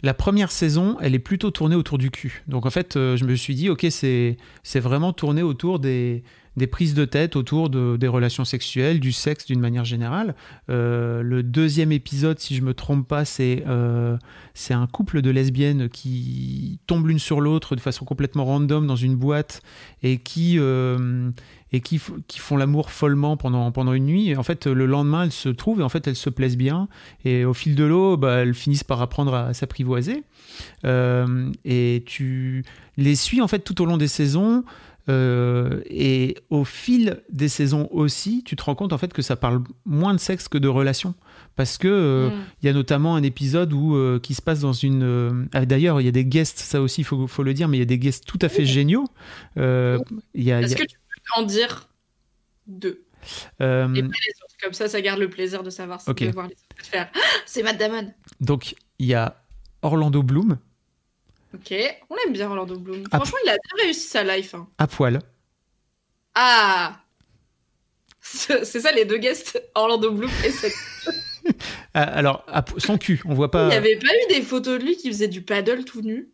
La 0.04 0.14
première 0.14 0.52
saison, 0.52 0.96
elle 1.00 1.14
est 1.16 1.20
plutôt 1.20 1.50
tournée 1.50 1.74
autour 1.74 1.98
du 1.98 2.10
cul. 2.12 2.44
Donc 2.46 2.64
en 2.64 2.70
fait, 2.70 2.96
euh, 2.96 3.16
je 3.16 3.24
me 3.24 3.34
suis 3.34 3.56
dit, 3.56 3.68
ok, 3.68 3.86
c'est 3.90 4.36
c'est 4.62 4.78
vraiment 4.80 5.12
tourné 5.12 5.42
autour 5.42 5.80
des, 5.80 6.22
des 6.56 6.66
prises 6.66 6.94
de 6.94 7.04
tête, 7.04 7.36
autour 7.36 7.70
de, 7.70 7.96
des 7.96 8.08
relations 8.08 8.44
sexuelles, 8.44 9.00
du 9.00 9.12
sexe 9.12 9.46
d'une 9.46 9.60
manière 9.60 9.84
générale. 9.84 10.34
Euh, 10.70 11.22
le 11.22 11.42
deuxième 11.42 11.92
épisode, 11.92 12.38
si 12.38 12.56
je 12.56 12.62
me 12.62 12.74
trompe 12.74 13.06
pas, 13.06 13.24
c'est 13.24 13.64
euh, 13.66 14.16
c'est 14.54 14.74
un 14.74 14.86
couple 14.86 15.22
de 15.22 15.30
lesbiennes 15.30 15.88
qui 15.88 16.78
tombent 16.86 17.08
l'une 17.08 17.18
sur 17.18 17.40
l'autre 17.40 17.76
de 17.76 17.80
façon 17.80 18.04
complètement 18.04 18.44
random 18.44 18.86
dans 18.86 18.96
une 18.96 19.16
boîte 19.16 19.62
et 20.02 20.18
qui 20.18 20.58
euh, 20.58 21.30
et 21.72 21.80
qui, 21.80 22.00
qui 22.28 22.38
font 22.38 22.56
l'amour 22.56 22.90
follement 22.90 23.36
pendant, 23.36 23.70
pendant 23.72 23.92
une 23.92 24.06
nuit. 24.06 24.30
Et 24.30 24.36
en 24.36 24.42
fait, 24.42 24.66
le 24.66 24.86
lendemain, 24.86 25.24
elles 25.24 25.32
se 25.32 25.48
trouvent 25.48 25.80
et 25.80 25.82
en 25.82 25.88
fait, 25.88 26.06
elles 26.06 26.16
se 26.16 26.30
plaisent 26.30 26.56
bien. 26.56 26.88
Et 27.24 27.44
au 27.44 27.54
fil 27.54 27.74
de 27.74 27.84
l'eau, 27.84 28.16
bah, 28.16 28.36
elles 28.36 28.54
finissent 28.54 28.84
par 28.84 29.02
apprendre 29.02 29.34
à 29.34 29.52
s'apprivoiser. 29.52 30.22
Euh, 30.84 31.50
et 31.64 32.04
tu 32.06 32.64
les 32.96 33.16
suis 33.16 33.40
en 33.40 33.48
fait 33.48 33.60
tout 33.60 33.82
au 33.82 33.84
long 33.84 33.96
des 33.96 34.08
saisons. 34.08 34.64
Euh, 35.08 35.82
et 35.88 36.36
au 36.50 36.64
fil 36.64 37.22
des 37.30 37.48
saisons 37.48 37.88
aussi, 37.92 38.42
tu 38.44 38.56
te 38.56 38.62
rends 38.64 38.74
compte 38.74 38.92
en 38.92 38.98
fait 38.98 39.12
que 39.12 39.22
ça 39.22 39.36
parle 39.36 39.62
moins 39.84 40.12
de 40.14 40.18
sexe 40.18 40.48
que 40.48 40.58
de 40.58 40.66
relations. 40.68 41.14
Parce 41.54 41.78
que 41.78 41.88
euh, 41.88 42.28
Mm. 42.30 42.32
il 42.62 42.66
y 42.66 42.68
a 42.68 42.72
notamment 42.72 43.14
un 43.16 43.22
épisode 43.22 43.72
où, 43.72 43.94
euh, 43.94 44.18
qui 44.20 44.34
se 44.34 44.42
passe 44.42 44.60
dans 44.60 44.72
une. 44.72 45.48
ah, 45.54 45.64
D'ailleurs, 45.64 46.00
il 46.00 46.04
y 46.04 46.08
a 46.08 46.12
des 46.12 46.24
guests, 46.24 46.58
ça 46.58 46.82
aussi, 46.82 47.00
il 47.02 47.04
faut, 47.04 47.26
faut 47.26 47.42
le 47.42 47.54
dire, 47.54 47.68
mais 47.68 47.76
il 47.76 47.80
y 47.80 47.82
a 47.82 47.86
des 47.86 47.98
guests 47.98 48.24
tout 48.26 48.38
à 48.42 48.48
fait 48.48 48.66
géniaux. 48.66 49.04
Est-ce 49.54 49.62
a- 50.50 50.62
que 50.76 50.84
tu 50.84 50.96
peux 50.98 51.40
en 51.40 51.44
dire 51.44 51.88
deux? 52.66 53.04
Et 53.58 53.58
pas 53.58 53.86
les 53.88 54.02
autres 54.02 54.54
Comme 54.62 54.72
ça, 54.72 54.88
ça 54.88 55.00
garde 55.00 55.18
le 55.20 55.28
plaisir 55.30 55.62
de 55.62 55.70
savoir 55.70 56.00
si 56.00 56.10
Ok. 56.10 56.22
de 56.24 56.30
voir 56.30 56.46
les 56.46 56.52
autres 56.54 56.86
faire. 56.86 57.08
Ah, 57.14 57.18
c'est 57.46 57.62
Matt 57.62 57.78
Damon. 57.78 58.12
donc, 58.40 58.74
il 58.98 59.06
y 59.06 59.14
a 59.14 59.42
Orlando 59.82 60.22
Bloom 60.22 60.58
Ok, 61.56 61.74
on 62.10 62.16
aime 62.26 62.32
bien 62.32 62.48
Orlando 62.48 62.78
Bloom. 62.78 63.04
Franchement, 63.12 63.38
il 63.44 63.48
a 63.50 63.52
bien 63.54 63.84
réussi 63.84 64.06
sa 64.08 64.22
life. 64.24 64.54
hein. 64.54 64.68
à 64.78 64.86
poil. 64.86 65.20
Ah 66.34 67.00
C'est 68.20 68.64
ça 68.80 68.92
les 68.92 69.04
deux 69.04 69.18
guests, 69.18 69.62
Orlando 69.74 70.10
Bloom 70.10 70.30
et 70.44 70.50
cette. 70.50 70.74
Ah, 71.94 72.02
alors, 72.02 72.44
à 72.48 72.64
son 72.78 72.98
cul, 72.98 73.22
on 73.24 73.32
voit 73.34 73.46
Il 73.46 73.50
pas. 73.52 73.68
n'y 73.68 73.74
avait 73.74 73.96
pas 73.96 74.08
eu 74.12 74.34
des 74.34 74.42
photos 74.42 74.78
de 74.80 74.84
lui 74.84 74.96
qui 74.96 75.08
faisait 75.08 75.28
du 75.28 75.42
paddle 75.42 75.84
tout 75.84 76.02
nu? 76.02 76.28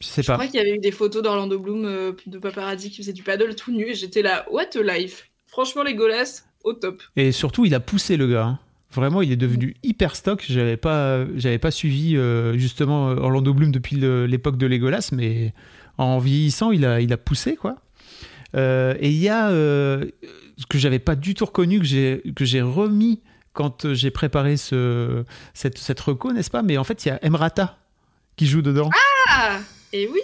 Je 0.00 0.08
sais 0.08 0.22
Je 0.22 0.26
pas. 0.26 0.34
crois 0.34 0.46
qu'il 0.46 0.56
y 0.56 0.58
avait 0.58 0.74
eu 0.74 0.78
des 0.80 0.90
photos 0.90 1.22
d'Orlando 1.22 1.56
Bloom 1.58 1.84
euh, 1.86 2.12
de 2.26 2.38
paparazzi 2.38 2.90
qui 2.90 2.96
faisait 2.96 3.12
du 3.12 3.22
paddle 3.22 3.54
tout 3.54 3.70
nu 3.70 3.86
et 3.90 3.94
j'étais 3.94 4.22
là, 4.22 4.44
what 4.50 4.76
a 4.76 4.82
life. 4.98 5.30
Franchement, 5.46 5.84
les 5.84 5.94
golasses, 5.94 6.46
au 6.64 6.72
top. 6.72 7.00
Et 7.14 7.30
surtout, 7.30 7.64
il 7.64 7.74
a 7.76 7.80
poussé 7.80 8.16
le 8.16 8.26
gars. 8.26 8.42
hein. 8.44 8.58
Vraiment, 8.94 9.22
il 9.22 9.32
est 9.32 9.36
devenu 9.36 9.74
hyper 9.82 10.14
stock. 10.14 10.44
J'avais 10.48 10.76
pas, 10.76 11.24
j'avais 11.36 11.58
pas 11.58 11.70
suivi 11.70 12.16
euh, 12.16 12.56
justement 12.56 13.08
Orlando 13.08 13.52
Bloom 13.52 13.72
depuis 13.72 13.96
l'époque 13.96 14.56
de 14.56 14.66
Legolas, 14.66 15.10
mais 15.12 15.52
en 15.98 16.18
vieillissant, 16.18 16.70
il 16.70 16.84
a, 16.84 17.00
il 17.00 17.12
a 17.12 17.16
poussé 17.16 17.56
quoi. 17.56 17.76
Euh, 18.54 18.94
et 19.00 19.10
il 19.10 19.18
y 19.18 19.28
a 19.28 19.48
euh, 19.48 20.04
ce 20.56 20.66
que 20.66 20.78
j'avais 20.78 21.00
pas 21.00 21.16
du 21.16 21.34
tout 21.34 21.44
reconnu 21.44 21.80
que 21.80 21.84
j'ai 21.84 22.22
que 22.36 22.44
j'ai 22.44 22.62
remis 22.62 23.20
quand 23.52 23.92
j'ai 23.94 24.10
préparé 24.10 24.56
ce 24.56 25.24
cette 25.54 25.78
cette 25.78 26.00
reco, 26.00 26.32
n'est-ce 26.32 26.50
pas? 26.50 26.62
Mais 26.62 26.78
en 26.78 26.84
fait, 26.84 27.04
il 27.04 27.08
y 27.08 27.10
a 27.10 27.18
Emrata 27.24 27.78
qui 28.36 28.46
joue 28.46 28.62
dedans. 28.62 28.90
Ah 29.28 29.58
Et 29.92 30.08
oui 30.08 30.20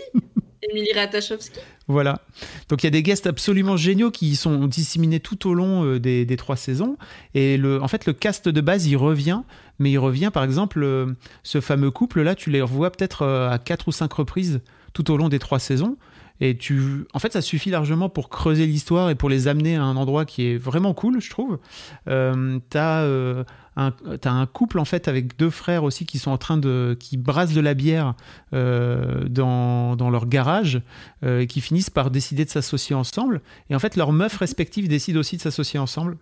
Émilie 0.63 0.93
Ratajkowski. 0.93 1.61
Voilà. 1.89 2.21
Donc 2.69 2.83
il 2.83 2.87
y 2.87 2.89
a 2.89 2.91
des 2.91 3.03
guests 3.03 3.27
absolument 3.27 3.77
géniaux 3.77 4.11
qui 4.11 4.37
sont 4.37 4.67
disséminés 4.67 5.21
tout 5.21 5.49
au 5.49 5.55
long 5.55 5.85
euh, 5.85 5.99
des, 5.99 6.37
trois 6.37 6.57
saisons. 6.57 6.97
Et 7.35 7.57
le, 7.57 7.83
en 7.83 7.89
fait, 7.89 8.07
le 8.07 8.13
cast 8.13 8.49
de 8.49 8.61
base, 8.61 8.87
il 8.87 8.97
revient. 8.97 9.41
Mais 9.79 9.91
il 9.91 9.99
revient, 9.99 10.31
par 10.33 10.45
exemple, 10.45 10.83
euh, 10.83 11.07
ce 11.43 11.61
fameux 11.61 11.91
couple-là, 11.91 12.35
tu 12.35 12.51
les 12.51 12.61
revois 12.61 12.91
peut-être 12.91 13.23
euh, 13.23 13.51
à 13.51 13.59
quatre 13.59 13.89
ou 13.89 13.93
cinq 13.93 14.13
reprises 14.13 14.61
tout 14.93 15.11
au 15.11 15.17
long 15.17 15.29
des 15.29 15.39
trois 15.39 15.59
saisons. 15.59 15.97
Et 16.43 16.57
tu, 16.57 17.07
en 17.13 17.19
fait, 17.19 17.33
ça 17.33 17.43
suffit 17.43 17.71
largement 17.71 18.09
pour 18.09 18.29
creuser 18.29 18.67
l'histoire 18.67 19.11
et 19.11 19.15
pour 19.15 19.29
les 19.29 19.49
amener 19.49 19.77
à 19.77 19.83
un 19.83 19.97
endroit 19.97 20.25
qui 20.25 20.47
est 20.47 20.57
vraiment 20.57 20.95
cool, 20.95 21.21
je 21.21 21.31
trouve. 21.31 21.59
Un, 23.81 24.17
t'as 24.19 24.31
un 24.31 24.47
couple 24.47 24.79
en 24.79 24.85
fait 24.85 25.09
avec 25.09 25.37
deux 25.37 25.51
frères 25.51 25.85
aussi 25.85 26.07
qui 26.07 26.19
sont 26.19 26.31
en 26.31 26.39
train 26.39 26.57
de, 26.57 26.97
qui 26.99 27.17
brassent 27.17 27.53
de 27.55 27.61
la 27.61 27.75
bière 27.75 28.15
euh, 28.53 29.25
dans, 29.29 29.97
dans 29.97 30.11
leur 30.11 30.27
garage 30.27 30.83
euh, 31.25 31.41
et 31.41 31.47
qui 31.47 31.61
finissent 31.61 31.91
par 31.91 32.11
décider 32.11 32.45
de 32.45 32.51
s'associer 32.51 32.95
ensemble. 32.95 33.41
Et 33.71 33.75
en 33.75 33.79
fait, 33.79 33.97
leurs 33.97 34.13
meufs 34.13 34.37
respectives 34.37 34.89
décident 34.89 35.21
aussi 35.21 35.37
de 35.37 35.43
s'associer 35.43 35.79
ensemble. 35.79 36.17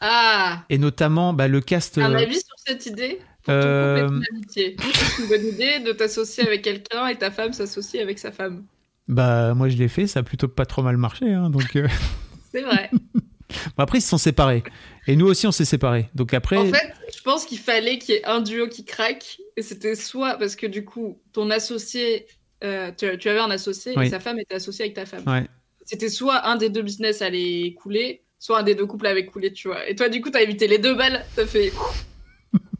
Ah 0.00 0.62
Et 0.70 0.78
notamment, 0.78 1.32
bah, 1.32 1.48
le 1.48 1.60
cast. 1.60 1.98
Un 1.98 2.12
euh, 2.14 2.18
avis 2.18 2.36
sur 2.36 2.56
cette 2.66 2.86
idée 2.86 3.18
pour 3.44 3.52
Euh, 3.54 4.08
ton. 4.08 4.20
C'est 4.48 4.76
une 5.18 5.28
bonne 5.28 5.46
idée 5.46 5.80
de 5.80 5.92
t'associer 5.92 6.46
avec 6.46 6.62
quelqu'un 6.62 7.06
et 7.08 7.16
ta 7.18 7.30
femme 7.30 7.52
s'associe 7.52 8.02
avec 8.02 8.18
sa 8.18 8.32
femme. 8.32 8.64
bah, 9.08 9.54
moi, 9.54 9.68
je 9.68 9.76
l'ai 9.76 9.88
fait, 9.88 10.06
ça 10.06 10.20
a 10.20 10.22
plutôt 10.22 10.48
pas 10.48 10.64
trop 10.66 10.82
mal 10.82 10.96
marché. 10.96 11.32
hein, 11.32 11.50
donc, 11.50 11.76
C'est 12.52 12.62
vrai. 12.62 12.90
bon, 13.76 13.82
après, 13.82 13.98
ils 13.98 14.02
se 14.02 14.08
sont 14.08 14.18
séparés. 14.18 14.62
Et 15.06 15.16
nous 15.16 15.26
aussi, 15.26 15.46
on 15.46 15.52
s'est 15.52 15.64
séparés. 15.64 16.08
Donc 16.14 16.34
après. 16.34 16.56
En 16.56 16.66
fait, 16.66 16.92
je 17.16 17.22
pense 17.22 17.44
qu'il 17.44 17.58
fallait 17.58 17.98
qu'il 17.98 18.14
y 18.14 18.18
ait 18.18 18.24
un 18.26 18.40
duo 18.40 18.68
qui 18.68 18.84
craque. 18.84 19.38
Et 19.56 19.62
c'était 19.62 19.94
soit 19.94 20.36
parce 20.38 20.56
que 20.56 20.66
du 20.66 20.84
coup, 20.84 21.20
ton 21.32 21.50
associé 21.50 22.26
euh, 22.62 22.90
tu, 22.96 23.06
tu 23.18 23.28
avais 23.28 23.40
un 23.40 23.50
associé 23.50 23.94
Oui. 23.96 24.06
et 24.06 24.10
sa 24.10 24.20
femme 24.20 24.38
était 24.38 24.56
associée 24.56 24.84
avec 24.84 24.94
ta 24.94 25.06
femme. 25.06 25.22
Ouais. 25.26 25.46
C'était 25.84 26.08
soit 26.08 26.46
un 26.46 26.56
des 26.56 26.68
deux 26.68 26.82
business 26.82 27.22
allait 27.22 27.74
couler, 27.74 28.22
soit 28.38 28.58
un 28.60 28.62
des 28.62 28.74
deux 28.74 28.86
couples 28.86 29.06
avait 29.06 29.26
coulé, 29.26 29.52
tu 29.52 29.68
vois. 29.68 29.88
Et 29.88 29.94
toi, 29.94 30.08
du 30.08 30.20
coup, 30.20 30.30
t'as 30.30 30.42
évité 30.42 30.68
les 30.68 30.78
deux 30.78 30.94
balles, 30.94 31.24
t'as 31.34 31.46
fait 31.46 31.72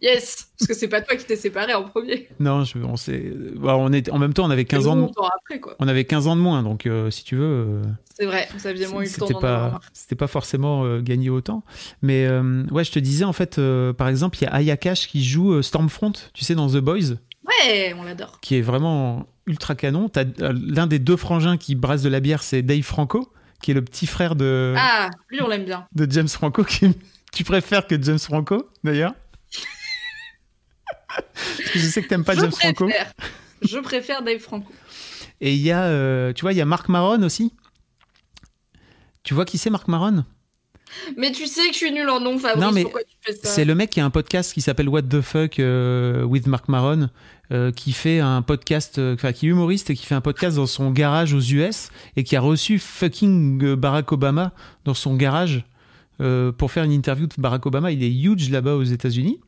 yes, 0.02 0.48
parce 0.58 0.68
que 0.68 0.74
c'est 0.74 0.88
pas 0.88 1.00
toi 1.00 1.16
qui 1.16 1.24
t'es 1.24 1.36
séparé 1.36 1.74
en 1.74 1.84
premier. 1.84 2.28
Non, 2.38 2.64
je- 2.64 2.78
on, 2.78 2.96
s'est- 2.96 3.32
bah, 3.56 3.76
on 3.76 3.92
est, 3.92 4.10
en 4.10 4.18
même 4.18 4.32
temps, 4.32 4.44
on 4.46 4.50
avait 4.50 4.64
15 4.64 4.86
ans 4.86 4.96
de, 4.96 5.08
après, 5.36 5.60
quoi. 5.60 5.76
on 5.78 5.88
avait 5.88 6.04
15 6.04 6.26
ans 6.26 6.36
de 6.36 6.40
moins, 6.40 6.62
donc 6.62 6.86
euh, 6.86 7.10
si 7.10 7.24
tu 7.24 7.36
veux, 7.36 7.44
euh, 7.44 7.82
C'est 8.18 8.26
vrai, 8.26 8.48
vous 8.56 8.66
aviez 8.66 8.86
moins 8.86 9.02
eu 9.02 9.06
le 9.06 9.10
temps 9.12 9.26
c'était 9.26 9.38
pas, 9.40 9.80
pas 10.18 10.26
forcément 10.26 10.84
euh, 10.84 11.00
gagné 11.00 11.30
autant. 11.30 11.62
Mais 12.02 12.28
ouais, 12.70 12.84
je 12.84 12.92
te 12.92 12.98
disais, 12.98 13.24
en 13.24 13.32
fait, 13.32 13.60
par 13.96 14.08
exemple, 14.08 14.38
il 14.38 14.44
y 14.44 14.46
a 14.46 14.54
Aya 14.54 14.76
Cash 14.76 15.06
qui 15.08 15.24
joue 15.24 15.62
Stormfront, 15.62 16.12
tu 16.34 16.44
sais, 16.44 16.54
dans 16.54 16.68
The 16.68 16.76
Boys, 16.78 17.16
Ouais, 17.46 17.94
on 17.98 18.02
l'adore. 18.04 18.38
qui 18.40 18.56
est 18.56 18.60
vraiment 18.62 19.26
ultra 19.46 19.74
canon. 19.74 20.08
L'un 20.38 20.86
des 20.86 20.98
deux 21.00 21.16
frangins 21.16 21.56
qui 21.56 21.74
brasse 21.74 22.02
de 22.02 22.08
la 22.08 22.20
bière, 22.20 22.42
c'est 22.42 22.62
Dave 22.62 22.82
Franco, 22.82 23.32
qui 23.62 23.72
est 23.72 23.74
le 23.74 23.82
petit 23.82 24.06
frère 24.06 24.36
de, 24.36 24.74
Ah, 24.76 25.10
lui, 25.30 25.42
on 25.42 25.48
l'aime 25.48 25.64
bien. 25.64 25.86
de 25.94 26.06
James 26.10 26.28
Franco, 26.28 26.62
qui 26.64 26.90
tu 27.32 27.42
préfères 27.44 27.86
que 27.86 28.00
James 28.00 28.18
Franco, 28.18 28.68
d'ailleurs? 28.84 29.14
Parce 31.14 31.70
que 31.70 31.78
je 31.78 31.86
sais 31.86 32.02
que 32.02 32.08
t'aimes 32.08 32.24
pas 32.24 32.34
je 32.34 32.40
James 32.40 32.52
Franco. 32.52 32.86
préfère. 32.86 33.12
Je 33.62 33.78
préfère 33.78 34.22
Dave 34.22 34.38
Franco. 34.38 34.72
Et 35.40 35.54
il 35.54 35.60
y 35.60 35.70
a, 35.70 35.84
euh, 35.84 36.32
tu 36.32 36.42
vois, 36.42 36.52
il 36.52 36.58
y 36.58 36.60
a 36.60 36.64
Marc 36.66 36.88
Maron 36.88 37.22
aussi. 37.22 37.52
Tu 39.22 39.34
vois 39.34 39.44
qui 39.44 39.58
c'est 39.58 39.70
Marc 39.70 39.88
Maron? 39.88 40.24
Mais 41.16 41.30
tu 41.30 41.46
sais 41.46 41.66
que 41.68 41.72
je 41.72 41.78
suis 41.78 41.92
nulle 41.92 42.08
en 42.08 42.20
nom, 42.20 42.38
Fabrice. 42.38 42.62
Non, 42.62 42.72
mais 42.72 42.82
Pourquoi 42.82 43.02
tu 43.02 43.16
fais 43.20 43.32
ça? 43.32 43.48
C'est 43.48 43.64
le 43.64 43.74
mec 43.74 43.90
qui 43.90 44.00
a 44.00 44.04
un 44.04 44.10
podcast 44.10 44.52
qui 44.52 44.60
s'appelle 44.60 44.88
What 44.88 45.02
the 45.02 45.20
Fuck 45.20 45.58
euh, 45.60 46.24
with 46.24 46.46
Mark 46.46 46.68
Maron, 46.68 47.10
euh, 47.52 47.70
qui 47.70 47.92
fait 47.92 48.18
un 48.18 48.42
podcast, 48.42 48.98
enfin 48.98 49.32
qui 49.32 49.46
est 49.46 49.50
humoriste 49.50 49.90
et 49.90 49.94
qui 49.94 50.04
fait 50.04 50.16
un 50.16 50.20
podcast 50.20 50.56
dans 50.56 50.66
son 50.66 50.90
garage 50.90 51.32
aux 51.32 51.40
US 51.40 51.90
et 52.16 52.24
qui 52.24 52.34
a 52.34 52.40
reçu 52.40 52.78
fucking 52.78 53.76
Barack 53.76 54.10
Obama 54.12 54.52
dans 54.84 54.94
son 54.94 55.14
garage 55.14 55.64
pour 56.58 56.70
faire 56.70 56.84
une 56.84 56.92
interview 56.92 57.26
de 57.26 57.34
Barack 57.38 57.64
Obama. 57.64 57.92
Il 57.92 58.02
est 58.02 58.12
huge 58.12 58.50
là-bas 58.50 58.74
aux 58.74 58.82
États-Unis 58.82 59.40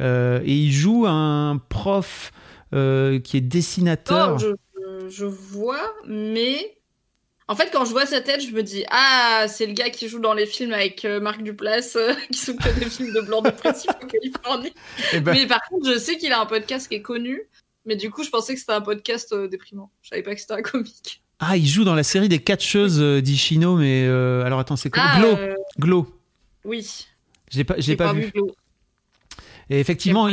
et 0.00 0.54
il 0.54 0.72
joue 0.72 1.06
un 1.06 1.60
prof 1.68 2.32
euh, 2.74 3.18
qui 3.20 3.36
est 3.36 3.40
dessinateur. 3.42 4.34
Oh, 4.34 4.38
je, 4.38 4.46
je- 4.48 5.08
je 5.08 5.24
vois, 5.24 5.80
mais 6.06 6.76
en 7.46 7.54
fait, 7.56 7.70
quand 7.72 7.84
je 7.86 7.92
vois 7.92 8.04
sa 8.04 8.20
tête, 8.20 8.42
je 8.46 8.50
me 8.52 8.62
dis 8.62 8.84
Ah, 8.90 9.46
c'est 9.48 9.64
le 9.66 9.72
gars 9.72 9.88
qui 9.90 10.06
joue 10.08 10.18
dans 10.18 10.34
les 10.34 10.44
films 10.44 10.72
avec 10.74 11.04
euh, 11.06 11.18
Marc 11.20 11.42
Duplass, 11.42 11.96
euh, 11.96 12.12
qui 12.32 12.38
sont 12.38 12.54
que 12.56 12.78
des 12.78 12.84
films 12.90 13.14
de 13.14 13.20
blanc 13.22 13.40
dépressif 13.42 13.90
en 13.90 14.06
Californie. 14.06 14.72
Eh 15.14 15.20
ben, 15.20 15.32
Mais 15.32 15.46
par 15.46 15.60
contre, 15.68 15.90
je 15.90 15.98
sais 15.98 16.16
qu'il 16.18 16.32
a 16.32 16.40
un 16.40 16.46
podcast 16.46 16.88
qui 16.88 16.96
est 16.96 17.02
connu, 17.02 17.40
mais 17.86 17.96
du 17.96 18.10
coup, 18.10 18.22
je 18.22 18.28
pensais 18.30 18.52
que 18.54 18.60
c'était 18.60 18.72
un 18.72 18.82
podcast 18.82 19.32
euh, 19.32 19.48
déprimant. 19.48 19.90
Je 20.02 20.10
savais 20.10 20.22
pas 20.22 20.34
que 20.34 20.40
c'était 20.40 20.52
un 20.54 20.62
comique. 20.62 21.22
Ah, 21.40 21.56
il 21.56 21.66
joue 21.66 21.84
dans 21.84 21.94
la 21.94 22.02
série 22.02 22.28
des 22.28 22.40
catcheuses 22.40 23.00
euh, 23.00 23.22
d'Ishino, 23.22 23.76
mais 23.76 24.04
euh, 24.06 24.44
alors 24.44 24.58
attends, 24.58 24.76
c'est 24.76 24.90
quoi? 24.90 25.02
Ah, 25.06 25.18
Glow, 25.20 25.36
euh, 25.38 25.54
Glow. 25.78 26.06
oui. 26.64 27.06
J'ai 27.50 27.64
pas, 27.64 27.76
j'ai 27.78 27.96
pas, 27.96 28.12
vu. 28.12 28.30
Glow. 28.34 28.50
Et 29.70 29.80
effectivement, 29.80 30.28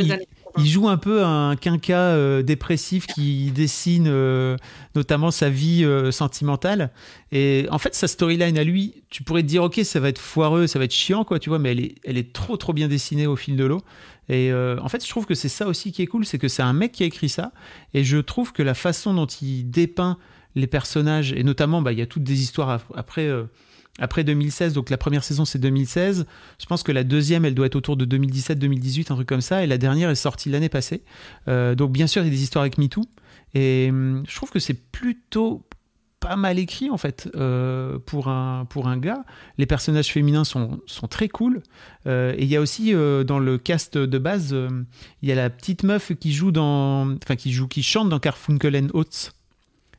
Il 0.58 0.66
joue 0.66 0.88
un 0.88 0.96
peu 0.96 1.22
un 1.22 1.54
quinca 1.54 1.98
euh, 1.98 2.42
dépressif 2.42 3.06
qui 3.06 3.50
dessine 3.50 4.06
euh, 4.08 4.56
notamment 4.94 5.30
sa 5.30 5.50
vie 5.50 5.84
euh, 5.84 6.10
sentimentale. 6.10 6.92
Et 7.30 7.66
en 7.70 7.76
fait, 7.78 7.94
sa 7.94 8.08
storyline 8.08 8.56
à 8.56 8.64
lui, 8.64 9.02
tu 9.10 9.22
pourrais 9.22 9.42
te 9.42 9.48
dire, 9.48 9.62
ok, 9.64 9.80
ça 9.84 10.00
va 10.00 10.08
être 10.08 10.18
foireux, 10.18 10.66
ça 10.66 10.78
va 10.78 10.86
être 10.86 10.94
chiant, 10.94 11.24
quoi, 11.24 11.38
tu 11.38 11.50
vois, 11.50 11.58
mais 11.58 11.72
elle 11.72 11.80
est, 11.80 11.94
elle 12.04 12.16
est 12.16 12.32
trop, 12.32 12.56
trop 12.56 12.72
bien 12.72 12.88
dessinée 12.88 13.26
au 13.26 13.36
fil 13.36 13.54
de 13.56 13.64
l'eau. 13.64 13.82
Et 14.30 14.50
en 14.52 14.88
fait, 14.88 15.04
je 15.04 15.10
trouve 15.10 15.26
que 15.26 15.34
c'est 15.34 15.50
ça 15.50 15.66
aussi 15.66 15.92
qui 15.92 16.00
est 16.02 16.06
cool, 16.06 16.24
c'est 16.24 16.38
que 16.38 16.48
c'est 16.48 16.62
un 16.62 16.72
mec 16.72 16.92
qui 16.92 17.02
a 17.02 17.06
écrit 17.06 17.28
ça. 17.28 17.52
Et 17.92 18.02
je 18.02 18.16
trouve 18.16 18.54
que 18.54 18.62
la 18.62 18.74
façon 18.74 19.12
dont 19.12 19.26
il 19.26 19.70
dépeint 19.70 20.16
les 20.54 20.66
personnages, 20.66 21.32
et 21.34 21.44
notamment, 21.44 21.82
bah, 21.82 21.92
il 21.92 21.98
y 21.98 22.02
a 22.02 22.06
toutes 22.06 22.24
des 22.24 22.40
histoires 22.40 22.70
ap- 22.70 22.92
après. 22.94 23.28
Après 23.98 24.24
2016, 24.24 24.72
donc 24.72 24.90
la 24.90 24.98
première 24.98 25.24
saison 25.24 25.44
c'est 25.44 25.58
2016. 25.58 26.26
Je 26.58 26.66
pense 26.66 26.82
que 26.82 26.92
la 26.92 27.04
deuxième, 27.04 27.44
elle 27.44 27.54
doit 27.54 27.66
être 27.66 27.76
autour 27.76 27.96
de 27.96 28.04
2017-2018, 28.04 29.12
un 29.12 29.14
truc 29.14 29.28
comme 29.28 29.40
ça. 29.40 29.64
Et 29.64 29.66
la 29.66 29.78
dernière 29.78 30.10
est 30.10 30.14
sortie 30.14 30.50
l'année 30.50 30.68
passée. 30.68 31.02
Euh, 31.48 31.74
donc 31.74 31.92
bien 31.92 32.06
sûr, 32.06 32.22
il 32.22 32.26
y 32.26 32.28
a 32.28 32.30
des 32.30 32.42
histoires 32.42 32.62
avec 32.62 32.78
MeToo. 32.78 33.02
Et 33.54 33.88
hum, 33.90 34.24
je 34.28 34.36
trouve 34.36 34.50
que 34.50 34.58
c'est 34.58 34.74
plutôt 34.74 35.66
pas 36.20 36.36
mal 36.36 36.58
écrit 36.58 36.90
en 36.90 36.96
fait 36.96 37.28
euh, 37.36 37.98
pour, 37.98 38.28
un, 38.28 38.64
pour 38.66 38.88
un 38.88 38.96
gars. 38.96 39.24
Les 39.58 39.66
personnages 39.66 40.12
féminins 40.12 40.44
sont, 40.44 40.80
sont 40.86 41.08
très 41.08 41.28
cool. 41.28 41.62
Euh, 42.06 42.34
et 42.36 42.42
il 42.42 42.48
y 42.48 42.56
a 42.56 42.60
aussi 42.60 42.94
euh, 42.94 43.24
dans 43.24 43.38
le 43.38 43.58
cast 43.58 43.98
de 43.98 44.18
base, 44.18 44.56
il 45.22 45.28
y 45.28 45.32
a 45.32 45.34
la 45.34 45.50
petite 45.50 45.82
meuf 45.82 46.12
qui 46.14 46.32
joue 46.32 46.52
dans, 46.52 47.14
enfin 47.22 47.36
qui 47.36 47.52
joue, 47.52 47.68
qui 47.68 47.82
chante 47.82 48.08
dans 48.08 48.18
Carfunkel 48.18 48.90
Oates. 48.94 49.32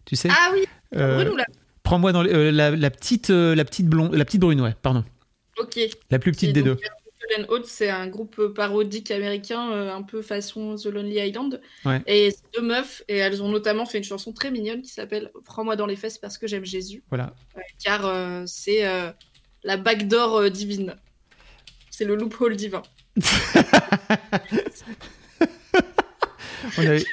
Tu 0.05 0.15
sais? 0.15 0.29
Ah 0.31 0.51
oui, 0.53 0.65
Brune 0.91 1.29
ou 1.29 1.35
la... 1.35 1.45
Prends-moi 1.87 2.11
dans 2.11 2.21
les- 2.21 2.33
euh, 2.33 2.51
la, 2.51 2.71
la 2.71 2.89
petite, 2.89 3.29
euh, 3.29 3.55
la 3.55 3.63
petite 3.63 3.87
blonde, 3.87 4.13
la 4.13 4.25
petite 4.25 4.41
brune, 4.41 4.59
ouais, 4.59 4.75
pardon, 4.81 5.05
Ok. 5.57 5.79
la 6.11 6.19
plus 6.19 6.33
petite 6.33 6.51
des 6.51 6.61
deux. 6.61 6.75
Colin 6.75 7.45
Oates, 7.49 7.65
c'est 7.65 7.89
un 7.89 8.07
groupe 8.07 8.47
parodique 8.53 9.09
américain, 9.09 9.71
euh, 9.71 9.93
un 9.93 10.01
peu 10.01 10.21
façon 10.21 10.75
The 10.75 10.87
Lonely 10.87 11.15
Island. 11.29 11.61
Ouais. 11.85 12.01
Et 12.05 12.31
c'est 12.31 12.43
deux 12.59 12.61
meufs, 12.67 13.03
et 13.07 13.15
elles 13.17 13.41
ont 13.41 13.47
notamment 13.49 13.85
fait 13.85 13.97
une 13.99 14.03
chanson 14.03 14.33
très 14.33 14.51
mignonne 14.51 14.81
qui 14.81 14.89
s'appelle 14.89 15.31
Prends-moi 15.45 15.77
dans 15.77 15.85
les 15.85 15.95
fesses 15.95 16.17
parce 16.17 16.37
que 16.37 16.45
j'aime 16.45 16.65
Jésus. 16.65 17.03
Voilà. 17.09 17.33
Ouais, 17.55 17.63
car 17.83 18.05
euh, 18.05 18.43
c'est 18.45 18.85
euh, 18.85 19.09
la 19.63 19.77
backdoor 19.77 20.35
euh, 20.37 20.49
divine. 20.49 20.95
C'est 21.89 22.03
le 22.05 22.15
loophole 22.15 22.55
divin. 22.57 22.81
On 26.77 26.81
avait, 26.85 27.03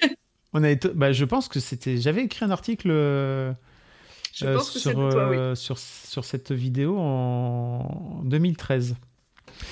on 0.53 0.62
avait- 0.64 0.79
bah, 0.95 1.12
je 1.12 1.25
pense 1.25 1.49
que 1.49 1.61
c'était. 1.61 1.97
J'avais 1.97 2.22
écrit 2.25 2.45
un 2.45 2.51
article 2.51 2.89
euh, 2.91 3.53
Je 4.39 4.47
euh, 4.47 4.57
pense 4.57 4.70
que 4.70 4.78
c'est 4.78 4.91
sur, 4.91 4.99
de 4.99 5.11
toi, 5.12 5.28
oui. 5.30 5.37
euh, 5.37 5.55
sur, 5.55 5.78
sur 5.78 6.24
cette 6.24 6.51
vidéo 6.53 6.99
en 6.99 8.20
2013. 8.24 8.97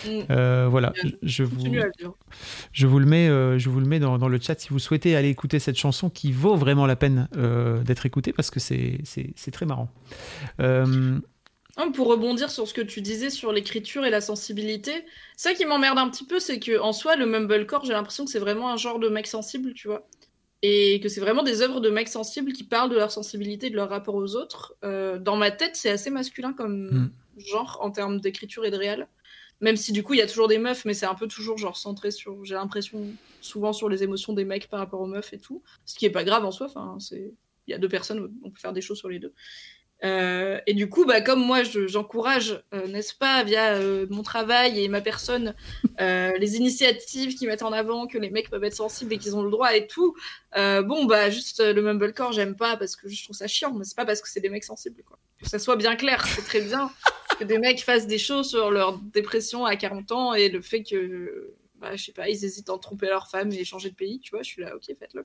Mm. 0.05 0.21
Euh, 0.31 0.69
voilà, 0.71 0.93
je 1.23 1.43
vous, 1.43 1.67
je 2.73 2.87
vous 2.87 2.99
le 2.99 3.07
mets, 3.07 3.29
euh, 3.29 3.59
je 3.59 3.69
vous 3.69 3.81
le 3.81 3.87
mets 3.87 3.99
dans, 3.99 4.19
dans 4.19 4.29
le 4.29 4.41
chat 4.41 4.59
si 4.59 4.69
vous 4.69 4.79
souhaitez 4.79 5.17
aller 5.17 5.29
écouter 5.29 5.59
cette 5.59 5.77
chanson 5.77 6.11
qui 6.11 6.31
vaut 6.31 6.55
vraiment 6.55 6.87
la 6.87 6.95
peine 6.95 7.29
euh, 7.37 7.83
d'être 7.83 8.07
écoutée 8.07 8.33
parce 8.33 8.51
que 8.51 8.61
c'est 8.61 9.03
très 9.53 9.67
marrant. 9.67 9.89
Pour 11.95 12.07
rebondir 12.07 12.51
sur 12.51 12.69
ce 12.69 12.75
que 12.75 12.83
tu 12.83 13.01
disais 13.01 13.31
sur 13.31 13.51
l'écriture 13.51 14.05
et 14.05 14.11
la 14.11 14.21
sensibilité, 14.21 14.93
ça 15.37 15.55
qui 15.55 15.65
m'emmerde 15.65 15.99
un 15.99 16.09
petit 16.11 16.27
peu, 16.27 16.39
c'est 16.39 16.61
que 16.61 16.79
en 16.79 16.93
soi, 16.93 17.17
le 17.17 17.27
mumblecore, 17.27 17.85
j'ai 17.85 17.95
l'impression 17.95 18.25
que 18.25 18.31
c'est 18.31 18.39
vraiment 18.39 18.71
un 18.71 18.77
genre 18.77 18.99
de 18.99 19.09
mec 19.09 19.27
sensible, 19.27 19.73
tu 19.73 19.89
vois. 19.89 20.07
Et 20.63 21.01
que 21.01 21.09
c'est 21.09 21.21
vraiment 21.21 21.43
des 21.43 21.61
œuvres 21.61 21.81
de 21.81 21.91
mecs 21.91 22.09
sensibles 22.09 22.53
qui 22.53 22.63
parlent 22.63 22.91
de 22.91 22.97
leur 22.97 23.11
sensibilité, 23.11 23.69
de 23.69 23.75
leur 23.77 23.89
rapport 23.89 24.15
aux 24.15 24.37
autres. 24.37 24.77
Euh, 24.85 25.19
dans 25.19 25.37
ma 25.37 25.51
tête, 25.51 25.75
c'est 25.75 25.91
assez 25.91 26.11
masculin 26.11 26.53
comme 26.53 27.11
Mm. 27.37 27.41
genre 27.41 27.79
en 27.81 27.91
termes 27.91 28.21
d'écriture 28.21 28.65
et 28.65 28.71
de 28.71 28.77
réel. 28.77 29.09
Même 29.61 29.77
si 29.77 29.93
du 29.93 30.03
coup, 30.03 30.15
il 30.15 30.19
y 30.19 30.23
a 30.23 30.27
toujours 30.27 30.49
des 30.49 30.59
meufs, 30.59 30.85
mais 30.85 30.95
c'est 30.95 31.07
un 31.07 31.15
peu 31.15 31.29
toujours 31.29 31.57
genre 31.57 31.77
centré 31.77 32.11
sur, 32.11 32.45
j'ai 32.45 32.55
l'impression, 32.55 33.07
souvent 33.41 33.73
sur 33.73 33.89
les 33.89 34.03
émotions 34.03 34.33
des 34.33 34.45
mecs 34.45 34.69
par 34.69 34.81
rapport 34.81 35.01
aux 35.01 35.07
meufs 35.07 35.33
et 35.33 35.39
tout. 35.39 35.63
Ce 35.85 35.95
qui 35.95 36.05
est 36.05 36.11
pas 36.11 36.25
grave 36.25 36.45
en 36.45 36.51
soi, 36.51 36.67
enfin, 36.67 36.97
c'est. 36.99 37.35
Il 37.69 37.71
y 37.71 37.75
a 37.75 37.79
deux 37.79 37.89
personnes, 37.89 38.35
on 38.43 38.51
peut 38.51 38.59
faire 38.59 38.73
des 38.73 38.81
choses 38.81 38.99
sur 38.99 39.09
les 39.09 39.21
deux. 39.21 39.33
Euh, 40.05 40.59
et 40.67 40.75
du 40.75 40.89
coup, 40.89 41.05
bah, 41.05 41.21
comme 41.21 41.45
moi, 41.45 41.63
je- 41.63 41.87
j'encourage, 41.87 42.61
euh, 42.75 42.89
n'est-ce 42.89 43.15
pas, 43.15 43.45
via 43.45 43.75
euh, 43.77 44.07
mon 44.11 44.23
travail 44.23 44.83
et 44.83 44.89
ma 44.89 45.01
personne, 45.01 45.55
les 46.01 46.57
initiatives 46.57 47.37
qui 47.37 47.47
mettent 47.47 47.63
en 47.63 47.73
avant 47.73 48.07
que 48.09 48.19
les 48.19 48.31
mecs 48.31 48.51
peuvent 48.51 48.65
être 48.65 48.75
sensibles 48.75 49.13
et 49.13 49.19
qu'ils 49.19 49.37
ont 49.37 49.43
le 49.43 49.51
droit 49.51 49.75
et 49.77 49.87
tout. 49.87 50.17
bon, 50.57 51.05
bah, 51.05 51.31
juste 51.31 51.61
le 51.63 51.81
mumblecore, 51.83 52.33
j'aime 52.33 52.57
pas 52.57 52.77
parce 52.77 52.97
que 52.97 53.09
je 53.09 53.23
trouve 53.23 53.37
ça 53.37 53.47
chiant, 53.47 53.73
mais 53.75 53.85
c'est 53.85 53.97
pas 53.97 54.05
parce 54.05 54.21
que 54.21 54.29
c'est 54.29 54.41
des 54.41 54.49
mecs 54.49 54.65
sensibles, 54.65 55.03
quoi. 55.05 55.19
Que 55.41 55.49
ça 55.49 55.59
soit 55.59 55.77
bien 55.77 55.95
clair, 55.97 56.25
c'est 56.27 56.43
très 56.45 56.61
bien 56.61 56.91
que 57.39 57.45
des 57.45 57.59
mecs 57.59 57.83
fassent 57.83 58.07
des 58.07 58.19
choses 58.19 58.49
sur 58.51 58.71
leur 58.71 58.99
dépression 58.99 59.65
à 59.65 59.77
40 59.77 60.11
ans 60.13 60.35
et 60.35 60.49
le 60.49 60.61
fait 60.61 60.83
que, 60.83 61.55
bah, 61.77 61.95
je 61.97 62.05
sais 62.05 62.13
pas, 62.13 62.29
ils 62.29 62.45
hésitent 62.45 62.69
à 62.71 62.79
tromper 62.79 63.07
leur 63.07 63.29
femme 63.29 63.53
et 63.53 63.65
changer 63.65 63.91
de 63.91 63.95
pays, 63.95 64.19
tu 64.21 64.31
vois, 64.31 64.43
je 64.43 64.49
suis 64.51 64.63
là, 64.63 64.75
ok, 64.75 64.85
faites-le. 64.99 65.25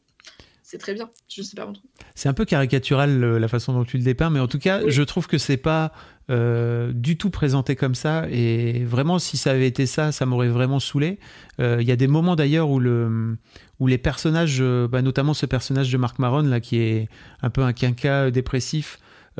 C'est 0.69 0.79
très 0.79 0.93
bien. 0.93 1.09
Je 1.29 1.41
sais 1.43 1.55
pas 1.55 1.65
mon 1.65 1.71
truc. 1.71 1.85
C'est 2.13 2.27
un 2.27 2.33
peu 2.33 2.43
caricatural 2.43 3.21
la 3.37 3.47
façon 3.47 3.71
dont 3.71 3.85
tu 3.85 3.97
le 3.97 4.03
dépeins, 4.03 4.29
mais 4.29 4.41
en 4.41 4.49
tout 4.49 4.59
cas, 4.59 4.83
Oui. 4.83 4.91
je 4.91 5.01
trouve 5.01 5.25
que 5.25 5.37
c'est 5.37 5.55
pas 5.55 5.93
euh, 6.29 6.91
du 6.91 7.17
tout 7.17 7.29
présenté 7.29 7.77
comme 7.77 7.95
ça. 7.95 8.27
Et 8.29 8.83
vraiment, 8.83 9.17
si 9.17 9.37
ça 9.37 9.51
avait 9.51 9.67
été 9.67 9.85
ça, 9.85 10.11
ça 10.11 10.25
m'aurait 10.25 10.49
vraiment 10.49 10.81
saoulé. 10.81 11.19
Euh, 11.61 11.77
Il 11.79 11.87
y 11.87 11.91
a 11.93 11.95
des 11.95 12.07
moments 12.07 12.35
d'ailleurs 12.35 12.69
où, 12.69 12.81
le, 12.81 13.37
où 13.79 13.87
les 13.87 13.97
personnages, 13.97 14.57
euh, 14.59 14.89
bah, 14.89 15.01
notamment 15.01 15.33
ce 15.33 15.45
personnage 15.45 15.89
de 15.89 15.97
Marc 15.97 16.19
Maron, 16.19 16.41
là, 16.41 16.59
qui 16.59 16.79
est 16.79 17.07
un 17.41 17.49
peu 17.49 17.61
un 17.61 17.71
quinca 17.71 18.29
dépressif, 18.29 18.99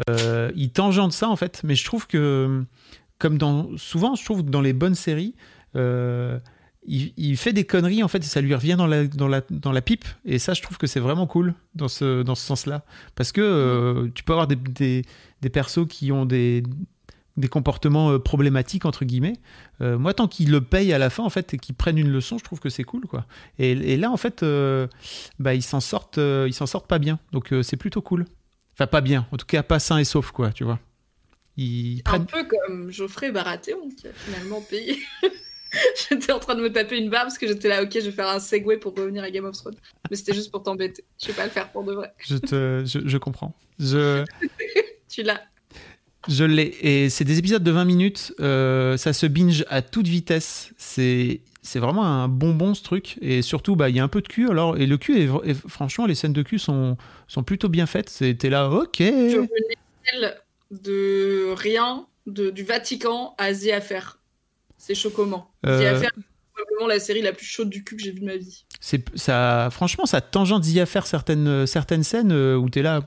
euh, 0.10 0.50
il 0.56 0.70
tangente 0.72 1.12
ça 1.12 1.28
en 1.28 1.36
fait. 1.36 1.60
Mais 1.66 1.76
je 1.76 1.84
trouve 1.84 2.08
que, 2.08 2.64
comme 3.20 3.38
dans, 3.38 3.76
souvent, 3.76 4.16
je 4.16 4.24
trouve 4.24 4.46
que 4.46 4.50
dans 4.50 4.62
les 4.62 4.72
bonnes 4.72 4.96
séries, 4.96 5.36
il, 6.88 7.14
il 7.18 7.38
fait 7.38 7.54
des 7.54 7.66
conneries 7.66 8.02
en 8.04 8.08
fait 8.08 8.20
et 8.20 8.28
ça 8.28 8.42
lui 8.42 8.56
revient 8.56 8.76
dans 8.78 8.88
la, 8.88 9.06
dans 9.08 9.28
la, 9.28 9.42
dans 9.50 9.72
la 9.72 9.82
pipe 9.82 10.06
et 10.26 10.40
ça 10.40 10.54
je 10.54 10.62
trouve 10.62 10.78
que 10.78 10.88
c'est 10.88 11.00
vraiment 11.00 11.28
cool 11.28 11.54
dans 11.76 11.88
ce, 11.90 12.24
dans 12.24 12.36
ce 12.36 12.46
sens 12.46 12.66
là 12.66 12.84
parce 13.16 13.32
que 13.32 13.42
euh, 13.42 14.08
tu 14.16 14.24
peux 14.24 14.34
avoir 14.34 14.48
des, 14.48 14.56
des, 14.56 15.04
des 15.42 15.50
persos 15.50 15.86
qui 15.88 16.12
ont 16.12 16.26
des 16.26 16.64
des 17.36 17.50
comportements 17.50 18.10
euh, 18.12 18.18
problématiques 18.18 18.86
entre 18.86 19.06
guillemets. 19.06 19.38
Euh, 19.82 20.00
moi, 20.00 20.16
tant 20.16 20.28
qu'ils 20.28 20.50
le 20.50 20.60
payent 20.60 20.92
à 20.92 20.98
la 20.98 21.12
fin, 21.12 21.22
en 21.24 21.30
fait, 21.30 21.54
et 21.54 21.60
qu'ils 21.60 21.76
prennent 21.76 22.00
une 22.00 22.10
leçon, 22.12 22.40
je 22.40 22.44
trouve 22.44 22.60
que 22.60 22.70
c'est 22.70 22.84
cool, 22.84 23.06
quoi. 23.06 23.28
Et, 23.60 23.74
et 23.74 23.96
là, 23.96 24.10
en 24.10 24.18
fait, 24.18 24.44
bah, 25.38 25.54
ils 25.54 25.62
s'en 25.62 25.80
sortent, 25.80 26.18
ils 26.18 26.54
s'en 26.56 26.66
sortent 26.66 26.88
pas 26.88 26.98
bien. 26.98 27.20
Donc, 27.34 27.54
c'est 27.62 27.78
plutôt 27.78 28.02
cool. 28.02 28.26
Enfin, 28.74 28.88
pas 28.88 29.02
bien. 29.02 29.28
En 29.32 29.38
tout 29.38 29.46
cas, 29.46 29.62
pas 29.62 29.78
sain 29.78 30.00
et 30.00 30.04
sauf, 30.04 30.32
quoi, 30.32 30.52
tu 30.52 30.64
vois. 30.64 30.80
Ils 31.58 32.00
Un 32.00 32.02
prennent. 32.06 32.26
peu 32.26 32.44
comme 32.46 32.90
Geoffrey 32.92 33.32
Baratheon 33.32 33.88
qui 33.96 34.08
a 34.08 34.14
finalement 34.14 34.62
payé. 34.62 34.98
j'étais 36.10 36.32
en 36.32 36.40
train 36.40 36.56
de 36.56 36.62
me 36.62 36.72
taper 36.72 36.98
une 36.98 37.10
barre 37.10 37.24
parce 37.24 37.38
que 37.38 37.48
j'étais 37.48 37.68
là, 37.68 37.84
ok, 37.84 37.92
je 37.94 38.00
vais 38.06 38.12
faire 38.12 38.30
un 38.30 38.40
segue 38.40 38.80
pour 38.80 38.96
revenir 38.96 39.24
à 39.24 39.30
Game 39.30 39.46
of 39.46 39.58
Thrones. 39.58 39.76
Mais 40.10 40.16
c'était 40.16 40.34
juste 40.34 40.52
pour 40.52 40.64
t'embêter. 40.64 41.04
Je 41.22 41.28
vais 41.28 41.34
pas 41.34 41.46
le 41.46 41.52
faire 41.52 41.72
pour 41.72 41.84
de 41.84 41.94
vrai. 41.94 42.14
Je 42.20 42.38
te, 42.38 42.84
je, 42.86 43.00
je 43.06 43.18
comprends. 43.18 43.56
Je. 43.80 44.24
Tu 45.10 45.24
l'as. 45.24 45.42
Je 46.28 46.44
l'ai. 46.44 46.76
Et 46.82 47.10
c'est 47.10 47.24
des 47.24 47.40
épisodes 47.40 47.64
de 47.64 47.72
20 47.72 47.86
minutes. 47.86 48.34
euh, 48.42 48.98
ça 48.98 49.14
se 49.14 49.26
binge 49.26 49.66
à 49.70 49.82
toute 49.82 50.08
vitesse. 50.08 50.74
C'est. 50.78 51.42
C'est 51.62 51.80
vraiment 51.80 52.06
un 52.06 52.30
bonbon 52.30 52.74
ce 52.74 52.82
truc 52.82 53.18
et 53.22 53.42
surtout 53.42 53.76
bah 53.76 53.90
il 53.90 53.96
y 53.98 54.00
a 54.00 54.04
un 54.04 54.08
peu 54.08 54.22
de 54.22 54.28
cul 54.30 54.50
alors 54.50 54.78
et 54.78 54.86
le 54.86 54.98
cul 54.98 55.20
est, 55.20 55.54
franchement 55.68 56.06
les 56.06 56.16
scènes 56.16 56.32
de 56.32 56.42
cul 56.42 56.60
sont 56.60 56.96
sont 57.28 57.44
plutôt 57.44 57.68
bien 57.68 57.86
faites 57.86 58.10
c'était 58.10 58.50
là 58.50 58.70
ok 58.70 59.02
échelle 59.02 60.38
de 60.72 61.54
rien, 61.56 62.08
de, 62.26 62.50
du 62.50 62.64
Vatican 62.64 63.36
à 63.38 63.54
The 63.54 63.70
Affair. 63.70 64.17
C'est 64.78 64.96
choquant. 64.96 65.50
Euh, 65.66 66.02
probablement 66.54 66.88
la 66.88 67.00
série 67.00 67.22
la 67.22 67.34
plus 67.34 67.46
chaude 67.46 67.70
du 67.70 67.84
cul 67.84 67.98
que 67.98 68.04
j'ai 68.04 68.12
vue 68.12 68.22
de 68.22 68.26
ma 68.26 68.38
vie. 68.38 68.66
c'est 68.80 69.04
ça 69.18 69.70
franchement 69.72 70.06
ça 70.08 70.22
tangente 70.22 70.62
d'y 70.64 70.84
faire 70.88 71.06
certaines 71.06 71.68
certaines 71.68 72.04
scènes 72.04 72.32
euh, 72.32 72.56
où 72.56 72.68
t'es 72.70 72.82
là 72.82 73.02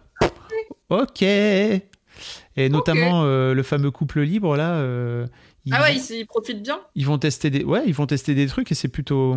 ok 0.88 1.22
et 1.22 2.68
notamment 2.68 3.22
euh, 3.24 3.54
le 3.54 3.62
fameux 3.62 3.90
couple 3.90 4.20
libre 4.20 4.56
là 4.56 4.74
euh, 4.74 5.26
ils, 5.64 5.74
Ah 5.74 5.82
ouais, 5.82 5.96
ils, 5.96 6.16
ils 6.20 6.26
profitent 6.26 6.62
bien. 6.62 6.80
ils 6.94 7.06
vont 7.06 7.18
tester 7.18 7.50
des 7.50 7.64
ouais 7.64 7.82
ils 7.86 7.94
vont 7.94 8.06
tester 8.06 8.34
des 8.34 8.46
trucs 8.46 8.70
et 8.70 8.74
c'est 8.74 8.88
plutôt 8.88 9.36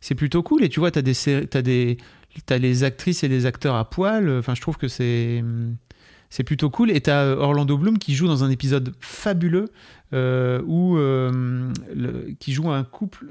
c'est 0.00 0.14
plutôt 0.14 0.42
cool 0.42 0.64
et 0.64 0.68
tu 0.68 0.80
vois 0.80 0.90
t'as 0.90 1.02
des 1.02 1.14
t'as 1.46 1.62
des 1.62 1.98
t'as 2.46 2.58
les 2.58 2.82
actrices 2.84 3.24
et 3.24 3.28
les 3.28 3.46
acteurs 3.46 3.74
à 3.74 3.88
poil 3.90 4.38
enfin 4.38 4.54
je 4.54 4.60
trouve 4.60 4.76
que 4.76 4.88
c'est 4.88 5.42
c'est 6.34 6.42
plutôt 6.44 6.68
cool 6.68 6.90
et 6.90 7.00
t'as 7.00 7.22
euh, 7.22 7.36
Orlando 7.36 7.78
Bloom 7.78 7.98
qui 7.98 8.14
joue 8.14 8.26
dans 8.26 8.42
un 8.42 8.50
épisode 8.50 8.92
fabuleux 8.98 9.66
euh, 10.12 10.60
où 10.66 10.96
euh, 10.98 11.70
le- 11.94 12.34
qui 12.40 12.52
joue 12.52 12.70
un 12.70 12.82
couple 12.82 13.26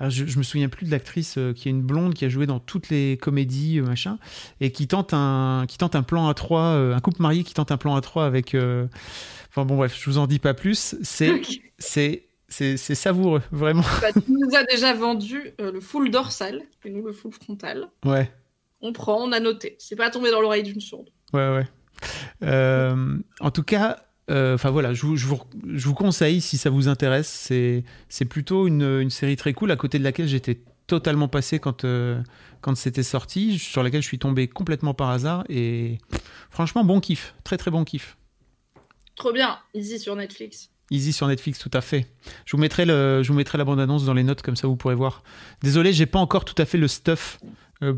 alors 0.00 0.10
je, 0.10 0.26
je 0.26 0.38
me 0.38 0.42
souviens 0.44 0.68
plus 0.68 0.86
de 0.86 0.90
l'actrice 0.92 1.38
euh, 1.38 1.52
qui 1.52 1.68
est 1.68 1.72
une 1.72 1.82
blonde 1.82 2.14
qui 2.14 2.24
a 2.24 2.28
joué 2.28 2.46
dans 2.46 2.60
toutes 2.60 2.88
les 2.90 3.16
comédies 3.16 3.78
euh, 3.80 3.84
machin 3.84 4.18
et 4.60 4.70
qui 4.70 4.86
tente 4.86 5.12
un 5.14 5.64
qui 5.66 5.78
tente 5.78 5.96
un 5.96 6.02
plan 6.02 6.28
à 6.28 6.34
trois 6.34 6.74
euh, 6.76 6.94
un 6.94 7.00
couple 7.00 7.22
marié 7.22 7.42
qui 7.42 7.54
tente 7.54 7.72
un 7.72 7.76
plan 7.78 7.96
à 7.96 8.00
trois 8.00 8.24
avec 8.26 8.54
enfin 8.54 9.64
bon 9.64 9.76
bref 9.76 9.98
je 9.98 10.08
vous 10.10 10.18
en 10.18 10.26
dis 10.26 10.38
pas 10.38 10.54
plus 10.54 10.94
c'est 11.02 11.40
c'est 11.78 12.24
c'est 12.50 12.76
savoureux 12.94 13.42
vraiment 13.50 13.82
Bah, 14.00 14.12
tu 14.12 14.30
nous 14.32 14.54
as 14.56 14.64
déjà 14.64 14.92
vendu 14.94 15.52
le 15.58 15.80
full 15.80 16.10
dorsal 16.10 16.62
et 16.84 16.90
nous 16.90 17.04
le 17.04 17.12
full 17.12 17.32
frontal. 17.32 17.88
ouais 18.04 18.30
On 18.80 18.92
prend, 18.92 19.20
on 19.22 19.32
a 19.32 19.40
noté. 19.40 19.74
C'est 19.78 19.96
pas 19.96 20.08
tombé 20.10 20.30
dans 20.30 20.40
l'oreille 20.40 20.62
d'une 20.62 20.80
sourde. 20.80 21.08
ouais 21.34 21.48
ouais 21.54 21.66
en 22.42 23.50
tout 23.52 23.62
cas 23.62 24.04
euh, 24.30 24.54
enfin 24.54 24.70
voilà 24.70 24.92
je 24.92 25.06
vous, 25.06 25.16
je, 25.16 25.26
vous, 25.26 25.40
je 25.72 25.86
vous 25.86 25.94
conseille 25.94 26.40
si 26.40 26.58
ça 26.58 26.68
vous 26.68 26.88
intéresse 26.88 27.28
c'est 27.28 27.84
c'est 28.08 28.26
plutôt 28.26 28.66
une, 28.66 29.00
une 29.00 29.10
série 29.10 29.36
très 29.36 29.54
cool 29.54 29.70
à 29.70 29.76
côté 29.76 29.98
de 29.98 30.04
laquelle 30.04 30.28
j'étais 30.28 30.60
totalement 30.86 31.28
passé 31.28 31.58
quand 31.58 31.84
euh, 31.84 32.20
quand 32.60 32.76
c'était 32.76 33.02
sorti 33.02 33.58
sur 33.58 33.82
laquelle 33.82 34.02
je 34.02 34.06
suis 34.06 34.18
tombé 34.18 34.46
complètement 34.46 34.92
par 34.92 35.10
hasard 35.10 35.44
et 35.48 35.98
franchement 36.50 36.84
bon 36.84 37.00
kiff 37.00 37.34
très 37.42 37.56
très 37.56 37.70
bon 37.70 37.84
kiff 37.84 38.18
Trop 39.18 39.32
bien, 39.32 39.58
easy 39.74 39.98
sur 39.98 40.14
Netflix. 40.14 40.70
Easy 40.92 41.12
sur 41.12 41.26
Netflix, 41.26 41.58
tout 41.58 41.70
à 41.74 41.80
fait. 41.80 42.06
Je 42.44 42.52
vous 42.56 42.60
mettrai, 42.60 42.84
le, 42.86 43.20
je 43.22 43.28
vous 43.28 43.34
mettrai 43.34 43.58
la 43.58 43.64
bande-annonce 43.64 44.04
dans 44.04 44.14
les 44.14 44.22
notes, 44.22 44.42
comme 44.42 44.54
ça 44.54 44.68
vous 44.68 44.76
pourrez 44.76 44.94
voir. 44.94 45.24
Désolé, 45.60 45.92
j'ai 45.92 46.06
pas 46.06 46.20
encore 46.20 46.44
tout 46.44 46.54
à 46.56 46.64
fait 46.64 46.78
le 46.78 46.86
stuff 46.86 47.40
euh, 47.44 47.48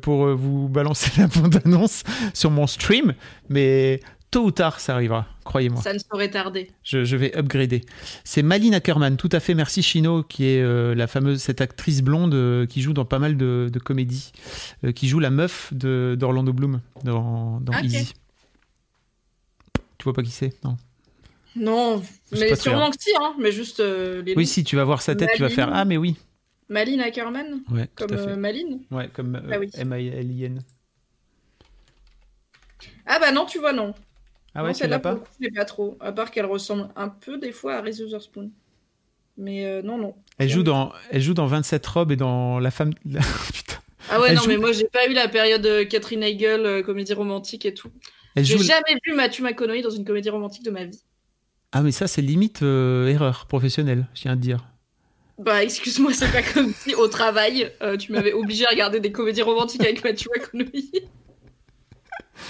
pour 0.03 0.27
euh, 0.27 0.35
vous 0.35 0.69
balancer 0.69 1.11
la 1.21 1.27
bande-annonce 1.27 2.03
sur 2.35 2.51
mon 2.51 2.67
stream, 2.67 3.15
mais 3.49 4.01
tôt 4.31 4.45
ou 4.45 4.51
tard, 4.53 4.79
ça 4.79 4.95
arrivera, 4.95 5.27
croyez-moi. 5.45 5.83
Ça 5.83 5.93
ne 5.93 5.99
saurait 5.99 6.31
tarder. 6.31 6.71
Je, 6.85 7.05
je 7.05 7.17
vais 7.17 7.37
upgrader. 7.37 7.81
C'est 8.23 8.43
Malin 8.43 8.73
Ackerman, 8.75 9.17
tout 9.17 9.29
à 9.33 9.41
fait, 9.41 9.55
merci 9.55 9.83
Chino, 9.83 10.23
qui 10.23 10.45
est 10.47 10.61
euh, 10.63 10.95
la 10.95 11.07
fameuse, 11.07 11.41
cette 11.43 11.61
actrice 11.61 12.03
blonde 12.03 12.35
euh, 12.35 12.67
qui 12.67 12.81
joue 12.83 12.93
dans 12.93 13.05
pas 13.05 13.19
mal 13.19 13.37
de, 13.37 13.69
de 13.73 13.79
comédies, 13.81 14.31
euh, 14.85 14.93
qui 14.93 15.09
joue 15.09 15.19
la 15.19 15.31
meuf 15.31 15.73
de- 15.73 16.17
d'Orlando 16.19 16.53
Bloom 16.53 16.81
dans. 17.03 17.61
Easy. 17.83 18.13
Tu 19.99 20.05
vois 20.05 20.13
pas 20.15 20.23
qui 20.23 20.31
c'est? 20.31 20.55
Non. 20.65 20.77
Non, 21.57 22.01
mais 22.33 22.55
sûrement 22.55 22.91
que 22.91 22.97
si, 22.99 23.11
hein, 23.21 23.35
mais 23.41 23.51
juste 23.51 23.81
euh, 23.81 24.23
les 24.23 24.35
Oui, 24.37 24.47
si 24.47 24.63
tu 24.63 24.77
vas 24.77 24.85
voir 24.85 25.03
sa 25.03 25.17
tête, 25.17 25.31
tu 25.35 25.43
vas 25.43 25.49
faire 25.51 25.71
Ah, 25.73 25.85
mais 25.85 25.97
oui. 25.97 26.17
Maline 26.71 27.01
Ackerman, 27.03 27.63
Ouais, 27.71 27.87
tout 27.89 28.07
comme 28.07 28.15
à 28.15 28.17
fait. 28.19 28.31
euh, 28.31 28.37
Maline. 28.37 28.81
Ouais, 28.91 29.09
comme 29.13 29.35
euh, 29.37 29.51
Ah 29.53 29.59
oui. 29.59 29.69
M-I-L-I-N. 29.75 30.63
Ah 33.07 33.19
bah 33.19 33.33
non, 33.33 33.45
tu 33.45 33.59
vois, 33.59 33.73
non. 33.73 33.95
Ah 34.55 34.65
ouais, 34.65 34.73
celle-là, 34.75 34.99
pas 34.99 35.13
le 35.13 35.19
coup, 35.21 35.27
je 35.41 35.45
l'ai 35.47 35.53
pas 35.53 35.65
trop. 35.65 35.97
À 36.01 36.13
part 36.13 36.31
qu'elle 36.31 36.47
ressemble 36.47 36.89
un 36.97 37.09
peu, 37.09 37.39
des 37.39 37.53
fois, 37.53 37.75
à 37.77 37.81
Reese 37.83 38.01
Witherspoon. 38.01 38.51
Mais 39.37 39.65
euh, 39.67 39.83
non, 39.83 39.97
non. 39.99 40.15
elle 40.39 40.49
joue, 40.49 40.63
dans, 40.63 40.93
elle 41.11 41.21
joue 41.23 41.35
dans 41.35 41.47
27 41.47 41.87
robes 41.87 42.13
et 42.13 42.17
dans 42.17 42.59
La 42.59 42.71
femme. 42.71 42.93
Putain. 43.53 43.77
Ah 44.11 44.21
ouais, 44.21 44.29
Elle 44.31 44.37
non, 44.37 44.43
joue- 44.43 44.49
mais 44.49 44.57
moi, 44.57 44.73
j'ai 44.73 44.89
pas 44.89 45.07
eu 45.09 45.13
la 45.13 45.29
période 45.29 45.65
euh, 45.67 45.85
Catherine 45.85 46.23
Heigl, 46.23 46.65
euh, 46.67 46.83
comédie 46.83 47.15
romantique 47.15 47.65
et 47.65 47.75
tout. 47.75 47.91
Elle 48.35 48.45
J'ai 48.45 48.59
joue... 48.59 48.65
jamais 48.65 48.97
vu 49.05 49.15
Matthew 49.15 49.41
McConaughey 49.41 49.83
dans 49.83 49.91
une 49.91 50.05
comédie 50.05 50.31
romantique 50.31 50.65
de 50.65 50.71
ma 50.71 50.85
vie. 50.85 51.01
Ah, 51.73 51.83
mais 51.83 51.93
ça, 51.93 52.07
c'est 52.09 52.23
limite 52.23 52.63
euh, 52.63 53.07
erreur 53.09 53.47
professionnelle, 53.47 54.09
je 54.15 54.23
tiens 54.23 54.33
à 54.33 54.37
te 54.37 54.41
dire. 54.41 54.65
Bah, 55.41 55.65
excuse-moi, 55.65 56.13
c'est 56.13 56.31
pas 56.31 56.43
comme 56.43 56.75
si 56.75 56.95
au 56.95 57.09
travail, 57.09 57.73
euh, 57.81 57.97
tu 57.97 58.13
m'avais 58.13 58.35
obligé 58.35 58.67
à 58.67 58.69
regarder 58.69 59.01
des 59.01 59.11
comédies 59.11 59.41
romantiques 59.41 59.81
avec 59.81 60.05
Matthew 60.05 60.27
McConaughey. 60.37 61.09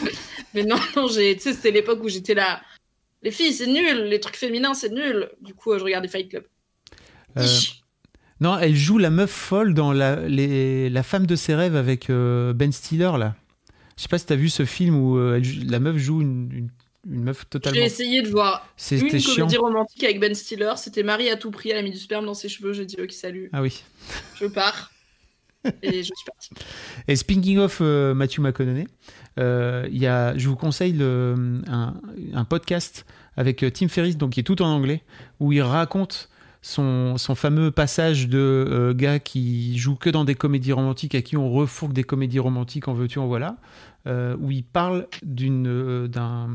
Mais 0.55 0.65
non, 0.65 0.75
non, 0.97 1.07
j'ai, 1.07 1.37
tu 1.37 1.43
sais, 1.43 1.53
c'était 1.53 1.71
l'époque 1.71 2.03
où 2.03 2.09
j'étais 2.09 2.35
là. 2.35 2.61
Les 3.23 3.31
filles, 3.31 3.53
c'est 3.53 3.69
nul, 3.69 4.07
les 4.09 4.19
trucs 4.19 4.35
féminins, 4.37 4.75
c'est 4.75 4.89
nul. 4.89 5.31
Du 5.41 5.55
coup, 5.55 5.71
euh, 5.71 5.79
je 5.79 5.85
regardais 5.85 6.09
Fight 6.09 6.29
Club. 6.29 6.43
Euh, 7.37 7.47
non, 8.41 8.59
elle 8.59 8.75
joue 8.75 8.99
la 8.99 9.11
meuf 9.11 9.31
folle 9.31 9.73
dans 9.73 9.93
La, 9.93 10.17
les... 10.17 10.91
la 10.91 11.05
femme 11.05 11.27
de 11.27 11.37
ses 11.37 11.55
rêves 11.55 11.77
avec 11.77 12.11
euh, 12.11 12.53
Ben 12.53 12.73
Stiller, 12.73 13.13
là. 13.19 13.37
Je 13.97 14.03
sais 14.03 14.09
pas 14.09 14.19
si 14.19 14.27
t'as 14.27 14.35
vu 14.35 14.49
ce 14.49 14.65
film 14.65 14.97
où 14.97 15.21
elle 15.33 15.45
la 15.69 15.79
meuf 15.79 15.97
joue 15.97 16.23
une, 16.23 16.51
une, 16.53 16.71
une 17.09 17.23
meuf 17.25 17.41
J'ai 17.41 17.49
totalement. 17.49 17.81
essayé 17.81 18.23
de 18.23 18.29
voir 18.29 18.61
une 18.61 18.73
C'était 18.77 19.19
chiant. 19.19 19.35
comédie 19.37 19.57
romantique 19.57 20.05
avec 20.05 20.21
Ben 20.21 20.35
Stiller. 20.35 20.73
C'était 20.77 21.03
Marie 21.03 21.31
à 21.31 21.37
tout 21.37 21.51
prix, 21.51 21.71
elle 21.71 21.79
a 21.79 21.83
mis 21.83 21.91
du 21.91 21.99
sperme 21.99 22.27
dans 22.27 22.35
ses 22.35 22.49
cheveux. 22.49 22.73
J'ai 22.73 22.85
dit, 22.85 22.97
ok, 23.03 23.11
salut, 23.13 23.49
Ah 23.53 23.63
oui. 23.63 23.83
je 24.35 24.47
pars. 24.47 24.91
Et 25.83 25.99
je 25.99 26.03
suis 26.05 26.25
partie. 26.27 26.51
Et 27.07 27.17
speaking 27.17 27.59
of 27.59 27.79
euh, 27.83 28.15
Matthew 28.15 28.39
McConaughey, 28.41 28.87
euh, 29.39 29.87
y 29.91 30.07
a, 30.07 30.35
je 30.39 30.49
vous 30.49 30.57
conseille 30.57 30.93
le- 30.95 31.61
un, 31.69 32.01
un 32.33 32.45
podcast 32.47 33.05
avec 33.37 33.63
euh, 33.63 33.71
Tim 33.71 33.89
Ferriss, 33.89 34.17
donc 34.17 34.31
qui 34.33 34.41
est 34.41 34.43
tout 34.45 34.63
en 34.63 34.69
anglais, 34.69 35.03
où 35.39 35.53
il 35.53 35.61
raconte 35.61 36.31
son, 36.63 37.17
son 37.17 37.35
fameux 37.35 37.71
passage 37.71 38.29
de 38.29 38.39
euh, 38.39 38.93
gars 38.95 39.19
qui 39.19 39.79
joue 39.79 39.95
que 39.97 40.11
dans 40.11 40.25
des 40.25 40.35
comédies 40.35 40.73
romantiques, 40.73 41.15
à 41.15 41.23
qui 41.23 41.37
on 41.37 41.51
refourgue 41.51 41.93
des 41.93 42.05
comédies 42.05 42.39
romantiques, 42.39 42.89
en 42.89 42.93
veux-tu, 42.95 43.19
en 43.19 43.27
voilà, 43.27 43.57
euh, 44.07 44.37
où 44.41 44.51
il 44.51 44.65
parle 44.65 45.07
d'une, 45.23 45.67
euh, 45.69 46.07
d'un, 46.09 46.49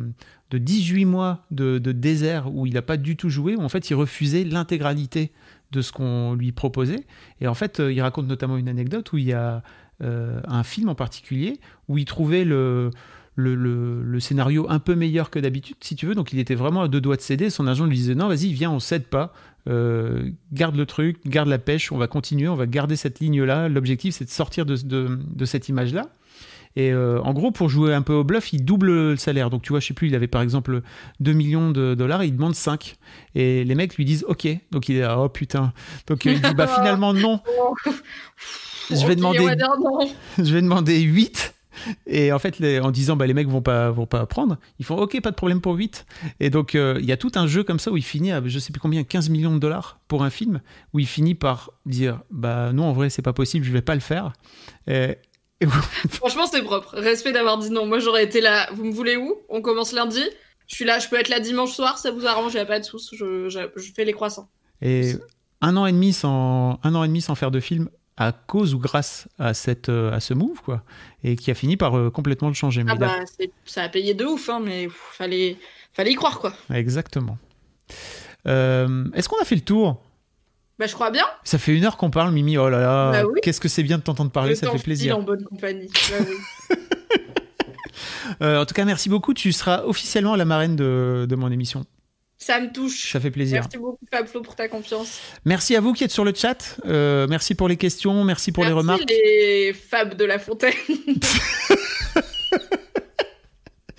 de 0.52 0.58
18 0.58 1.06
mois 1.06 1.46
de, 1.52 1.80
de 1.80 1.92
désert 1.92 2.54
où 2.54 2.66
il 2.68 2.74
n'a 2.74 2.82
pas 2.84 2.98
du 2.98 3.16
tout 3.18 3.30
joué, 3.30 3.56
où 3.56 3.62
en 3.62 3.70
fait 3.70 3.90
il 3.90 3.96
refusait 3.96 4.44
l'intégralité 4.44 5.32
de 5.72 5.82
ce 5.82 5.92
qu'on 5.92 6.36
lui 6.36 6.52
proposait. 6.52 7.06
Et 7.42 7.48
en 7.48 7.56
fait, 7.56 7.80
il 7.80 8.00
raconte 8.02 8.28
notamment 8.28 8.58
une 8.58 8.70
anecdote 8.70 9.12
où 9.12 9.18
il 9.18 9.26
y 9.26 9.34
a 9.34 9.64
un 10.02 10.64
film 10.64 10.90
en 10.90 10.96
particulier 10.96 11.60
où 11.88 11.98
il 11.98 12.04
trouvait 12.06 12.44
le, 12.46 12.92
le, 13.36 13.56
le- 13.56 14.04
le 14.04 14.20
scénario 14.20 14.68
un 14.70 14.80
peu 14.80 14.94
meilleur 14.96 15.30
que 15.30 15.40
d'habitude, 15.40 15.78
si 15.82 15.96
tu 15.96 16.06
veux. 16.06 16.16
Donc 16.16 16.34
il 16.34 16.40
était 16.40 16.56
vraiment 16.56 16.82
à 16.84 16.88
deux 16.88 17.02
doigts 17.02 17.16
de 17.16 17.22
céder. 17.22 17.50
Son 17.50 17.66
agent 17.68 17.86
lui 17.86 17.96
disait 17.98 18.16
non, 18.16 18.28
vas-y, 18.28 18.52
viens, 18.54 18.72
on 18.72 18.80
cède 18.80 19.06
pas. 19.08 19.34
Euh, 19.68 20.30
garde 20.54 20.76
le 20.76 20.86
truc, 20.86 21.18
garde 21.26 21.48
la 21.50 21.58
pêche, 21.58 21.92
on 21.92 21.98
va 21.98 22.08
continuer, 22.08 22.48
on 22.48 22.56
va 22.56 22.68
garder 22.68 22.96
cette 22.96 23.20
ligne-là. 23.20 23.68
L'objectif, 23.70 24.14
c'est 24.16 24.26
de 24.26 24.30
sortir 24.30 24.66
de, 24.66 24.76
de- 24.78 25.20
de 25.26 25.46
cette 25.46 25.70
image-là. 25.70 26.04
Et 26.78 26.92
euh, 26.92 27.22
en 27.22 27.34
gros, 27.34 27.52
pour 27.52 27.70
jouer 27.70 27.94
un 27.94 28.02
peu 28.02 28.12
au 28.14 28.24
bluff, 28.26 28.52
il 28.52 28.66
double 28.66 28.88
le 29.12 29.16
salaire. 29.16 29.50
Donc 29.50 29.62
tu 29.62 29.70
vois, 29.70 29.80
je 29.80 29.88
sais 29.88 29.94
plus, 29.94 30.10
il 30.10 30.16
avait 30.16 30.28
par 30.28 30.42
exemple 30.42 30.82
2 31.22 31.32
millions 31.32 31.72
de 31.72 31.96
dollars, 31.96 32.24
il 32.26 32.36
demande 32.36 32.54
5. 32.54 32.96
Et 33.34 33.64
les 33.64 33.76
mecs 33.76 33.96
lui 33.96 34.04
disent 34.06 34.26
OK. 34.28 34.46
Donc 34.72 34.90
il 34.90 34.98
est 34.98 35.02
là, 35.02 35.18
oh 35.20 35.30
putain. 35.30 35.72
Donc 36.08 36.26
il 36.26 36.42
dit 36.42 36.54
bah 36.54 36.68
finalement 36.76 37.14
non, 37.14 37.40
Je 38.92 39.08
vais 39.08 39.16
demander- 39.16 39.40
je 40.38 40.54
vais 40.54 40.62
demander 40.62 41.00
8. 41.02 41.55
Et 42.08 42.32
en 42.32 42.40
fait, 42.40 42.60
les- 42.60 42.80
en 42.80 42.92
disant 42.92 43.16
bah, 43.16 43.28
les 43.28 43.34
mecs 43.34 43.48
vont 43.48 43.62
pas, 43.62 43.90
vont 43.92 44.06
pas 44.06 44.26
prendre, 44.26 44.58
ils 44.80 44.86
font 44.86 44.98
OK, 44.98 45.20
pas 45.22 45.32
de 45.32 45.36
problème 45.36 45.62
pour 45.62 45.74
8. 45.76 46.06
Et 46.40 46.50
donc 46.50 46.76
euh, 46.76 46.98
il 47.00 47.06
y 47.06 47.12
a 47.12 47.18
tout 47.18 47.32
un 47.36 47.48
jeu 47.48 47.64
comme 47.64 47.80
ça 47.80 47.92
où 47.92 47.98
il 47.98 48.04
finit 48.04 48.32
à 48.32 48.42
je 48.46 48.60
sais 48.60 48.72
plus 48.74 48.80
combien, 48.80 49.04
15 49.04 49.30
millions 49.30 49.54
de 49.54 49.60
dollars 49.60 50.00
pour 50.08 50.24
un 50.24 50.30
film, 50.30 50.62
où 50.94 51.00
il 51.00 51.08
finit 51.08 51.36
par 51.36 51.72
dire 51.86 52.22
bah 52.32 52.72
non, 52.74 52.86
en 52.86 52.94
vrai, 52.94 53.10
c'est 53.10 53.22
pas 53.22 53.34
possible, 53.34 53.66
je 53.66 53.72
vais 53.72 53.82
pas 53.82 53.96
le 53.96 54.02
faire. 54.02 54.34
Et, 54.88 55.18
et 55.62 55.66
Franchement, 56.10 56.46
c'est 56.52 56.62
propre. 56.64 56.96
Respect 56.98 57.32
d'avoir 57.32 57.58
dit 57.58 57.70
non. 57.70 57.86
Moi, 57.86 58.00
j'aurais 58.00 58.24
été 58.24 58.42
là. 58.42 58.70
Vous 58.74 58.84
me 58.86 58.92
voulez 58.94 59.16
où? 59.18 59.34
On 59.50 59.62
commence 59.62 59.94
lundi 59.94 60.22
Je 60.68 60.76
suis 60.76 60.86
là, 60.86 61.00
je 61.00 61.08
peux 61.08 61.18
être 61.20 61.30
là 61.30 61.40
dimanche 61.40 61.72
soir, 61.72 61.98
ça 61.98 62.12
vous 62.12 62.26
arrange, 62.26 62.54
il 62.54 62.60
a 62.60 62.66
pas 62.66 62.80
de 62.80 62.86
soucis, 62.86 63.16
je, 63.18 63.48
je, 63.50 63.60
je 63.76 63.92
fais 63.94 64.04
les 64.06 64.14
croissants. 64.14 64.50
Et 64.82 65.14
un 65.62 65.78
an 65.78 65.86
et 65.86 65.92
demi 65.94 66.12
sans, 66.12 66.80
un 66.84 66.96
an 66.96 67.04
et 67.04 67.08
demi 67.08 67.22
sans 67.22 67.36
faire 67.36 67.52
de 67.52 67.60
film 67.60 67.90
à 68.18 68.32
cause 68.32 68.74
ou 68.74 68.80
grâce 68.80 69.28
à, 69.40 69.54
cette, 69.54 69.90
euh, 69.90 70.12
à 70.14 70.20
ce 70.20 70.34
move, 70.34 70.62
quoi, 70.64 70.84
et 71.24 71.36
qui 71.36 71.52
a 71.52 71.54
fini 71.54 71.76
par 71.78 71.98
euh, 71.98 72.10
complètement 72.10 72.48
le 72.48 72.54
changer. 72.54 72.84
Ah 72.88 72.96
bah, 72.96 73.16
ça 73.66 73.84
a 73.84 73.90
payé 73.90 74.14
de 74.14 74.24
ouf, 74.26 74.50
hein, 74.50 74.62
mais 74.64 74.86
pff, 74.86 74.96
fallait, 75.14 75.58
fallait 75.94 76.12
y 76.12 76.16
croire, 76.16 76.40
quoi. 76.40 76.54
Exactement. 76.74 77.38
Euh, 78.48 79.06
Est-ce 79.14 79.28
qu'on 79.28 79.42
a 79.42 79.46
fait 79.46 79.56
le 79.56 79.62
tour? 79.62 80.02
Bah, 80.80 80.88
je 80.88 80.94
crois 80.94 81.12
bien. 81.12 81.26
Ça 81.44 81.58
fait 81.58 81.76
une 81.76 81.84
heure 81.86 81.98
qu'on 81.98 82.10
parle, 82.10 82.32
Mimi. 82.34 82.58
Oh 82.58 82.70
là 82.70 82.80
là, 82.80 83.12
Bah 83.12 83.24
oui. 83.32 83.40
qu'est-ce 83.44 83.60
que 83.62 83.68
c'est 83.70 83.84
bien 83.84 83.98
de 83.98 84.04
t'entendre 84.04 84.32
parler, 84.32 84.52
Le 84.52 84.56
ça 84.56 84.72
fait 84.72 84.80
plaisir. 84.80 85.18
en 85.18 85.22
bonne 85.22 85.44
compagnie. 85.44 85.90
Bah 86.10 86.16
oui. 86.28 86.76
Euh, 88.42 88.60
en 88.62 88.66
tout 88.66 88.74
cas, 88.74 88.86
merci 88.86 89.08
beaucoup. 89.08 89.34
Tu 89.34 89.52
seras 89.54 89.84
officiellement 89.84 90.36
la 90.36 90.46
marraine 90.46 90.76
de, 90.76 91.26
de 91.30 91.36
mon 91.36 91.52
émission. 91.52 91.86
Ça 92.46 92.60
me 92.60 92.72
touche. 92.72 93.12
Ça 93.12 93.20
fait 93.20 93.32
plaisir. 93.32 93.62
Merci 93.62 93.80
beaucoup, 93.80 94.06
Fablo, 94.12 94.42
pour 94.44 94.56
ta 94.56 94.68
confiance. 94.68 95.20
Merci 95.46 95.76
à 95.76 95.82
vous 95.82 95.94
qui 95.94 96.04
êtes 96.04 96.12
sur 96.12 96.24
le 96.24 96.32
chat. 96.32 96.78
Euh, 96.86 97.26
merci 97.28 97.56
pour 97.56 97.68
les 97.68 97.76
questions, 97.76 98.24
merci 98.24 98.52
pour 98.52 98.64
les 98.64 98.70
Merci 98.70 98.82
remarques. 98.82 99.10
les 99.10 99.74
Fab 99.74 100.14
de 100.14 100.26
la 100.26 100.38
Fontaine. 100.38 100.72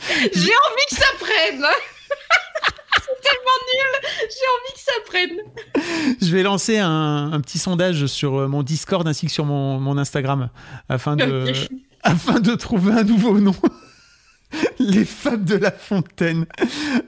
J'ai 0.09 0.53
envie 0.53 0.87
que 0.89 0.95
ça 0.95 1.07
prenne. 1.19 1.65
C'est 3.01 3.21
tellement 3.21 3.59
nul. 3.75 3.93
J'ai 4.31 4.47
envie 4.55 4.75
que 4.75 4.81
ça 4.81 4.93
prenne. 5.07 6.17
Je 6.23 6.31
vais 6.31 6.45
lancer 6.45 6.79
un, 6.79 7.33
un 7.33 7.41
petit 7.41 7.59
sondage 7.59 8.07
sur 8.07 8.37
euh, 8.39 8.47
mon 8.47 8.63
Discord 8.63 9.09
ainsi 9.09 9.27
que 9.27 9.33
sur 9.33 9.45
mon, 9.45 9.81
mon 9.81 9.99
Instagram 9.99 10.51
afin 10.89 11.17
de, 11.17 11.53
afin 12.05 12.39
de 12.39 12.55
trouver 12.55 12.93
un 12.93 13.03
nouveau 13.03 13.41
nom. 13.41 13.57
les 14.79 15.05
fables 15.05 15.45
de 15.45 15.57
la 15.57 15.71
fontaine. 15.71 16.47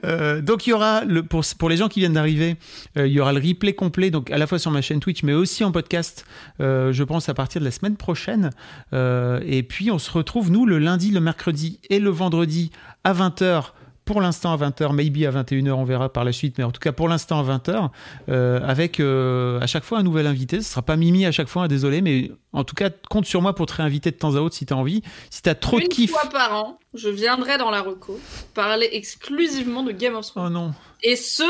Euh, 0.05 0.41
donc 0.41 0.67
il 0.67 0.71
y 0.71 0.73
aura, 0.73 1.03
le, 1.05 1.23
pour, 1.23 1.69
les 1.69 1.77
gens 1.77 1.87
qui 1.87 1.99
viennent 1.99 2.13
d'arriver, 2.13 2.57
euh, 2.97 3.07
il 3.07 3.13
y 3.13 3.19
aura 3.19 3.33
le 3.33 3.39
replay 3.39 3.73
complet, 3.73 4.11
donc 4.11 4.31
à 4.31 4.37
la 4.37 4.47
fois 4.47 4.59
sur 4.59 4.71
ma 4.71 4.81
chaîne 4.81 4.99
Twitch, 4.99 5.23
mais 5.23 5.33
aussi 5.33 5.63
en 5.63 5.71
podcast, 5.71 6.25
euh, 6.59 6.91
je 6.91 7.03
pense 7.03 7.29
à 7.29 7.33
partir 7.33 7.61
de 7.61 7.65
la 7.65 7.71
semaine 7.71 7.95
prochaine. 7.95 8.51
Et 8.93 9.63
puis 9.63 9.91
on 9.91 9.99
se 9.99 10.11
retrouve, 10.11 10.51
nous, 10.51 10.65
le 10.65 10.79
lundi, 10.79 11.11
le 11.11 11.19
mercredi 11.19 11.79
et 11.89 11.99
le 11.99 12.09
vendredi 12.09 12.71
à 13.03 13.13
20h. 13.13 13.71
Pour 14.09 14.21
l'instant 14.21 14.51
à 14.53 14.57
20h, 14.57 14.91
maybe 14.91 15.23
à 15.25 15.29
21h, 15.31 15.69
on 15.73 15.83
verra 15.83 16.11
par 16.11 16.23
la 16.23 16.31
suite, 16.31 16.57
mais 16.57 16.63
en 16.63 16.71
tout 16.71 16.79
cas 16.79 16.91
pour 16.91 17.07
l'instant 17.07 17.39
à 17.47 17.57
20h, 17.59 17.91
euh, 18.29 18.59
avec 18.67 18.99
euh, 18.99 19.59
à 19.59 19.67
chaque 19.67 19.83
fois 19.83 19.99
un 19.99 20.03
nouvel 20.03 20.25
invité. 20.25 20.61
Ce 20.63 20.71
sera 20.71 20.81
pas 20.81 20.95
Mimi 20.95 21.27
à 21.27 21.31
chaque 21.31 21.47
fois, 21.47 21.65
hein, 21.65 21.67
désolé, 21.67 22.01
mais 22.01 22.31
en 22.51 22.63
tout 22.63 22.73
cas, 22.73 22.89
compte 23.11 23.27
sur 23.27 23.43
moi 23.43 23.53
pour 23.53 23.67
te 23.67 23.73
réinviter 23.73 24.09
de 24.09 24.15
temps 24.15 24.35
à 24.35 24.39
autre 24.39 24.55
si 24.55 24.65
tu 24.65 24.73
as 24.73 24.77
envie. 24.77 25.03
Si 25.29 25.43
tu 25.43 25.49
as 25.49 25.53
trop 25.53 25.77
Une 25.77 25.83
de 25.87 25.93
kiff. 25.93 26.09
fois 26.09 26.27
par 26.31 26.55
an, 26.55 26.79
je 26.95 27.07
viendrai 27.07 27.59
dans 27.59 27.69
la 27.69 27.81
reco 27.83 28.19
parler 28.55 28.89
exclusivement 28.93 29.83
de 29.83 29.91
Game 29.91 30.15
of 30.15 30.25
Thrones. 30.25 30.47
Oh 30.47 30.49
non, 30.49 30.73
Et 31.03 31.15
ce, 31.15 31.43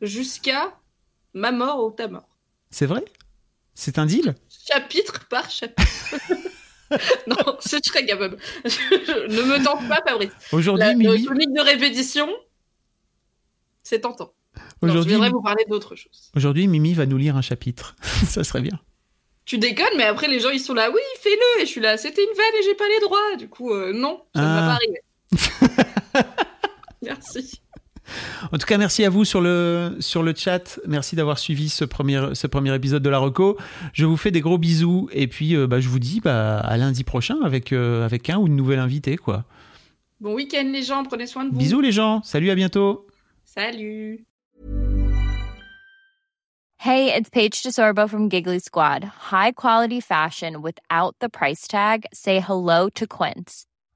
jusqu'à 0.00 0.72
ma 1.34 1.52
mort 1.52 1.84
ou 1.84 1.90
ta 1.90 2.08
mort. 2.08 2.26
c'est 2.70 2.86
vrai? 2.86 3.04
C'est 3.74 3.98
un 3.98 4.06
deal? 4.06 4.34
Chapitre 4.66 5.26
par 5.28 5.50
chapitre. 5.50 5.82
non, 7.26 7.36
je 7.64 7.78
serais 7.84 8.04
capable. 8.06 8.36
ne 8.64 9.42
me 9.42 9.64
tente 9.64 9.86
pas, 9.88 10.00
Fabrice. 10.06 10.30
Aujourd'hui, 10.52 10.94
Mimi, 10.96 11.24
chronique 11.24 11.52
de 11.52 11.60
répétition, 11.60 12.28
c'est 13.82 14.00
tentant. 14.00 14.32
Non, 14.56 14.62
je 14.82 14.86
aujourd'hui, 14.88 15.10
viendrai 15.12 15.30
vous 15.30 15.42
parler 15.42 15.64
d'autre 15.68 15.94
chose. 15.96 16.30
aujourd'hui, 16.36 16.66
Mimi 16.66 16.92
va 16.94 17.06
nous 17.06 17.16
lire 17.16 17.36
un 17.36 17.42
chapitre. 17.42 17.96
Ça 18.28 18.44
serait 18.44 18.60
bien. 18.60 18.78
Tu 19.44 19.58
déconnes, 19.58 19.96
mais 19.96 20.04
après 20.04 20.28
les 20.28 20.38
gens 20.38 20.50
ils 20.50 20.60
sont 20.60 20.74
là, 20.74 20.88
oui, 20.90 21.00
fais-le. 21.20 21.62
Et 21.62 21.66
je 21.66 21.70
suis 21.70 21.80
là, 21.80 21.96
c'était 21.96 22.22
une 22.22 22.30
vanne 22.36 22.60
et 22.60 22.62
j'ai 22.62 22.74
pas 22.74 22.88
les 22.88 23.00
droits. 23.00 23.36
Du 23.38 23.48
coup, 23.48 23.72
euh, 23.72 23.92
non, 23.92 24.22
ça 24.34 24.40
ne 24.40 24.46
va 24.46 24.52
Ah. 24.56 24.68
pas 24.68 24.74
arriver. 26.20 26.28
Merci. 27.02 27.60
En 28.52 28.58
tout 28.58 28.66
cas, 28.66 28.78
merci 28.78 29.04
à 29.04 29.10
vous 29.10 29.24
sur 29.24 29.40
le, 29.40 29.96
sur 30.00 30.22
le 30.22 30.34
chat. 30.34 30.80
Merci 30.86 31.16
d'avoir 31.16 31.38
suivi 31.38 31.68
ce 31.68 31.84
premier, 31.84 32.34
ce 32.34 32.46
premier 32.46 32.74
épisode 32.74 33.02
de 33.02 33.10
la 33.10 33.18
Reco. 33.18 33.56
Je 33.92 34.04
vous 34.04 34.16
fais 34.16 34.30
des 34.30 34.40
gros 34.40 34.58
bisous. 34.58 35.08
Et 35.12 35.26
puis, 35.26 35.56
euh, 35.56 35.66
bah, 35.66 35.80
je 35.80 35.88
vous 35.88 35.98
dis 35.98 36.20
bah, 36.20 36.58
à 36.58 36.76
lundi 36.76 37.04
prochain 37.04 37.36
avec, 37.44 37.72
euh, 37.72 38.04
avec 38.04 38.30
un 38.30 38.38
ou 38.38 38.46
une 38.46 38.56
nouvelle 38.56 38.78
invitée. 38.78 39.16
Quoi. 39.16 39.44
Bon 40.20 40.34
week-end 40.34 40.68
les 40.72 40.82
gens, 40.82 41.02
prenez 41.04 41.26
soin 41.26 41.44
de 41.44 41.50
vous. 41.50 41.58
Bisous 41.58 41.80
les 41.80 41.92
gens. 41.92 42.22
Salut, 42.22 42.50
à 42.50 42.54
bientôt. 42.54 43.06
Salut. 43.44 44.24
Hey, 46.78 47.14
it's 47.14 47.30
Paige 47.30 47.62
DeSorbo 47.62 48.08
from 48.10 48.28
Giggly 48.28 48.58
Squad. 48.58 49.04
High 49.30 49.52
quality 49.52 50.00
fashion 50.00 50.62
without 50.62 51.14
the 51.20 51.28
price 51.28 51.68
tag. 51.68 52.06
Say 52.12 52.40
hello 52.40 52.88
to 52.96 53.06
Quince. 53.06 53.66